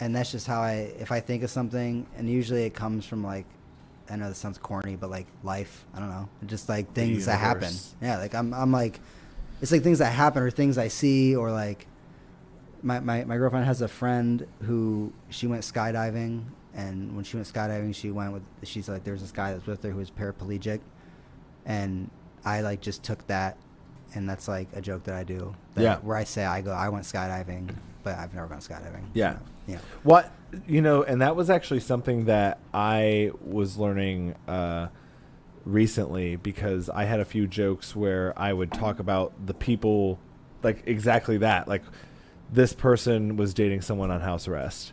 and 0.00 0.14
that's 0.14 0.32
just 0.32 0.46
how 0.46 0.60
I 0.60 0.92
if 0.98 1.12
I 1.12 1.20
think 1.20 1.42
of 1.42 1.50
something, 1.50 2.06
and 2.16 2.28
usually 2.28 2.64
it 2.64 2.74
comes 2.74 3.06
from 3.06 3.22
like 3.22 3.46
I 4.10 4.16
know 4.16 4.28
this 4.28 4.38
sounds 4.38 4.58
corny, 4.58 4.96
but 4.96 5.08
like 5.10 5.26
life. 5.42 5.84
I 5.94 6.00
don't 6.00 6.10
know, 6.10 6.28
just 6.46 6.68
like 6.68 6.92
things 6.94 7.26
that 7.26 7.38
happen. 7.38 7.72
Yeah, 8.02 8.18
like 8.18 8.34
I'm 8.34 8.52
I'm 8.52 8.72
like 8.72 9.00
it's 9.62 9.70
like 9.72 9.82
things 9.82 9.98
that 9.98 10.12
happen 10.12 10.42
or 10.42 10.50
things 10.50 10.78
I 10.78 10.88
see 10.88 11.36
or 11.36 11.50
like 11.52 11.86
my, 12.82 12.98
my, 13.00 13.24
my 13.24 13.36
girlfriend 13.36 13.66
has 13.66 13.82
a 13.82 13.88
friend 13.88 14.46
who 14.62 15.12
she 15.28 15.46
went 15.46 15.62
skydiving 15.64 16.44
and 16.74 17.14
when 17.14 17.24
she 17.24 17.36
went 17.36 17.46
skydiving 17.46 17.94
she 17.94 18.10
went 18.10 18.32
with 18.32 18.42
she's 18.62 18.88
like 18.88 19.04
there's 19.04 19.20
this 19.20 19.32
guy 19.32 19.52
that's 19.52 19.66
with 19.66 19.82
her 19.82 19.90
who 19.90 19.98
was 19.98 20.10
paraplegic 20.10 20.80
and 21.66 22.10
I 22.44 22.62
like 22.62 22.80
just 22.80 23.02
took 23.02 23.26
that 23.26 23.58
and 24.14 24.26
that's 24.28 24.48
like 24.48 24.68
a 24.72 24.80
joke 24.80 25.04
that 25.04 25.14
I 25.14 25.24
do 25.24 25.54
that- 25.74 25.82
Yeah. 25.82 25.96
where 25.98 26.16
I 26.16 26.24
say 26.24 26.44
I 26.44 26.62
go 26.62 26.72
I 26.72 26.88
went 26.88 27.04
skydiving 27.04 27.74
but 28.02 28.16
I've 28.16 28.32
never 28.34 28.46
gone 28.46 28.60
skydiving 28.60 29.04
Yeah. 29.12 29.36
yeah 29.66 29.78
What 30.04 30.32
you 30.66 30.82
know, 30.82 31.02
and 31.02 31.20
that 31.22 31.36
was 31.36 31.50
actually 31.50 31.80
something 31.80 32.26
that 32.26 32.58
I 32.72 33.30
was 33.44 33.76
learning 33.76 34.34
uh, 34.48 34.88
recently 35.64 36.36
because 36.36 36.88
I 36.88 37.04
had 37.04 37.20
a 37.20 37.24
few 37.24 37.46
jokes 37.46 37.94
where 37.94 38.32
I 38.38 38.52
would 38.52 38.72
talk 38.72 38.98
about 38.98 39.32
the 39.46 39.54
people, 39.54 40.18
like 40.62 40.82
exactly 40.86 41.38
that. 41.38 41.68
Like 41.68 41.82
this 42.52 42.72
person 42.72 43.36
was 43.36 43.54
dating 43.54 43.82
someone 43.82 44.10
on 44.10 44.20
house 44.20 44.48
arrest, 44.48 44.92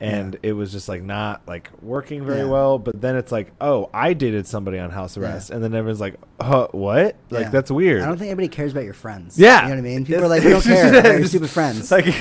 and 0.00 0.34
Yeah. 0.34 0.50
it 0.50 0.52
was 0.52 0.72
just 0.72 0.88
like 0.88 1.02
not 1.02 1.42
like 1.46 1.70
working 1.82 2.24
very 2.24 2.40
Yeah. 2.40 2.44
well. 2.50 2.78
But 2.78 3.00
then 3.00 3.16
it's 3.16 3.32
like, 3.32 3.52
oh, 3.60 3.88
I 3.94 4.12
dated 4.12 4.46
somebody 4.46 4.78
on 4.78 4.90
house 4.90 5.16
Yeah. 5.16 5.22
arrest, 5.24 5.50
and 5.50 5.62
then 5.64 5.74
everyone's 5.74 6.00
like, 6.00 6.16
huh, 6.40 6.68
what? 6.72 7.16
Like 7.30 7.44
Yeah. 7.44 7.48
that's 7.50 7.70
weird. 7.70 8.02
I 8.02 8.06
don't 8.06 8.18
think 8.18 8.28
anybody 8.30 8.48
cares 8.48 8.72
about 8.72 8.84
your 8.84 8.94
friends 8.94 9.38
Yeah. 9.38 9.62
you 9.62 9.68
know 9.68 9.74
what 9.74 9.78
I 9.78 9.82
mean 9.82 10.04
people 10.04 10.24
It's- 10.24 10.26
are 10.26 10.28
like 10.28 10.44
we 10.44 10.50
don't 10.50 10.62
care 10.64 10.98
about 11.00 11.18
your 11.18 11.24
stupid 11.26 11.50
friends 11.50 11.90
like- 11.90 12.06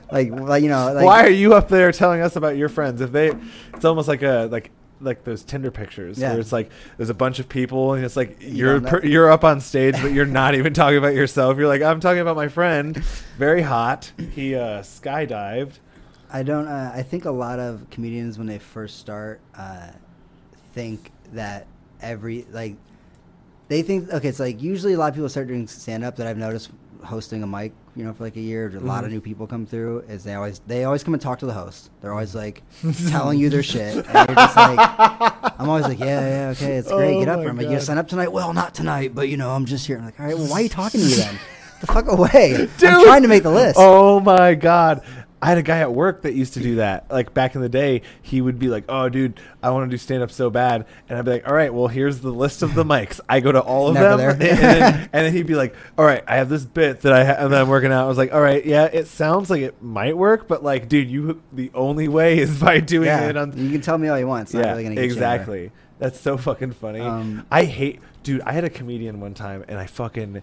like 0.12 0.30
like 0.32 0.62
you 0.62 0.68
know 0.68 0.92
like, 0.92 1.04
Why 1.04 1.24
are 1.24 1.30
you 1.30 1.54
up 1.54 1.68
there 1.68 1.90
telling 1.92 2.20
us 2.20 2.36
about 2.36 2.56
your 2.56 2.68
friends? 2.68 3.00
If 3.00 3.12
they, 3.12 3.32
it's 3.74 3.84
almost 3.84 4.08
like 4.08 4.22
a 4.22 4.48
like 4.50 4.70
like 5.02 5.24
those 5.24 5.42
Tinder 5.42 5.70
pictures 5.70 6.18
Yeah. 6.18 6.32
where 6.32 6.40
it's 6.40 6.52
like 6.52 6.70
there's 6.98 7.08
a 7.08 7.14
bunch 7.14 7.38
of 7.38 7.48
people 7.48 7.94
and 7.94 8.04
it's 8.04 8.16
like 8.16 8.40
You 8.42 8.48
you're 8.54 8.80
don't 8.80 8.90
per, 9.00 9.06
you're 9.06 9.30
up 9.32 9.44
on 9.44 9.60
stage 9.62 9.94
but 10.02 10.12
you're 10.12 10.26
not 10.26 10.54
even 10.54 10.74
talking 10.74 10.98
about 10.98 11.14
yourself. 11.14 11.56
You're 11.56 11.68
like 11.68 11.80
I'm 11.82 12.00
talking 12.00 12.20
about 12.20 12.36
my 12.36 12.48
friend, 12.48 12.96
very 13.38 13.62
hot. 13.62 14.12
He 14.34 14.54
uh, 14.54 14.82
skydived. 14.82 15.78
I 16.32 16.42
don't. 16.42 16.66
Uh, 16.68 16.92
I 16.94 17.02
think 17.02 17.24
a 17.24 17.30
lot 17.30 17.58
of 17.58 17.88
comedians 17.90 18.38
when 18.38 18.46
they 18.46 18.58
first 18.58 18.98
start 18.98 19.40
uh, 19.56 19.88
think 20.74 21.10
that 21.32 21.66
every 22.00 22.46
like 22.52 22.76
they 23.68 23.82
think 23.82 24.12
okay. 24.12 24.28
It's 24.28 24.40
like 24.40 24.62
usually 24.62 24.92
a 24.94 24.98
lot 24.98 25.08
of 25.08 25.14
people 25.14 25.28
start 25.28 25.48
doing 25.48 25.66
stand 25.66 26.04
up 26.04 26.16
that 26.16 26.26
I've 26.26 26.36
noticed 26.38 26.70
hosting 27.02 27.42
a 27.42 27.46
mic, 27.46 27.72
you 27.96 28.04
know, 28.04 28.12
for 28.12 28.24
like 28.24 28.36
a 28.36 28.40
year. 28.40 28.68
A 28.76 28.80
lot 28.80 29.04
of 29.04 29.10
Mhm. 29.10 29.14
new 29.14 29.20
people 29.20 29.46
come 29.46 29.64
through. 29.66 30.00
Is 30.08 30.22
they 30.22 30.34
always 30.34 30.60
they 30.66 30.84
always 30.84 31.02
come 31.02 31.14
and 31.14 31.22
talk 31.22 31.38
to 31.40 31.46
the 31.46 31.52
host. 31.52 31.90
They're 32.00 32.12
always 32.12 32.34
like 32.34 32.62
telling 33.08 33.38
you 33.38 33.50
their 33.50 33.62
shit. 33.62 33.96
And 34.06 34.28
you're 34.28 34.36
just 34.36 34.56
like, 34.56 34.78
I'm 35.58 35.68
always 35.68 35.84
like, 35.86 35.98
yeah, 35.98 36.20
yeah, 36.46 36.48
okay, 36.50 36.76
it's 36.76 36.90
great. 36.92 37.16
Oh 37.16 37.20
Get 37.20 37.28
up. 37.28 37.40
I'm 37.40 37.56
like, 37.56 37.68
you 37.70 37.80
sign 37.80 37.98
up 37.98 38.06
tonight? 38.08 38.32
Well, 38.32 38.52
not 38.52 38.74
tonight, 38.74 39.14
but 39.14 39.28
you 39.28 39.36
know, 39.36 39.50
I'm 39.50 39.66
just 39.66 39.86
here. 39.86 39.98
I'm 39.98 40.04
like, 40.04 40.20
all 40.20 40.26
right, 40.26 40.36
well, 40.36 40.46
why 40.46 40.60
are 40.60 40.62
you 40.62 40.68
talking 40.68 41.00
to 41.00 41.06
me 41.06 41.14
then? 41.14 41.38
the 41.80 41.86
fuck 41.86 42.06
away. 42.08 42.68
I'm 42.82 43.04
trying 43.04 43.22
to 43.22 43.28
make 43.28 43.42
the 43.42 43.50
list. 43.50 43.76
Oh 43.80 44.20
my 44.20 44.54
god. 44.54 45.02
I 45.42 45.48
had 45.48 45.58
a 45.58 45.62
guy 45.62 45.78
at 45.78 45.92
work 45.92 46.22
that 46.22 46.34
used 46.34 46.54
to 46.54 46.60
do 46.60 46.76
that. 46.76 47.10
Like 47.10 47.32
back 47.32 47.54
in 47.54 47.62
the 47.62 47.68
day, 47.68 48.02
he 48.20 48.40
would 48.40 48.58
be 48.58 48.68
like, 48.68 48.84
"Oh, 48.88 49.08
dude, 49.08 49.40
I 49.62 49.70
want 49.70 49.90
to 49.90 49.94
do 49.94 49.98
stand 49.98 50.22
up 50.22 50.30
so 50.30 50.50
bad," 50.50 50.86
and 51.08 51.18
I'd 51.18 51.24
be 51.24 51.30
like, 51.30 51.48
"All 51.48 51.54
right, 51.54 51.72
well, 51.72 51.88
here's 51.88 52.20
the 52.20 52.30
list 52.30 52.62
of 52.62 52.74
the 52.74 52.84
mics. 52.84 53.20
I 53.28 53.40
go 53.40 53.50
to 53.50 53.60
all 53.60 53.88
of 53.88 53.94
Never 53.94 54.16
them." 54.16 54.38
there. 54.38 54.50
and, 54.50 54.58
then, 54.58 55.10
and 55.12 55.26
then 55.26 55.32
he'd 55.32 55.46
be 55.46 55.54
like, 55.54 55.74
"All 55.96 56.04
right, 56.04 56.22
I 56.26 56.36
have 56.36 56.48
this 56.48 56.64
bit 56.64 57.00
that 57.02 57.12
I 57.12 57.24
ha- 57.24 57.48
that 57.48 57.60
I'm 57.60 57.68
working 57.68 57.90
out." 57.90 58.04
I 58.04 58.08
was 58.08 58.18
like, 58.18 58.34
"All 58.34 58.40
right, 58.40 58.64
yeah, 58.64 58.84
it 58.84 59.06
sounds 59.06 59.48
like 59.48 59.62
it 59.62 59.82
might 59.82 60.16
work, 60.16 60.46
but 60.46 60.62
like, 60.62 60.88
dude, 60.88 61.10
you 61.10 61.42
the 61.52 61.70
only 61.74 62.08
way 62.08 62.38
is 62.38 62.60
by 62.60 62.80
doing 62.80 63.06
yeah, 63.06 63.28
it 63.28 63.36
on 63.36 63.56
you 63.56 63.70
can 63.70 63.80
tell 63.80 63.96
me 63.96 64.08
all 64.08 64.18
you 64.18 64.26
want. 64.26 64.42
It's 64.42 64.54
not 64.54 64.64
yeah, 64.64 64.70
really 64.72 64.82
gonna 64.84 64.94
get 64.96 65.04
you 65.04 65.10
exactly. 65.10 65.72
That's 65.98 66.18
so 66.18 66.38
fucking 66.38 66.72
funny. 66.72 67.00
Um, 67.00 67.46
I 67.50 67.64
hate, 67.64 68.00
dude. 68.22 68.40
I 68.42 68.52
had 68.52 68.64
a 68.64 68.70
comedian 68.70 69.20
one 69.20 69.34
time, 69.34 69.64
and 69.68 69.78
I 69.78 69.86
fucking, 69.86 70.42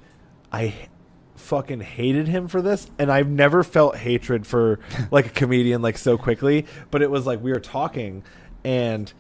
I 0.52 0.74
fucking 1.38 1.82
hated 1.82 2.28
him 2.28 2.48
for 2.48 2.62
this, 2.62 2.90
and 3.00 3.12
I've 3.12 3.30
never 3.30 3.64
felt 3.64 3.96
hatred 3.96 4.46
for 4.46 4.80
like 5.12 5.28
a 5.28 5.30
comedian 5.30 5.82
like 5.82 5.98
so 5.98 6.18
quickly. 6.18 6.66
But 6.92 7.02
it 7.02 7.10
was 7.10 7.26
like 7.26 7.42
we 7.42 7.52
were 7.52 7.60
talking, 7.60 8.24
and 8.64 9.12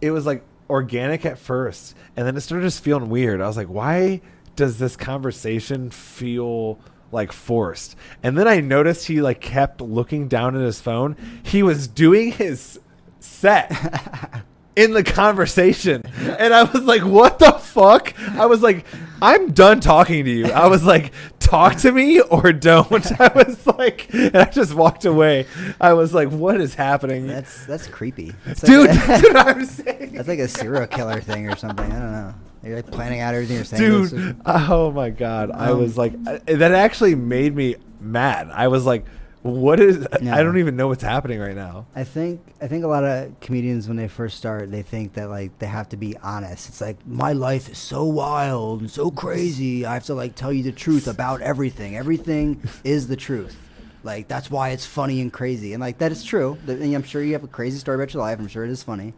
it 0.00 0.10
was 0.10 0.26
like 0.26 0.42
organic 0.68 1.24
at 1.24 1.38
first, 1.38 1.94
and 2.16 2.26
then 2.26 2.36
it 2.36 2.40
started 2.40 2.64
just 2.64 2.82
feeling 2.82 3.08
weird. 3.08 3.40
I 3.40 3.46
was 3.46 3.56
like, 3.56 3.68
why 3.68 4.20
does 4.56 4.78
this 4.78 4.96
conversation 4.96 5.90
feel? 5.90 6.78
like 7.12 7.32
forced 7.32 7.96
and 8.22 8.38
then 8.38 8.46
i 8.46 8.60
noticed 8.60 9.08
he 9.08 9.20
like 9.20 9.40
kept 9.40 9.80
looking 9.80 10.28
down 10.28 10.54
at 10.54 10.62
his 10.62 10.80
phone 10.80 11.16
he 11.42 11.60
was 11.60 11.88
doing 11.88 12.30
his 12.30 12.78
set 13.18 13.68
in 14.76 14.92
the 14.92 15.02
conversation. 15.04 16.02
And 16.38 16.54
i 16.54 16.62
was 16.64 16.82
like 16.84 17.02
what 17.04 17.38
the 17.38 17.52
fuck? 17.52 18.14
I 18.38 18.46
was 18.46 18.62
like 18.62 18.84
i'm 19.22 19.52
done 19.52 19.80
talking 19.80 20.24
to 20.24 20.30
you. 20.30 20.46
I 20.46 20.66
was 20.68 20.84
like 20.84 21.12
talk 21.38 21.76
to 21.78 21.92
me 21.92 22.20
or 22.20 22.52
don't? 22.52 22.90
I 23.20 23.32
was 23.34 23.66
like 23.66 24.08
and 24.14 24.36
i 24.36 24.44
just 24.44 24.74
walked 24.74 25.04
away. 25.04 25.46
I 25.80 25.92
was 25.94 26.14
like 26.14 26.30
what 26.30 26.60
is 26.60 26.74
happening? 26.74 27.26
That's 27.26 27.66
that's 27.66 27.86
creepy. 27.86 28.32
That's 28.46 28.60
dude 28.60 28.88
like 28.88 28.96
a, 29.04 29.06
that's 29.06 29.22
what 29.24 29.36
i'm 29.48 29.64
saying. 29.64 30.12
That's 30.14 30.28
like 30.28 30.38
a 30.38 30.48
serial 30.48 30.86
killer 30.86 31.20
thing 31.20 31.48
or 31.50 31.56
something. 31.56 31.90
I 31.90 31.98
don't 31.98 32.12
know. 32.12 32.34
You're 32.62 32.76
like 32.76 32.90
planning 32.90 33.20
out 33.20 33.34
everything 33.34 33.56
you're 33.56 33.64
saying. 33.64 34.08
Dude 34.08 34.36
oh 34.46 34.90
my 34.92 35.10
god. 35.10 35.50
I 35.50 35.70
Um, 35.70 35.78
was 35.80 35.96
like 35.98 36.12
I- 36.26 36.38
that 36.54 36.72
actually 36.72 37.14
made 37.14 37.54
me 37.54 37.76
mad. 38.00 38.50
I 38.52 38.68
was 38.68 38.86
like 38.86 39.04
what 39.42 39.80
is 39.80 40.06
Yeah. 40.20 40.36
i 40.36 40.42
don't 40.42 40.58
even 40.58 40.76
know 40.76 40.88
what's 40.88 41.02
happening 41.02 41.40
right 41.40 41.56
now 41.56 41.86
I 41.96 42.04
think 42.04 42.40
I 42.60 42.66
think 42.68 42.84
a 42.84 42.88
lot 42.88 43.04
of 43.04 43.38
comedians 43.40 43.88
when 43.88 43.96
they 43.96 44.06
first 44.08 44.36
start, 44.36 44.70
they 44.70 44.82
think 44.82 45.14
that 45.14 45.28
like 45.30 45.58
they 45.58 45.66
have 45.66 45.88
to 45.90 45.96
be 45.96 46.16
honest. 46.18 46.68
It's 46.68 46.80
like 46.80 47.04
my 47.06 47.32
life 47.32 47.68
is 47.70 47.78
so 47.78 48.04
wild 48.04 48.80
and 48.82 48.90
so 48.90 49.10
crazy. 49.10 49.86
I 49.86 49.94
have 49.94 50.04
to 50.04 50.14
like 50.14 50.34
tell 50.34 50.52
you 50.52 50.62
the 50.62 50.72
truth 50.72 51.08
about 51.08 51.40
everything. 51.40 51.96
Everything 51.96 52.62
is 52.84 53.08
the 53.08 53.16
truth. 53.16 53.56
Like 54.04 54.28
that's 54.28 54.50
why 54.50 54.70
it's 54.70 54.84
funny 54.86 55.20
and 55.20 55.32
crazy. 55.32 55.72
And 55.72 55.80
like 55.80 55.98
that 55.98 56.12
is 56.12 56.22
true. 56.22 56.58
And 56.66 56.94
I'm 56.94 57.02
sure 57.02 57.22
you 57.22 57.32
have 57.32 57.44
a 57.44 57.48
crazy 57.48 57.78
story 57.78 57.96
about 57.96 58.12
your 58.14 58.22
life. 58.22 58.38
I'm 58.38 58.48
sure 58.48 58.64
it 58.64 58.70
is 58.70 58.82
funny, 58.82 59.14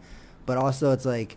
but 0.46 0.56
also 0.56 0.92
it's 0.92 1.04
like 1.04 1.37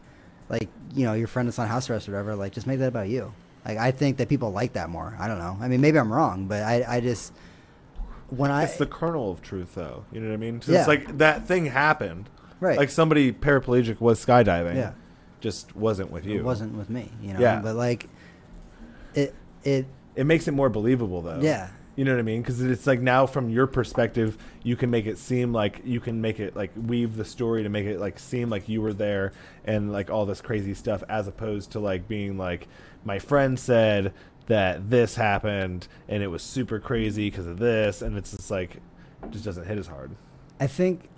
like 0.49 0.69
you 0.93 1.05
know 1.05 1.13
your 1.13 1.27
friend 1.27 1.47
that's 1.47 1.59
on 1.59 1.67
house 1.67 1.89
arrest 1.89 2.07
or 2.07 2.11
whatever. 2.11 2.35
Like 2.35 2.53
just 2.53 2.67
make 2.67 2.79
that 2.79 2.87
about 2.87 3.09
you. 3.09 3.33
Like 3.65 3.77
I 3.79 3.91
think 3.91 4.17
that 4.17 4.29
people 4.29 4.51
like 4.51 4.73
that 4.73 4.89
more. 4.89 5.15
I 5.19 5.27
don't 5.27 5.39
know. 5.39 5.57
I 5.59 5.67
mean 5.67 5.81
maybe 5.81 5.97
I'm 5.97 6.11
wrong, 6.13 6.47
but 6.47 6.61
I 6.63 6.85
I 6.87 6.99
just 7.01 7.33
when 8.29 8.51
I 8.51 8.63
it's 8.63 8.77
the 8.77 8.85
kernel 8.87 9.31
of 9.31 9.41
truth 9.41 9.75
though 9.75 10.05
you 10.11 10.19
know 10.19 10.27
what 10.29 10.33
i 10.33 10.37
mean? 10.37 10.61
Yeah. 10.67 10.79
it's 10.79 10.87
like 10.87 11.17
that 11.19 11.47
thing 11.47 11.65
happened 11.67 12.29
right 12.59 12.77
like 12.77 12.89
somebody 12.89 13.31
paraplegic 13.31 13.99
was 14.01 14.23
skydiving 14.25 14.75
Yeah. 14.75 14.93
just 15.41 15.75
wasn't 15.75 16.11
with 16.11 16.25
you 16.25 16.39
It 16.39 16.43
wasn't 16.45 16.75
with 16.75 16.89
me, 16.89 17.11
you 17.21 17.33
know. 17.33 17.39
Yeah. 17.39 17.59
But 17.61 17.75
like, 17.75 18.09
it 19.13 19.33
it 19.63 19.85
it 20.15 20.23
makes 20.25 20.47
it 20.47 20.51
more 20.53 20.69
believable 20.69 21.21
though 21.21 21.39
yeah 21.41 21.69
you 21.95 22.03
know 22.03 22.11
what 22.11 22.19
i 22.19 22.23
mean 22.23 22.41
because 22.41 22.61
it's 22.61 22.85
like 22.87 22.99
now 22.99 23.25
from 23.25 23.49
your 23.49 23.67
perspective 23.67 24.37
you 24.63 24.75
can 24.75 24.89
make 24.89 25.05
it 25.05 25.17
seem 25.17 25.53
like 25.53 25.81
you 25.85 25.99
can 26.01 26.19
make 26.19 26.39
it 26.41 26.55
like 26.55 26.71
weave 26.75 27.15
the 27.15 27.23
story 27.23 27.63
to 27.63 27.69
make 27.69 27.85
it 27.85 27.99
like 27.99 28.19
seem 28.19 28.49
like 28.49 28.67
you 28.67 28.81
were 28.81 28.93
there 28.93 29.31
and 29.63 29.91
like 29.93 30.09
all 30.09 30.25
this 30.25 30.41
crazy 30.41 30.73
stuff 30.73 31.03
as 31.07 31.27
opposed 31.27 31.71
to 31.71 31.79
like 31.79 32.07
being 32.07 32.37
like 32.37 32.67
my 33.05 33.17
friend 33.19 33.57
said 33.57 34.13
that 34.47 34.89
this 34.89 35.15
happened 35.15 35.87
and 36.07 36.21
it 36.21 36.27
was 36.27 36.43
super 36.43 36.79
crazy 36.79 37.29
because 37.29 37.47
of 37.47 37.57
this 37.57 38.01
and 38.01 38.17
it's 38.17 38.31
just 38.31 38.51
like 38.51 38.75
it 38.75 39.31
just 39.31 39.45
doesn't 39.45 39.65
hit 39.65 39.77
as 39.77 39.87
hard 39.87 40.11
I 40.59 40.67
think 40.67 41.09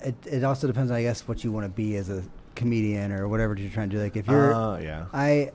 it 0.00 0.14
it 0.26 0.44
also 0.44 0.66
depends, 0.66 0.90
I 0.92 1.02
guess, 1.02 1.26
what 1.26 1.42
you 1.42 1.50
want 1.50 1.64
to 1.64 1.70
be 1.70 1.96
as 1.96 2.08
a 2.08 2.22
comedian 2.54 3.12
or 3.12 3.26
whatever 3.28 3.56
you're 3.56 3.70
trying 3.70 3.90
to 3.90 3.96
do. 3.96 4.02
Like 4.02 4.16
if 4.16 4.26
you're, 4.28 4.54
uh, 4.54 4.78
yeah 4.78 5.06
I 5.12 5.50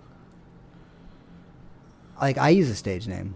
like 2.22 2.38
I 2.38 2.49
use 2.49 2.70
a 2.70 2.76
stage 2.76 3.07
name. 3.07 3.36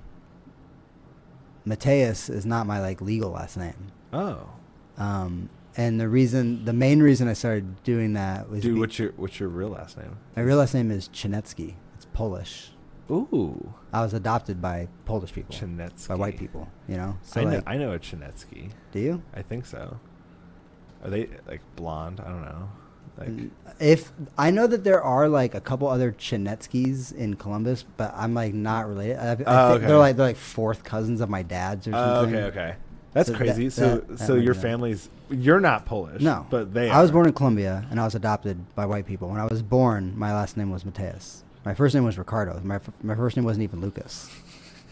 Mateus 1.66 2.30
is 2.30 2.46
not 2.46 2.66
my 2.66 2.80
like 2.80 3.02
legal 3.02 3.32
last 3.32 3.58
name. 3.58 3.92
oh 4.14 4.50
Um, 4.98 5.50
and 5.76 6.00
the 6.00 6.08
reason, 6.10 6.66
the 6.66 6.74
main 6.74 7.02
reason 7.02 7.28
I 7.28 7.34
started 7.34 7.84
doing 7.84 8.14
that 8.14 8.50
was 8.50 8.62
dude 8.62 8.76
be- 8.76 8.80
what's 8.80 9.00
your 9.00 9.12
what's 9.18 9.40
your 9.40 9.50
real 9.50 9.70
last 9.70 9.98
name 9.98 10.18
my 10.36 10.42
real 10.42 10.58
last 10.58 10.74
name 10.74 10.92
is 10.92 11.10
Chinetsky. 11.10 11.76
It's 11.96 12.06
Polish. 12.14 12.72
Ooh 13.10 13.74
I 13.94 14.02
was 14.02 14.14
adopted 14.14 14.62
by 14.62 14.88
Polish 15.06 15.34
people, 15.34 15.56
Chinetsky. 15.56 16.08
by 16.10 16.16
white 16.16 16.38
people. 16.38 16.68
You 16.88 16.98
know, 16.98 17.18
so 17.24 17.42
I 17.42 17.44
know, 17.46 17.62
I 17.66 17.78
know 17.78 17.94
a 17.94 18.00
Chinetsky. 18.00 18.72
do 18.92 19.00
you? 19.00 19.22
I 19.34 19.42
think 19.42 19.66
so. 19.66 20.00
Are 21.04 21.10
they 21.10 21.30
like 21.48 21.62
blonde? 21.76 22.20
I 22.20 22.28
don't 22.30 22.42
know. 22.42 22.70
Like, 23.18 23.30
mm, 23.30 23.50
If 23.80 24.12
I 24.38 24.52
know 24.52 24.68
that 24.68 24.84
there 24.84 25.02
are 25.02 25.28
like 25.28 25.56
a 25.56 25.62
couple 25.62 25.88
other 25.88 26.12
Chinetskis 26.12 27.14
in 27.16 27.36
Columbus, 27.36 27.86
but 27.98 28.14
I'm 28.16 28.34
like 28.34 28.54
not 28.54 28.88
related. 28.88 29.18
I, 29.18 29.24
I 29.24 29.32
oh, 29.32 29.36
think 29.36 29.48
Oh, 29.48 29.72
okay. 29.74 29.86
they're 29.88 29.98
like 29.98 30.16
they're 30.18 30.26
like 30.28 30.36
fourth 30.38 30.84
cousins 30.84 31.22
of 31.22 31.30
my 31.30 31.44
dad's 31.44 31.88
or 31.88 31.92
oh, 31.96 32.22
something. 32.22 32.36
okay, 32.36 32.44
okay. 32.60 32.76
That's 33.14 33.28
So 33.28 33.34
that- 33.34 33.38
crazy. 33.38 33.70
so, 33.70 33.96
that- 33.96 34.08
that 34.10 34.20
so 34.20 34.36
your 34.36 34.54
that. 34.54 34.62
family's 34.62 35.10
you're 35.30 35.60
not 35.60 35.86
Polish. 35.86 36.22
No, 36.22 36.46
but 36.50 36.74
they. 36.74 36.90
I 36.90 37.02
was 37.02 37.12
born 37.12 37.26
in 37.28 37.34
Colombia 37.34 37.86
and 37.90 38.00
I 38.00 38.06
was 38.06 38.16
adopted 38.16 38.74
by 38.76 38.86
white 38.86 39.06
people. 39.06 39.28
When 39.30 39.40
I 39.40 39.46
was 39.46 39.62
born, 39.62 40.14
my 40.18 40.34
last 40.34 40.56
name 40.56 40.70
was 40.72 40.86
Mateus. 40.86 41.44
My 41.68 41.74
first 41.74 41.94
name 41.94 42.06
was 42.06 42.18
Ricardo. 42.18 42.62
My 42.64 42.80
my 43.04 43.14
first 43.14 43.36
name 43.36 43.44
wasn't 43.44 43.64
even 43.64 43.82
Lukas. 43.82 44.32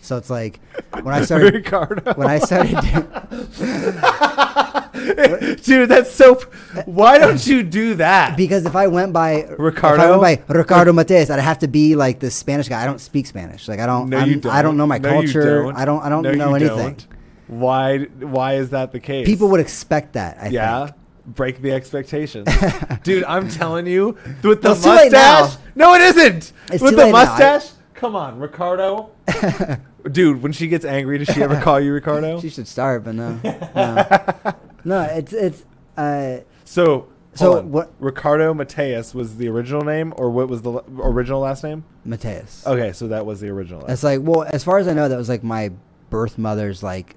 So 0.01 0.17
it's 0.17 0.29
like 0.29 0.59
when 1.03 1.15
I 1.15 1.21
started 1.25 1.53
Ricardo. 1.53 2.13
when 2.15 2.27
I 2.27 2.39
started 2.39 2.75
Dude, 5.63 5.87
that's 5.87 6.11
so. 6.11 6.35
Why 6.83 7.15
uh, 7.15 7.19
don't 7.19 7.47
you 7.47 7.63
do 7.63 7.95
that? 7.95 8.35
because 8.35 8.65
if 8.65 8.75
I 8.75 8.87
went 8.87 9.13
by 9.13 9.43
Ricardo? 9.57 10.03
if 10.03 10.09
I 10.09 10.17
went 10.17 10.47
by 10.47 10.53
Ricardo 10.53 10.91
Mateus, 10.91 11.29
I'd 11.29 11.39
have 11.39 11.59
to 11.59 11.69
be 11.69 11.95
like 11.95 12.19
the 12.19 12.29
Spanish 12.29 12.67
guy. 12.67 12.83
I 12.83 12.85
don't 12.85 12.99
speak 12.99 13.25
Spanish. 13.25 13.69
Like 13.69 13.79
I 13.79 13.85
don't. 13.85 14.09
no, 14.09 14.17
I'm- 14.17 14.27
you 14.27 14.35
don't. 14.41 14.51
I 14.51 14.61
don't 14.61 14.75
know 14.75 14.85
my 14.85 14.97
No, 14.97 15.21
you 15.21 15.31
culture. 15.31 15.63
don't. 15.63 15.77
I 15.77 15.85
don't. 15.85 16.03
I 16.03 16.09
don't 16.09 16.23
No, 16.23 16.31
know 16.33 16.49
you 16.49 16.55
anything. 16.57 16.95
don't. 16.95 17.07
Why? 17.47 17.99
Why 18.19 18.55
is 18.55 18.71
that 18.71 18.91
the 18.91 18.99
case? 18.99 19.25
People 19.25 19.47
would 19.51 19.61
expect 19.61 20.11
that. 20.13 20.39
I 20.41 20.49
yeah. 20.49 20.87
think. 20.87 20.97
Break 21.27 21.61
the 21.61 21.71
expectations, 21.71 22.47
dude. 23.03 23.23
I'm 23.23 23.49
telling 23.49 23.87
you, 23.87 24.17
with 24.43 24.61
the 24.61 24.69
Well, 24.69 24.73
it's 24.73 24.83
too 24.83 24.89
late 24.91 25.11
mustache. 25.11 25.57
No, 25.75 25.95
it 25.95 26.01
isn't. 26.01 26.53
It's 26.71 26.83
with 26.83 26.91
the 26.95 26.97
now. 26.97 27.07
I- 27.07 27.11
mustache. 27.11 27.71
Come 27.95 28.15
on, 28.15 28.37
Ricardo. 28.39 29.09
dude, 30.11 30.43
when 30.43 30.51
she 30.51 30.67
gets 30.67 30.85
angry, 30.85 31.17
does 31.17 31.33
she 31.33 31.41
ever 31.41 31.59
call 31.61 31.79
you 31.79 31.93
Ricardo? 31.93 32.39
She 32.41 32.49
should 32.49 32.67
start, 32.67 33.03
but 33.03 33.15
no. 33.15 33.39
No, 33.75 34.53
no 34.83 35.01
it's 35.03 35.33
it's. 35.33 35.65
Uh, 35.97 36.39
So, 36.65 37.07
So 37.33 37.61
what- 37.61 37.91
Ricardo 37.99 38.53
Mateus 38.53 39.15
was 39.15 39.37
the 39.37 39.47
original 39.47 39.81
name, 39.83 40.13
or 40.17 40.29
what 40.29 40.47
was 40.47 40.61
the 40.61 40.73
l- 40.73 40.85
original 40.99 41.39
last 41.39 41.63
name? 41.63 41.85
Mateus. 42.03 42.63
Okay, 42.67 42.91
so 42.93 43.07
that 43.07 43.25
was 43.25 43.39
the 43.39 43.49
original. 43.49 43.85
It's 43.87 44.03
like, 44.03 44.19
well, 44.21 44.45
as 44.53 44.63
far 44.63 44.77
as 44.77 44.87
I 44.87 44.93
know, 44.93 45.09
that 45.09 45.17
was 45.17 45.29
like 45.29 45.43
my 45.43 45.71
birth 46.11 46.37
mother's 46.37 46.83
like 46.83 47.15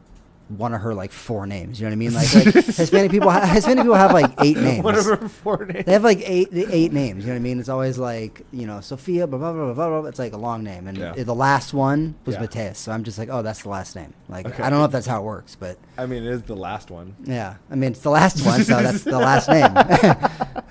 one 0.49 0.73
of 0.73 0.81
her 0.81 0.95
like 0.95 1.13
four 1.13 1.47
names. 1.47 1.79
You 1.79 1.85
know 1.87 1.91
what 1.91 1.93
I 1.93 1.97
mean? 1.97 2.15
Like, 2.15 2.35
like 2.35 2.55
Hispanic 2.65 3.11
people, 3.11 3.31
ha- 3.31 3.45
Hispanic 3.47 3.83
people 3.85 3.95
have 3.97 4.13
like 4.13 4.33
eight 4.43 4.57
names. 4.57 4.83
One 4.85 4.95
of 4.95 5.05
her 5.05 5.29
four 5.29 5.67
names. 5.67 5.85
They 5.85 5.93
have 5.93 6.05
like 6.05 6.21
eight 6.25 6.49
eight 6.53 6.93
names. 6.93 7.23
You 7.25 7.29
know 7.29 7.35
what 7.35 7.41
I 7.41 7.43
mean? 7.43 7.61
It's 7.61 7.69
always 7.69 7.99
like 7.99 8.47
you 8.51 8.67
know 8.67 8.81
Sophia, 8.81 9.27
blah 9.27 9.39
blah 9.39 9.53
blah 9.53 9.73
blah 9.75 10.01
blah. 10.01 10.09
It's 10.09 10.19
like 10.19 10.33
a 10.33 10.39
long 10.39 10.65
name, 10.65 10.87
and 10.89 10.97
Yeah. 10.97 11.13
the 11.13 11.35
last 11.35 11.75
one 11.75 12.15
was 12.25 12.37
Yeah. 12.37 12.41
Mateus. 12.43 12.79
So 12.79 12.93
I'm 12.93 13.05
just 13.05 13.19
like, 13.19 13.29
oh, 13.31 13.43
that's 13.43 13.63
the 13.63 13.69
last 13.69 13.95
name. 13.95 14.15
Like 14.29 14.47
Okay. 14.47 14.63
I 14.63 14.71
don't 14.71 14.79
know 14.79 14.85
if 14.87 14.91
that's 14.93 15.07
how 15.07 15.21
it 15.21 15.25
works, 15.25 15.55
but 15.55 15.77
I 15.99 16.07
mean, 16.07 16.23
it 16.25 16.31
is 16.33 16.43
the 16.45 16.57
last 16.57 16.91
one. 16.91 17.15
yeah, 17.25 17.57
I 17.71 17.75
mean 17.75 17.91
it's 17.93 18.01
the 18.01 18.11
last 18.11 18.45
one, 18.47 18.65
so 18.65 18.81
that's 18.83 19.05
the 19.05 19.19
last 19.19 19.49
name. 19.51 19.77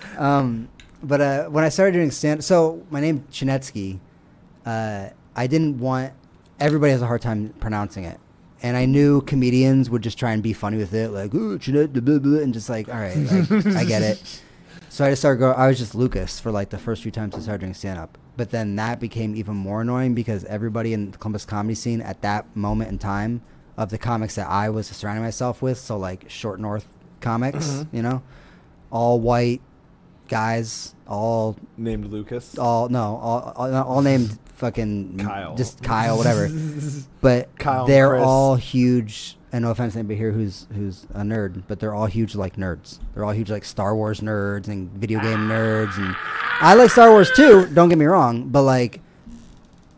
um, 0.18 0.70
but 1.04 1.22
uh, 1.22 1.44
when 1.46 1.64
I 1.64 1.70
started 1.70 1.92
doing 1.94 2.12
stand, 2.12 2.44
so 2.44 2.84
my 2.90 3.00
name 3.00 3.26
Chinetsky, 3.32 4.00
uh, 4.66 5.10
I 5.36 5.48
didn't 5.48 5.78
want. 5.80 6.14
Everybody 6.60 6.92
has 6.92 7.02
a 7.04 7.06
hard 7.06 7.22
time 7.22 7.54
pronouncing 7.60 8.04
it, 8.06 8.20
and 8.64 8.76
I 8.78 8.86
knew 8.86 9.22
comedians 9.22 9.90
would 9.90 10.02
just 10.02 10.18
try 10.18 10.32
and 10.32 10.42
be 10.44 10.54
funny 10.54 10.78
with 10.78 10.94
it, 10.94 11.10
like 11.12 11.34
ooh 11.34 11.58
blah, 11.60 11.88
blah, 11.88 12.20
blah," 12.20 12.40
and 12.40 12.54
just 12.54 12.70
like, 12.70 12.88
all 12.90 12.96
right, 13.00 13.16
like, 13.16 13.66
I 13.76 13.84
get 13.86 14.02
it. 14.02 14.42
So 14.90 15.06
I 15.06 15.10
just 15.12 15.22
started 15.22 15.38
going. 15.40 15.56
I 15.56 15.68
was 15.68 15.78
just 15.78 15.94
Lukas 15.94 16.40
for 16.40 16.50
like 16.50 16.70
the 16.72 16.78
first 16.80 17.04
few 17.04 17.12
times 17.12 17.36
I 17.36 17.40
started 17.40 17.60
doing 17.62 17.76
stand 17.76 18.00
up. 18.00 18.18
But 18.36 18.50
then 18.50 18.76
that 18.78 19.00
became 19.00 19.36
even 19.36 19.56
more 19.56 19.82
annoying 19.82 20.16
because 20.16 20.44
everybody 20.46 20.92
in 20.94 21.12
the 21.12 21.18
Columbus 21.20 21.46
comedy 21.46 21.76
scene 21.76 22.02
at 22.02 22.22
that 22.24 22.56
moment 22.56 22.90
in 22.90 22.98
time 22.98 23.42
of 23.76 23.90
the 23.90 24.00
comics 24.00 24.34
that 24.36 24.48
I 24.50 24.70
was 24.70 24.88
surrounding 24.88 25.24
myself 25.24 25.62
with, 25.62 25.78
so 25.78 25.98
like 25.98 26.28
Short 26.30 26.60
North 26.60 26.88
comics, 27.22 27.68
Mhm. 27.68 27.88
you 27.92 28.02
know, 28.02 28.24
all 28.90 29.20
white 29.20 29.62
guys, 30.28 30.94
all 31.08 31.56
Named 31.78 32.06
Lucas. 32.12 32.58
all 32.58 32.90
no, 32.90 33.18
all 33.18 33.54
all, 33.56 33.74
all 33.76 34.02
named 34.02 34.38
fucking 34.56 35.18
Kyle. 35.20 35.56
just 35.56 35.82
Kyle, 35.84 36.18
whatever. 36.18 36.50
But 37.22 37.56
Kyle 37.58 37.86
they're 37.86 38.10
Chris. 38.10 38.24
all 38.24 38.56
huge. 38.56 39.34
And 39.52 39.64
no 39.64 39.72
offense 39.72 39.94
to 39.94 40.00
anybody 40.00 40.18
here 40.18 40.32
who's 40.32 40.68
who's 40.74 41.06
a 41.14 41.22
nerd, 41.22 41.64
but 41.68 41.80
they're 41.80 41.94
all 41.96 42.06
huge 42.06 42.36
like 42.36 42.58
nerds. 42.58 43.00
They're 43.14 43.24
all 43.24 43.32
huge 43.32 43.50
like 43.50 43.64
Star 43.66 43.96
Wars 43.96 44.20
nerds 44.20 44.68
and 44.68 44.92
video 44.92 45.20
game 45.22 45.50
ah. 45.50 45.54
nerds, 45.54 45.98
and 45.98 46.16
I 46.60 46.74
like 46.76 46.92
Star 46.92 47.12
Wars 47.12 47.32
too. 47.36 47.66
Don't 47.74 47.88
get 47.90 47.98
me 47.98 48.06
wrong, 48.06 48.50
but 48.50 48.64
like 48.64 49.00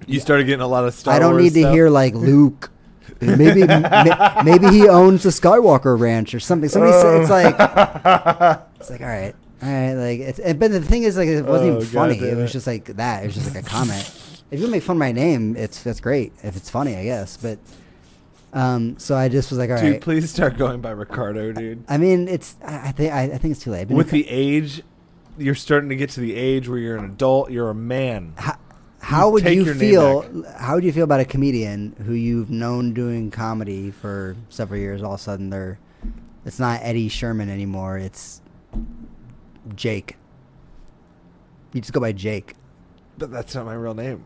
You 0.06 0.20
started 0.20 0.46
getting 0.46 0.62
a 0.62 0.68
lot 0.68 0.86
of 0.86 0.94
Star 0.94 1.16
I 1.16 1.20
don't 1.20 1.32
Wars 1.34 1.44
need 1.44 1.54
to 1.56 1.62
stuff? 1.62 1.74
hear 1.74 1.90
like 1.90 2.14
Luke. 2.14 2.70
Maybe 3.22 3.64
ma- 3.68 4.44
maybe 4.46 4.68
he 4.70 4.88
owns 4.88 5.24
the 5.24 5.30
Skywalker 5.30 6.00
Ranch 6.00 6.34
or 6.34 6.40
something. 6.40 6.70
Somebody 6.70 6.94
said 6.94 7.22
it's 7.22 7.30
like 7.30 7.56
it's 8.80 8.90
like 8.92 9.02
all 9.02 9.08
right, 9.08 9.36
all 9.62 9.70
right. 9.70 9.94
Like 9.94 10.20
it's 10.20 10.40
and, 10.40 10.60
but 10.60 10.72
the 10.72 10.82
thing 10.82 11.04
is 11.04 11.18
like 11.18 11.28
it 11.28 11.44
wasn't 11.44 11.72
Oh, 11.72 11.76
even 11.78 11.88
funny. 11.88 12.18
It 12.18 12.38
was 12.38 12.52
just 12.52 12.68
like 12.68 12.86
that. 12.86 13.24
It 13.24 13.28
was 13.28 13.36
just 13.36 13.54
like 13.54 13.64
a 13.66 13.68
comment. 13.68 14.10
If 14.52 14.60
you 14.60 14.68
make 14.68 14.84
fun 14.84 14.96
of 14.96 15.00
my 15.00 15.12
name, 15.12 15.56
it's 15.56 15.84
that's 15.84 16.00
great. 16.00 16.34
If 16.44 16.56
it's 16.56 16.70
funny, 16.70 16.96
I 16.96 17.04
guess. 17.04 17.38
But 17.38 17.60
um, 18.54 18.98
so 18.98 19.16
I 19.16 19.30
just 19.30 19.52
was 19.52 19.60
like, 19.60 19.70
all 19.70 19.76
right. 19.76 19.94
Dude, 19.94 20.02
please 20.02 20.30
start 20.32 20.58
going 20.58 20.82
by 20.82 20.92
Ricardo, 20.92 21.52
dude. 21.52 21.84
I 21.88 21.98
mean, 21.98 22.28
it's 22.28 22.56
I, 22.64 22.88
I 22.88 22.92
think 22.92 23.14
I, 23.14 23.24
I 23.24 23.38
think 23.38 23.52
it's 23.54 23.64
too 23.64 23.72
late. 23.72 23.88
With 23.90 24.10
the 24.10 24.28
age, 24.28 24.82
you're 25.38 25.56
starting 25.56 25.90
to 25.90 25.96
get 25.96 26.10
to 26.12 26.20
the 26.20 26.36
age 26.36 26.68
where 26.68 26.80
you're 26.80 26.98
an 26.98 27.06
adult. 27.06 27.52
You're 27.52 27.70
a 27.70 27.76
man. 27.76 28.34
how, 28.38 28.58
how 29.02 29.30
would 29.30 29.46
you 29.46 29.74
feel? 29.76 30.46
How 30.58 30.76
would 30.76 30.84
you 30.84 30.92
feel 30.92 31.04
about 31.04 31.20
a 31.20 31.26
comedian 31.26 31.96
who 32.06 32.14
you've 32.14 32.50
known 32.50 32.94
doing 32.94 33.30
comedy 33.30 33.92
for 33.92 34.36
several 34.50 34.80
years? 34.80 35.04
All 35.04 35.14
of 35.14 35.20
a 35.20 35.24
sudden, 35.24 35.50
they're 35.52 35.78
it's 36.46 36.60
not 36.60 36.80
Eddie 36.82 37.10
Sherman 37.10 37.50
anymore. 37.50 37.98
It's 38.00 38.42
Jake. 39.76 40.18
You 41.74 41.82
just 41.82 41.94
go 41.94 42.00
by 42.00 42.12
Jake. 42.12 42.56
But 43.18 43.32
that's 43.32 43.54
not 43.54 43.66
my 43.66 43.74
real 43.74 43.94
name. 43.94 44.26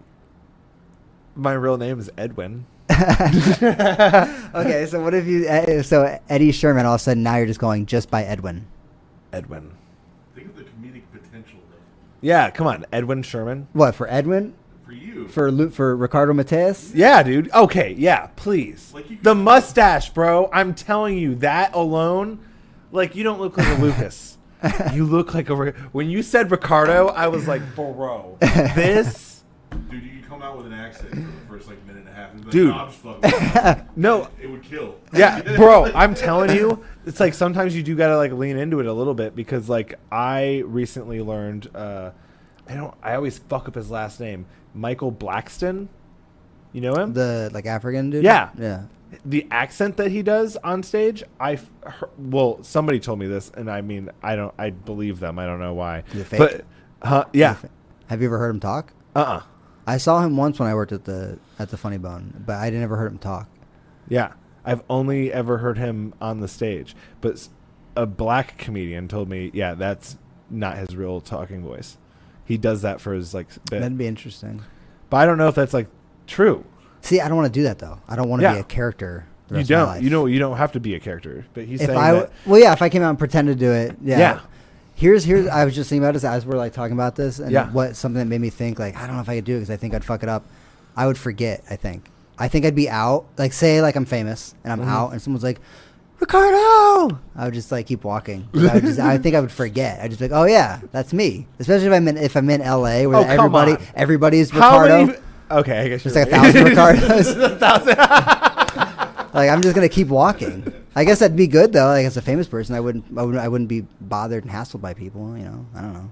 My 1.35 1.53
real 1.53 1.77
name 1.77 1.99
is 1.99 2.11
Edwin. 2.17 2.65
okay, 2.91 4.85
so 4.87 5.01
what 5.01 5.13
if 5.13 5.25
you? 5.25 5.47
Uh, 5.47 5.81
so 5.81 6.19
Eddie 6.29 6.51
Sherman, 6.51 6.85
all 6.85 6.95
of 6.95 7.01
a 7.01 7.03
sudden 7.03 7.23
now 7.23 7.37
you're 7.37 7.47
just 7.47 7.59
going 7.59 7.85
just 7.85 8.09
by 8.09 8.23
Edwin. 8.23 8.67
Edwin. 9.31 9.71
Think 10.35 10.49
of 10.49 10.55
the 10.57 10.63
comedic 10.63 11.03
potential 11.11 11.59
though. 11.71 11.77
Yeah, 12.21 12.51
come 12.51 12.67
on, 12.67 12.85
Edwin 12.91 13.23
Sherman. 13.23 13.67
What 13.73 13.95
for 13.95 14.07
Edwin? 14.07 14.53
For 14.85 14.91
you. 14.91 15.27
For 15.27 15.51
Lu- 15.51 15.69
for 15.69 15.95
Ricardo 15.95 16.33
Mateus? 16.33 16.93
Yeah, 16.93 17.23
dude. 17.23 17.51
Okay, 17.51 17.93
yeah, 17.97 18.27
please. 18.35 18.93
Like 18.93 19.23
the 19.23 19.33
mustache, 19.33 20.11
bro. 20.11 20.49
I'm 20.53 20.75
telling 20.75 21.17
you, 21.17 21.35
that 21.35 21.73
alone, 21.73 22.39
like 22.91 23.15
you 23.15 23.23
don't 23.23 23.39
look 23.39 23.57
like 23.57 23.67
a 23.67 23.81
Lucas. 23.81 24.32
you 24.93 25.05
look 25.05 25.33
like 25.33 25.49
a. 25.49 25.71
When 25.91 26.09
you 26.09 26.21
said 26.23 26.51
Ricardo, 26.51 27.07
I 27.07 27.27
was 27.27 27.47
like, 27.47 27.61
bro, 27.75 28.37
this. 28.41 29.43
Dude, 29.89 30.03
you 30.03 30.09
can 30.11 30.23
come 30.23 30.41
out 30.43 30.55
with 30.57 30.67
an 30.67 30.73
accent 30.73 31.09
for 31.11 31.19
the 31.19 31.47
first 31.49 31.67
like 31.67 31.83
minute 31.85 32.01
and 32.05 32.09
a 32.09 32.13
half. 32.13 32.31
And 32.31 32.39
be 32.41 32.45
like, 32.45 32.51
Dude. 32.51 32.67
"No, 32.69 32.77
I'm 32.77 32.87
just 32.89 32.99
fucking 32.99 33.21
with 33.21 33.77
you." 33.77 33.83
No, 33.95 34.27
It 34.41 34.47
would 34.47 34.63
kill. 34.63 34.95
yeah, 35.13 35.41
bro. 35.55 35.85
I'm 35.93 36.13
telling 36.15 36.55
you, 36.55 36.83
it's 37.05 37.19
like 37.19 37.33
sometimes 37.33 37.75
you 37.75 37.81
do 37.83 37.95
gotta 37.95 38.17
like 38.17 38.31
lean 38.31 38.57
into 38.57 38.79
it 38.79 38.85
a 38.85 38.93
little 38.93 39.13
bit 39.15 39.35
because 39.35 39.69
like 39.69 39.95
I 40.11 40.63
recently 40.65 41.21
learned. 41.21 41.69
uh 41.75 42.11
I 42.67 42.75
don't. 42.75 42.93
I 43.03 43.15
always 43.15 43.39
fuck 43.39 43.67
up 43.67 43.75
his 43.75 43.91
last 43.91 44.19
name, 44.21 44.45
Michael 44.73 45.11
Blackston. 45.11 45.87
You 46.73 46.81
know 46.81 46.93
him? 46.95 47.13
The 47.13 47.49
like 47.53 47.65
African 47.65 48.09
dude? 48.09 48.23
Yeah. 48.23 48.49
Yeah. 48.57 48.83
the 49.25 49.47
accent 49.51 49.95
that 49.97 50.09
he 50.11 50.23
does 50.23 50.57
on 50.57 50.81
stage, 50.83 51.23
I 51.39 51.55
heard- 51.85 52.09
well, 52.17 52.61
somebody 52.63 52.99
told 52.99 53.19
me 53.19 53.27
this, 53.27 53.51
and 53.55 53.69
I 53.69 53.81
mean, 53.81 54.09
I 54.23 54.35
don't, 54.35 54.53
I 54.57 54.71
believe 54.71 55.19
them. 55.19 55.37
I 55.39 55.45
don't 55.45 55.59
know 55.59 55.75
why, 55.75 56.03
but 56.31 56.65
huh, 57.03 57.25
yeah, 57.31 57.57
Have 58.07 58.21
you 58.21 58.27
ever 58.27 58.39
heard 58.39 58.49
him 58.49 58.59
talk? 58.59 58.91
uh, 59.15 59.19
uh 59.19 59.41
I 59.85 59.97
saw 59.97 60.21
him 60.21 60.35
once 60.37 60.59
when 60.59 60.67
I 60.69 60.73
worked 60.75 60.93
at 60.93 61.03
the 61.05 61.37
at 61.59 61.69
the 61.69 61.77
Funny 61.77 61.97
Bone, 61.99 62.43
but 62.45 62.55
I 62.55 62.69
never 62.71 62.95
heard 62.97 63.11
him 63.11 63.17
talk. 63.19 63.47
yeah. 64.09 64.33
I've 64.65 64.81
only 64.89 65.31
ever 65.31 65.57
heard 65.57 65.77
him 65.77 66.13
on 66.21 66.39
the 66.39 66.47
stage, 66.47 66.95
but 67.19 67.49
a 67.97 68.05
black 68.05 68.57
comedian 68.57 69.09
told 69.09 69.27
me, 69.29 69.51
yeah, 69.53 69.73
that's 69.73 70.17
not 70.49 70.77
his 70.77 70.95
real 70.95 71.19
talking 71.19 71.61
voice. 71.61 71.97
He 72.45 72.57
does 72.57 72.81
that 72.83 73.01
for 73.01 73.13
his 73.13 73.33
like 73.33 73.49
bit, 73.69 73.81
That'd 73.81 73.97
be 73.97 74.07
interesting. 74.07 74.63
but 75.09 75.17
I 75.17 75.25
don't 75.25 75.37
know 75.37 75.49
if 75.49 75.55
that's 75.55 75.73
like 75.73 75.87
true. 76.33 76.65
See, 77.01 77.19
I 77.21 77.27
don't 77.27 77.37
want 77.37 77.53
to 77.53 77.57
do 77.59 77.63
that 77.63 77.79
though. 77.79 77.99
I 78.07 78.15
don't 78.15 78.29
want 78.29 78.41
to 78.41 78.43
Yeah. 78.47 78.53
be 78.55 78.59
a 78.59 78.63
character. 78.63 79.25
You 79.49 79.57
rest 79.57 79.69
of 79.71 79.87
my 79.87 79.93
don't, 79.95 80.03
you 80.03 80.09
know, 80.09 80.25
you 80.25 80.39
don't 80.39 80.57
have 80.57 80.71
to 80.71 80.79
be 80.79 80.95
a 80.95 80.99
character, 80.99 81.45
but 81.53 81.65
he's 81.65 81.81
If 81.81 81.87
saying 81.87 81.99
I 81.99 82.11
that. 82.13 82.31
well, 82.45 82.59
yeah, 82.59 82.73
if 82.73 82.81
I 82.81 82.89
came 82.89 83.03
out 83.03 83.09
and 83.09 83.19
pretended 83.19 83.59
to 83.59 83.65
do 83.65 83.71
it, 83.71 83.95
yeah. 84.01 84.17
Yeah. 84.17 84.39
Here's 84.95 85.23
here's 85.23 85.47
I 85.47 85.65
was 85.65 85.75
just 85.75 85.89
thinking 85.89 86.03
about 86.03 86.13
this 86.13 86.23
as 86.23 86.45
we're 86.45 86.57
like 86.57 86.73
talking 86.73 86.93
about 86.93 87.15
this, 87.15 87.39
and 87.39 87.51
Yeah. 87.51 87.69
what 87.71 87.95
something 87.95 88.19
that 88.19 88.25
made 88.25 88.41
me 88.41 88.49
think 88.49 88.79
like 88.79 88.95
I 88.95 89.05
don't 89.05 89.15
know 89.15 89.21
if 89.21 89.29
I 89.29 89.35
could 89.35 89.45
do 89.45 89.53
it 89.55 89.59
because 89.59 89.69
I 89.69 89.77
think 89.77 89.93
I'd 89.93 90.03
fuck 90.05 90.23
it 90.23 90.29
up. 90.29 90.45
I 90.95 91.05
would 91.07 91.17
forget. 91.17 91.63
I 91.69 91.75
think. 91.75 92.09
I 92.39 92.47
think 92.47 92.65
I'd 92.65 92.73
be 92.75 92.89
out. 92.89 93.25
Like 93.37 93.53
say 93.53 93.81
like 93.81 93.95
I'm 93.95 94.05
famous 94.05 94.55
and 94.63 94.71
I'm 94.73 94.79
Mhm. 94.81 94.89
out, 94.91 95.11
and 95.11 95.21
someone's 95.21 95.43
like, 95.43 95.59
Ricardo. 96.19 97.19
I 97.35 97.45
would 97.45 97.53
just 97.53 97.71
like 97.71 97.85
keep 97.87 98.03
walking. 98.03 98.47
I, 98.55 98.79
just, 98.79 98.99
I 98.99 99.17
think 99.17 99.35
I 99.35 99.41
would 99.41 99.51
forget. 99.51 99.99
I'd 100.01 100.09
just 100.11 100.19
be 100.19 100.29
like, 100.29 100.37
oh 100.37 100.45
yeah, 100.45 100.79
that's 100.91 101.11
me. 101.13 101.47
Especially 101.59 101.87
if 101.87 101.93
I'm 101.93 102.07
in 102.07 102.17
if 102.17 102.35
I'm 102.37 102.49
in 102.49 102.61
L.A. 102.61 103.07
where 103.07 103.17
Oh, 103.17 103.23
everybody 103.23 103.75
everybody's 103.95 104.49
How 104.51 104.79
Ricardo. 104.81 105.05
many? 105.07 105.17
Okay, 105.59 105.79
I 105.79 105.89
guess 105.89 106.05
you're 106.05 106.13
like 106.13 106.27
a 106.27 106.31
thousand 106.31 106.63
right. 106.63 106.69
Ricardos. 106.69 107.27
A 107.29 107.55
thousand. 107.57 107.97
Like 109.33 109.49
I'm 109.49 109.63
just 109.63 109.73
gonna 109.73 109.89
keep 109.89 110.09
walking. 110.09 110.71
I 110.95 111.05
guess 111.05 111.19
that'd 111.19 111.35
be 111.35 111.47
good 111.47 111.73
though. 111.73 111.87
Like 111.87 112.05
as 112.05 112.17
a 112.17 112.21
famous 112.21 112.47
person, 112.47 112.75
I 112.75 112.79
wouldn't, 112.79 113.05
I 113.17 113.23
wouldn't, 113.23 113.43
I 113.43 113.47
wouldn't 113.47 113.67
be 113.67 113.81
bothered 113.99 114.43
and 114.43 114.53
hassled 114.53 114.79
by 114.81 114.93
people. 114.93 115.35
You 115.35 115.45
know, 115.45 115.65
I 115.75 115.81
don't 115.81 115.93
know. 115.93 116.11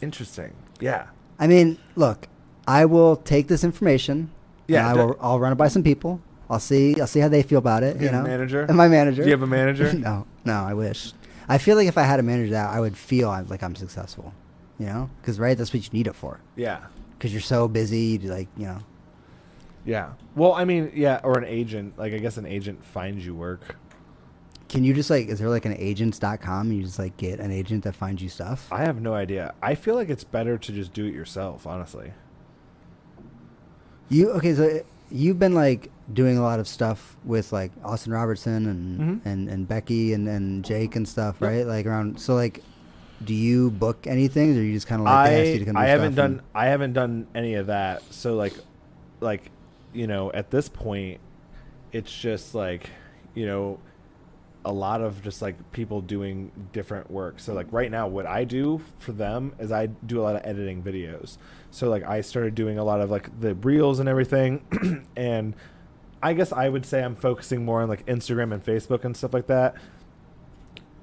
Interesting. 0.00 0.52
Yeah. 0.80 1.06
I 1.40 1.48
mean, 1.48 1.78
look, 1.96 2.28
I 2.66 2.84
will 2.84 3.16
take 3.16 3.48
this 3.48 3.64
information. 3.64 4.30
Yeah, 4.68 4.88
I 4.88 4.94
will. 4.94 5.16
I'll 5.20 5.40
run 5.40 5.52
it 5.52 5.56
by 5.56 5.68
some 5.68 5.82
people. 5.82 6.20
I'll 6.48 6.60
see. 6.60 6.98
I'll 7.00 7.08
see 7.08 7.20
how 7.20 7.28
they 7.28 7.42
feel 7.42 7.58
about 7.58 7.82
it. 7.82 7.96
You 7.96 8.06
You 8.06 8.12
know, 8.12 8.22
manager? 8.22 8.62
And 8.62 8.76
my 8.76 8.88
manager. 8.88 9.22
Do 9.22 9.28
you 9.28 9.34
have 9.34 9.42
a 9.42 9.46
manager? 9.46 9.92
no, 9.94 10.26
no. 10.44 10.62
I 10.62 10.74
wish. 10.74 11.12
I 11.48 11.58
feel 11.58 11.76
like 11.76 11.88
if 11.88 11.98
I 11.98 12.02
had 12.02 12.20
a 12.20 12.22
manager, 12.22 12.52
that 12.52 12.70
I 12.70 12.80
would 12.80 12.96
feel 12.96 13.30
I'm, 13.30 13.48
like 13.48 13.62
I'm 13.62 13.74
successful. 13.74 14.32
You 14.78 14.86
know, 14.86 15.10
because 15.20 15.40
right, 15.40 15.58
that's 15.58 15.72
what 15.72 15.82
you 15.82 15.90
need 15.92 16.06
it 16.06 16.14
for. 16.14 16.40
Yeah. 16.56 16.86
Because 17.18 17.32
you're 17.32 17.40
so 17.40 17.68
busy, 17.68 18.18
like 18.18 18.48
you 18.56 18.66
know. 18.66 18.78
Yeah. 19.86 20.12
Well, 20.34 20.52
I 20.54 20.64
mean, 20.64 20.90
yeah, 20.94 21.20
or 21.22 21.38
an 21.38 21.44
agent. 21.44 21.98
Like, 21.98 22.12
I 22.14 22.18
guess 22.18 22.36
an 22.38 22.46
agent 22.46 22.84
finds 22.84 23.24
you 23.24 23.34
work. 23.34 23.76
Can 24.68 24.82
you 24.82 24.94
just 24.94 25.10
like? 25.10 25.28
Is 25.28 25.38
there 25.38 25.48
like 25.50 25.66
an 25.66 25.76
agents.com? 25.78 26.68
And 26.68 26.76
you 26.76 26.82
just 26.82 26.98
like 26.98 27.16
get 27.16 27.38
an 27.38 27.50
agent 27.50 27.84
that 27.84 27.94
finds 27.94 28.22
you 28.22 28.28
stuff. 28.28 28.66
I 28.72 28.80
have 28.82 29.00
no 29.00 29.14
idea. 29.14 29.54
I 29.62 29.74
feel 29.74 29.94
like 29.94 30.08
it's 30.08 30.24
better 30.24 30.56
to 30.58 30.72
just 30.72 30.92
do 30.92 31.04
it 31.04 31.14
yourself, 31.14 31.66
honestly. 31.66 32.12
You 34.08 34.30
okay? 34.32 34.54
So 34.54 34.64
uh, 34.68 34.78
you've 35.10 35.38
been 35.38 35.54
like 35.54 35.90
doing 36.12 36.36
a 36.38 36.42
lot 36.42 36.60
of 36.60 36.68
stuff 36.68 37.16
with 37.24 37.52
like 37.52 37.72
Austin 37.84 38.12
Robertson 38.12 38.66
and 38.66 39.00
Mhm. 39.00 39.26
and, 39.26 39.48
and 39.48 39.68
Becky 39.68 40.12
and, 40.12 40.28
and 40.28 40.64
Jake 40.64 40.96
and 40.96 41.08
stuff, 41.08 41.36
Yep. 41.40 41.50
right? 41.50 41.66
Like 41.66 41.86
around. 41.86 42.20
So 42.20 42.34
like, 42.34 42.62
do 43.24 43.34
you 43.34 43.70
book 43.70 44.06
anything, 44.06 44.56
or 44.56 44.62
you 44.62 44.72
just 44.72 44.86
kind 44.86 45.00
of 45.00 45.06
like 45.06 45.30
they 45.30 45.52
ask 45.52 45.58
you 45.60 45.64
to 45.64 45.70
I 45.70 45.72
come 45.72 45.76
I 45.76 45.86
haven't 45.86 46.14
done 46.14 46.30
and- 46.32 46.40
I 46.54 46.66
haven't 46.66 46.92
done 46.92 47.26
any 47.34 47.54
of 47.54 47.66
that. 47.66 48.02
So 48.12 48.34
like 48.34 48.54
like 49.20 49.50
you 49.92 50.06
know, 50.06 50.32
at 50.32 50.50
this 50.50 50.68
point 50.68 51.20
it's 51.92 52.12
just 52.12 52.54
like, 52.54 52.90
you 53.34 53.46
know, 53.46 53.78
a 54.64 54.72
lot 54.72 55.00
of 55.00 55.22
just 55.22 55.40
like 55.42 55.72
people 55.72 56.00
doing 56.00 56.50
different 56.72 57.10
work. 57.10 57.38
So 57.38 57.54
like 57.54 57.66
right 57.70 57.90
now 57.90 58.08
what 58.08 58.26
I 58.26 58.44
do 58.44 58.80
for 58.98 59.12
them 59.12 59.54
is 59.58 59.70
I 59.70 59.86
do 59.86 60.20
a 60.20 60.22
lot 60.22 60.34
of 60.36 60.42
editing 60.44 60.82
videos. 60.82 61.38
So 61.70 61.88
like 61.90 62.02
I 62.02 62.20
started 62.22 62.54
doing 62.54 62.78
a 62.78 62.84
lot 62.84 63.00
of 63.00 63.10
like 63.10 63.40
the 63.40 63.54
reels 63.54 64.00
and 64.00 64.08
everything 64.08 65.06
and 65.16 65.54
I 66.22 66.32
guess 66.32 66.52
I 66.52 66.68
would 66.68 66.86
say 66.86 67.04
I'm 67.04 67.14
focusing 67.14 67.64
more 67.64 67.82
on 67.82 67.88
like 67.88 68.06
Instagram 68.06 68.52
and 68.54 68.64
Facebook 68.64 69.04
and 69.04 69.16
stuff 69.16 69.34
like 69.34 69.46
that 69.48 69.74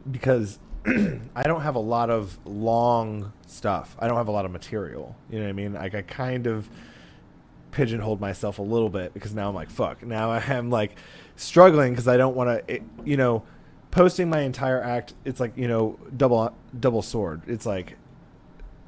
because 0.09 0.59
I 1.35 1.43
don't 1.43 1.61
have 1.61 1.75
a 1.75 1.79
lot 1.79 2.09
of 2.09 2.37
long 2.45 3.31
stuff. 3.47 3.95
I 3.99 4.07
don't 4.07 4.17
have 4.17 4.27
a 4.27 4.31
lot 4.31 4.45
of 4.45 4.51
material. 4.51 5.15
You 5.29 5.39
know 5.39 5.45
what 5.45 5.49
I 5.49 5.53
mean? 5.53 5.73
Like 5.73 5.95
I 5.95 6.01
kind 6.01 6.47
of 6.47 6.69
pigeonholed 7.71 8.19
myself 8.19 8.59
a 8.59 8.63
little 8.63 8.89
bit 8.89 9.13
because 9.13 9.33
now 9.33 9.49
I'm 9.49 9.55
like, 9.55 9.69
fuck. 9.69 10.03
Now 10.03 10.31
I 10.31 10.39
am 10.39 10.69
like 10.69 10.95
struggling 11.35 11.93
because 11.93 12.07
I 12.07 12.17
don't 12.17 12.35
want 12.35 12.67
to, 12.67 12.81
you 13.05 13.17
know, 13.17 13.43
posting 13.91 14.29
my 14.29 14.41
entire 14.41 14.81
act. 14.81 15.13
It's 15.25 15.39
like 15.39 15.55
you 15.57 15.67
know, 15.67 15.99
double 16.15 16.53
double 16.79 17.01
sword. 17.01 17.43
It's 17.47 17.65
like 17.65 17.97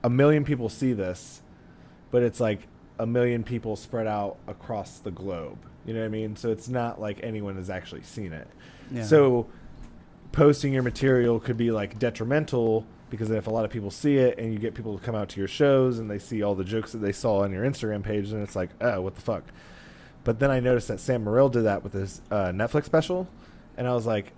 a 0.04 0.10
million 0.10 0.44
people 0.44 0.70
see 0.70 0.94
this, 0.94 1.42
but 2.12 2.24
it's 2.24 2.40
like 2.40 2.68
a 3.00 3.06
million 3.06 3.44
people 3.44 3.76
spread 3.76 4.08
out 4.08 4.38
across 4.48 5.00
the 5.00 5.12
globe. 5.12 5.58
You 5.86 5.94
know 5.94 6.00
what 6.00 6.06
I 6.06 6.10
mean? 6.10 6.36
So 6.36 6.52
it's 6.52 6.70
not 6.70 7.00
like 7.00 7.20
anyone 7.24 7.56
has 7.58 7.70
actually 7.70 8.04
seen 8.04 8.32
it. 8.34 8.48
Yeah. 8.92 9.04
So 9.04 9.48
posting 10.34 10.74
your 10.74 10.84
material 10.84 11.40
could 11.40 11.56
be 11.56 11.72
like 11.72 11.98
detrimental 11.98 12.86
because 13.10 13.30
if 13.30 13.48
a 13.48 13.50
lot 13.50 13.64
of 13.64 13.72
people 13.72 13.92
see 13.92 14.18
it 14.18 14.40
and 14.40 14.52
you 14.52 14.60
get 14.60 14.74
people 14.74 14.98
to 14.98 15.06
come 15.06 15.14
out 15.14 15.30
to 15.30 15.40
your 15.40 15.48
shows 15.48 16.00
and 16.00 16.10
they 16.10 16.18
see 16.18 16.42
all 16.42 16.56
the 16.56 16.64
jokes 16.64 16.92
that 16.92 16.98
they 16.98 17.12
saw 17.12 17.44
on 17.44 17.54
your 17.54 17.64
Instagram 17.64 18.04
page, 18.04 18.32
then 18.32 18.42
it's 18.42 18.56
like, 18.56 18.72
oh, 18.82 19.02
what 19.02 19.14
the 19.14 19.22
fuck. 19.22 19.44
But 20.24 20.40
then 20.40 20.50
I 20.50 20.60
noticed 20.60 20.88
that 20.88 21.00
Sam 21.00 21.24
Morril 21.24 21.52
did 21.52 21.66
that 21.66 21.84
with 21.84 21.94
his 21.94 22.22
uh, 22.32 22.46
Netflix 22.48 22.86
special, 22.86 23.28
and 23.78 23.88
I 23.88 23.94
was 23.94 24.08
like, 24.08 24.34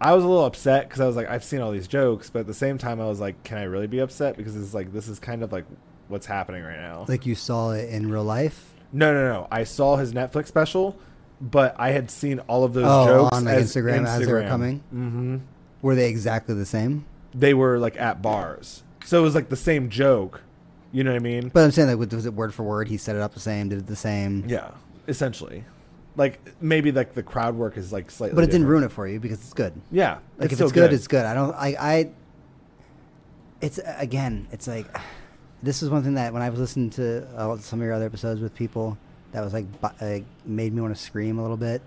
I 0.00 0.14
was 0.14 0.24
a 0.24 0.26
little 0.26 0.44
upset 0.44 0.88
because 0.88 1.00
I 1.00 1.06
was 1.06 1.14
like, 1.14 1.30
I've 1.30 1.44
seen 1.44 1.60
all 1.60 1.70
these 1.70 1.86
jokes, 1.86 2.28
but 2.28 2.40
at 2.40 2.46
the 2.48 2.54
same 2.54 2.76
time, 2.76 3.00
I 3.00 3.06
was 3.06 3.20
like, 3.20 3.42
can 3.44 3.58
I 3.58 3.64
really 3.64 3.86
be 3.86 4.00
upset 4.00 4.36
because 4.36 4.56
it's 4.56 4.74
like 4.74 4.92
this 4.92 5.06
is 5.06 5.18
kind 5.20 5.42
of 5.42 5.52
like 5.52 5.64
what's 6.08 6.26
happening 6.26 6.62
right 6.62 6.80
now. 6.80 7.04
like 7.08 7.24
you 7.24 7.34
saw 7.34 7.70
it 7.70 7.88
in 7.90 8.10
real 8.10 8.24
life. 8.24 8.74
No, 8.92 9.12
no, 9.14 9.32
no. 9.32 9.48
I 9.50 9.64
saw 9.64 9.96
his 9.96 10.12
Netflix 10.12 10.48
special, 10.48 10.98
but 11.40 11.74
I 11.78 11.90
had 11.90 12.10
seen 12.10 12.38
all 12.40 12.64
of 12.64 12.72
those 12.72 12.84
Oh, 12.86 13.06
jokes 13.06 13.36
on, 13.36 13.44
like, 13.44 13.54
as 13.58 13.74
Instagram 13.74 14.06
as 14.06 14.20
they 14.26 14.32
were 14.32 14.42
coming? 14.44 14.78
Mm-hmm. 14.94 15.36
Were 15.82 15.94
they 15.94 16.08
exactly 16.08 16.54
the 16.54 16.66
same? 16.66 17.04
They 17.34 17.52
were 17.54 17.78
like 17.78 17.96
at 18.00 18.22
bars, 18.22 18.82
so 19.04 19.18
it 19.18 19.22
was 19.22 19.34
like 19.34 19.48
the 19.50 19.56
same 19.56 19.90
joke. 19.90 20.40
You 20.92 21.04
know 21.04 21.10
what 21.10 21.16
I 21.16 21.22
mean? 21.22 21.48
But 21.50 21.64
I'm 21.64 21.70
saying 21.70 21.88
like, 21.98 22.10
was 22.10 22.24
it 22.24 22.32
word 22.34 22.54
for 22.54 22.62
word? 22.62 22.88
He 22.88 22.96
set 22.96 23.14
it 23.16 23.20
up 23.22 23.34
the 23.34 23.40
same, 23.40 23.68
did 23.68 23.78
it 23.80 23.86
the 23.86 23.96
same. 23.96 24.44
Yeah, 24.48 24.70
essentially. 25.06 25.64
Like 26.16 26.40
maybe 26.62 26.92
like 26.92 27.12
the 27.12 27.22
crowd 27.22 27.54
work 27.56 27.76
is 27.76 27.92
like 27.92 28.10
slightly, 28.10 28.34
But 28.34 28.44
it 28.44 28.46
didn't 28.46 28.62
different. 28.62 28.70
ruin 28.70 28.84
it 28.84 28.92
for 28.92 29.06
you 29.06 29.20
because 29.20 29.38
it's 29.40 29.52
good. 29.52 29.74
Yeah, 29.92 30.18
Like 30.38 30.50
if 30.50 30.56
still 30.56 30.68
it's 30.68 30.72
good, 30.72 30.92
it's 30.94 31.06
good. 31.08 31.26
I 31.26 31.34
don't. 31.34 31.54
I. 31.54 31.76
I. 31.78 32.10
It's 33.60 33.78
again. 33.98 34.48
It's 34.52 34.66
like 34.66 34.86
this 35.62 35.82
is 35.82 35.90
one 35.90 36.02
thing 36.02 36.14
that 36.14 36.32
when 36.32 36.40
I 36.42 36.48
was 36.48 36.58
listening 36.60 36.88
to 36.90 37.26
uh, 37.36 37.56
some 37.58 37.80
of 37.80 37.84
your 37.84 37.92
other 37.94 38.06
episodes 38.06 38.40
with 38.40 38.54
people, 38.54 38.96
that 39.36 39.44
was 39.44 39.52
like, 39.52 40.24
made 40.46 40.72
me 40.72 40.80
want 40.80 40.96
to 40.96 41.00
scream 41.00 41.38
a 41.38 41.42
little 41.42 41.58
bit. 41.58 41.82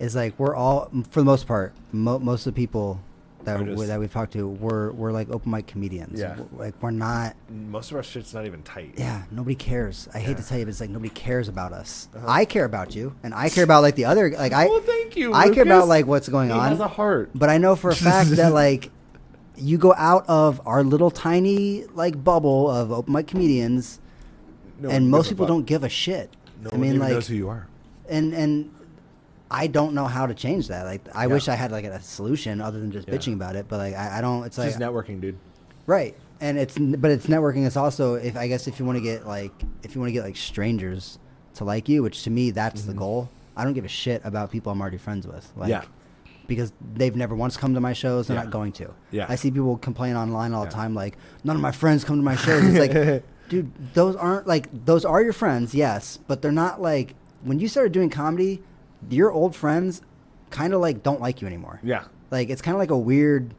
Is 0.00 0.16
like 0.16 0.36
we're 0.40 0.56
all 0.56 0.90
for 1.10 1.20
the 1.20 1.24
most 1.24 1.46
part, 1.46 1.72
mo- 1.92 2.18
most 2.18 2.48
of 2.48 2.54
the 2.54 2.60
people 2.60 3.00
that 3.44 3.60
Are 3.60 3.62
we, 3.62 3.86
that 3.86 4.00
we've 4.00 4.12
talked 4.12 4.32
to, 4.32 4.48
we're 4.48 4.90
we're 4.90 5.12
like 5.12 5.30
open 5.30 5.52
mic 5.52 5.68
comedians. 5.68 6.18
Yeah. 6.18 6.34
We're- 6.34 6.48
like 6.64 6.74
we're 6.82 6.90
not. 6.90 7.36
most 7.48 7.92
of 7.92 7.96
our 7.96 8.02
shit's 8.02 8.34
not 8.34 8.44
even 8.44 8.64
tight. 8.64 8.94
Yeah, 8.96 9.22
nobody 9.30 9.54
cares. 9.54 10.08
I 10.12 10.18
hate 10.18 10.36
to 10.38 10.42
tell 10.44 10.58
you, 10.58 10.64
but 10.64 10.70
it's 10.70 10.80
like 10.80 10.90
nobody 10.90 11.10
cares 11.10 11.46
about 11.46 11.72
us. 11.72 12.08
Uh-huh. 12.12 12.26
I 12.28 12.44
care 12.44 12.64
about 12.64 12.96
you, 12.96 13.14
and 13.22 13.32
I 13.32 13.50
care 13.50 13.62
about 13.62 13.82
like 13.82 13.94
the 13.94 14.06
other. 14.06 14.30
Like 14.30 14.52
I, 14.52 14.66
well, 14.66 14.80
thank 14.80 15.16
you. 15.16 15.32
I 15.32 15.50
care 15.50 15.62
about 15.62 15.86
like 15.86 16.06
what's 16.06 16.28
going 16.28 16.48
he 16.48 16.54
on. 16.56 16.70
has 16.70 16.80
a 16.80 16.88
heart. 16.88 17.30
But 17.36 17.50
I 17.50 17.58
know 17.58 17.76
for 17.76 17.90
a 17.90 17.94
fact 17.96 18.30
that 18.30 18.52
like 18.64 18.90
you 19.56 19.78
go 19.78 19.94
out 19.96 20.24
of 20.28 20.60
our 20.66 20.82
little 20.82 21.12
tiny 21.12 21.84
like 21.94 22.24
bubble 22.24 22.68
of 22.68 22.90
open 22.90 23.12
mic 23.14 23.28
comedians, 23.28 24.00
No 24.80 24.90
and 24.90 25.08
most 25.08 25.28
people 25.28 25.46
don't 25.46 25.66
give 25.66 25.84
a 25.84 25.88
shit. 25.88 26.34
No 26.64 26.70
I 26.72 26.76
mean, 26.76 26.98
like, 26.98 27.12
knows 27.12 27.26
who 27.28 27.34
you 27.34 27.48
are. 27.48 27.66
and 28.08 28.32
and 28.34 28.70
I 29.50 29.66
don't 29.66 29.94
know 29.94 30.06
how 30.06 30.26
to 30.26 30.34
change 30.34 30.68
that. 30.68 30.84
Like, 30.84 31.02
I 31.14 31.26
Yeah. 31.26 31.34
wish 31.34 31.48
I 31.48 31.54
had 31.54 31.70
like 31.70 31.84
a 31.84 32.00
solution 32.00 32.60
other 32.60 32.80
than 32.80 32.90
just 32.90 33.06
Yeah. 33.08 33.14
bitching 33.14 33.34
about 33.34 33.56
it. 33.56 33.66
But 33.68 33.78
like, 33.78 33.94
I, 33.94 34.18
I 34.18 34.20
don't. 34.20 34.40
It's 34.40 34.58
It's 34.58 34.58
like 34.58 34.68
just 34.68 34.80
networking, 34.80 35.20
dude. 35.20 35.36
right, 35.86 36.16
and 36.40 36.58
it's 36.58 36.76
but 36.78 37.10
it's 37.10 37.26
networking. 37.26 37.66
It's 37.66 37.76
also 37.76 38.14
if 38.14 38.36
I 38.36 38.48
guess 38.48 38.66
if 38.66 38.78
you 38.80 38.84
want 38.86 38.96
to 38.96 39.02
get 39.02 39.26
like 39.26 39.52
if 39.82 39.94
you 39.94 40.00
want 40.00 40.08
to 40.08 40.12
get 40.12 40.24
like 40.24 40.36
strangers 40.36 41.18
to 41.54 41.64
like 41.64 41.88
you, 41.88 42.02
which 42.02 42.22
to 42.24 42.30
me 42.30 42.50
that's 42.50 42.82
the 42.82 42.92
Mhm. 42.94 42.98
goal. 42.98 43.28
I 43.56 43.62
don't 43.62 43.74
give 43.74 43.84
a 43.84 43.88
shit 43.88 44.20
about 44.24 44.50
people 44.50 44.72
I'm 44.72 44.80
already 44.80 44.98
friends 44.98 45.26
with. 45.28 45.52
Like, 45.56 45.68
Yeah. 45.68 45.82
Because 46.48 46.72
they've 46.94 47.14
never 47.14 47.34
once 47.36 47.56
come 47.56 47.72
to 47.74 47.80
my 47.80 47.92
shows, 47.92 48.26
they're 48.26 48.36
Yeah. 48.36 48.42
not 48.42 48.50
going 48.52 48.72
to. 48.72 48.90
Yeah. 49.12 49.26
I 49.28 49.36
see 49.36 49.50
people 49.52 49.76
complain 49.78 50.16
online 50.16 50.52
all 50.52 50.64
the 50.64 50.70
time, 50.72 50.92
like 50.94 51.16
none 51.44 51.54
of 51.54 51.62
my 51.62 51.70
friends 51.70 52.02
come 52.04 52.16
to 52.16 52.22
my 52.22 52.34
shows. 52.34 52.64
It's 52.64 52.78
like, 52.94 53.22
dude, 53.48 53.70
those 53.94 54.16
aren't 54.16 54.46
like 54.46 54.68
those 54.84 55.04
are 55.04 55.22
your 55.22 55.32
friends, 55.32 55.74
yes, 55.74 56.18
but 56.26 56.42
they're 56.42 56.52
not 56.52 56.80
like 56.80 57.14
when 57.42 57.60
you 57.60 57.68
started 57.68 57.92
doing 57.92 58.10
comedy, 58.10 58.62
your 59.10 59.30
old 59.30 59.54
friends 59.54 60.00
kind 60.50 60.72
of 60.72 60.80
like 60.80 61.02
don't 61.02 61.20
like 61.20 61.40
you 61.40 61.46
anymore. 61.46 61.80
Yeah. 61.82 62.04
Like 62.30 62.48
it's 62.50 62.62
kind 62.62 62.74
of 62.74 62.78
like 62.78 62.90
a 62.90 62.98
weird 62.98 63.54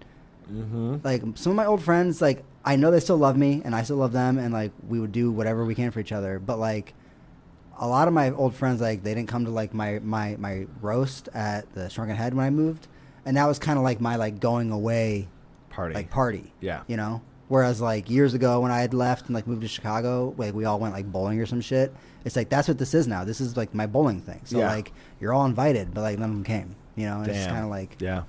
Mm-hmm. 0.51 0.97
like 1.03 1.23
some 1.33 1.53
of 1.53 1.55
my 1.55 1.65
old 1.65 1.81
friends 1.81 2.21
like 2.21 2.43
I 2.63 2.75
know 2.75 2.91
they 2.91 2.99
still 2.99 3.17
love 3.17 3.35
me 3.35 3.63
and 3.65 3.73
I 3.73 3.81
still 3.81 3.97
love 3.97 4.11
them 4.11 4.37
and 4.37 4.53
like 4.53 4.71
we 4.87 4.99
would 4.99 5.11
do 5.11 5.31
whatever 5.31 5.65
we 5.65 5.73
can 5.73 5.89
for 5.89 5.99
each 5.99 6.11
other, 6.11 6.37
but 6.37 6.59
like 6.59 6.93
a 7.79 7.87
lot 7.87 8.07
of 8.07 8.13
my 8.13 8.29
old 8.29 8.53
friends 8.53 8.79
like 8.79 9.01
they 9.01 9.15
didn't 9.15 9.27
come 9.27 9.45
to 9.45 9.51
like 9.51 9.73
my 9.73 9.97
my 10.03 10.35
my 10.37 10.67
roast 10.81 11.29
at 11.33 11.73
the 11.73 11.89
Shrunken 11.89 12.15
Head 12.15 12.35
when 12.35 12.45
I 12.45 12.51
moved, 12.51 12.87
and 13.25 13.37
that 13.37 13.47
was 13.47 13.57
kind 13.57 13.79
of 13.79 13.83
like 13.83 13.99
my 13.99 14.17
like 14.17 14.39
going 14.39 14.69
away 14.71 15.27
Party. 15.71 15.95
like 15.95 16.11
party. 16.11 16.53
Yeah. 16.61 16.83
You 16.85 16.97
know? 16.97 17.23
Whereas 17.47 17.79
like 17.79 18.09
years 18.09 18.33
ago 18.33 18.59
when 18.61 18.71
I 18.71 18.81
had 18.81 18.93
left 18.93 19.27
and 19.27 19.35
like 19.35 19.45
moved 19.45 19.61
to 19.61 19.67
Chicago, 19.67 20.33
like 20.37 20.53
we 20.55 20.65
all 20.65 20.79
went 20.79 20.93
like 20.93 21.11
bowling 21.11 21.39
or 21.39 21.45
some 21.45 21.61
shit. 21.61 21.93
It's 22.23 22.35
like 22.35 22.49
that's 22.49 22.67
what 22.67 22.77
this 22.79 22.93
is 22.95 23.07
now. 23.07 23.23
This 23.23 23.39
is 23.39 23.55
like 23.55 23.73
my 23.75 23.85
bowling 23.85 24.21
thing. 24.21 24.41
So 24.45 24.57
Yeah. 24.59 24.69
like 24.71 24.91
you're 25.19 25.33
all 25.33 25.45
invited, 25.45 25.93
but 25.93 26.01
like 26.01 26.17
none 26.17 26.29
of 26.31 26.35
them 26.35 26.43
came. 26.43 26.75
You 26.95 27.05
know, 27.07 27.21
and 27.21 27.27
it's 27.27 27.45
kind 27.45 27.63
of 27.63 27.69
like 27.69 27.97
Yeah. 27.99 28.23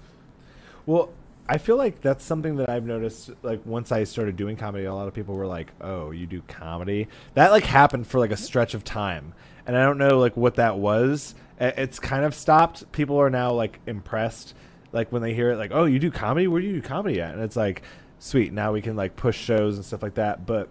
Well, 0.84 1.10
I 1.48 1.58
feel 1.58 1.76
like 1.76 2.00
that's 2.00 2.24
something 2.24 2.56
that 2.56 2.68
I've 2.68 2.84
noticed. 2.84 3.30
Like 3.42 3.64
once 3.64 3.92
I 3.92 4.04
started 4.04 4.36
doing 4.36 4.56
comedy, 4.56 4.84
a 4.84 4.94
lot 4.94 5.06
of 5.08 5.14
people 5.14 5.34
were 5.36 5.46
like, 5.46 5.68
"Oh, 5.80 6.10
you 6.10 6.26
do 6.26 6.42
comedy?" 6.48 7.06
That 7.34 7.52
like 7.52 7.64
happened 7.64 8.06
for 8.08 8.18
like 8.18 8.32
a 8.32 8.36
stretch 8.36 8.74
of 8.74 8.82
time, 8.82 9.32
and 9.64 9.76
I 9.76 9.84
don't 9.84 9.96
know 9.98 10.18
like 10.18 10.36
what 10.36 10.56
that 10.56 10.76
was. 10.78 11.34
It's 11.60 11.98
kind 12.00 12.24
of 12.24 12.34
stopped. 12.34 12.90
People 12.92 13.16
are 13.20 13.30
now 13.30 13.52
like 13.52 13.78
impressed, 13.86 14.54
like 14.92 15.10
when 15.12 15.22
they 15.22 15.34
hear 15.34 15.50
it, 15.52 15.56
like, 15.56 15.70
"Oh, 15.72 15.84
you 15.84 16.00
do 16.00 16.10
comedy? 16.10 16.48
Where 16.48 16.60
do 16.60 16.66
you 16.66 16.74
do 16.74 16.82
comedy 16.82 17.20
at?" 17.20 17.32
And 17.34 17.42
it's 17.44 17.56
like, 17.56 17.82
sweet. 18.18 18.52
Now 18.52 18.72
we 18.72 18.80
can 18.82 18.96
like 18.96 19.16
push 19.16 19.38
shows 19.38 19.76
and 19.76 19.84
stuff 19.84 20.02
like 20.02 20.14
that. 20.14 20.46
But 20.46 20.68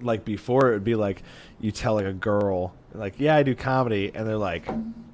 like 0.00 0.24
before, 0.24 0.70
it 0.70 0.74
would 0.74 0.84
be 0.84 0.94
like 0.94 1.22
you 1.60 1.70
tell 1.72 1.94
like 1.94 2.06
a 2.06 2.12
girl, 2.12 2.74
like, 2.94 3.14
"Yeah, 3.18 3.36
I 3.36 3.42
do 3.42 3.54
comedy," 3.54 4.10
and 4.14 4.26
they're 4.26 4.36
like. 4.36 4.68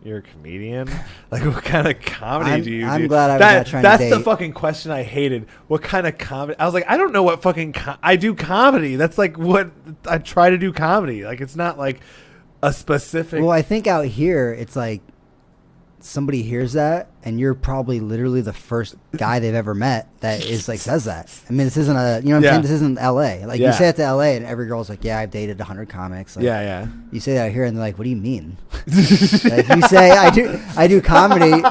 You're 0.04 0.18
a 0.18 0.22
comedian. 0.22 0.88
Like, 1.30 1.44
what 1.44 1.64
kind 1.64 1.86
of 1.88 2.00
comedy 2.00 2.50
I'm- 2.52 2.62
do 2.62 2.70
you 2.70 2.86
I'm 2.86 3.02
do? 3.02 3.08
glad 3.08 3.30
I 3.30 3.34
was 3.34 3.40
that, 3.40 3.56
not 3.56 3.66
trying 3.66 3.82
to 3.82 3.88
that's 3.88 4.10
the 4.16 4.20
fucking 4.20 4.52
question 4.52 4.90
I 4.92 5.02
hated. 5.02 5.46
What 5.66 5.82
kind 5.82 6.06
of 6.06 6.16
comedy? 6.16 6.58
I 6.58 6.64
was 6.64 6.72
like, 6.72 6.88
I 6.88 6.96
don't 6.96 7.12
know 7.12 7.24
what 7.24 7.42
fucking 7.42 7.74
co- 7.74 7.96
I 8.02 8.14
do 8.16 8.32
comedy. 8.34 8.94
That's 8.96 9.18
like 9.18 9.36
what 9.36 9.70
I 10.06 10.16
try 10.18 10.48
to 10.50 10.56
do 10.56 10.72
comedy. 10.72 11.24
Like 11.24 11.40
it's 11.42 11.56
not 11.56 11.76
like 11.76 12.00
a 12.62 12.72
specific. 12.72 13.40
Well, 13.42 13.50
I 13.50 13.60
think 13.60 13.86
out 13.86 14.06
here 14.06 14.52
it's 14.52 14.76
like 14.76 15.02
somebody 16.08 16.42
hears 16.42 16.72
that 16.72 17.10
and 17.22 17.38
you're 17.38 17.52
probably 17.54 18.00
literally 18.00 18.40
the 18.40 18.52
first 18.52 18.96
guy 19.16 19.38
they've 19.38 19.54
ever 19.54 19.74
met 19.74 20.08
that 20.20 20.44
is 20.44 20.66
like 20.66 20.80
says 20.80 21.04
that. 21.04 21.28
I 21.48 21.52
mean, 21.52 21.66
this 21.66 21.76
isn't 21.76 21.96
a 21.96 22.20
you 22.24 22.30
know 22.30 22.36
what 22.36 22.36
I'm 22.38 22.42
Yeah. 22.44 22.50
saying. 22.52 22.62
This 22.62 22.70
isn't 22.70 22.98
L.A. 22.98 23.44
Like 23.44 23.60
Yeah. 23.60 23.66
you 23.68 23.72
say 23.74 23.88
it 23.90 23.96
to 23.96 24.02
L.A. 24.04 24.36
and 24.36 24.46
every 24.46 24.66
girl's 24.66 24.88
like, 24.88 25.04
yeah, 25.04 25.18
I've 25.18 25.30
dated 25.30 25.60
hundred 25.60 25.88
comics. 25.90 26.34
Like, 26.36 26.44
yeah, 26.46 26.60
yeah. 26.62 26.86
You 27.12 27.20
say 27.20 27.34
that 27.34 27.52
here 27.52 27.64
and 27.64 27.76
they're 27.76 27.84
like, 27.84 27.98
what 27.98 28.04
do 28.04 28.10
you 28.10 28.16
mean? 28.16 28.56
like 28.86 29.68
you 29.68 29.82
say 29.82 30.10
I 30.10 30.30
do 30.30 30.58
I 30.76 30.86
do 30.88 31.00
comedy. 31.00 31.62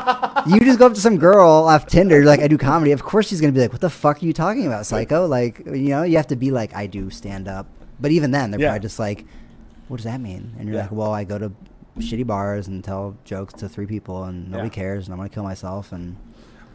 You 0.51 0.59
just 0.59 0.79
go 0.79 0.85
up 0.85 0.93
to 0.93 1.01
some 1.01 1.17
girl 1.17 1.49
off 1.67 1.88
Tinder, 1.88 2.23
like 2.23 2.39
I 2.39 2.47
do 2.47 2.57
comedy. 2.57 2.91
Of 2.91 3.03
course 3.03 3.27
she's 3.27 3.41
gonna 3.41 3.53
be 3.53 3.59
like, 3.61 3.71
what 3.71 3.81
the 3.81 3.89
fuck 3.89 4.21
are 4.21 4.25
you 4.25 4.33
talking 4.33 4.67
about, 4.67 4.85
psycho? 4.85 5.25
Like 5.25 5.65
you 5.65 5.89
know, 5.89 6.03
you 6.03 6.17
have 6.17 6.27
to 6.27 6.35
be 6.35 6.51
like 6.51 6.75
I 6.75 6.85
do 6.88 7.09
stand 7.09 7.47
up. 7.47 7.67
But 7.99 8.11
even 8.11 8.31
then, 8.31 8.51
they're 8.51 8.59
Yeah. 8.59 8.67
probably 8.69 8.81
just 8.83 8.99
like, 8.99 9.25
what 9.88 9.97
does 9.97 10.03
that 10.05 10.21
mean? 10.21 10.53
And 10.59 10.69
you're 10.69 10.77
like, 10.77 10.91
well, 10.91 11.11
I 11.11 11.23
go 11.23 11.39
to 11.39 11.51
shitty 11.99 12.25
bars 12.27 12.67
and 12.67 12.83
tell 12.83 13.17
jokes 13.23 13.53
to 13.55 13.69
three 13.69 13.85
people 13.85 14.23
and 14.25 14.49
nobody 14.51 14.67
Yeah. 14.69 14.73
cares 14.73 15.05
and 15.07 15.13
I'm 15.13 15.17
gonna 15.19 15.29
kill 15.29 15.43
myself 15.43 15.91
and 15.91 16.15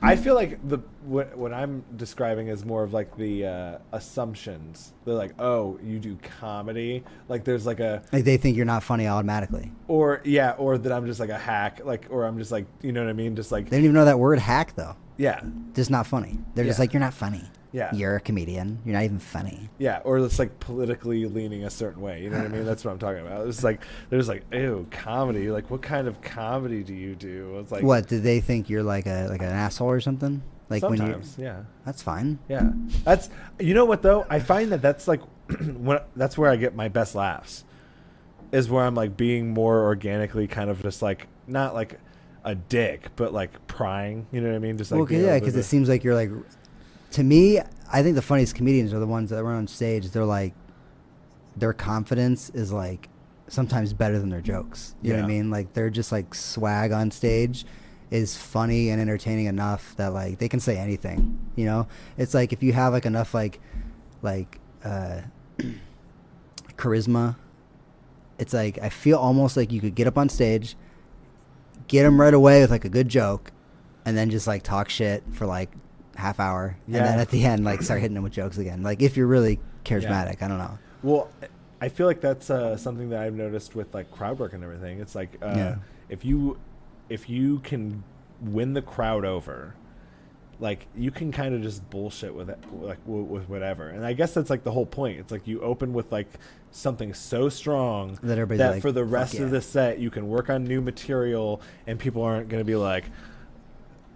I 0.04 0.16
feel 0.16 0.34
like 0.34 0.58
the 0.68 0.78
what, 1.04 1.38
what 1.38 1.52
I'm 1.52 1.84
describing 1.96 2.48
is 2.48 2.64
more 2.64 2.82
of 2.82 2.92
like 2.92 3.16
the 3.16 3.46
uh, 3.46 3.78
assumptions. 3.92 4.92
They're 5.04 5.14
like, 5.14 5.32
oh, 5.38 5.78
you 5.82 6.00
do 6.00 6.18
comedy. 6.40 7.04
Like 7.28 7.44
there's 7.44 7.66
like 7.66 7.78
a 7.78 8.02
like 8.12 8.24
they 8.24 8.36
think 8.36 8.56
you're 8.56 8.66
not 8.66 8.82
funny 8.82 9.06
automatically. 9.06 9.70
or 9.86 10.20
yeah, 10.24 10.52
or 10.52 10.76
that 10.78 10.90
I'm 10.92 11.06
just 11.06 11.20
like 11.20 11.30
a 11.30 11.38
hack. 11.38 11.82
Like 11.84 12.06
or 12.10 12.24
I'm 12.24 12.36
just 12.38 12.50
like 12.50 12.66
you 12.82 12.90
know 12.92 13.02
what 13.04 13.10
I 13.10 13.12
mean. 13.12 13.36
Just 13.36 13.52
like 13.52 13.68
They 13.70 13.76
don't 13.76 13.84
even 13.84 13.94
know 13.94 14.04
that 14.04 14.18
word 14.18 14.40
hack 14.40 14.74
though. 14.74 14.96
yeah, 15.18 15.40
Just 15.74 15.90
not 15.90 16.06
funny. 16.08 16.38
They're 16.56 16.64
just 16.64 16.78
like 16.80 16.92
you're 16.92 17.00
not 17.00 17.14
funny. 17.14 17.42
Yeah. 17.72 17.94
You're 17.94 18.16
a 18.16 18.20
comedian. 18.20 18.80
You're 18.84 18.94
not 18.94 19.04
even 19.04 19.18
funny. 19.18 19.70
yeah, 19.78 20.00
or 20.04 20.18
it's 20.18 20.38
like 20.38 20.60
politically 20.60 21.26
leaning 21.26 21.64
a 21.64 21.70
certain 21.70 22.02
way. 22.02 22.22
You 22.22 22.30
know 22.30 22.36
what 22.36 22.46
I 22.46 22.48
mean? 22.48 22.64
That's 22.64 22.84
what 22.84 22.92
I'm 22.92 22.98
talking 22.98 23.26
about. 23.26 23.46
It's 23.48 23.64
like 23.64 23.82
there's 24.10 24.28
like 24.28 24.44
ew 24.52 24.86
comedy. 24.90 25.50
Like 25.50 25.70
what 25.70 25.82
kind 25.82 26.06
of 26.06 26.20
comedy 26.20 26.82
do 26.82 26.94
you 26.94 27.14
do? 27.14 27.58
It's 27.58 27.72
like 27.72 27.82
what 27.82 28.08
do 28.08 28.20
they 28.20 28.40
think 28.40 28.68
you're 28.68 28.82
like 28.82 29.06
a 29.06 29.26
like 29.28 29.40
an 29.40 29.48
asshole 29.48 29.90
or 29.90 30.00
something? 30.00 30.42
Like 30.68 30.82
when 30.82 30.92
you 30.92 30.98
sometimes 30.98 31.36
yeah. 31.38 31.62
that's 31.84 32.02
fine. 32.02 32.38
Yeah, 32.48 32.72
that's 33.04 33.28
you 33.58 33.74
know 33.74 33.84
what 33.84 34.02
though. 34.02 34.26
I 34.30 34.40
find 34.40 34.72
that 34.72 34.80
that's 34.80 35.06
like 35.06 35.20
when 35.76 36.00
that's 36.16 36.38
where 36.38 36.50
I 36.50 36.56
get 36.56 36.74
my 36.74 36.88
best 36.88 37.14
laughs, 37.14 37.64
is 38.52 38.70
where 38.70 38.84
I'm 38.84 38.94
like 38.94 39.16
being 39.16 39.50
more 39.50 39.82
organically 39.84 40.46
kind 40.46 40.70
of 40.70 40.82
just 40.82 41.02
like 41.02 41.28
not 41.46 41.74
like 41.74 41.98
a 42.44 42.54
dick, 42.54 43.08
but 43.16 43.32
like 43.32 43.66
prying. 43.66 44.26
You 44.32 44.40
know 44.40 44.48
what 44.48 44.56
I 44.56 44.60
mean? 44.60 44.78
Just 44.78 44.92
like 44.92 45.10
well, 45.10 45.12
yeah, 45.12 45.38
because 45.38 45.56
it 45.56 45.64
seems 45.64 45.88
like 45.88 46.04
you're 46.04 46.14
like. 46.14 46.30
To 47.12 47.22
me, 47.22 47.60
I 47.92 48.02
think 48.02 48.14
the 48.14 48.22
funniest 48.22 48.54
comedians 48.54 48.92
are 48.92 48.98
the 48.98 49.06
ones 49.06 49.30
that 49.30 49.42
run 49.42 49.56
on 49.56 49.66
stage. 49.66 50.08
They're 50.10 50.24
like, 50.24 50.54
their 51.56 51.72
confidence 51.72 52.50
is 52.50 52.72
like 52.72 53.08
sometimes 53.48 53.92
better 53.92 54.18
than 54.18 54.30
their 54.30 54.40
jokes. 54.40 54.94
You 55.02 55.12
know 55.12 55.18
what 55.18 55.24
I 55.24 55.28
mean? 55.28 55.50
Like 55.50 55.74
they're 55.74 55.90
just 55.90 56.10
like 56.12 56.34
swag 56.34 56.92
on 56.92 57.10
stage 57.10 57.66
is 58.10 58.36
funny 58.36 58.90
and 58.90 59.00
entertaining 59.00 59.46
enough 59.46 59.94
that 59.96 60.12
like 60.12 60.38
they 60.38 60.48
can 60.48 60.60
say 60.60 60.76
anything. 60.76 61.38
You 61.56 61.64
know, 61.64 61.88
it's 62.16 62.34
like 62.34 62.52
if 62.52 62.62
you 62.62 62.72
have 62.72 62.92
like 62.92 63.06
enough 63.06 63.34
like 63.34 63.60
like 64.22 64.58
uh, 64.84 65.22
charisma. 66.76 67.36
It's 68.38 68.52
like 68.52 68.78
I 68.80 68.88
feel 68.88 69.18
almost 69.18 69.56
like 69.56 69.70
you 69.70 69.80
could 69.80 69.94
get 69.94 70.06
up 70.06 70.18
on 70.18 70.28
stage, 70.28 70.76
get 71.86 72.02
them 72.02 72.20
right 72.20 72.34
away 72.34 72.60
with 72.60 72.70
like 72.70 72.84
a 72.84 72.88
good 72.88 73.08
joke, 73.08 73.52
and 74.04 74.16
then 74.16 74.30
just 74.30 74.46
like 74.46 74.62
talk 74.62 74.88
shit 74.88 75.22
for 75.32 75.46
like 75.46 75.70
half 76.22 76.40
hour, 76.40 76.76
and 76.86 76.94
then 76.94 77.18
at 77.18 77.28
the 77.30 77.44
end 77.44 77.64
like 77.64 77.82
start 77.82 78.00
hitting 78.00 78.14
them 78.14 78.22
with 78.24 78.32
jokes 78.32 78.56
again. 78.58 78.82
Like 78.82 79.02
if 79.02 79.16
you're 79.16 79.26
really 79.26 79.58
charismatic, 79.84 80.40
I 80.42 80.48
don't 80.48 80.58
know. 80.58 80.78
Well, 81.02 81.28
I 81.80 81.88
feel 81.88 82.06
like 82.06 82.20
that's 82.20 82.48
uh, 82.48 82.76
something 82.76 83.10
that 83.10 83.20
I've 83.20 83.34
noticed 83.34 83.74
with 83.74 83.92
like 83.92 84.10
crowd 84.12 84.38
work 84.38 84.52
and 84.52 84.62
everything. 84.62 85.00
It's 85.00 85.14
like 85.14 85.36
uh, 85.42 85.52
Yeah. 85.56 85.74
if 86.08 86.24
you 86.24 86.58
if 87.08 87.28
you 87.28 87.58
can 87.60 88.04
win 88.40 88.72
the 88.72 88.82
crowd 88.82 89.24
over, 89.24 89.74
like 90.60 90.86
you 90.96 91.10
can 91.10 91.32
kind 91.32 91.54
of 91.56 91.62
just 91.62 91.88
bullshit 91.90 92.32
with 92.34 92.48
it, 92.50 92.58
like 92.72 93.04
w- 93.04 93.24
with 93.24 93.48
whatever. 93.48 93.88
And 93.88 94.06
I 94.06 94.12
guess 94.12 94.32
that's 94.32 94.48
like 94.48 94.62
the 94.62 94.70
whole 94.70 94.86
point. 94.86 95.18
It's 95.18 95.32
like 95.32 95.46
you 95.48 95.60
open 95.60 95.92
with 95.92 96.12
like 96.12 96.28
something 96.70 97.12
so 97.14 97.48
strong 97.48 98.16
That 98.22 98.36
that 98.48 98.70
like, 98.70 98.82
for 98.82 98.92
the 98.92 99.04
rest 99.04 99.34
yeah." 99.34 99.42
of 99.42 99.50
the 99.50 99.60
set 99.60 99.98
you 99.98 100.10
can 100.10 100.28
work 100.28 100.48
on 100.50 100.64
new 100.64 100.80
material 100.80 101.60
and 101.86 101.98
people 101.98 102.22
aren't 102.22 102.48
going 102.48 102.60
to 102.60 102.64
be 102.64 102.76
like 102.76 103.04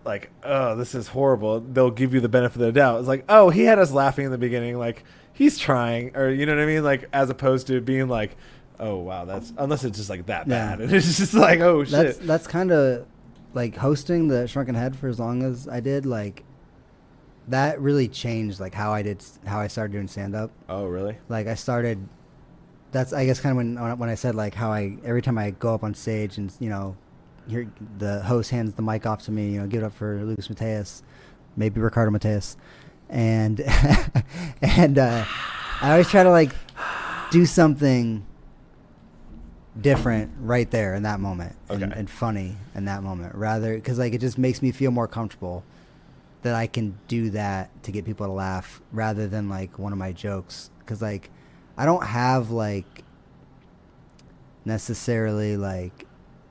like 0.06 0.30
oh 0.44 0.74
this 0.76 0.94
is 0.94 1.08
horrible 1.08 1.60
they'll 1.60 1.90
give 1.90 2.14
you 2.14 2.20
the 2.20 2.28
benefit 2.28 2.56
of 2.56 2.66
the 2.66 2.72
doubt 2.72 2.98
it's 3.00 3.08
like 3.08 3.24
oh 3.28 3.50
he 3.50 3.64
had 3.64 3.78
us 3.78 3.90
laughing 3.92 4.24
in 4.24 4.30
the 4.30 4.38
beginning 4.38 4.78
like 4.78 5.02
he's 5.32 5.58
trying 5.58 6.16
or 6.16 6.30
you 6.30 6.46
know 6.46 6.54
what 6.54 6.62
i 6.62 6.66
mean 6.66 6.82
like 6.84 7.06
as 7.12 7.28
opposed 7.28 7.66
to 7.66 7.80
being 7.80 8.08
like 8.08 8.36
oh 8.78 8.96
wow 8.96 9.24
that's 9.24 9.52
unless 9.58 9.82
it's 9.84 9.98
just 9.98 10.08
like 10.08 10.24
that 10.26 10.46
Yeah. 10.46 10.76
bad 10.76 10.80
and 10.82 10.92
it's 10.92 11.18
just 11.18 11.34
like 11.34 11.60
oh 11.60 11.82
shit 11.84 11.90
That's 11.92 12.18
that's 12.18 12.46
kind 12.46 12.70
of 12.72 13.04
like 13.52 13.74
hosting 13.76 14.28
the 14.28 14.46
Shrunken 14.46 14.74
Head 14.74 14.94
for 14.96 15.08
as 15.08 15.18
long 15.18 15.42
as 15.42 15.66
I 15.66 15.80
did. 15.80 16.04
Like 16.04 16.44
that 17.48 17.80
really 17.80 18.06
changed 18.06 18.60
like 18.60 18.74
how 18.74 18.92
I 18.92 19.00
did 19.02 19.24
how 19.46 19.60
I 19.60 19.68
started 19.68 19.92
doing 19.94 20.08
stand 20.08 20.34
up. 20.34 20.50
oh 20.68 20.84
really 20.86 21.16
Like 21.30 21.46
I 21.46 21.54
started. 21.54 22.06
That's 22.92 23.12
I 23.14 23.24
guess 23.24 23.40
kind 23.40 23.52
of 23.52 23.56
when 23.56 23.98
when 23.98 24.08
I 24.10 24.14
said 24.14 24.34
like 24.34 24.54
how 24.54 24.70
I 24.72 24.96
every 25.04 25.22
time 25.22 25.38
I 25.38 25.52
go 25.52 25.72
up 25.74 25.82
on 25.84 25.94
stage 25.94 26.36
and 26.38 26.52
you 26.60 26.68
know, 26.68 26.96
here 27.48 27.70
the 27.98 28.22
host 28.22 28.50
hands 28.50 28.74
the 28.74 28.82
mic 28.82 29.06
off 29.06 29.22
to 29.24 29.32
me. 29.32 29.52
You 29.52 29.60
know, 29.60 29.66
give 29.66 29.82
it 29.82 29.86
up 29.86 29.94
for 29.94 30.22
Lukas 30.24 30.48
Mateus, 30.48 31.02
maybe 31.56 31.80
Ricardo 31.80 32.10
Mateus, 32.10 32.56
and 33.08 33.60
and 34.62 34.98
uh, 34.98 35.24
I 35.80 35.92
always 35.92 36.08
try 36.08 36.22
to 36.22 36.30
like 36.30 36.52
do 37.30 37.46
something 37.46 38.26
different 39.80 40.32
right 40.40 40.70
there 40.70 40.94
in 40.94 41.02
that 41.02 41.20
moment 41.20 41.54
and, 41.68 41.92
and 41.92 42.08
funny 42.08 42.56
in 42.74 42.86
that 42.86 43.02
moment. 43.02 43.34
Rather 43.34 43.74
because 43.74 43.98
like 43.98 44.12
it 44.12 44.20
just 44.20 44.38
makes 44.38 44.62
me 44.62 44.72
feel 44.72 44.90
more 44.90 45.08
comfortable 45.08 45.64
that 46.42 46.54
I 46.54 46.66
can 46.66 46.98
do 47.08 47.30
that 47.30 47.82
to 47.82 47.92
get 47.92 48.04
people 48.04 48.26
to 48.26 48.32
laugh 48.32 48.80
rather 48.92 49.26
than 49.26 49.48
like 49.48 49.78
one 49.78 49.92
of 49.92 49.98
my 49.98 50.12
jokes. 50.12 50.70
Because 50.78 51.02
like 51.02 51.30
I 51.76 51.84
don't 51.84 52.04
have 52.04 52.50
like 52.50 53.04
necessarily 54.64 55.56
like 55.56 56.06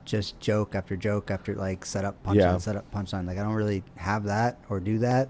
just 0.06 0.40
joke 0.40 0.74
after 0.74 0.96
joke 0.96 1.30
after 1.30 1.54
like 1.54 1.84
set 1.84 2.04
up 2.06 2.22
punchline 2.24 2.36
Yeah. 2.36 2.58
set 2.58 2.76
up 2.76 2.90
punchline. 2.94 3.26
Like 3.26 3.36
I 3.38 3.42
don't 3.42 3.52
really 3.52 3.82
have 3.96 4.24
that 4.24 4.58
or 4.70 4.80
do 4.80 5.00
that. 5.00 5.28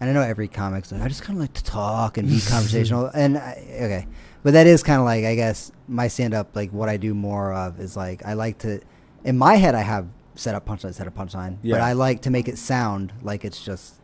And 0.00 0.10
I 0.10 0.12
know 0.12 0.20
every 0.20 0.48
comic's 0.48 0.92
like 0.92 1.00
I 1.00 1.08
just 1.08 1.22
kind 1.22 1.38
of 1.38 1.40
like 1.40 1.54
to 1.54 1.64
talk 1.64 2.18
and 2.18 2.28
be 2.28 2.40
conversational. 2.48 3.06
And 3.14 3.38
I, 3.38 3.52
okay. 3.70 4.06
But 4.42 4.52
that 4.52 4.66
is 4.66 4.82
kind 4.82 4.98
of 5.00 5.06
like 5.06 5.24
I 5.24 5.34
guess 5.34 5.72
my 5.88 6.08
stand 6.08 6.34
up 6.34 6.54
like 6.54 6.70
what 6.72 6.90
I 6.90 6.98
do 6.98 7.14
more 7.14 7.54
of 7.54 7.80
is 7.80 7.96
like 7.96 8.26
I 8.26 8.34
like 8.34 8.58
to 8.58 8.80
in 9.24 9.38
my 9.38 9.54
head 9.54 9.74
I 9.74 9.80
have 9.82 10.06
set 10.34 10.54
up 10.54 10.66
punchline 10.66 10.92
set 10.92 11.06
up 11.06 11.14
punchline. 11.14 11.56
But 11.62 11.80
I 11.80 11.92
like 11.94 12.22
to 12.22 12.30
make 12.30 12.48
it 12.48 12.58
sound 12.58 13.12
like 13.22 13.44
it's 13.44 13.64
just 13.64 13.94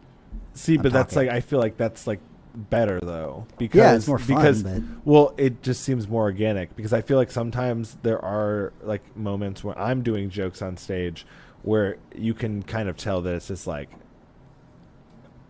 see 0.54 0.76
I'm 0.76 0.82
but 0.82 0.92
that's 0.92 1.16
like 1.16 1.28
i 1.28 1.40
feel 1.40 1.58
like 1.58 1.76
that's 1.76 2.06
like 2.06 2.20
better 2.54 2.98
though 3.00 3.46
because 3.58 3.78
Yeah, 3.78 3.94
it's 3.94 4.08
more 4.08 4.18
fun, 4.18 4.36
because 4.36 4.62
but- 4.62 4.82
well 5.04 5.34
it 5.36 5.62
just 5.62 5.82
seems 5.84 6.08
more 6.08 6.22
organic 6.24 6.74
because 6.76 6.92
i 6.92 7.00
feel 7.00 7.16
like 7.16 7.30
sometimes 7.30 7.96
there 8.02 8.18
are 8.24 8.72
like 8.82 9.16
moments 9.16 9.62
where 9.62 9.78
i'm 9.78 10.02
doing 10.02 10.30
jokes 10.30 10.60
on 10.62 10.76
stage 10.76 11.24
where 11.62 11.96
you 12.14 12.34
can 12.34 12.62
kind 12.62 12.88
of 12.88 12.96
tell 12.96 13.20
that 13.22 13.34
it's 13.34 13.48
just 13.48 13.66
like 13.66 13.88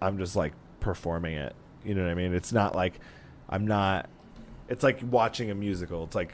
i'm 0.02 0.18
just 0.18 0.36
like 0.36 0.52
performing 0.80 1.34
it. 1.36 1.54
You 1.84 1.94
know 1.94 2.02
what 2.02 2.10
i 2.10 2.14
mean? 2.14 2.34
It's 2.34 2.52
not 2.52 2.74
like 2.74 3.00
i'm 3.48 3.66
not 3.66 4.08
it's 4.68 4.82
like 4.84 5.00
watching 5.02 5.50
a 5.50 5.54
musical. 5.54 6.04
It's 6.04 6.14
like 6.14 6.32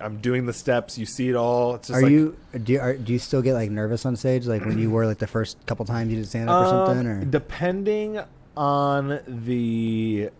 i'm 0.00 0.18
doing 0.18 0.46
the 0.46 0.52
steps. 0.52 0.96
You 0.98 1.06
see 1.06 1.28
it 1.28 1.34
all. 1.34 1.74
It's 1.76 1.88
just 1.88 1.98
are 1.98 2.02
like, 2.02 2.12
you 2.12 2.36
do 2.62 2.72
you, 2.74 2.80
are, 2.80 2.94
do 2.94 3.12
you 3.12 3.18
still 3.18 3.42
get 3.42 3.54
like 3.54 3.70
nervous 3.70 4.06
on 4.06 4.16
stage? 4.16 4.46
Like 4.46 4.64
when 4.64 4.78
you 4.78 4.90
were 4.90 5.06
like 5.06 5.18
the 5.18 5.26
first 5.26 5.64
couple 5.66 5.84
times 5.84 6.10
you 6.10 6.16
did 6.18 6.28
stand 6.28 6.48
up 6.48 6.66
or 6.66 6.68
something 6.68 7.06
Um, 7.06 7.06
or? 7.22 7.24
depending 7.24 8.20
on 8.56 9.20
the 9.26 10.30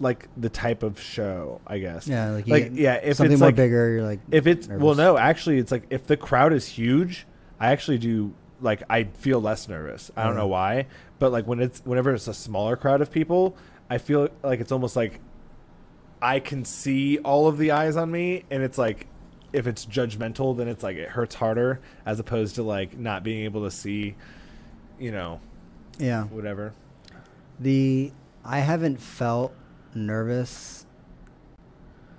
like 0.00 0.28
the 0.36 0.48
type 0.48 0.82
of 0.82 1.00
show, 1.00 1.60
I 1.66 1.78
guess. 1.78 2.08
yeah 2.08 2.30
like, 2.30 2.48
like 2.48 2.70
yeah, 2.74 2.94
if 2.94 3.04
it's 3.04 3.18
something 3.18 3.32
it's 3.32 3.40
more 3.40 3.48
like 3.48 3.56
bigger 3.56 3.90
you're 3.90 4.02
like 4.02 4.20
if 4.30 4.46
it's 4.46 4.66
well, 4.66 4.94
no, 4.94 5.18
actually, 5.18 5.58
it's 5.58 5.70
like 5.70 5.84
if 5.90 6.06
the 6.06 6.16
crowd 6.16 6.52
is 6.52 6.66
huge, 6.66 7.26
I 7.58 7.72
actually 7.72 7.98
do 7.98 8.34
like 8.60 8.82
I 8.88 9.04
feel 9.04 9.40
less 9.40 9.68
nervous. 9.68 10.10
I 10.16 10.24
don't 10.24 10.36
know 10.36 10.48
why, 10.48 10.86
but 11.18 11.32
like 11.32 11.46
when 11.46 11.60
it's 11.60 11.80
whenever 11.84 12.14
it's 12.14 12.28
a 12.28 12.34
smaller 12.34 12.76
crowd 12.76 13.00
of 13.00 13.10
people, 13.10 13.56
I 13.88 13.98
feel 13.98 14.28
like 14.42 14.60
it's 14.60 14.72
almost 14.72 14.96
like 14.96 15.20
I 16.22 16.40
can 16.40 16.64
see 16.64 17.18
all 17.18 17.46
of 17.46 17.58
the 17.58 17.72
eyes 17.72 17.96
on 17.96 18.10
me, 18.10 18.44
and 18.50 18.62
it's 18.62 18.78
like 18.78 19.06
if 19.52 19.66
it's 19.66 19.84
judgmental, 19.84 20.56
then 20.56 20.68
it's 20.68 20.82
like 20.82 20.96
it 20.96 21.08
hurts 21.08 21.34
harder 21.34 21.80
as 22.06 22.20
opposed 22.20 22.54
to 22.56 22.62
like 22.62 22.96
not 22.96 23.22
being 23.22 23.44
able 23.44 23.64
to 23.64 23.70
see, 23.70 24.14
you 24.98 25.12
know, 25.12 25.40
yeah 26.00 26.24
whatever. 26.24 26.72
The 27.60 28.12
I 28.44 28.58
haven't 28.60 29.00
felt 29.00 29.52
nervous 29.94 30.86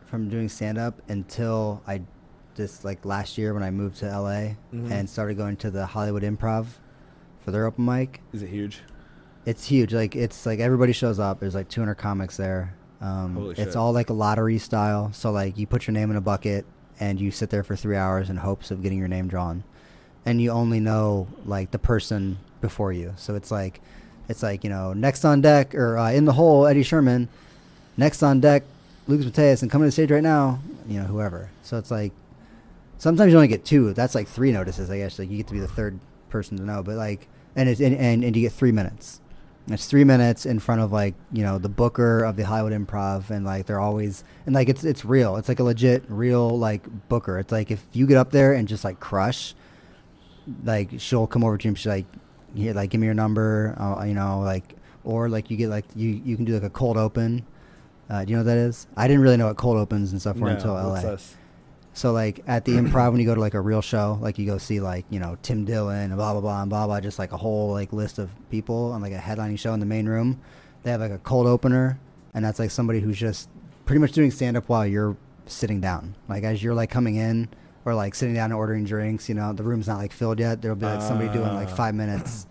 from 0.05 0.29
doing 0.29 0.49
stand 0.49 0.77
up 0.77 1.01
until 1.09 1.81
I 1.87 2.01
just 2.55 2.83
like 2.83 3.05
last 3.05 3.37
year 3.37 3.53
when 3.53 3.63
I 3.63 3.71
moved 3.71 3.97
to 3.97 4.05
LA 4.07 4.55
Mhm. 4.73 4.91
and 4.91 5.09
started 5.09 5.37
going 5.37 5.55
to 5.57 5.71
the 5.71 5.85
Hollywood 5.85 6.23
Improv 6.23 6.65
for 7.39 7.51
their 7.51 7.65
open 7.65 7.85
mic. 7.85 8.21
Is 8.33 8.43
it 8.43 8.49
huge? 8.49 8.81
It's 9.45 9.65
huge. 9.65 9.93
Like 9.93 10.15
it's 10.15 10.45
like 10.45 10.59
everybody 10.59 10.91
shows 10.93 11.17
up. 11.19 11.39
There's 11.39 11.55
like 11.55 11.69
200 11.69 11.95
comics 11.95 12.37
there. 12.37 12.75
Um, 12.99 13.33
Holy 13.35 13.51
it's 13.51 13.59
shit. 13.61 13.75
all 13.75 13.93
like 13.93 14.09
a 14.09 14.13
lottery 14.13 14.59
style. 14.59 15.11
So 15.13 15.31
like 15.31 15.57
you 15.57 15.65
put 15.65 15.87
your 15.87 15.93
name 15.93 16.11
in 16.11 16.17
a 16.17 16.21
bucket 16.21 16.65
and 16.99 17.19
you 17.19 17.31
sit 17.31 17.49
there 17.49 17.63
for 17.63 17.75
three 17.75 17.95
hours 17.95 18.29
in 18.29 18.37
hopes 18.37 18.69
of 18.69 18.83
getting 18.83 18.99
your 18.99 19.07
name 19.07 19.27
drawn. 19.27 19.63
and 20.23 20.39
you 20.39 20.51
only 20.51 20.79
know 20.79 21.27
like 21.47 21.71
the 21.71 21.79
person 21.79 22.37
before 22.61 22.93
you. 22.93 23.13
So 23.17 23.35
it's 23.35 23.51
like, 23.51 23.81
it's 24.29 24.43
like 24.43 24.63
you 24.63 24.69
know, 24.69 24.93
next 24.93 25.25
on 25.25 25.41
deck 25.41 25.75
or 25.75 25.97
uh, 25.97 26.11
in 26.11 26.25
the 26.25 26.33
hole, 26.33 26.65
Eddie 26.67 26.83
Sherman. 26.83 27.27
Next 27.97 28.23
on 28.23 28.39
deck, 28.39 28.63
Lukas 29.07 29.25
Mateus, 29.25 29.61
and 29.61 29.69
coming 29.69 29.85
to 29.85 29.87
the 29.87 29.91
stage 29.91 30.11
right 30.11 30.23
now, 30.23 30.59
you 30.87 30.99
know, 30.99 31.05
whoever. 31.05 31.49
So 31.63 31.77
it's 31.77 31.91
like, 31.91 32.13
sometimes 32.97 33.31
you 33.31 33.37
only 33.37 33.47
get 33.47 33.65
two. 33.65 33.93
That's 33.93 34.15
like 34.15 34.27
three 34.27 34.51
notices, 34.51 34.89
I 34.89 34.99
guess. 34.99 35.19
Like 35.19 35.29
you 35.29 35.37
get 35.37 35.47
to 35.47 35.53
be 35.53 35.59
the 35.59 35.67
third 35.67 35.99
person 36.29 36.57
to 36.57 36.63
know, 36.63 36.83
but 36.83 36.95
like, 36.95 37.27
and 37.55 37.67
it's 37.67 37.81
and 37.81 37.95
and, 37.95 38.23
and 38.23 38.35
you 38.35 38.41
get 38.43 38.53
three 38.53 38.71
minutes. 38.71 39.19
It's 39.67 39.85
three 39.85 40.03
minutes 40.03 40.45
in 40.45 40.59
front 40.59 40.81
of 40.81 40.91
like 40.91 41.13
you 41.31 41.43
know 41.43 41.57
the 41.57 41.69
booker 41.69 42.23
of 42.23 42.35
the 42.35 42.45
Hollywood 42.45 42.73
Improv, 42.73 43.29
and 43.29 43.45
like 43.45 43.65
they're 43.65 43.79
always 43.79 44.23
and 44.45 44.55
like 44.55 44.69
it's 44.69 44.83
it's 44.83 45.05
real. 45.05 45.35
It's 45.35 45.49
like 45.49 45.59
a 45.59 45.63
legit 45.63 46.03
real 46.07 46.57
like 46.57 46.83
booker. 47.09 47.37
It's 47.37 47.51
like 47.51 47.71
if 47.71 47.85
you 47.93 48.07
get 48.07 48.17
up 48.17 48.31
there 48.31 48.53
and 48.53 48.67
just 48.67 48.83
like 48.83 48.99
crush, 48.99 49.53
like 50.63 50.91
she'll 50.97 51.27
come 51.27 51.43
over 51.43 51.57
to 51.57 51.67
him. 51.67 51.75
She's 51.75 51.87
like, 51.87 52.05
here, 52.55 52.73
like 52.73 52.89
give 52.89 53.01
me 53.01 53.05
your 53.07 53.13
number, 53.13 53.75
uh, 53.79 54.03
you 54.03 54.13
know, 54.13 54.41
like 54.41 54.75
or 55.03 55.29
like 55.29 55.49
you 55.49 55.57
get 55.57 55.69
like 55.69 55.85
you 55.95 56.09
you 56.09 56.35
can 56.35 56.45
do 56.45 56.53
like 56.53 56.63
a 56.63 56.69
cold 56.69 56.97
open. 56.97 57.45
Uh, 58.09 58.25
do 58.25 58.31
you 58.31 58.35
know 58.35 58.41
what 58.41 58.47
that 58.47 58.57
is? 58.57 58.87
I 58.97 59.07
didn't 59.07 59.21
really 59.21 59.37
know 59.37 59.47
what 59.47 59.57
cold 59.57 59.77
opens 59.77 60.11
and 60.11 60.19
stuff 60.19 60.35
were 60.37 60.49
No, 60.49 60.55
until 60.55 60.73
LA. 60.73 60.99
So 61.93 62.11
like 62.11 62.41
at 62.47 62.65
the 62.65 62.73
improv 62.73 63.11
when 63.11 63.19
you 63.19 63.25
go 63.25 63.35
to 63.35 63.41
like 63.41 63.53
a 63.53 63.61
real 63.61 63.81
show, 63.81 64.17
like 64.21 64.37
you 64.37 64.45
go 64.45 64.57
see 64.57 64.79
like, 64.79 65.05
you 65.09 65.19
know, 65.19 65.37
Tim 65.41 65.65
Dillon 65.65 66.05
and 66.11 66.15
blah 66.15 66.33
blah 66.33 66.41
blah 66.41 66.61
and 66.61 66.69
blah 66.69 66.85
blah, 66.87 66.99
just 66.99 67.19
like 67.19 67.31
a 67.31 67.37
whole 67.37 67.71
like 67.71 67.91
list 67.93 68.19
of 68.19 68.29
people 68.49 68.91
on 68.91 69.01
like 69.01 69.13
a 69.13 69.17
headlining 69.17 69.59
show 69.59 69.73
in 69.73 69.79
the 69.79 69.85
main 69.85 70.07
room. 70.07 70.39
They 70.83 70.91
have 70.91 71.01
like 71.01 71.11
a 71.11 71.17
cold 71.19 71.47
opener 71.47 71.99
and 72.33 72.43
that's 72.43 72.59
like 72.59 72.71
somebody 72.71 72.99
who's 72.99 73.17
just 73.17 73.49
pretty 73.85 73.99
much 73.99 74.11
doing 74.13 74.31
stand 74.31 74.55
up 74.57 74.69
while 74.69 74.85
you're 74.85 75.15
sitting 75.45 75.81
down. 75.81 76.15
Like 76.29 76.43
as 76.43 76.63
you're 76.63 76.73
like 76.73 76.89
coming 76.89 77.15
in 77.15 77.49
or 77.85 77.93
like 77.95 78.13
sitting 78.15 78.35
down 78.35 78.45
and 78.51 78.53
ordering 78.53 78.83
drinks, 78.85 79.27
you 79.29 79.35
know, 79.35 79.53
the 79.53 79.63
room's 79.63 79.87
not 79.87 79.97
like 79.97 80.11
filled 80.11 80.39
yet. 80.39 80.61
There'll 80.61 80.77
be 80.77 80.85
like 80.85 81.01
somebody 81.01 81.29
doing 81.33 81.53
like 81.53 81.69
Ah. 81.69 81.75
five 81.75 81.95
minutes. 81.95 82.45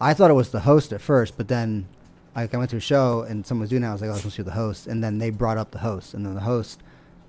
I 0.00 0.14
thought 0.14 0.30
it 0.30 0.34
was 0.34 0.50
the 0.50 0.60
host 0.60 0.92
at 0.92 1.00
first, 1.00 1.36
but 1.36 1.48
then 1.48 1.86
like 2.34 2.54
I 2.54 2.58
went 2.58 2.70
to 2.70 2.76
a 2.76 2.80
show 2.80 3.22
and 3.22 3.46
someone 3.46 3.62
was 3.62 3.70
doing 3.70 3.82
that. 3.82 3.88
I 3.90 3.92
was 3.92 4.00
like, 4.00 4.10
oh, 4.10 4.14
it's 4.14 4.20
supposed 4.22 4.36
to 4.36 4.42
be 4.44 4.50
the 4.50 4.56
host, 4.56 4.86
and 4.86 5.02
then 5.04 5.18
they 5.18 5.30
brought 5.30 5.56
up 5.58 5.70
the 5.70 5.78
host, 5.78 6.14
and 6.14 6.24
then 6.26 6.34
the 6.34 6.40
host 6.40 6.80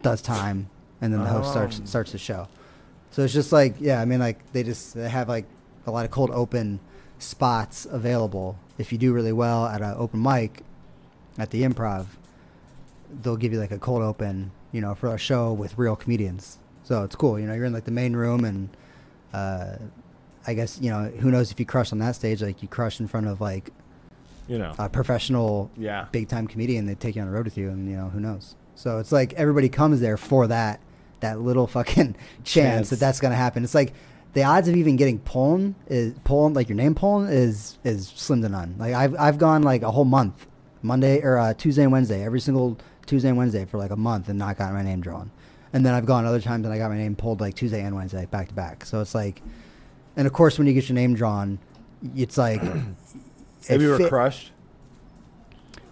does 0.02 0.22
time, 0.22 0.70
and 1.02 1.14
then 1.14 1.22
the 1.22 1.30
host 1.30 1.52
starts 1.52 1.80
Oh. 1.82 1.86
starts 1.86 2.12
the 2.12 2.18
show. 2.18 2.48
So 3.12 3.24
it's 3.24 3.34
just 3.34 3.52
like, 3.52 3.76
yeah, 3.80 4.02
I 4.02 4.06
mean, 4.06 4.20
like 4.20 4.40
they 4.52 4.64
just 4.64 4.94
they 4.96 5.08
have 5.10 5.30
like 5.30 5.46
a 5.86 5.92
lot 5.92 6.06
of 6.06 6.12
cold 6.12 6.32
open 6.32 6.80
spots 7.20 7.86
available. 7.90 8.58
If 8.78 8.92
you 8.92 8.98
do 8.98 9.14
really 9.14 9.32
well 9.32 9.66
at 9.68 9.82
an 9.82 9.94
open 9.98 10.22
mic 10.22 10.62
at 11.38 11.52
the 11.52 11.64
improv, 11.64 12.08
they'll 13.22 13.38
give 13.38 13.54
you 13.54 13.60
like 13.60 13.72
a 13.72 13.78
cold 13.80 14.02
open, 14.02 14.52
you 14.72 14.82
know, 14.82 14.96
for 14.96 15.14
a 15.14 15.18
show 15.18 15.54
with 15.54 15.78
real 15.78 15.96
comedians. 15.96 16.58
So 16.86 17.04
it's 17.04 17.16
cool. 17.16 17.38
You 17.40 17.46
know, 17.48 17.54
you're 17.54 17.66
in 17.66 17.74
like 17.74 17.86
the 17.86 17.92
main 17.92 18.16
room 18.16 18.46
and. 18.46 18.70
Uh, 19.34 19.78
I 20.48 20.54
guess 20.54 20.80
you 20.80 20.92
know 20.92 21.06
who 21.20 21.32
knows 21.32 21.50
if 21.52 21.60
you 21.60 21.66
crush 21.66 21.92
on 21.92 21.98
that 22.00 22.16
stage, 22.16 22.42
like 22.44 22.62
you 22.62 22.68
crush 22.68 23.00
in 23.00 23.08
front 23.08 23.26
of 23.28 23.42
like 23.42 23.72
You 24.48 24.60
know. 24.60 24.74
a 24.78 24.88
professional, 24.88 25.72
yeah. 25.76 26.06
big 26.12 26.30
time 26.30 26.48
comedian. 26.48 26.86
They 26.86 26.94
take 26.94 27.16
you 27.16 27.22
on 27.24 27.28
the 27.28 27.34
road 27.34 27.46
with 27.46 27.58
you, 27.58 27.70
and 27.70 27.90
you 27.90 27.98
know 27.98 28.10
who 28.10 28.20
knows. 28.20 28.56
So 28.76 29.00
it's 29.00 29.12
like 29.12 29.34
everybody 29.34 29.70
comes 29.70 30.02
there 30.02 30.18
for 30.18 30.46
that 30.48 30.80
that 31.22 31.42
little 31.42 31.66
fucking 31.66 32.14
chance, 32.14 32.20
Chance. 32.54 32.90
that 32.92 33.00
that's 33.00 33.20
gonna 33.20 33.34
happen. 33.36 33.64
It's 33.64 33.74
like 33.74 33.94
the 34.34 34.44
odds 34.44 34.68
of 34.68 34.76
even 34.76 34.98
getting 34.98 35.18
pulled 35.18 35.74
is 35.88 36.14
pulled 36.24 36.54
like 36.56 36.70
your 36.70 36.76
name 36.76 36.94
pulled 36.94 37.28
is 37.30 37.80
is 37.84 38.08
slim 38.10 38.44
to 38.44 38.50
none. 38.50 38.76
Like 38.78 38.94
I've 38.94 39.16
I've 39.20 39.38
gone 39.40 39.64
like 39.64 39.82
a 39.82 39.90
whole 39.90 40.06
month, 40.06 40.46
Monday 40.84 41.22
or 41.24 41.40
uh, 41.40 41.56
Tuesday 41.56 41.82
and 41.82 41.92
Wednesday, 41.92 42.24
every 42.24 42.40
single 42.40 42.78
Tuesday 43.08 43.30
and 43.30 43.38
Wednesday 43.40 43.66
for 43.66 43.80
like 43.80 43.90
a 43.92 43.96
month, 43.98 44.30
and 44.30 44.38
not 44.38 44.60
gotten 44.60 44.76
my 44.76 44.84
name 44.84 45.02
drawn. 45.02 45.32
And 45.76 45.86
then 45.86 45.94
I've 45.94 46.06
gone 46.06 46.26
other 46.26 46.40
times 46.40 46.64
and 46.64 46.74
I 46.74 46.78
got 46.78 46.90
my 46.90 46.98
name 46.98 47.18
pulled 47.18 47.42
like 47.42 47.54
Tuesday 47.54 47.82
and 47.82 47.94
Wednesday 47.94 48.26
back 48.28 48.48
to 48.48 48.54
back. 48.54 48.86
So 48.86 49.02
it's 49.02 49.14
like, 49.14 49.42
and 50.16 50.26
of 50.26 50.32
course 50.32 50.58
when 50.58 50.68
you 50.68 50.74
get 50.74 50.88
your 50.88 50.96
name 50.96 51.16
drawn, 51.16 51.60
it's 52.16 52.38
like. 52.38 52.62
Have 53.68 53.82
you 53.82 53.90
ever 53.90 53.98
fit- 53.98 54.10
crushed? 54.10 54.52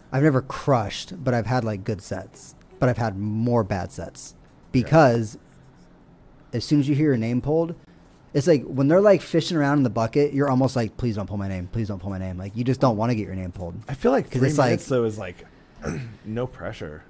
I've 0.10 0.24
never 0.24 0.42
crushed, 0.42 1.22
but 1.22 1.34
I've 1.34 1.48
had 1.48 1.66
like 1.66 1.84
good 1.84 2.02
sets. 2.02 2.56
But 2.80 2.88
I've 2.88 2.98
had 2.98 3.18
more 3.18 3.62
bad 3.66 3.92
sets 3.92 4.36
because 4.72 5.38
as 6.54 6.64
soon 6.64 6.80
as 6.80 6.88
you 6.88 6.96
hear 6.96 7.08
your 7.08 7.18
name 7.18 7.42
pulled, 7.42 7.76
it's 8.34 8.48
like 8.48 8.64
when 8.64 8.88
they're 8.88 9.02
like 9.02 9.22
fishing 9.22 9.58
around 9.58 9.80
in 9.80 9.84
the 9.84 9.90
bucket, 9.90 10.34
you're 10.34 10.50
almost 10.50 10.78
like, 10.78 10.96
please 10.96 11.18
don't 11.18 11.28
pull 11.28 11.38
my 11.38 11.50
name. 11.50 11.68
Please 11.68 11.90
don't 11.90 12.00
pull 12.00 12.10
my 12.10 12.20
name. 12.20 12.38
Like 12.38 12.56
you 12.56 12.64
just 12.64 12.80
don't 12.80 12.96
want 12.96 13.10
to 13.10 13.16
get 13.16 13.26
your 13.26 13.36
name 13.36 13.52
pulled. 13.52 13.76
I 13.90 13.96
feel 13.96 14.14
like 14.14 14.30
three 14.30 14.48
it's 14.48 14.58
like- 14.58 14.68
minutes 14.68 14.86
though 14.86 15.04
is 15.04 15.18
like 15.18 15.46
no 16.26 16.48
pressure. 16.48 17.04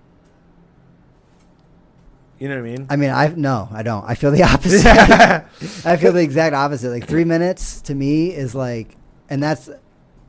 You 2.43 2.49
know 2.49 2.55
what 2.55 2.67
I 2.67 2.75
mean? 2.75 2.87
I 2.89 2.95
mean, 2.97 3.09
I 3.09 3.27
no, 3.37 3.69
I 3.71 3.83
don't. 3.83 4.03
I 4.03 4.15
feel 4.15 4.29
the 4.29 4.43
opposite. 4.53 4.85
I 5.85 5.95
feel 5.95 6.11
the 6.11 6.19
exact 6.21 6.53
opposite. 6.53 6.89
Like 6.89 7.07
three 7.07 7.23
minutes 7.23 7.79
to 7.83 7.95
me 7.95 8.33
is 8.33 8.53
like, 8.53 8.97
and 9.29 9.41
that's 9.41 9.69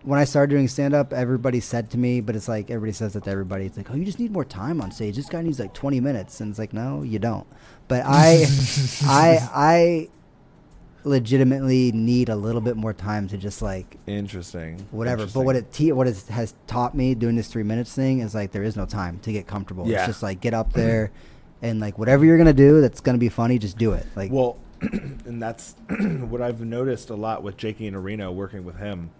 when 0.05 0.21
I 0.21 0.23
started 0.23 0.55
doing 0.55 0.69
stand 0.69 0.95
up. 0.95 1.13
Everybody 1.13 1.59
said 1.59 1.91
to 1.91 1.99
me, 1.99 2.21
but 2.21 2.37
it's 2.37 2.47
like 2.47 2.71
everybody 2.71 2.93
says 2.93 3.15
that 3.15 3.25
to 3.25 3.31
everybody. 3.31 3.67
It's 3.67 3.77
like, 3.77 3.91
oh, 3.91 3.95
you 3.95 4.05
just 4.05 4.21
need 4.21 4.31
more 4.31 4.45
time 4.45 4.81
on 4.81 4.93
stage. 4.93 5.17
This 5.17 5.29
guy 5.29 5.43
needs 5.43 5.59
like 5.59 5.75
twenty 5.75 5.99
minutes, 5.99 6.41
and 6.41 6.51
it's 6.51 6.59
like, 6.61 6.73
no, 6.73 7.03
you 7.03 7.19
don't. 7.19 7.49
But 7.89 8.05
I, 8.07 8.47
I, 9.03 9.49
I 9.53 10.09
legitimately 11.03 11.91
need 11.91 12.29
a 12.29 12.37
little 12.37 12.61
bit 12.61 12.77
more 12.77 12.93
time 12.93 13.27
to 13.27 13.37
just 13.37 13.61
like 13.61 13.97
Interesting. 14.07 14.87
whatever. 14.93 15.27
But 15.27 15.41
what 15.41 15.57
it 15.57 15.73
te- 15.73 15.91
what 15.91 16.07
it 16.07 16.17
has 16.29 16.55
taught 16.69 16.95
me 16.95 17.17
doing 17.17 17.35
this 17.35 17.49
three 17.49 17.65
minutes 17.65 17.93
thing 17.93 18.21
is 18.21 18.37
like 18.37 18.53
there 18.53 18.63
is 18.63 18.77
no 18.77 18.87
time 18.87 19.19
to 19.25 19.33
get 19.33 19.49
comfortable. 19.49 19.89
Yeah. 19.89 19.99
It's 19.99 20.07
just 20.07 20.23
like 20.23 20.41
get 20.41 20.55
up 20.55 20.73
there 20.75 21.11
and 21.65 21.81
like 21.81 21.99
whatever 21.99 22.27
you're 22.27 22.37
gonna 22.37 22.53
do 22.53 22.83
that's 22.83 23.01
gonna 23.01 23.19
be 23.19 23.31
funny, 23.31 23.59
just 23.59 23.79
do 23.79 23.93
it. 23.93 24.07
Like 24.15 24.31
Well, 24.31 24.59
and 24.83 25.43
that's 25.43 25.75
what 25.89 26.43
I've 26.43 26.61
noticed 26.61 27.09
a 27.09 27.15
lot 27.15 27.43
with 27.43 27.57
Jakey 27.57 27.87
and 27.89 27.97
Areno 27.97 28.33
working 28.33 28.65
with 28.65 28.77
him. 28.77 29.11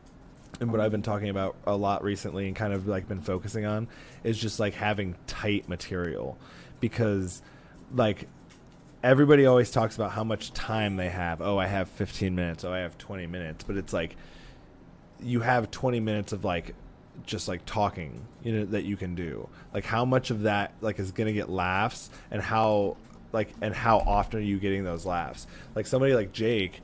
And 0.61 0.71
what 0.71 0.81
I've 0.81 0.93
been 0.93 1.03
talking 1.03 1.31
about 1.31 1.57
a 1.67 1.75
lot 1.75 2.05
recently 2.05 2.47
and 2.47 2.55
kind 2.55 2.73
of 2.73 2.87
like 2.87 3.09
been 3.09 3.23
focusing 3.23 3.65
on 3.65 3.89
is 4.23 4.39
just 4.39 4.61
like 4.61 4.75
having 4.75 5.17
tight 5.27 5.69
material 5.69 6.39
because 6.81 7.43
like 7.93 8.29
everybody 9.03 9.47
always 9.47 9.71
talks 9.71 9.97
about 9.97 10.13
how 10.13 10.23
much 10.23 10.53
time 10.53 10.97
they 10.97 11.09
have. 11.09 11.41
Oh, 11.41 11.59
I 11.59 11.67
have 11.67 11.89
15 11.89 12.35
minutes. 12.35 12.63
Oh, 12.63 12.73
I 12.73 12.81
have 12.81 12.97
20 12.99 13.27
minutes. 13.27 13.65
But 13.65 13.79
it's 13.79 13.93
like 13.93 14.17
you 15.19 15.41
have 15.41 15.71
20 15.71 15.99
minutes 15.99 16.33
of 16.35 16.45
like 16.45 16.75
just 17.27 17.49
like 17.49 17.65
talking, 17.67 18.27
you 18.43 18.53
know, 18.53 18.65
that 18.67 18.85
you 18.85 18.97
can 18.97 19.15
do. 19.15 19.49
Like 19.73 19.85
how 19.85 20.05
much 20.05 20.31
of 20.31 20.43
that 20.43 20.73
like 20.81 20.99
is 20.99 21.13
going 21.13 21.27
to 21.27 21.33
get 21.33 21.49
laughs 21.49 22.11
and 22.31 22.41
how 22.43 22.97
like 23.33 23.49
and 23.61 23.75
how 23.75 23.99
often 23.99 24.41
are 24.41 24.43
you 24.43 24.59
getting 24.59 24.85
those 24.85 25.05
laughs? 25.07 25.47
Like 25.75 25.87
somebody 25.87 26.15
like 26.15 26.33
Jake, 26.33 26.81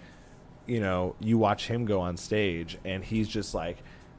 you 0.67 0.81
know, 0.81 1.15
you 1.21 1.39
watch 1.39 1.67
him 1.67 1.85
go 1.85 2.01
on 2.01 2.17
stage 2.17 2.79
and 2.85 3.05
he's 3.05 3.29
just 3.29 3.55
like 3.55 3.79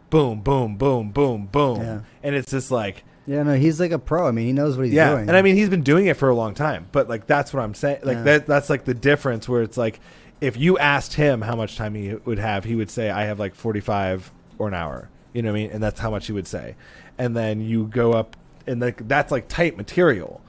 boom, 0.09 0.41
boom, 0.41 0.75
boom, 0.75 1.11
boom, 1.11 1.45
boom. 1.47 1.81
Yeah. 1.81 2.01
And 2.23 2.35
it's 2.35 2.51
just 2.51 2.71
like 2.71 3.03
yeah, 3.27 3.43
no, 3.43 3.53
he's 3.55 3.79
like 3.79 3.91
a 3.91 3.99
pro. 3.99 4.27
I 4.27 4.31
mean, 4.31 4.47
he 4.47 4.51
knows 4.53 4.75
what 4.77 4.87
he's 4.87 4.95
yeah, 4.95 5.11
doing. 5.11 5.27
and 5.29 5.37
I 5.37 5.41
mean 5.43 5.55
he's 5.55 5.69
been 5.69 5.83
doing 5.83 6.07
it 6.07 6.17
for 6.17 6.29
a 6.29 6.35
long 6.35 6.53
time, 6.53 6.87
but 6.91 7.07
like 7.07 7.27
that's 7.27 7.53
what 7.53 7.61
I'm 7.63 7.73
saying. 7.73 7.99
Like 8.03 8.17
Yeah. 8.17 8.23
that 8.23 8.47
that's 8.47 8.69
like 8.69 8.85
the 8.85 8.93
difference 8.95 9.47
where 9.47 9.61
it's 9.61 9.77
like 9.77 9.99
if 10.41 10.57
you 10.57 10.77
asked 10.79 11.13
him 11.13 11.41
how 11.41 11.55
much 11.55 11.77
time 11.77 11.93
he 11.93 12.15
would 12.15 12.39
have, 12.39 12.63
he 12.63 12.75
would 12.75 12.89
say 12.89 13.09
I 13.11 13.25
have 13.25 13.39
like 13.39 13.53
45 13.55 14.31
or 14.57 14.67
an 14.67 14.73
hour. 14.73 15.07
You 15.33 15.41
know 15.41 15.51
what 15.51 15.57
I 15.59 15.61
mean? 15.63 15.71
And 15.71 15.81
that's 15.83 15.99
how 15.99 16.09
much 16.11 16.27
you 16.29 16.35
would 16.35 16.47
say. 16.47 16.75
And 17.17 17.35
then 17.35 17.61
you 17.61 17.85
go 17.87 18.13
up 18.13 18.35
and 18.67 18.81
like 18.81 19.07
that's 19.07 19.31
like 19.31 19.47
tight 19.47 19.77
material. 19.77 20.41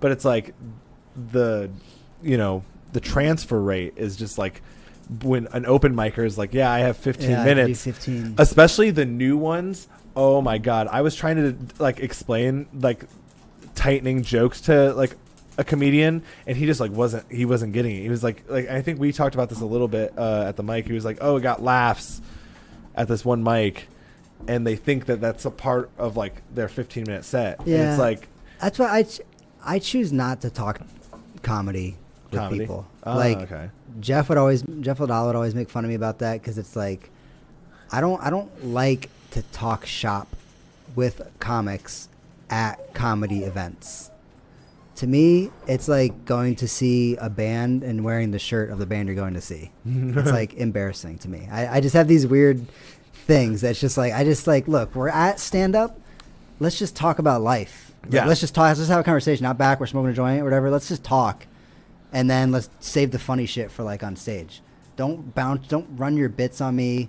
But 0.00 0.12
it's 0.12 0.24
like 0.24 0.54
the 1.32 1.70
you 2.22 2.36
know, 2.36 2.64
the 2.92 3.00
transfer 3.00 3.60
rate 3.60 3.94
is 3.96 4.16
just 4.16 4.38
like 4.38 4.62
when 5.22 5.48
an 5.48 5.66
open 5.66 5.94
micer 5.94 6.24
is 6.24 6.38
like, 6.38 6.54
yeah, 6.54 6.70
I 6.70 6.80
have 6.80 6.96
15 6.96 7.30
Yeah, 7.30 7.42
I 7.42 7.44
can 7.44 7.56
do 7.56 7.62
minutes 7.62 7.84
15. 7.84 8.34
especially 8.38 8.90
the 8.90 9.04
new 9.04 9.36
ones. 9.36 9.88
Oh 10.16 10.40
my 10.42 10.58
god! 10.58 10.88
I 10.90 11.02
was 11.02 11.14
trying 11.14 11.36
to 11.36 11.56
like 11.82 12.00
explain 12.00 12.66
like 12.74 13.04
tightening 13.74 14.22
jokes 14.22 14.62
to 14.62 14.92
like 14.94 15.16
a 15.58 15.64
comedian, 15.64 16.22
and 16.46 16.56
he 16.56 16.66
just 16.66 16.80
like 16.80 16.90
wasn't 16.90 17.30
he 17.30 17.44
wasn't 17.44 17.72
getting 17.72 17.96
it. 17.96 18.02
He 18.02 18.08
was 18.08 18.22
like 18.24 18.44
like 18.48 18.68
I 18.68 18.82
think 18.82 18.98
we 18.98 19.12
talked 19.12 19.34
about 19.34 19.48
this 19.48 19.60
a 19.60 19.66
little 19.66 19.88
bit 19.88 20.12
uh, 20.18 20.44
at 20.48 20.56
the 20.56 20.62
mic. 20.62 20.86
He 20.86 20.92
was 20.92 21.04
like, 21.04 21.18
oh, 21.20 21.36
it 21.36 21.42
got 21.42 21.62
laughs 21.62 22.20
at 22.94 23.06
this 23.08 23.24
one 23.24 23.42
mic, 23.44 23.86
and 24.48 24.66
they 24.66 24.76
think 24.76 25.06
that 25.06 25.20
that's 25.20 25.44
a 25.44 25.50
part 25.50 25.90
of 25.98 26.16
like 26.16 26.42
their 26.54 26.68
15 26.68 27.04
minute 27.06 27.24
set. 27.24 27.58
And 27.60 27.68
Yeah. 27.68 27.90
it's 27.92 27.98
like 28.00 28.28
That's 28.60 28.78
why 28.78 28.90
I, 28.92 29.02
ch- 29.04 29.20
I 29.64 29.78
choose 29.78 30.12
not 30.12 30.40
to 30.42 30.50
talk 30.50 30.80
comedy 31.42 31.96
with 32.30 32.40
comedy. 32.40 32.60
people. 32.60 32.86
Oh, 33.04 33.16
like 33.16 33.38
okay. 33.38 33.70
Jeff 34.00 34.28
would 34.28 34.38
always 34.38 34.62
Jeff 34.80 35.00
Liddell 35.00 35.26
would 35.26 35.36
always 35.36 35.54
make 35.54 35.68
fun 35.70 35.84
of 35.84 35.88
me 35.88 35.94
about 35.94 36.18
that 36.20 36.40
because 36.40 36.58
it's 36.58 36.76
like 36.76 37.10
I 37.92 38.00
don't 38.00 38.22
I 38.22 38.30
don't 38.30 38.66
like 38.66 39.08
to 39.32 39.42
talk 39.52 39.86
shop 39.86 40.28
with 40.94 41.22
comics 41.40 42.08
at 42.50 42.94
comedy 42.94 43.44
events. 43.44 44.10
To 44.96 45.06
me, 45.06 45.50
it's 45.66 45.88
like 45.88 46.24
going 46.26 46.56
to 46.56 46.68
see 46.68 47.16
a 47.16 47.30
band 47.30 47.82
and 47.82 48.04
wearing 48.04 48.32
the 48.32 48.38
shirt 48.38 48.70
of 48.70 48.78
the 48.78 48.84
band 48.86 49.08
you're 49.08 49.16
going 49.16 49.32
to 49.34 49.40
see. 49.40 49.70
it's 49.86 50.30
like 50.32 50.54
embarrassing 50.54 51.18
to 51.18 51.28
me. 51.28 51.48
I, 51.50 51.76
I 51.76 51.80
just 51.80 51.94
have 51.94 52.06
these 52.06 52.26
weird 52.26 52.66
things 53.30 53.60
that's 53.60 53.78
just 53.80 53.96
like 53.96 54.12
I 54.12 54.24
just 54.24 54.46
like 54.48 54.66
look, 54.66 54.94
we're 54.94 55.08
at 55.08 55.38
stand 55.38 55.76
up. 55.76 55.98
Let's 56.58 56.78
just 56.78 56.96
talk 56.96 57.18
about 57.20 57.42
life. 57.42 57.94
Like, 58.02 58.12
Yeah. 58.14 58.24
let's 58.26 58.40
just 58.40 58.54
talk. 58.54 58.64
Let's 58.64 58.80
just 58.80 58.90
have 58.90 59.00
a 59.00 59.04
conversation. 59.04 59.44
Not 59.44 59.56
back. 59.56 59.78
We're 59.78 59.86
smoking 59.86 60.10
a 60.10 60.14
joint 60.14 60.40
or 60.40 60.44
whatever. 60.44 60.68
Let's 60.70 60.88
just 60.88 61.04
talk 61.04 61.46
and 62.12 62.28
then 62.28 62.50
let's 62.50 62.68
save 62.80 63.12
the 63.12 63.18
funny 63.20 63.46
shit 63.46 63.70
for 63.70 63.84
like 63.84 64.02
on 64.02 64.16
stage. 64.16 64.62
don't 64.96 65.34
bounce. 65.34 65.66
Don't 65.68 65.86
run 65.96 66.16
your 66.16 66.28
bits 66.28 66.60
on 66.60 66.74
me. 66.76 67.08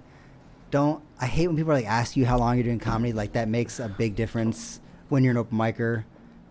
Don't. 0.69 1.01
I 1.19 1.25
hate 1.25 1.47
when 1.47 1.57
people 1.57 1.73
like 1.73 1.85
ask 1.87 2.15
you 2.15 2.25
how 2.25 2.37
long 2.37 2.55
you're 2.55 2.63
doing 2.63 2.79
comedy. 2.79 3.11
Like 3.13 3.33
that 3.33 3.47
makes 3.49 3.79
a 3.79 3.89
big 3.89 4.15
difference 4.15 4.79
when 5.09 5.23
you're 5.23 5.31
an 5.31 5.37
open 5.37 5.57
micer. 5.57 6.03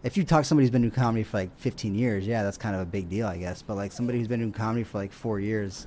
If 0.03 0.17
you 0.17 0.25
talk 0.25 0.41
to 0.43 0.45
somebody 0.45 0.65
who's 0.65 0.71
been 0.73 0.83
doing 0.83 0.91
comedy 0.93 1.23
for 1.23 1.37
like 1.39 1.57
15 1.59 1.95
years, 1.95 2.27
yeah, 2.27 2.43
that's 2.43 2.59
kind 2.59 2.75
of 2.75 2.81
a 2.83 2.87
big 2.87 3.09
deal, 3.09 3.27
I 3.27 3.37
guess. 3.39 3.63
But 3.63 3.77
like 3.77 3.93
somebody 3.93 4.19
who's 4.19 4.29
been 4.29 4.41
doing 4.41 4.53
comedy 4.53 4.83
for 4.83 4.99
like 4.99 5.13
four 5.13 5.39
years, 5.41 5.87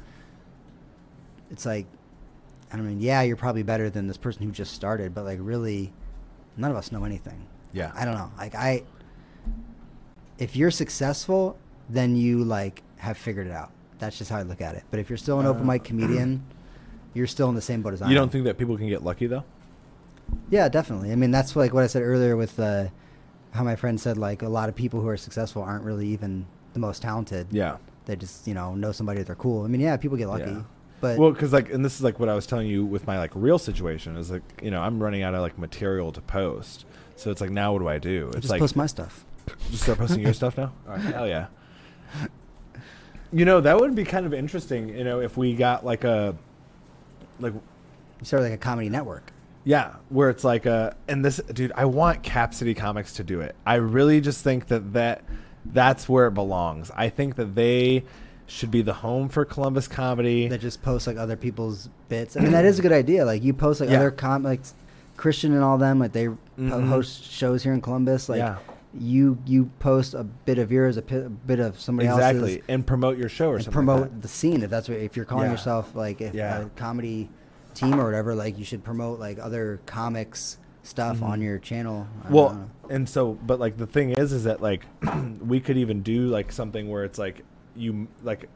it's 1.52 1.66
like, 1.66 1.86
I 2.82 2.86
mean, 2.86 3.02
yeah, 3.02 3.22
you're 3.22 3.36
probably 3.38 3.64
better 3.64 3.90
than 3.90 4.08
this 4.08 4.18
person 4.18 4.44
who 4.44 4.52
just 4.52 4.74
started, 4.74 5.14
but 5.14 5.24
like 5.26 5.40
really, 5.42 5.94
none 6.58 6.72
of 6.72 6.78
us 6.78 6.92
know 6.92 7.04
anything. 7.04 7.48
Yeah. 7.72 7.92
I 7.96 8.06
don't 8.06 8.16
know. 8.16 8.32
Like 8.38 8.56
I, 8.56 8.84
if 10.38 10.56
you're 10.56 10.72
successful, 10.72 11.58
then 11.90 12.16
you 12.16 12.44
like 12.44 12.84
have 12.98 13.18
figured 13.18 13.48
it 13.48 13.54
out. 13.54 13.72
That's 14.00 14.18
just 14.18 14.30
how 14.32 14.38
I 14.38 14.44
look 14.44 14.62
at 14.62 14.76
it. 14.76 14.84
But 14.92 15.00
if 15.00 15.10
you're 15.10 15.18
still 15.18 15.40
an 15.40 15.46
open 15.46 15.64
Uh, 15.64 15.74
mic 15.74 15.84
comedian, 15.84 16.44
you're 17.14 17.28
still 17.28 17.50
in 17.50 17.56
the 17.56 17.62
same 17.62 17.82
boat 17.82 17.94
as 17.94 18.02
I 18.02 18.10
You 18.10 18.16
don't 18.16 18.32
think 18.32 18.46
that 18.46 18.58
people 18.58 18.78
can 18.78 18.88
get 18.90 19.04
lucky 19.04 19.28
though? 19.28 19.44
Yeah, 20.50 20.68
definitely. 20.70 21.12
I 21.12 21.16
mean, 21.16 21.32
that's 21.32 21.56
like 21.56 21.74
what 21.74 21.84
I 21.84 21.88
said 21.88 22.02
earlier 22.02 22.36
with 22.36 22.60
uh, 22.60 22.88
how 23.52 23.64
my 23.64 23.76
friend 23.76 24.00
said 24.00 24.18
like 24.18 24.42
a 24.42 24.50
lot 24.50 24.68
of 24.70 24.76
people 24.76 25.00
who 25.02 25.08
are 25.08 25.18
successful 25.18 25.62
aren't 25.62 25.84
really 25.84 26.08
even 26.08 26.48
the 26.74 26.80
most 26.80 27.02
talented. 27.02 27.48
Yeah. 27.52 27.78
They 28.06 28.16
just 28.16 28.48
you 28.48 28.54
know 28.54 28.76
know 28.76 28.92
somebody 28.92 29.20
that 29.20 29.28
they're 29.28 29.36
cool. 29.36 29.64
I 29.64 29.68
mean, 29.68 29.80
yeah, 29.82 29.96
people 29.98 30.18
get 30.18 30.28
lucky, 30.28 30.52
Yeah. 30.52 30.64
But 31.04 31.18
well, 31.18 31.32
because 31.34 31.52
like, 31.52 31.70
and 31.70 31.84
this 31.84 31.98
is 31.98 32.02
like 32.02 32.18
what 32.18 32.30
I 32.30 32.34
was 32.34 32.48
telling 32.48 32.66
you 32.66 32.86
with 32.86 33.06
my 33.06 33.20
like 33.20 33.32
real 33.36 33.60
situation 33.60 34.16
is 34.16 34.32
like, 34.32 34.42
you 34.62 34.72
know, 34.72 34.82
I'm 34.82 35.04
running 35.04 35.22
out 35.22 35.36
of 35.36 35.42
like 35.42 35.58
material 35.60 36.14
to 36.14 36.22
post, 36.22 36.86
so 37.18 37.30
it's 37.30 37.42
like 37.42 37.50
now 37.50 37.74
what 37.74 37.80
do 37.80 37.90
I 37.90 38.00
do? 38.00 38.28
It's 38.30 38.38
just 38.38 38.50
like 38.50 38.62
post 38.62 38.78
my 38.78 38.86
stuff. 38.86 39.26
just 39.70 39.84
start 39.84 39.98
posting 39.98 40.22
your 40.22 40.34
stuff 40.42 40.58
now. 40.58 40.72
All 40.88 40.94
right, 40.94 41.02
hell 41.02 41.28
yeah. 41.28 41.48
You 43.34 43.44
know 43.44 43.60
that 43.60 43.78
would 43.78 43.96
be 43.96 44.06
kind 44.06 44.26
of 44.26 44.34
interesting. 44.34 44.88
You 44.98 45.04
know, 45.04 45.20
if 45.20 45.36
we 45.36 45.56
got 45.56 45.84
like 45.84 46.06
a, 46.06 46.38
like, 47.42 47.54
sort 48.22 48.42
of 48.42 48.50
like 48.50 48.54
a 48.54 48.58
comedy 48.58 48.88
network. 48.88 49.34
yeah, 49.66 49.96
where 50.08 50.30
it's 50.30 50.46
like 50.46 50.66
a, 50.66 50.96
and 51.10 51.26
this 51.26 51.42
dude, 51.52 51.74
I 51.76 51.84
want 51.84 52.24
Cap 52.24 52.54
City 52.54 52.74
Comics 52.74 53.12
to 53.16 53.26
do 53.26 53.42
it. 53.42 53.58
I 53.66 53.76
really 53.76 54.22
just 54.22 54.42
think 54.42 54.68
that 54.68 54.94
that 54.94 55.26
that's 55.66 56.08
where 56.08 56.28
it 56.28 56.34
belongs. 56.34 56.92
I 56.96 57.10
think 57.10 57.36
that 57.36 57.56
they 57.56 58.06
should 58.48 58.72
be 58.72 58.82
the 58.82 58.94
home 58.94 59.30
for 59.30 59.46
Columbus 59.46 59.88
comedy. 59.88 60.48
that 60.48 60.60
just 60.62 60.82
posts 60.84 61.08
like 61.08 61.18
other 61.18 61.36
people's 61.38 61.90
bits. 62.10 62.36
I 62.38 62.42
mean, 62.42 62.52
that 62.52 62.66
is 62.66 62.80
a 62.80 62.82
good 62.82 62.92
idea. 62.92 63.26
Like 63.26 63.44
you 63.44 63.54
post 63.54 63.80
like 63.82 63.90
Yeah. 63.90 63.98
other 63.98 64.12
com 64.12 64.44
like 64.44 64.62
Christian 65.18 65.54
and 65.54 65.64
all 65.64 65.78
them, 65.78 66.00
like 66.00 66.12
they 66.12 66.28
Mhm. 66.60 66.88
host 66.88 67.24
shows 67.24 67.64
here 67.64 67.74
in 67.74 67.82
Columbus. 67.82 68.28
Like 68.30 68.40
Yeah. 68.40 68.58
you 68.94 69.38
you 69.46 69.70
post 69.80 70.14
a 70.14 70.24
bit 70.24 70.60
of 70.60 70.72
yours, 70.72 70.98
a, 70.98 71.02
bit 71.02 71.60
of 71.60 71.80
somebody 71.80 72.08
exactly, 72.08 72.40
else's, 72.42 72.56
exactly, 72.56 72.74
and 72.74 72.86
promote 72.86 73.18
your 73.18 73.30
show 73.30 73.50
or 73.50 73.60
something. 73.60 73.74
promote 73.74 74.02
like 74.02 74.22
the 74.22 74.28
scene. 74.28 74.62
If 74.64 74.70
that's 74.70 74.90
what 74.90 74.98
if 74.98 75.16
you're 75.16 75.26
calling 75.26 75.46
Yeah. 75.46 75.52
yourself 75.52 75.96
like 75.96 76.20
if 76.22 76.34
a 76.36 76.70
comedy 76.76 77.30
team 77.74 78.00
or 78.00 78.06
whatever, 78.06 78.36
like 78.36 78.60
you 78.60 78.66
should 78.66 78.84
promote 78.84 79.20
like 79.20 79.40
other 79.42 79.80
comics 79.86 80.58
stuff 80.84 81.20
Mhm. 81.20 81.24
on 81.30 81.42
your 81.42 81.58
channel. 81.60 82.08
I 82.28 82.32
well 82.32 82.70
and 82.90 83.08
so 83.08 83.38
but 83.46 83.60
like 83.60 83.78
the 83.78 83.88
thing 83.88 84.10
is 84.12 84.34
is 84.34 84.44
that 84.44 84.62
like 84.62 84.86
we 85.46 85.60
could 85.62 85.78
even 85.78 86.02
do 86.02 86.28
like 86.28 86.52
something 86.52 86.90
where 86.90 87.04
it's 87.06 87.18
like 87.18 87.44
you 87.76 88.08
like 88.24 88.50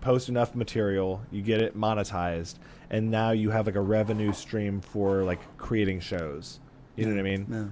post 0.00 0.28
enough 0.28 0.54
material 0.54 1.22
you 1.30 1.42
get 1.42 1.60
it 1.60 1.76
monetized 1.76 2.54
and 2.90 3.10
now 3.10 3.30
you 3.30 3.50
have 3.50 3.66
like 3.66 3.74
a 3.76 3.80
revenue 3.80 4.32
stream 4.32 4.80
for 4.80 5.22
like 5.22 5.40
creating 5.58 6.00
shows. 6.00 6.58
You 6.96 7.06
know 7.06 7.12
what 7.12 7.20
i 7.20 7.22
mean? 7.22 7.46
Yeah. 7.50 7.64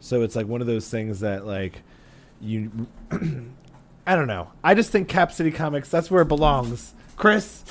so 0.00 0.22
it's 0.22 0.34
like 0.34 0.46
one 0.46 0.60
of 0.60 0.66
those 0.66 0.88
things 0.88 1.20
that 1.20 1.46
like 1.46 1.82
you 2.40 2.70
i 3.10 4.14
don't 4.14 4.26
know. 4.26 4.50
I 4.64 4.74
just 4.74 4.90
think 4.90 5.08
cap 5.08 5.32
city 5.32 5.50
comics 5.50 5.88
that's 5.88 6.10
where 6.10 6.22
it 6.22 6.28
belongs. 6.28 6.94
Chris 7.16 7.64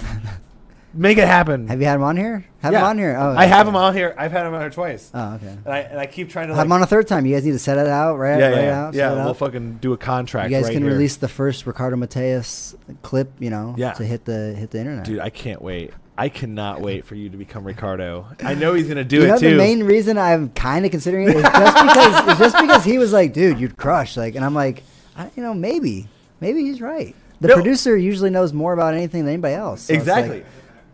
make 0.94 1.18
it 1.18 1.28
happen 1.28 1.68
Have 1.68 1.80
you 1.80 1.86
had 1.88 1.96
him 1.96 2.04
on 2.04 2.18
here? 2.18 2.46
Have 2.62 2.74
Yeah. 2.74 2.80
him 2.80 2.86
on 2.86 2.98
here. 2.98 3.16
Oh, 3.20 3.36
i 3.38 3.46
have 3.46 3.68
him 3.68 3.76
on 3.76 3.94
here 3.94 4.16
i've 4.18 4.32
had 4.32 4.46
him 4.46 4.54
on 4.54 4.62
here 4.62 4.70
twice 4.70 5.12
Oh, 5.14 5.34
okay. 5.36 5.48
and 5.48 5.68
i 5.68 5.80
and 5.80 6.00
i 6.00 6.06
keep 6.06 6.30
trying 6.30 6.48
to 6.48 6.54
Have 6.54 6.60
like 6.60 6.66
him 6.66 6.72
on 6.72 6.82
a 6.82 6.88
third 6.88 7.08
time. 7.08 7.26
You 7.26 7.36
guys 7.36 7.46
need 7.46 7.52
to 7.52 7.60
set 7.60 7.78
it 7.78 7.88
out, 7.88 8.18
right? 8.18 8.40
yeah, 8.40 8.48
right 8.50 8.64
yeah. 8.64 8.86
Out, 8.88 8.94
yeah, 8.94 9.12
we'll 9.14 9.30
up. 9.30 9.38
fucking 9.38 9.78
do 9.82 9.94
a 9.94 9.98
contract. 9.98 10.50
You 10.50 10.56
guys 10.58 10.66
right 10.66 10.74
can 10.74 10.84
here. 10.84 10.92
release 10.92 11.18
the 11.18 11.28
first 11.28 11.66
Ricardo 11.68 11.98
Mateus 11.98 12.76
clip, 13.02 13.32
you 13.40 13.50
know, 13.50 13.76
Yeah. 13.78 13.94
to 13.94 14.04
hit 14.06 14.26
the 14.26 14.54
hit 14.58 14.72
the 14.72 14.80
internet. 14.80 15.06
Dude, 15.06 15.20
I 15.20 15.30
can't 15.30 15.62
wait. 15.62 15.92
I 16.20 16.30
cannot 16.30 16.82
wait 16.82 17.06
for 17.06 17.14
you 17.14 17.30
to 17.30 17.38
become 17.38 17.64
Ricardo. 17.64 18.26
I 18.44 18.56
know 18.56 18.74
he's 18.74 18.88
gonna 18.88 19.04
do 19.04 19.18
you 19.18 19.24
it 19.26 19.28
know 19.28 19.38
too. 19.38 19.52
the 19.52 19.56
main 19.58 19.84
reason 19.84 20.18
I'm 20.18 20.50
kind 20.50 20.84
of 20.84 20.90
considering 20.90 21.30
it 21.30 21.36
is 21.36 21.44
just 21.44 21.76
because 21.86 22.28
it's 22.30 22.40
just 22.40 22.58
because 22.60 22.84
he 22.92 22.98
was 22.98 23.14
like, 23.14 23.34
dude, 23.34 23.60
you'd 23.60 23.78
crush, 23.78 24.18
like, 24.18 24.34
and 24.36 24.44
I'm 24.44 24.56
like, 24.56 24.82
I, 25.16 25.30
you 25.36 25.44
know, 25.44 25.54
maybe, 25.54 26.08
maybe 26.42 26.64
he's 26.64 26.82
right. 26.82 27.14
The 27.40 27.50
No. 27.50 27.54
producer 27.54 27.96
usually 27.96 28.32
knows 28.32 28.52
more 28.52 28.74
about 28.74 28.96
anything 28.96 29.26
than 29.26 29.34
anybody 29.36 29.54
else. 29.54 29.82
so 29.84 29.94
exactly. 29.94 30.44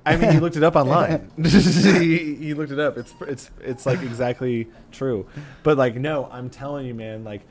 I 0.06 0.18
mean, 0.18 0.32
he 0.32 0.40
looked 0.40 0.58
it 0.58 0.64
up 0.64 0.76
online. 0.76 1.32
he, 1.44 2.36
he 2.36 2.54
looked 2.54 2.72
it 2.72 2.80
up. 2.80 2.98
It's 2.98 3.14
it's 3.22 3.52
it's 3.62 3.86
like 3.86 4.02
exactly 4.02 4.68
true. 4.92 5.26
But 5.64 5.78
like, 5.78 5.96
no, 5.96 6.28
I'm 6.32 6.50
telling 6.50 6.86
you, 6.86 6.94
man. 6.94 7.24
Like, 7.24 7.42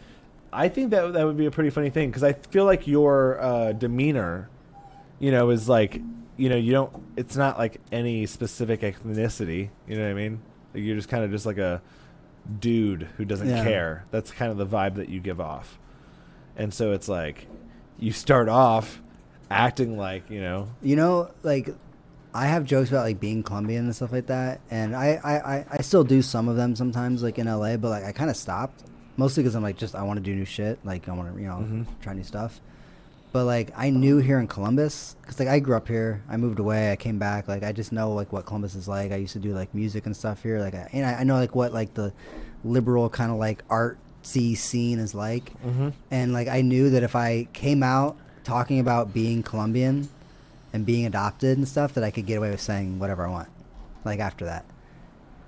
I 0.53 0.69
think 0.69 0.91
that 0.91 1.15
that 1.15 1.25
would 1.25 1.37
be 1.39 1.47
a 1.47 1.51
pretty 1.51 1.71
funny 1.71 1.89
thing 1.91 2.11
because 2.11 2.23
I 2.23 2.35
feel 2.35 2.65
like 2.67 2.87
your 2.87 3.41
uh, 3.41 3.73
demeanor, 3.73 4.51
you 5.19 5.31
know, 5.31 5.49
is 5.51 5.67
like, 5.69 6.01
you 6.37 6.49
know, 6.51 6.57
you 6.57 6.73
don't. 6.73 6.93
It's 7.17 7.37
not 7.37 7.57
like 7.59 7.81
any 7.91 8.27
specific 8.27 8.83
ethnicity. 8.83 9.71
You 9.89 9.97
know 9.97 10.03
what 10.05 10.11
I 10.11 10.15
mean? 10.15 10.41
Like 10.75 10.83
you're 10.85 10.97
just 10.97 11.09
kind 11.09 11.25
of 11.25 11.31
just 11.31 11.47
like 11.47 11.59
a 11.59 11.81
dude 12.61 13.05
who 13.17 13.25
doesn't 13.25 13.49
Yeah. 13.49 13.65
care. 13.65 14.05
That's 14.11 14.31
kind 14.31 14.51
of 14.51 14.59
the 14.59 14.67
vibe 14.67 14.97
that 14.97 15.09
you 15.09 15.21
give 15.21 15.41
off. 15.41 15.79
And 16.57 16.75
so 16.75 16.93
it's 16.93 17.09
like, 17.09 17.47
you 17.99 18.13
start 18.13 18.49
off 18.49 19.01
acting 19.51 19.97
like 19.99 20.29
you 20.31 20.41
know 20.41 20.69
you 20.83 20.97
know, 20.97 21.31
like 21.43 21.75
I 22.35 22.47
have 22.47 22.65
jokes 22.65 22.89
about 22.91 23.05
like 23.05 23.21
being 23.21 23.43
Colombian 23.43 23.85
and 23.85 23.95
stuff 23.95 24.13
like 24.13 24.27
that, 24.27 24.61
and 24.71 24.97
I 24.97 25.21
I, 25.23 25.33
I, 25.57 25.67
I 25.73 25.83
still 25.83 26.05
do 26.05 26.23
some 26.23 26.49
of 26.49 26.57
them 26.57 26.75
sometimes, 26.77 27.23
like 27.23 27.39
in 27.39 27.47
LA, 27.47 27.77
but 27.77 27.91
like 27.91 28.05
I 28.05 28.13
kind 28.13 28.31
of 28.31 28.37
stopped 28.37 28.85
mostly 29.17 29.43
because 29.43 29.55
I'm 29.55 29.63
like 29.63 29.77
just 29.77 29.95
I 29.95 30.03
want 30.03 30.17
to 30.19 30.23
do 30.23 30.35
new 30.35 30.45
shit, 30.47 30.79
like 30.85 31.09
I 31.09 31.13
want 31.13 31.35
to 31.35 31.41
you 31.41 31.47
know 31.49 31.57
Mhm. 31.59 31.87
try 32.01 32.15
new 32.15 32.23
stuff. 32.25 32.61
But 33.33 33.45
like 33.45 33.71
I 33.77 33.91
knew 33.91 34.19
here 34.19 34.39
in 34.39 34.47
Columbus, 34.47 35.17
because 35.23 35.39
like 35.39 35.49
I 35.49 35.59
grew 35.59 35.75
up 35.77 35.89
here, 35.89 36.23
I 36.29 36.37
moved 36.37 36.59
away, 36.59 36.93
I 36.93 36.97
came 36.97 37.19
back, 37.19 37.49
like 37.49 37.63
I 37.63 37.73
just 37.73 37.91
know 37.93 38.13
like 38.13 38.33
what 38.33 38.45
Columbus 38.47 38.75
is 38.75 38.89
like. 38.89 39.11
I 39.13 39.17
used 39.17 39.33
to 39.35 39.39
do 39.39 39.53
like 39.55 39.75
music 39.75 40.07
and 40.07 40.17
stuff 40.17 40.43
here, 40.43 40.59
like 40.61 40.75
I, 40.75 40.89
and 40.93 41.05
I, 41.07 41.21
I 41.21 41.25
know 41.25 41.37
like 41.37 41.55
what 41.55 41.73
like 41.73 41.95
the 41.95 42.13
liberal 42.65 43.09
kind 43.09 43.31
of 43.31 43.39
like 43.39 43.67
artsy 43.69 44.57
scene 44.57 44.99
is 44.99 45.15
like 45.15 45.53
mm-hmm. 45.65 45.89
and 46.11 46.33
like 46.33 46.47
I 46.49 46.61
knew 46.63 46.91
that 46.91 47.03
if 47.03 47.17
I 47.17 47.49
came 47.53 47.83
out 47.83 48.17
talking 48.45 48.79
about 48.81 49.13
being 49.15 49.43
Colombian 49.43 50.09
and 50.73 50.87
being 50.87 51.07
adopted 51.07 51.59
and 51.59 51.67
stuff, 51.69 51.95
that 51.95 52.05
I 52.05 52.11
could 52.11 52.27
get 52.27 52.39
away 52.39 52.51
with 52.51 52.61
saying 52.61 52.99
whatever 52.99 53.27
I 53.27 53.31
want. 53.31 53.49
Like 54.05 54.21
after 54.21 54.45
that, 54.47 54.65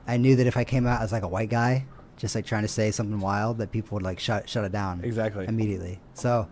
I 0.06 0.16
knew 0.16 0.36
that 0.36 0.46
if 0.46 0.56
I 0.56 0.64
came 0.64 0.86
out 0.86 1.00
as 1.02 1.12
like 1.12 1.22
a 1.22 1.28
white 1.28 1.50
guy, 1.50 1.86
just 2.16 2.34
like 2.34 2.46
trying 2.46 2.62
to 2.62 2.68
say 2.68 2.90
something 2.90 3.18
wild, 3.20 3.58
that 3.58 3.72
people 3.72 3.96
would 3.96 4.02
like 4.04 4.20
shut 4.20 4.48
shut 4.48 4.64
it 4.64 4.72
down 4.72 5.00
Exactly. 5.02 5.46
immediately. 5.46 5.98
So 6.14 6.48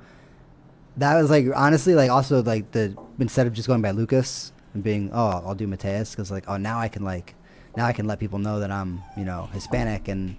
that 0.96 1.14
was 1.20 1.30
like 1.30 1.46
honestly 1.54 1.94
like 1.94 2.10
also 2.10 2.42
like 2.42 2.70
the 2.72 2.96
instead 3.18 3.46
of 3.46 3.52
just 3.52 3.68
going 3.68 3.80
by 3.82 3.92
Lukas 3.92 4.52
and 4.74 4.82
being 4.82 5.10
oh 5.12 5.42
I'll 5.46 5.54
do 5.54 5.66
Mateus 5.66 6.10
because 6.10 6.30
like 6.30 6.44
oh 6.48 6.56
now 6.56 6.78
I 6.78 6.88
can 6.88 7.04
like 7.04 7.34
now 7.76 7.86
I 7.86 7.92
can 7.92 8.06
let 8.06 8.18
people 8.18 8.38
know 8.38 8.60
that 8.60 8.70
I'm 8.70 9.00
you 9.16 9.24
know 9.24 9.48
Hispanic 9.52 10.08
and 10.08 10.36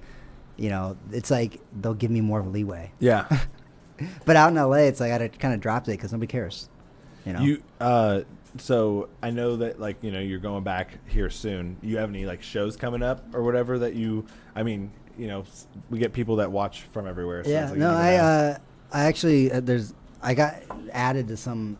you 0.57 0.69
know 0.69 0.97
it's 1.11 1.31
like 1.31 1.59
they'll 1.81 1.93
give 1.95 2.11
me 2.11 2.21
more 2.21 2.39
of 2.39 2.45
a 2.47 2.49
leeway. 2.49 2.91
Yeah. 2.99 3.27
But 4.25 4.35
out 4.35 4.49
in 4.49 4.55
LA, 4.55 4.87
it's 4.89 4.99
like 4.99 5.11
I 5.13 5.27
kind 5.29 5.53
of 5.53 5.61
dropped 5.61 5.87
it 5.87 5.91
because 5.91 6.11
nobody 6.11 6.27
cares. 6.27 6.67
You 7.25 7.33
know. 7.33 7.41
You 7.41 7.63
uh 7.79 8.21
so 8.57 9.09
I 9.21 9.31
know 9.31 9.57
that 9.57 9.79
like, 9.79 10.03
you 10.03 10.11
know, 10.11 10.19
you're 10.19 10.39
going 10.39 10.63
back 10.63 10.99
here 11.07 11.29
soon. 11.29 11.77
You 11.81 11.97
have 11.97 12.09
any 12.09 12.25
like 12.25 12.43
shows 12.43 12.75
coming 12.75 13.01
up 13.01 13.33
or 13.33 13.43
whatever 13.43 13.79
that 13.79 13.95
you 13.95 14.25
I 14.55 14.63
mean, 14.63 14.91
you 15.17 15.27
know, 15.27 15.43
we 15.89 15.99
get 15.99 16.13
people 16.13 16.37
that 16.37 16.51
watch 16.51 16.81
from 16.81 17.07
everywhere. 17.07 17.43
So 17.43 17.49
yeah. 17.49 17.69
like 17.69 17.79
no, 17.79 17.91
I 17.91 18.15
uh, 18.15 18.57
I 18.91 19.03
actually 19.05 19.51
uh, 19.51 19.59
there's 19.59 19.93
I 20.21 20.33
got 20.33 20.55
added 20.91 21.27
to 21.29 21.37
some 21.37 21.77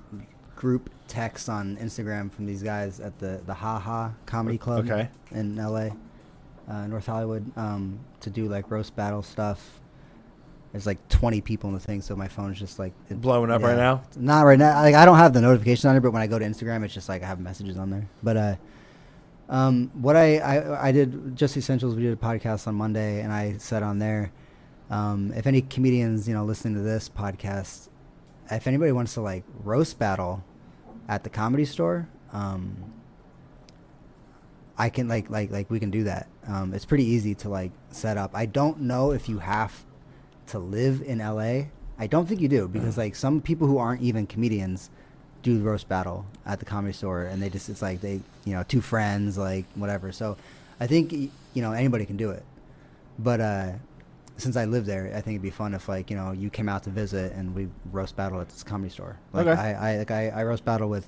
group 0.55 0.89
text 1.07 1.49
on 1.49 1.77
Instagram 1.77 2.31
from 2.31 2.45
these 2.45 2.63
guys 2.63 2.99
at 2.99 3.19
the 3.19 3.41
the 3.45 3.53
Ha 3.53 3.79
Ha 3.79 4.13
Comedy 4.25 4.57
Club 4.57 4.89
Okay. 4.89 5.09
in 5.31 5.55
LA, 5.55 5.89
uh, 6.67 6.87
North 6.87 7.05
Hollywood, 7.05 7.51
um, 7.57 7.99
to 8.21 8.29
do 8.29 8.47
like 8.47 8.71
roast 8.71 8.95
battle 8.95 9.21
stuff. 9.21 9.79
There's 10.73 10.85
like 10.87 11.07
20 11.07 11.39
people 11.41 11.69
in 11.69 11.75
the 11.75 11.79
thing, 11.79 12.01
so 12.01 12.15
my 12.15 12.27
phone's 12.27 12.59
just 12.59 12.79
like 12.79 12.93
it- 13.09 13.21
Blowing 13.21 13.51
up 13.51 13.61
right 13.61 13.77
now? 13.77 14.03
Not 14.17 14.41
right 14.41 14.57
now. 14.59 14.73
Like 14.81 14.95
I 14.95 15.05
don't 15.05 15.17
have 15.17 15.31
the 15.31 15.39
notification 15.39 15.89
on 15.89 15.95
it, 15.95 15.99
but 16.01 16.11
when 16.11 16.21
I 16.21 16.27
go 16.27 16.37
to 16.39 16.43
Instagram, 16.45 16.83
it's 16.83 16.93
just 16.93 17.07
like 17.07 17.21
I 17.23 17.27
have 17.27 17.39
messages 17.39 17.77
on 17.77 17.91
there. 17.91 18.07
But 18.23 18.37
uh, 18.37 18.55
um, 19.49 19.91
what 19.93 20.15
I, 20.15 20.37
I 20.39 20.87
I 20.87 20.91
did 20.91 21.35
just 21.35 21.55
essentials. 21.55 21.95
We 21.95 22.01
did 22.01 22.13
a 22.13 22.15
podcast 22.15 22.67
on 22.67 22.73
Monday, 22.75 23.21
and 23.21 23.31
I 23.31 23.57
said 23.59 23.83
on 23.83 23.99
there, 23.99 24.31
um, 24.89 25.31
if 25.35 25.45
any 25.45 25.61
comedians 25.61 26.27
you 26.27 26.33
know 26.33 26.43
listening 26.43 26.73
to 26.73 26.81
this 26.81 27.07
podcast, 27.07 27.89
if 28.49 28.65
anybody 28.65 28.91
wants 28.91 29.13
to 29.13 29.21
like 29.21 29.43
roast 29.63 29.99
battle 29.99 30.43
at 31.07 31.23
the 31.23 31.29
comedy 31.29 31.65
store, 31.65 32.09
um, 32.31 32.75
I 34.75 34.89
can 34.89 35.07
like 35.07 35.29
like 35.29 35.51
like 35.51 35.69
we 35.69 35.79
can 35.79 35.91
do 35.91 36.05
that. 36.05 36.27
Um, 36.47 36.73
it's 36.73 36.85
pretty 36.85 37.05
easy 37.05 37.35
to 37.35 37.49
like 37.49 37.71
set 37.91 38.17
up. 38.17 38.31
I 38.33 38.47
don't 38.47 38.81
know 38.81 39.11
if 39.11 39.29
you 39.29 39.37
have 39.37 39.85
to 40.47 40.59
live 40.59 41.01
in 41.01 41.19
LA. 41.19 41.67
I 41.99 42.07
don't 42.07 42.25
think 42.27 42.41
you 42.41 42.47
do 42.47 42.67
because 42.67 42.97
like 42.97 43.15
some 43.15 43.41
people 43.41 43.67
who 43.67 43.77
aren't 43.77 44.01
even 44.01 44.25
comedians 44.27 44.89
do 45.43 45.57
the 45.57 45.63
roast 45.63 45.87
battle 45.89 46.25
at 46.45 46.59
the 46.59 46.65
comedy 46.65 46.93
store, 46.93 47.23
and 47.23 47.41
they 47.41 47.49
just 47.49 47.69
it's 47.69 47.81
like 47.81 48.01
they 48.01 48.21
you 48.45 48.53
know 48.53 48.63
two 48.63 48.81
friends 48.81 49.37
like 49.37 49.65
whatever. 49.75 50.11
So 50.11 50.37
I 50.79 50.87
think 50.87 51.13
you 51.13 51.31
know 51.61 51.71
anybody 51.71 52.05
can 52.05 52.17
do 52.17 52.31
it, 52.31 52.43
but 53.19 53.39
uh, 53.41 53.71
since 54.37 54.55
I 54.57 54.65
live 54.65 54.85
there, 54.85 55.07
I 55.15 55.21
think 55.21 55.35
it'd 55.35 55.41
be 55.41 55.49
fun 55.51 55.73
if 55.73 55.87
like 55.87 56.09
you 56.09 56.17
know 56.17 56.31
you 56.31 56.49
came 56.49 56.67
out 56.67 56.83
to 56.83 56.89
visit 56.89 57.33
and 57.33 57.53
we 57.53 57.67
roast 57.91 58.15
battle 58.15 58.41
at 58.41 58.49
this 58.49 58.63
comedy 58.63 58.89
store. 58.89 59.17
Like 59.31 59.47
Okay. 59.47 59.59
I, 59.61 59.93
I 59.93 59.97
like 59.97 60.11
I, 60.11 60.29
I 60.29 60.43
roast 60.43 60.65
battle 60.65 60.89
with 60.89 61.05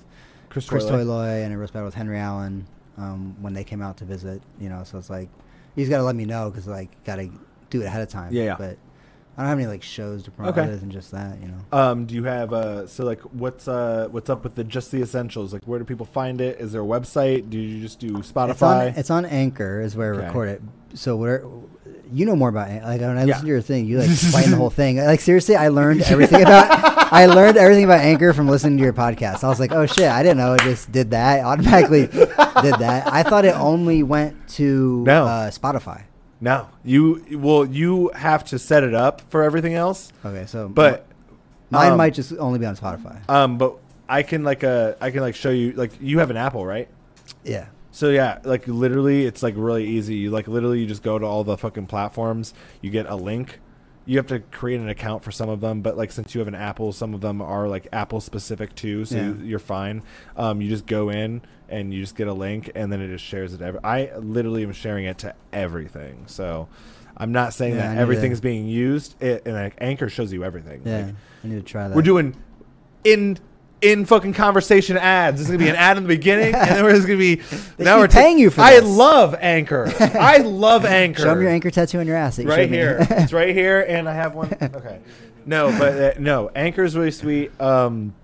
Chris, 0.48 0.68
Chris 0.68 0.84
Toilet. 0.84 1.04
Toyloy 1.04 1.42
and 1.42 1.52
I 1.52 1.56
roast 1.56 1.72
battle 1.72 1.86
with 1.86 1.94
Henry 1.94 2.18
Allen 2.18 2.66
um, 2.96 3.36
when 3.40 3.54
they 3.54 3.64
came 3.64 3.82
out 3.82 3.96
to 3.98 4.04
visit. 4.04 4.40
You 4.60 4.68
know, 4.68 4.84
so 4.84 4.98
it's 4.98 5.10
like 5.10 5.28
you 5.74 5.82
just 5.82 5.90
gotta 5.90 6.04
let 6.04 6.14
me 6.14 6.24
know 6.24 6.50
because 6.50 6.66
like 6.66 6.90
gotta 7.04 7.28
do 7.70 7.82
it 7.82 7.86
ahead 7.86 8.02
of 8.02 8.08
time. 8.08 8.32
Yeah, 8.32 8.44
yeah. 8.44 8.56
But 8.56 8.78
I 9.36 9.42
don't 9.42 9.48
have 9.50 9.58
any 9.58 9.66
like 9.66 9.82
shows 9.82 10.22
to 10.22 10.30
promote 10.30 10.52
Okay. 10.56 10.62
other 10.66 10.76
than 10.78 10.90
just 10.90 11.10
that. 11.12 11.40
You 11.42 11.48
know. 11.48 11.78
Um, 11.78 12.06
do 12.06 12.14
you 12.14 12.24
have 12.24 12.52
uh 12.52 12.86
so 12.86 13.04
like 13.04 13.20
what's 13.20 13.68
uh 13.68 14.08
what's 14.10 14.30
up 14.30 14.44
with 14.44 14.54
the 14.54 14.64
just 14.64 14.90
the 14.90 15.02
essentials? 15.02 15.52
Like 15.52 15.62
where 15.64 15.78
do 15.78 15.84
people 15.84 16.06
find 16.06 16.40
it? 16.40 16.58
Is 16.60 16.72
there 16.72 16.82
a 16.82 16.86
website? 16.86 17.50
Do 17.50 17.58
you 17.58 17.80
just 17.82 17.98
do 18.00 18.16
It's 18.18 18.32
on, 18.34 18.48
Spotify? 18.50 18.96
it's 18.96 19.10
on 19.10 19.24
Anchor 19.26 19.80
is 19.80 19.94
where 19.96 20.14
I 20.14 20.26
record 20.26 20.48
it. 20.48 20.62
So 20.94 21.16
where 21.16 21.44
you 22.10 22.24
know 22.24 22.36
more 22.36 22.48
about 22.48 22.70
it. 22.70 22.82
Like 22.82 23.00
when 23.00 23.10
I 23.18 23.20
Yeah. 23.20 23.26
listen 23.26 23.42
to 23.42 23.48
your 23.48 23.60
thing, 23.60 23.84
you 23.86 23.98
like 23.98 24.08
explain 24.10 24.50
the 24.50 24.56
whole 24.56 24.70
thing. 24.70 24.96
Like 24.96 25.20
seriously, 25.20 25.56
I 25.56 25.68
learned 25.68 26.02
everything 26.02 26.40
about 26.42 27.12
I 27.12 27.26
learned 27.26 27.56
everything 27.58 27.84
about 27.84 28.00
Anchor 28.00 28.32
from 28.32 28.48
listening 28.48 28.78
to 28.78 28.84
your 28.84 28.92
podcast. 28.92 29.44
I 29.44 29.48
was 29.48 29.60
like, 29.60 29.72
oh 29.72 29.86
shit, 29.86 30.08
I 30.08 30.22
didn't 30.22 30.38
know 30.38 30.54
it 30.54 30.62
just 30.62 30.90
did 30.90 31.10
that. 31.10 31.40
It 31.40 31.42
automatically 31.42 32.06
did 32.06 32.28
that. 32.78 33.12
I 33.12 33.22
thought 33.22 33.44
it 33.44 33.54
only 33.54 34.02
went 34.02 34.48
to 34.50 35.04
No. 35.04 35.24
uh, 35.26 35.50
Spotify. 35.50 36.02
No. 36.40 36.68
You 36.84 37.24
well 37.38 37.64
you 37.64 38.10
have 38.14 38.44
to 38.46 38.58
set 38.58 38.84
it 38.84 38.94
up 38.94 39.22
for 39.30 39.42
everything 39.42 39.74
else. 39.74 40.12
Okay, 40.24 40.46
so 40.46 40.68
But 40.68 41.06
mine 41.70 41.92
um, 41.92 41.98
might 41.98 42.14
just 42.14 42.32
only 42.38 42.58
be 42.58 42.66
on 42.66 42.76
Spotify. 42.76 43.28
um 43.28 43.58
but 43.58 43.78
I 44.08 44.22
can 44.22 44.44
like 44.44 44.62
uh 44.64 44.94
I 45.00 45.10
can 45.10 45.20
like 45.20 45.34
show 45.34 45.50
you 45.50 45.72
like 45.72 45.92
you 46.00 46.18
have 46.18 46.30
an 46.30 46.36
Apple, 46.36 46.64
right? 46.64 46.88
Yeah. 47.44 47.66
So 47.90 48.10
yeah, 48.10 48.40
like 48.44 48.68
literally, 48.68 49.24
it's 49.24 49.42
like 49.42 49.54
really 49.56 49.86
easy. 49.86 50.16
You 50.16 50.30
like 50.30 50.46
literally, 50.48 50.80
you 50.80 50.86
just 50.86 51.02
go 51.02 51.18
to 51.18 51.24
all 51.24 51.44
the 51.44 51.56
fucking 51.56 51.86
platforms. 51.86 52.52
You 52.82 52.90
get 52.90 53.06
a 53.06 53.16
link. 53.16 53.58
You 54.08 54.16
have 54.18 54.28
to 54.28 54.38
create 54.38 54.80
an 54.80 54.88
account 54.88 55.24
for 55.24 55.32
some 55.32 55.48
of 55.48 55.60
them, 55.60 55.82
but 55.82 55.96
like 55.96 56.12
since 56.12 56.34
you 56.34 56.38
have 56.38 56.46
an 56.48 56.54
Apple, 56.54 56.92
some 56.92 57.12
of 57.12 57.20
them 57.20 57.42
are 57.42 57.66
like 57.68 57.88
Apple 57.92 58.20
specific 58.20 58.74
too, 58.76 59.04
so 59.04 59.16
Yeah. 59.16 59.22
you, 59.26 59.38
you're 59.44 59.58
fine. 59.58 60.02
Um, 60.36 60.60
you 60.60 60.68
just 60.68 60.86
go 60.86 61.10
in 61.10 61.42
and 61.68 61.92
you 61.92 62.00
just 62.00 62.14
get 62.14 62.28
a 62.28 62.32
link, 62.32 62.70
and 62.76 62.92
then 62.92 63.00
it 63.02 63.08
just 63.08 63.24
shares 63.24 63.52
it. 63.52 63.60
Every, 63.60 63.80
I 63.82 64.16
literally 64.16 64.62
am 64.62 64.72
sharing 64.72 65.06
it 65.06 65.18
to 65.18 65.34
everything. 65.52 66.22
So 66.28 66.68
I'm 67.16 67.32
not 67.32 67.52
saying 67.54 67.74
Yeah, 67.74 67.94
that 67.94 67.98
everything's 67.98 68.38
to- 68.38 68.42
being 68.42 68.66
used. 68.68 69.20
It, 69.20 69.42
and 69.44 69.54
like, 69.56 69.74
Anchor 69.80 70.08
shows 70.08 70.32
you 70.32 70.44
everything. 70.44 70.82
Yeah. 70.84 71.06
Like, 71.06 71.14
I 71.42 71.48
need 71.48 71.56
to 71.56 71.62
try 71.62 71.88
that. 71.88 71.96
we're 71.96 72.02
doing 72.02 72.36
in 73.02 73.38
in 73.82 74.04
fucking 74.06 74.32
conversation 74.32 74.96
ads. 74.96 75.36
There's 75.38 75.48
gonna 75.48 75.58
be 75.58 75.68
an 75.68 75.76
ad 75.76 75.96
in 75.96 76.02
the 76.04 76.08
beginning, 76.08 76.54
and 76.54 76.68
then 76.70 76.84
there's 76.84 77.04
gonna 77.06 77.18
be 77.18 77.34
they 77.76 77.84
now 77.84 77.98
we're 77.98 78.08
be 78.08 78.12
paying 78.12 78.38
you 78.38 78.50
for 78.50 78.60
I 78.62 78.80
this. 78.80 78.84
love 78.88 79.34
Anchor. 79.38 79.92
I 80.00 80.38
love 80.44 80.84
Anchor. 80.84 81.22
Show 81.22 81.34
me 81.34 81.42
your 81.42 81.50
anchor 81.50 81.70
tattoo 81.70 82.00
on 82.00 82.06
your 82.06 82.16
ass. 82.16 82.38
you 82.38 82.48
right 82.48 82.68
here. 82.68 82.98
it's 83.10 83.32
right 83.32 83.54
here, 83.54 83.82
and 83.86 84.08
I 84.08 84.14
have 84.14 84.34
one. 84.34 84.52
Okay, 84.60 85.00
no, 85.44 85.70
but 85.78 86.16
uh, 86.16 86.20
no, 86.20 86.48
is 86.54 86.96
really 86.96 87.10
sweet. 87.10 87.58
Um, 87.60 88.14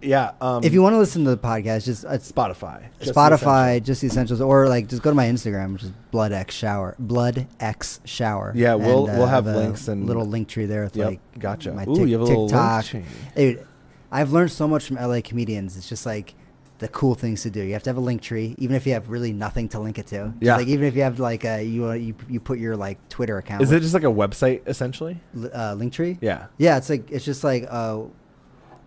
yeah. 0.00 0.32
Um, 0.40 0.64
if 0.64 0.72
you 0.72 0.82
want 0.82 0.94
to 0.94 0.98
listen 0.98 1.22
to 1.24 1.30
the 1.30 1.36
podcast, 1.38 1.84
just 1.84 2.04
it's 2.08 2.30
Spotify, 2.32 2.86
Just 2.98 3.14
Spotify, 3.14 3.76
Essential. 3.76 3.84
just 3.86 4.00
the 4.00 4.06
essentials, 4.08 4.40
or 4.40 4.68
like 4.68 4.88
just 4.88 5.00
go 5.02 5.10
to 5.10 5.14
my 5.14 5.26
Instagram, 5.26 5.74
which 5.74 5.84
is 5.84 5.92
Blood 6.10 6.32
X 6.32 6.54
Shower, 6.54 6.96
Blood 6.98 7.46
X 7.60 8.00
Shower. 8.04 8.52
Yeah, 8.56 8.74
we'll- 8.74 9.06
And, 9.06 9.16
we'll 9.18 9.28
have 9.28 9.44
the 9.44 9.56
links 9.56 9.86
and- 9.86 10.06
little 10.06 10.24
link 10.26 10.48
tree 10.48 10.66
there 10.66 10.82
with 10.82 10.96
Yep, 10.96 11.06
like 11.06 11.20
gotcha. 11.38 11.72
my 11.72 11.84
Ooh, 11.84 11.94
Tik- 11.94 12.06
you 12.08 12.12
have 12.14 12.20
a 12.22 12.24
little 12.24 12.46
link 12.48 12.84
TikTok. 12.84 13.36
Dude, 13.36 13.66
I've 14.12 14.30
learned 14.32 14.52
so 14.52 14.68
much 14.68 14.86
from 14.86 14.96
LA 14.96 15.20
comedians. 15.24 15.76
It's 15.76 15.88
just 15.88 16.06
like 16.06 16.34
the 16.78 16.88
cool 16.88 17.14
things 17.14 17.42
to 17.42 17.50
do. 17.50 17.62
You 17.62 17.72
have 17.72 17.82
to 17.84 17.90
have 17.90 17.96
a 17.96 18.00
link 18.00 18.20
tree, 18.22 18.54
even 18.58 18.76
if 18.76 18.86
you 18.86 18.92
have 18.92 19.08
really 19.08 19.32
nothing 19.32 19.68
to 19.70 19.80
link 19.80 19.98
it 19.98 20.06
to. 20.08 20.34
Yeah. 20.40 20.56
like 20.56 20.66
even 20.66 20.84
if 20.86 20.94
you 20.94 21.02
have 21.02 21.18
like 21.18 21.44
a 21.44 21.62
you 21.64 21.86
uh, 21.88 21.92
you 21.94 22.14
you 22.28 22.38
put 22.40 22.58
your 22.58 22.76
like 22.76 23.08
Twitter 23.08 23.38
account. 23.38 23.62
Is 23.62 23.72
it 23.72 23.80
just 23.80 23.94
like 23.94 24.04
a 24.04 24.06
website 24.06 24.62
essentially? 24.66 25.18
uh, 25.54 25.74
link 25.74 25.92
tree? 25.92 26.18
Yeah. 26.20 26.46
Yeah, 26.58 26.76
it's 26.76 26.90
like 26.90 27.10
it's 27.10 27.24
just 27.24 27.42
like 27.42 27.66
uh, 27.70 28.02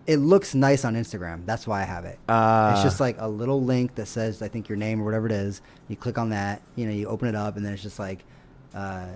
it 0.05 0.17
looks 0.17 0.53
nice 0.53 0.86
on 0.86 0.95
Instagram. 0.95 1.45
That's 1.45 1.65
why 1.65 1.82
I 1.82 1.86
have 1.86 2.05
it. 2.05 2.19
Uh, 2.30 2.73
it's 2.76 2.84
just 2.84 2.99
like 2.99 3.15
a 3.19 3.28
little 3.28 3.63
link 3.63 3.95
that 3.95 4.05
says 4.07 4.41
I 4.41 4.47
think 4.47 4.69
your 4.69 4.78
name 4.78 5.01
or 5.01 5.05
whatever 5.05 5.26
it 5.26 5.32
is. 5.32 5.61
You 5.88 5.95
click 5.95 6.17
on 6.17 6.30
that, 6.30 6.61
you 6.76 6.86
know, 6.86 6.91
you 6.91 7.07
open 7.07 7.28
it 7.28 7.36
up, 7.36 7.55
and 7.55 7.65
then 7.65 7.73
it's 7.73 7.82
just 7.82 7.97
like, 7.97 8.23
uh, 8.76 9.07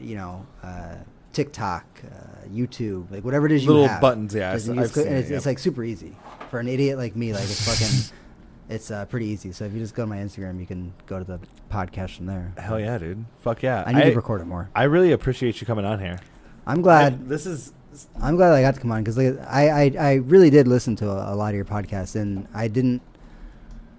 you 0.00 0.16
know, 0.16 0.46
uh, 0.62 0.96
TikTok, 1.34 1.84
uh, 2.04 2.46
YouTube, 2.48 3.10
like 3.10 3.24
whatever 3.24 3.44
it 3.46 3.52
is 3.52 3.64
you 3.64 3.70
Little 3.72 3.88
have. 3.88 4.00
buttons, 4.00 4.34
yeah, 4.34 4.54
Just- 4.54 4.68
I've 4.70 4.92
click- 4.92 5.06
seen 5.06 5.12
it, 5.14 5.18
it's, 5.18 5.30
it's 5.30 5.46
like 5.46 5.58
super 5.58 5.84
easy 5.84 6.16
for 6.50 6.58
an 6.60 6.68
idiot 6.68 6.96
like 6.96 7.14
me. 7.16 7.32
Like 7.32 7.42
it's 7.42 7.66
fucking, 7.68 8.16
it's 8.70 8.90
uh, 8.90 9.04
pretty 9.06 9.26
easy. 9.26 9.52
So 9.52 9.64
if 9.64 9.72
you 9.72 9.80
just 9.80 9.94
go 9.94 10.04
to 10.04 10.06
my 10.06 10.16
Instagram, 10.18 10.58
you 10.60 10.66
can 10.66 10.94
go 11.06 11.18
to 11.18 11.24
the 11.24 11.40
podcast 11.70 12.16
from 12.16 12.26
there. 12.26 12.52
hell 12.56 12.78
yeah, 12.80 12.96
dude. 12.98 13.24
Fuck 13.40 13.62
yeah. 13.62 13.82
I 13.86 13.92
need 13.92 14.04
to 14.04 14.14
record 14.16 14.40
it 14.40 14.46
more. 14.46 14.70
I 14.74 14.84
really 14.84 15.12
appreciate 15.12 15.60
you 15.60 15.66
coming 15.66 15.84
on 15.84 15.98
here. 16.00 16.18
I'm 16.66 16.80
glad. 16.80 17.12
I- 17.14 17.16
this 17.26 17.44
is 17.46 17.72
I'm 18.20 18.34
glad 18.36 18.52
I 18.52 18.60
got 18.60 18.74
to 18.74 18.80
come 18.80 18.90
on 18.90 19.02
because 19.04 19.16
like, 19.16 19.38
I, 19.48 19.68
I 19.68 19.92
I 19.98 20.12
really 20.14 20.50
did 20.50 20.66
listen 20.66 20.96
to 20.96 21.08
a, 21.10 21.32
a 21.32 21.36
lot 21.36 21.50
of 21.50 21.54
your 21.54 21.64
podcasts 21.64 22.16
and 22.16 22.48
I 22.52 22.66
didn't 22.68 23.02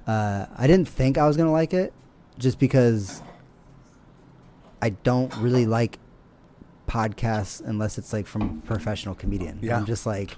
uh, 0.05 0.47
I 0.57 0.67
didn't 0.67 0.88
think 0.89 1.17
I 1.17 1.25
was 1.27 1.38
gonna 1.38 1.51
like 1.53 1.73
it 1.73 1.93
just 2.38 2.59
because 2.59 3.21
I 4.81 4.89
don't 4.89 5.33
really 5.38 5.65
like 5.65 5.97
podcasts 6.88 7.61
unless 7.65 7.97
it's 7.97 8.13
like 8.13 8.27
from 8.27 8.61
a 8.63 8.67
professional 8.67 9.15
comedian. 9.15 9.59
Yeah. 9.61 9.77
I'm 9.77 9.86
just 9.86 10.05
like 10.05 10.38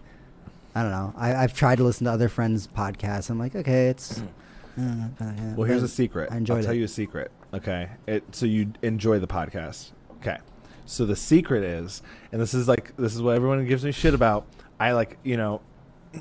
I 0.76 0.84
don't 0.84 0.92
know. 0.92 1.14
I, 1.18 1.34
I've 1.36 1.54
tried 1.56 1.78
to 1.80 1.84
listen 1.84 2.06
to 2.06 2.12
other 2.12 2.30
friends' 2.30 2.68
podcasts. 2.68 3.32
I'm 3.32 3.40
like, 3.40 3.56
okay, 3.56 3.88
it's. 3.88 4.22
uh, 4.78 4.82
uh, 5.20 5.32
Well, 5.56 5.68
here's 5.68 5.82
a 5.82 5.88
secret. 5.88 6.32
I 6.32 6.38
enjoyed 6.38 6.58
I'll 6.58 6.64
tell 6.66 6.74
it. 6.74 6.78
you 6.78 6.84
a 6.86 6.88
secret. 6.88 7.32
Okay. 7.54 7.90
It 8.06 8.24
so 8.36 8.46
you 8.46 8.74
enjoy 8.84 9.18
the 9.20 9.28
podcast. 9.28 9.92
Okay. 10.18 10.38
So 10.86 11.06
the 11.06 11.16
secret 11.16 11.64
is, 11.64 12.02
and 12.32 12.40
this 12.40 12.54
is 12.54 12.68
like 12.68 12.96
this 12.98 13.16
is 13.16 13.22
what 13.22 13.36
everyone 13.36 13.66
gives 13.66 13.84
me 13.84 13.92
shit 13.92 14.14
about. 14.14 14.46
I 14.80 14.92
like 14.92 15.18
you 15.24 15.36
know, 15.36 15.62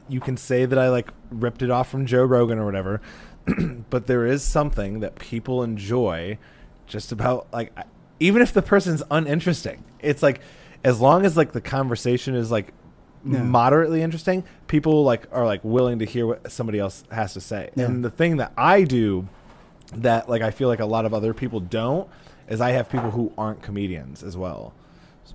you 0.09 0.20
can 0.20 0.37
say 0.39 0.64
that 0.64 0.79
I 0.79 0.89
like 0.89 1.11
ripped 1.31 1.61
it 1.62 1.70
off 1.70 1.91
from 1.91 2.07
Joe 2.07 2.24
Rogan 2.24 2.59
or 2.59 2.64
whatever, 2.64 3.03
but 3.91 4.07
there 4.07 4.24
is 4.27 4.43
something 4.43 5.01
that 5.01 5.18
people 5.18 5.62
enjoy, 5.62 6.39
just 6.87 7.12
about 7.12 7.47
like 7.53 7.72
I- 7.77 7.85
even 8.21 8.43
if 8.43 8.53
the 8.53 8.62
person's 8.62 9.03
uninteresting. 9.11 9.85
It's 10.01 10.23
like 10.23 10.41
as 10.85 11.01
long 11.01 11.25
as 11.27 11.37
like 11.37 11.53
the 11.53 11.61
conversation 11.61 12.35
is 12.35 12.51
like 12.51 12.73
Yeah. 13.25 13.43
moderately 13.43 14.03
interesting, 14.03 14.45
people 14.69 15.03
like 15.05 15.27
are 15.33 15.45
like 15.45 15.61
willing 15.64 15.99
to 15.99 16.05
hear 16.05 16.27
what 16.27 16.51
somebody 16.53 16.79
else 16.79 17.05
has 17.11 17.33
to 17.35 17.41
say. 17.41 17.71
Yeah. 17.75 17.87
And 17.87 18.05
the 18.05 18.11
thing 18.11 18.37
that 18.39 18.53
I 18.57 18.83
do 18.85 19.29
that 19.95 20.29
like 20.29 20.43
I 20.43 20.51
feel 20.51 20.69
like 20.69 20.81
a 20.81 20.87
lot 20.87 21.05
of 21.05 21.12
other 21.14 21.35
people 21.35 21.61
don't 21.61 22.09
is 22.49 22.61
I 22.61 22.71
have 22.71 22.89
people 22.89 23.11
who 23.11 23.33
aren't 23.37 23.62
comedians 23.62 24.23
as 24.23 24.37
well, 24.37 24.73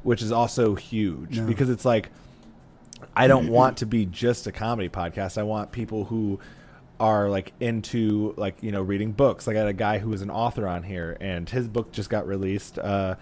which 0.04 0.22
is 0.22 0.32
also 0.32 0.76
huge 0.76 1.38
No. 1.40 1.46
because 1.48 1.70
it's 1.70 1.86
like 1.86 2.10
I 3.16 3.28
don't 3.28 3.48
want 3.50 3.78
to 3.78 3.86
be 3.86 4.06
just 4.06 4.48
a 4.48 4.52
comedy 4.52 4.88
podcast. 4.88 5.38
I 5.38 5.44
want 5.44 5.72
people 5.72 6.06
who 6.06 6.40
are 7.02 7.32
like 7.32 7.52
into 7.60 8.36
like 8.38 8.62
you 8.62 8.72
know 8.72 8.84
reading 8.84 9.12
books. 9.12 9.48
Like 9.48 9.56
I 9.56 9.60
had 9.60 9.68
a 9.68 9.74
guy 9.74 9.98
who 9.98 10.10
was 10.10 10.22
an 10.22 10.30
author 10.30 10.68
on 10.68 10.84
here, 10.84 11.18
and 11.20 11.50
his 11.50 11.68
book 11.68 11.92
just 11.92 12.12
got 12.12 12.28
released. 12.28 12.78
Uh, 12.78 13.16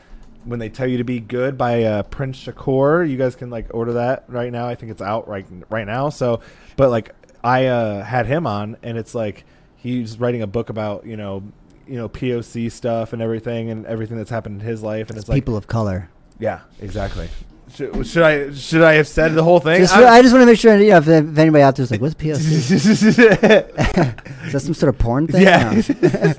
when 0.44 0.60
they 0.60 0.68
tell 0.68 0.86
you 0.86 0.98
to 0.98 1.04
be 1.06 1.22
good 1.22 1.58
by 1.58 1.84
uh, 1.84 2.04
Prince 2.04 2.44
Shakur, 2.44 3.10
you 3.10 3.18
guys 3.18 3.36
can 3.36 3.50
like 3.50 3.68
order 3.74 3.94
that 3.94 4.26
right 4.28 4.52
now. 4.52 4.68
I 4.68 4.76
think 4.76 4.92
it's 4.92 5.02
out 5.02 5.30
right 5.30 5.46
right 5.70 5.88
now. 5.88 6.10
So, 6.10 6.42
but 6.76 6.90
like 6.90 7.16
I 7.42 7.68
uh, 7.68 8.04
had 8.04 8.26
him 8.26 8.46
on, 8.46 8.76
and 8.84 8.98
it's 8.98 9.16
like 9.16 9.46
he's 9.78 10.20
writing 10.20 10.42
a 10.42 10.48
book 10.48 10.70
about 10.70 11.06
you 11.06 11.16
know 11.16 11.42
you 11.88 11.96
know 11.96 12.10
POC 12.10 12.70
stuff 12.70 13.14
and 13.14 13.22
everything 13.22 13.70
and 13.70 13.86
everything 13.86 14.18
that's 14.18 14.30
happened 14.30 14.62
in 14.62 14.68
his 14.68 14.84
life, 14.84 15.10
and 15.10 15.18
it's, 15.18 15.30
like 15.30 15.38
people 15.38 15.56
of 15.56 15.68
color. 15.68 16.10
yeah, 16.38 16.62
exactly. 16.82 17.30
Should, 17.74 18.08
should 18.08 18.24
I 18.24 18.54
should 18.54 18.82
I 18.82 18.94
have 18.94 19.08
said 19.08 19.34
the 19.34 19.44
whole 19.44 19.60
thing? 19.60 19.82
Just, 19.82 19.96
I- 19.96 20.18
I 20.18 20.22
just 20.22 20.34
want 20.34 20.42
to 20.44 20.48
make 20.48 20.60
sure, 20.60 20.76
you 20.78 20.90
know, 20.92 20.98
if, 20.98 21.08
if 21.08 21.38
anybody 21.38 21.62
out 21.64 21.76
there's 21.76 21.92
like, 21.92 22.02
what's 22.02 22.16
POC? 22.16 22.40
Is 24.46 24.54
that 24.54 24.60
some 24.62 24.74
sort 24.74 24.94
of 24.94 25.00
porn 25.00 25.28
thing? 25.28 25.42
yeah. 25.44 25.82
No. 26.02 26.34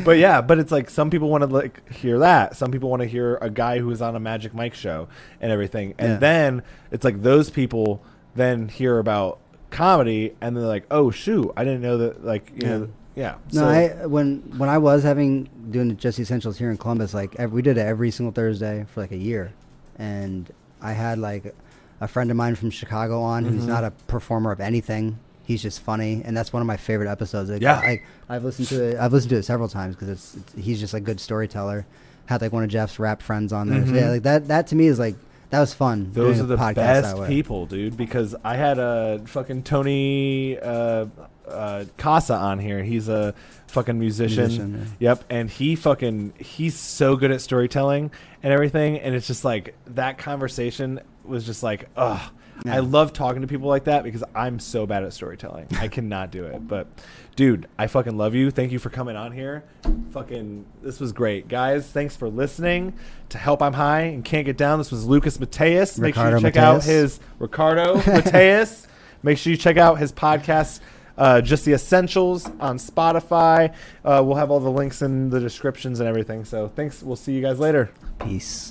but 0.04 0.18
yeah, 0.18 0.40
but 0.40 0.58
it's 0.58 0.72
like 0.72 0.90
some 0.90 1.10
people 1.10 1.28
want 1.28 1.42
to 1.42 1.46
like 1.48 1.90
hear 1.92 2.18
that. 2.20 2.56
Some 2.56 2.70
people 2.70 2.90
want 2.90 3.02
to 3.02 3.08
hear 3.08 3.36
a 3.36 3.50
guy 3.50 3.78
who 3.78 3.90
is 3.90 4.02
on 4.02 4.16
a 4.16 4.20
Magic 4.20 4.54
Mike 4.54 4.74
show 4.74 5.08
and 5.40 5.50
everything. 5.50 5.94
And 5.98 6.12
Yeah. 6.12 6.16
then 6.18 6.62
it's 6.90 7.04
like 7.04 7.22
those 7.22 7.50
people 7.50 8.02
then 8.34 8.68
hear 8.68 8.98
about 8.98 9.38
comedy 9.70 10.34
and 10.40 10.56
they're 10.56 10.64
like, 10.64 10.84
"Oh 10.90 11.10
shoot, 11.10 11.52
I 11.56 11.64
didn't 11.64 11.82
know 11.82 11.98
that 11.98 12.24
like, 12.24 12.52
you 12.54 12.66
know, 12.68 12.88
yeah." 13.14 13.36
No, 13.52 13.60
So- 13.60 13.68
I 13.68 14.06
when 14.06 14.38
when 14.58 14.68
I 14.68 14.78
was 14.78 15.02
having 15.02 15.48
doing 15.70 15.88
the 15.88 15.94
Just 15.94 16.18
Essentials 16.18 16.58
here 16.58 16.70
in 16.70 16.76
Columbus, 16.76 17.14
like 17.14 17.36
every, 17.36 17.56
we 17.56 17.62
did 17.62 17.78
it 17.78 17.86
every 17.86 18.10
single 18.10 18.32
Thursday 18.32 18.84
for 18.92 19.00
like 19.00 19.12
a 19.12 19.16
year, 19.16 19.52
and 19.98 20.50
I 20.80 20.92
had 20.92 21.18
like 21.18 21.54
a 22.00 22.08
friend 22.08 22.30
of 22.30 22.36
mine 22.36 22.54
from 22.54 22.70
Chicago 22.70 23.20
on 23.22 23.44
who's 23.44 23.64
Mhm. 23.64 23.68
not 23.68 23.84
a 23.84 23.90
performer 24.06 24.52
of 24.52 24.60
anything. 24.60 25.18
He's 25.44 25.62
just 25.62 25.80
funny, 25.80 26.22
and 26.24 26.36
that's 26.36 26.52
one 26.52 26.60
of 26.62 26.66
my 26.66 26.76
favorite 26.76 27.08
episodes. 27.08 27.50
Like, 27.50 27.62
Yeah. 27.62 27.74
I, 27.76 28.02
I've 28.28 28.44
listened 28.44 28.68
to 28.68 28.82
it. 28.90 28.98
I've 28.98 29.12
listened 29.12 29.30
to 29.30 29.36
it 29.36 29.44
several 29.44 29.68
times 29.68 29.94
because 29.96 30.08
it's, 30.10 30.36
it's 30.36 30.52
he's 30.64 30.78
just 30.80 30.94
a 30.94 31.00
good 31.00 31.18
storyteller. 31.20 31.86
Had 32.26 32.42
like 32.42 32.52
one 32.52 32.62
of 32.62 32.68
Jeff's 32.68 32.98
rap 32.98 33.22
friends 33.22 33.52
on 33.52 33.68
there. 33.70 33.84
So 33.86 33.92
yeah, 33.94 34.02
Mhm. 34.02 34.10
like 34.12 34.22
that. 34.24 34.48
That 34.48 34.66
to 34.68 34.76
me 34.76 34.86
is 34.86 34.98
like 34.98 35.16
that 35.50 35.60
was 35.60 35.72
fun. 35.72 36.10
Those 36.12 36.38
are 36.40 36.44
the 36.44 36.58
best 36.58 37.16
people, 37.26 37.64
dude. 37.64 37.96
Because 37.96 38.36
I 38.44 38.56
had 38.56 38.78
a 38.78 39.22
fucking 39.24 39.62
Tony 39.62 40.58
uh, 40.58 41.06
uh, 41.48 41.84
Casa 41.96 42.34
on 42.34 42.58
here. 42.58 42.82
He's 42.84 43.08
a 43.08 43.32
fucking 43.68 43.98
musician. 43.98 44.44
Musician, 44.46 44.96
Yep, 44.98 45.24
and 45.30 45.50
he 45.50 45.76
fucking 45.76 46.34
he's 46.38 46.74
so 46.74 47.16
good 47.16 47.30
at 47.30 47.40
storytelling 47.40 48.10
and 48.42 48.52
everything. 48.52 48.98
And 48.98 49.14
it's 49.14 49.26
just 49.26 49.44
like 49.44 49.74
that 49.86 50.18
conversation 50.18 51.00
was 51.24 51.44
just 51.46 51.62
like, 51.62 51.88
ugh. 51.96 52.30
Yeah. 52.66 52.74
I 52.74 52.78
love 52.80 53.12
talking 53.12 53.42
to 53.42 53.46
people 53.46 53.68
like 53.68 53.84
that 53.84 54.02
because 54.02 54.24
I'm 54.34 54.58
so 54.58 54.84
bad 54.84 55.04
at 55.04 55.12
storytelling. 55.12 55.68
I 55.78 55.86
cannot 55.86 56.32
do 56.32 56.44
it. 56.44 56.66
But 56.66 56.88
dude, 57.36 57.68
I 57.78 57.86
fucking 57.86 58.16
love 58.16 58.34
you. 58.34 58.50
Thank 58.50 58.72
you 58.72 58.80
for 58.80 58.90
coming 58.90 59.14
on 59.14 59.30
here. 59.30 59.62
Fucking 60.10 60.66
this 60.82 60.98
was 60.98 61.12
great. 61.12 61.46
Guys, 61.46 61.86
thanks 61.86 62.16
for 62.16 62.28
listening 62.28 62.94
to 63.28 63.38
Help 63.38 63.62
I'm 63.62 63.74
High 63.74 64.00
and 64.00 64.24
Can't 64.24 64.44
Get 64.44 64.56
Down. 64.56 64.78
This 64.80 64.90
was 64.90 65.04
Lukas 65.04 65.38
Mateus. 65.38 66.00
Make 66.00 66.16
sure 66.16 66.34
you 66.34 66.40
check 66.40 66.56
out 66.56 66.82
his 66.82 67.20
Ricardo 67.38 67.94
Mateus. 68.06 68.88
Make 69.22 69.38
sure 69.38 69.52
you 69.52 69.56
check 69.56 69.76
out 69.76 69.98
his 70.00 70.12
podcast, 70.12 70.80
uh, 71.18 71.42
Just 71.42 71.66
the 71.66 71.74
Essentials 71.74 72.46
on 72.60 72.78
Spotify. 72.78 73.74
Uh, 74.04 74.22
we'll 74.24 74.36
have 74.36 74.50
all 74.50 74.60
the 74.60 74.70
links 74.70 75.02
in 75.02 75.28
the 75.28 75.40
descriptions 75.40 76.00
and 76.00 76.08
everything. 76.08 76.46
So 76.46 76.68
thanks. 76.74 77.02
We'll 77.02 77.16
see 77.16 77.32
you 77.32 77.42
guys 77.42 77.58
later. 77.58 77.90
Peace. 78.20 78.66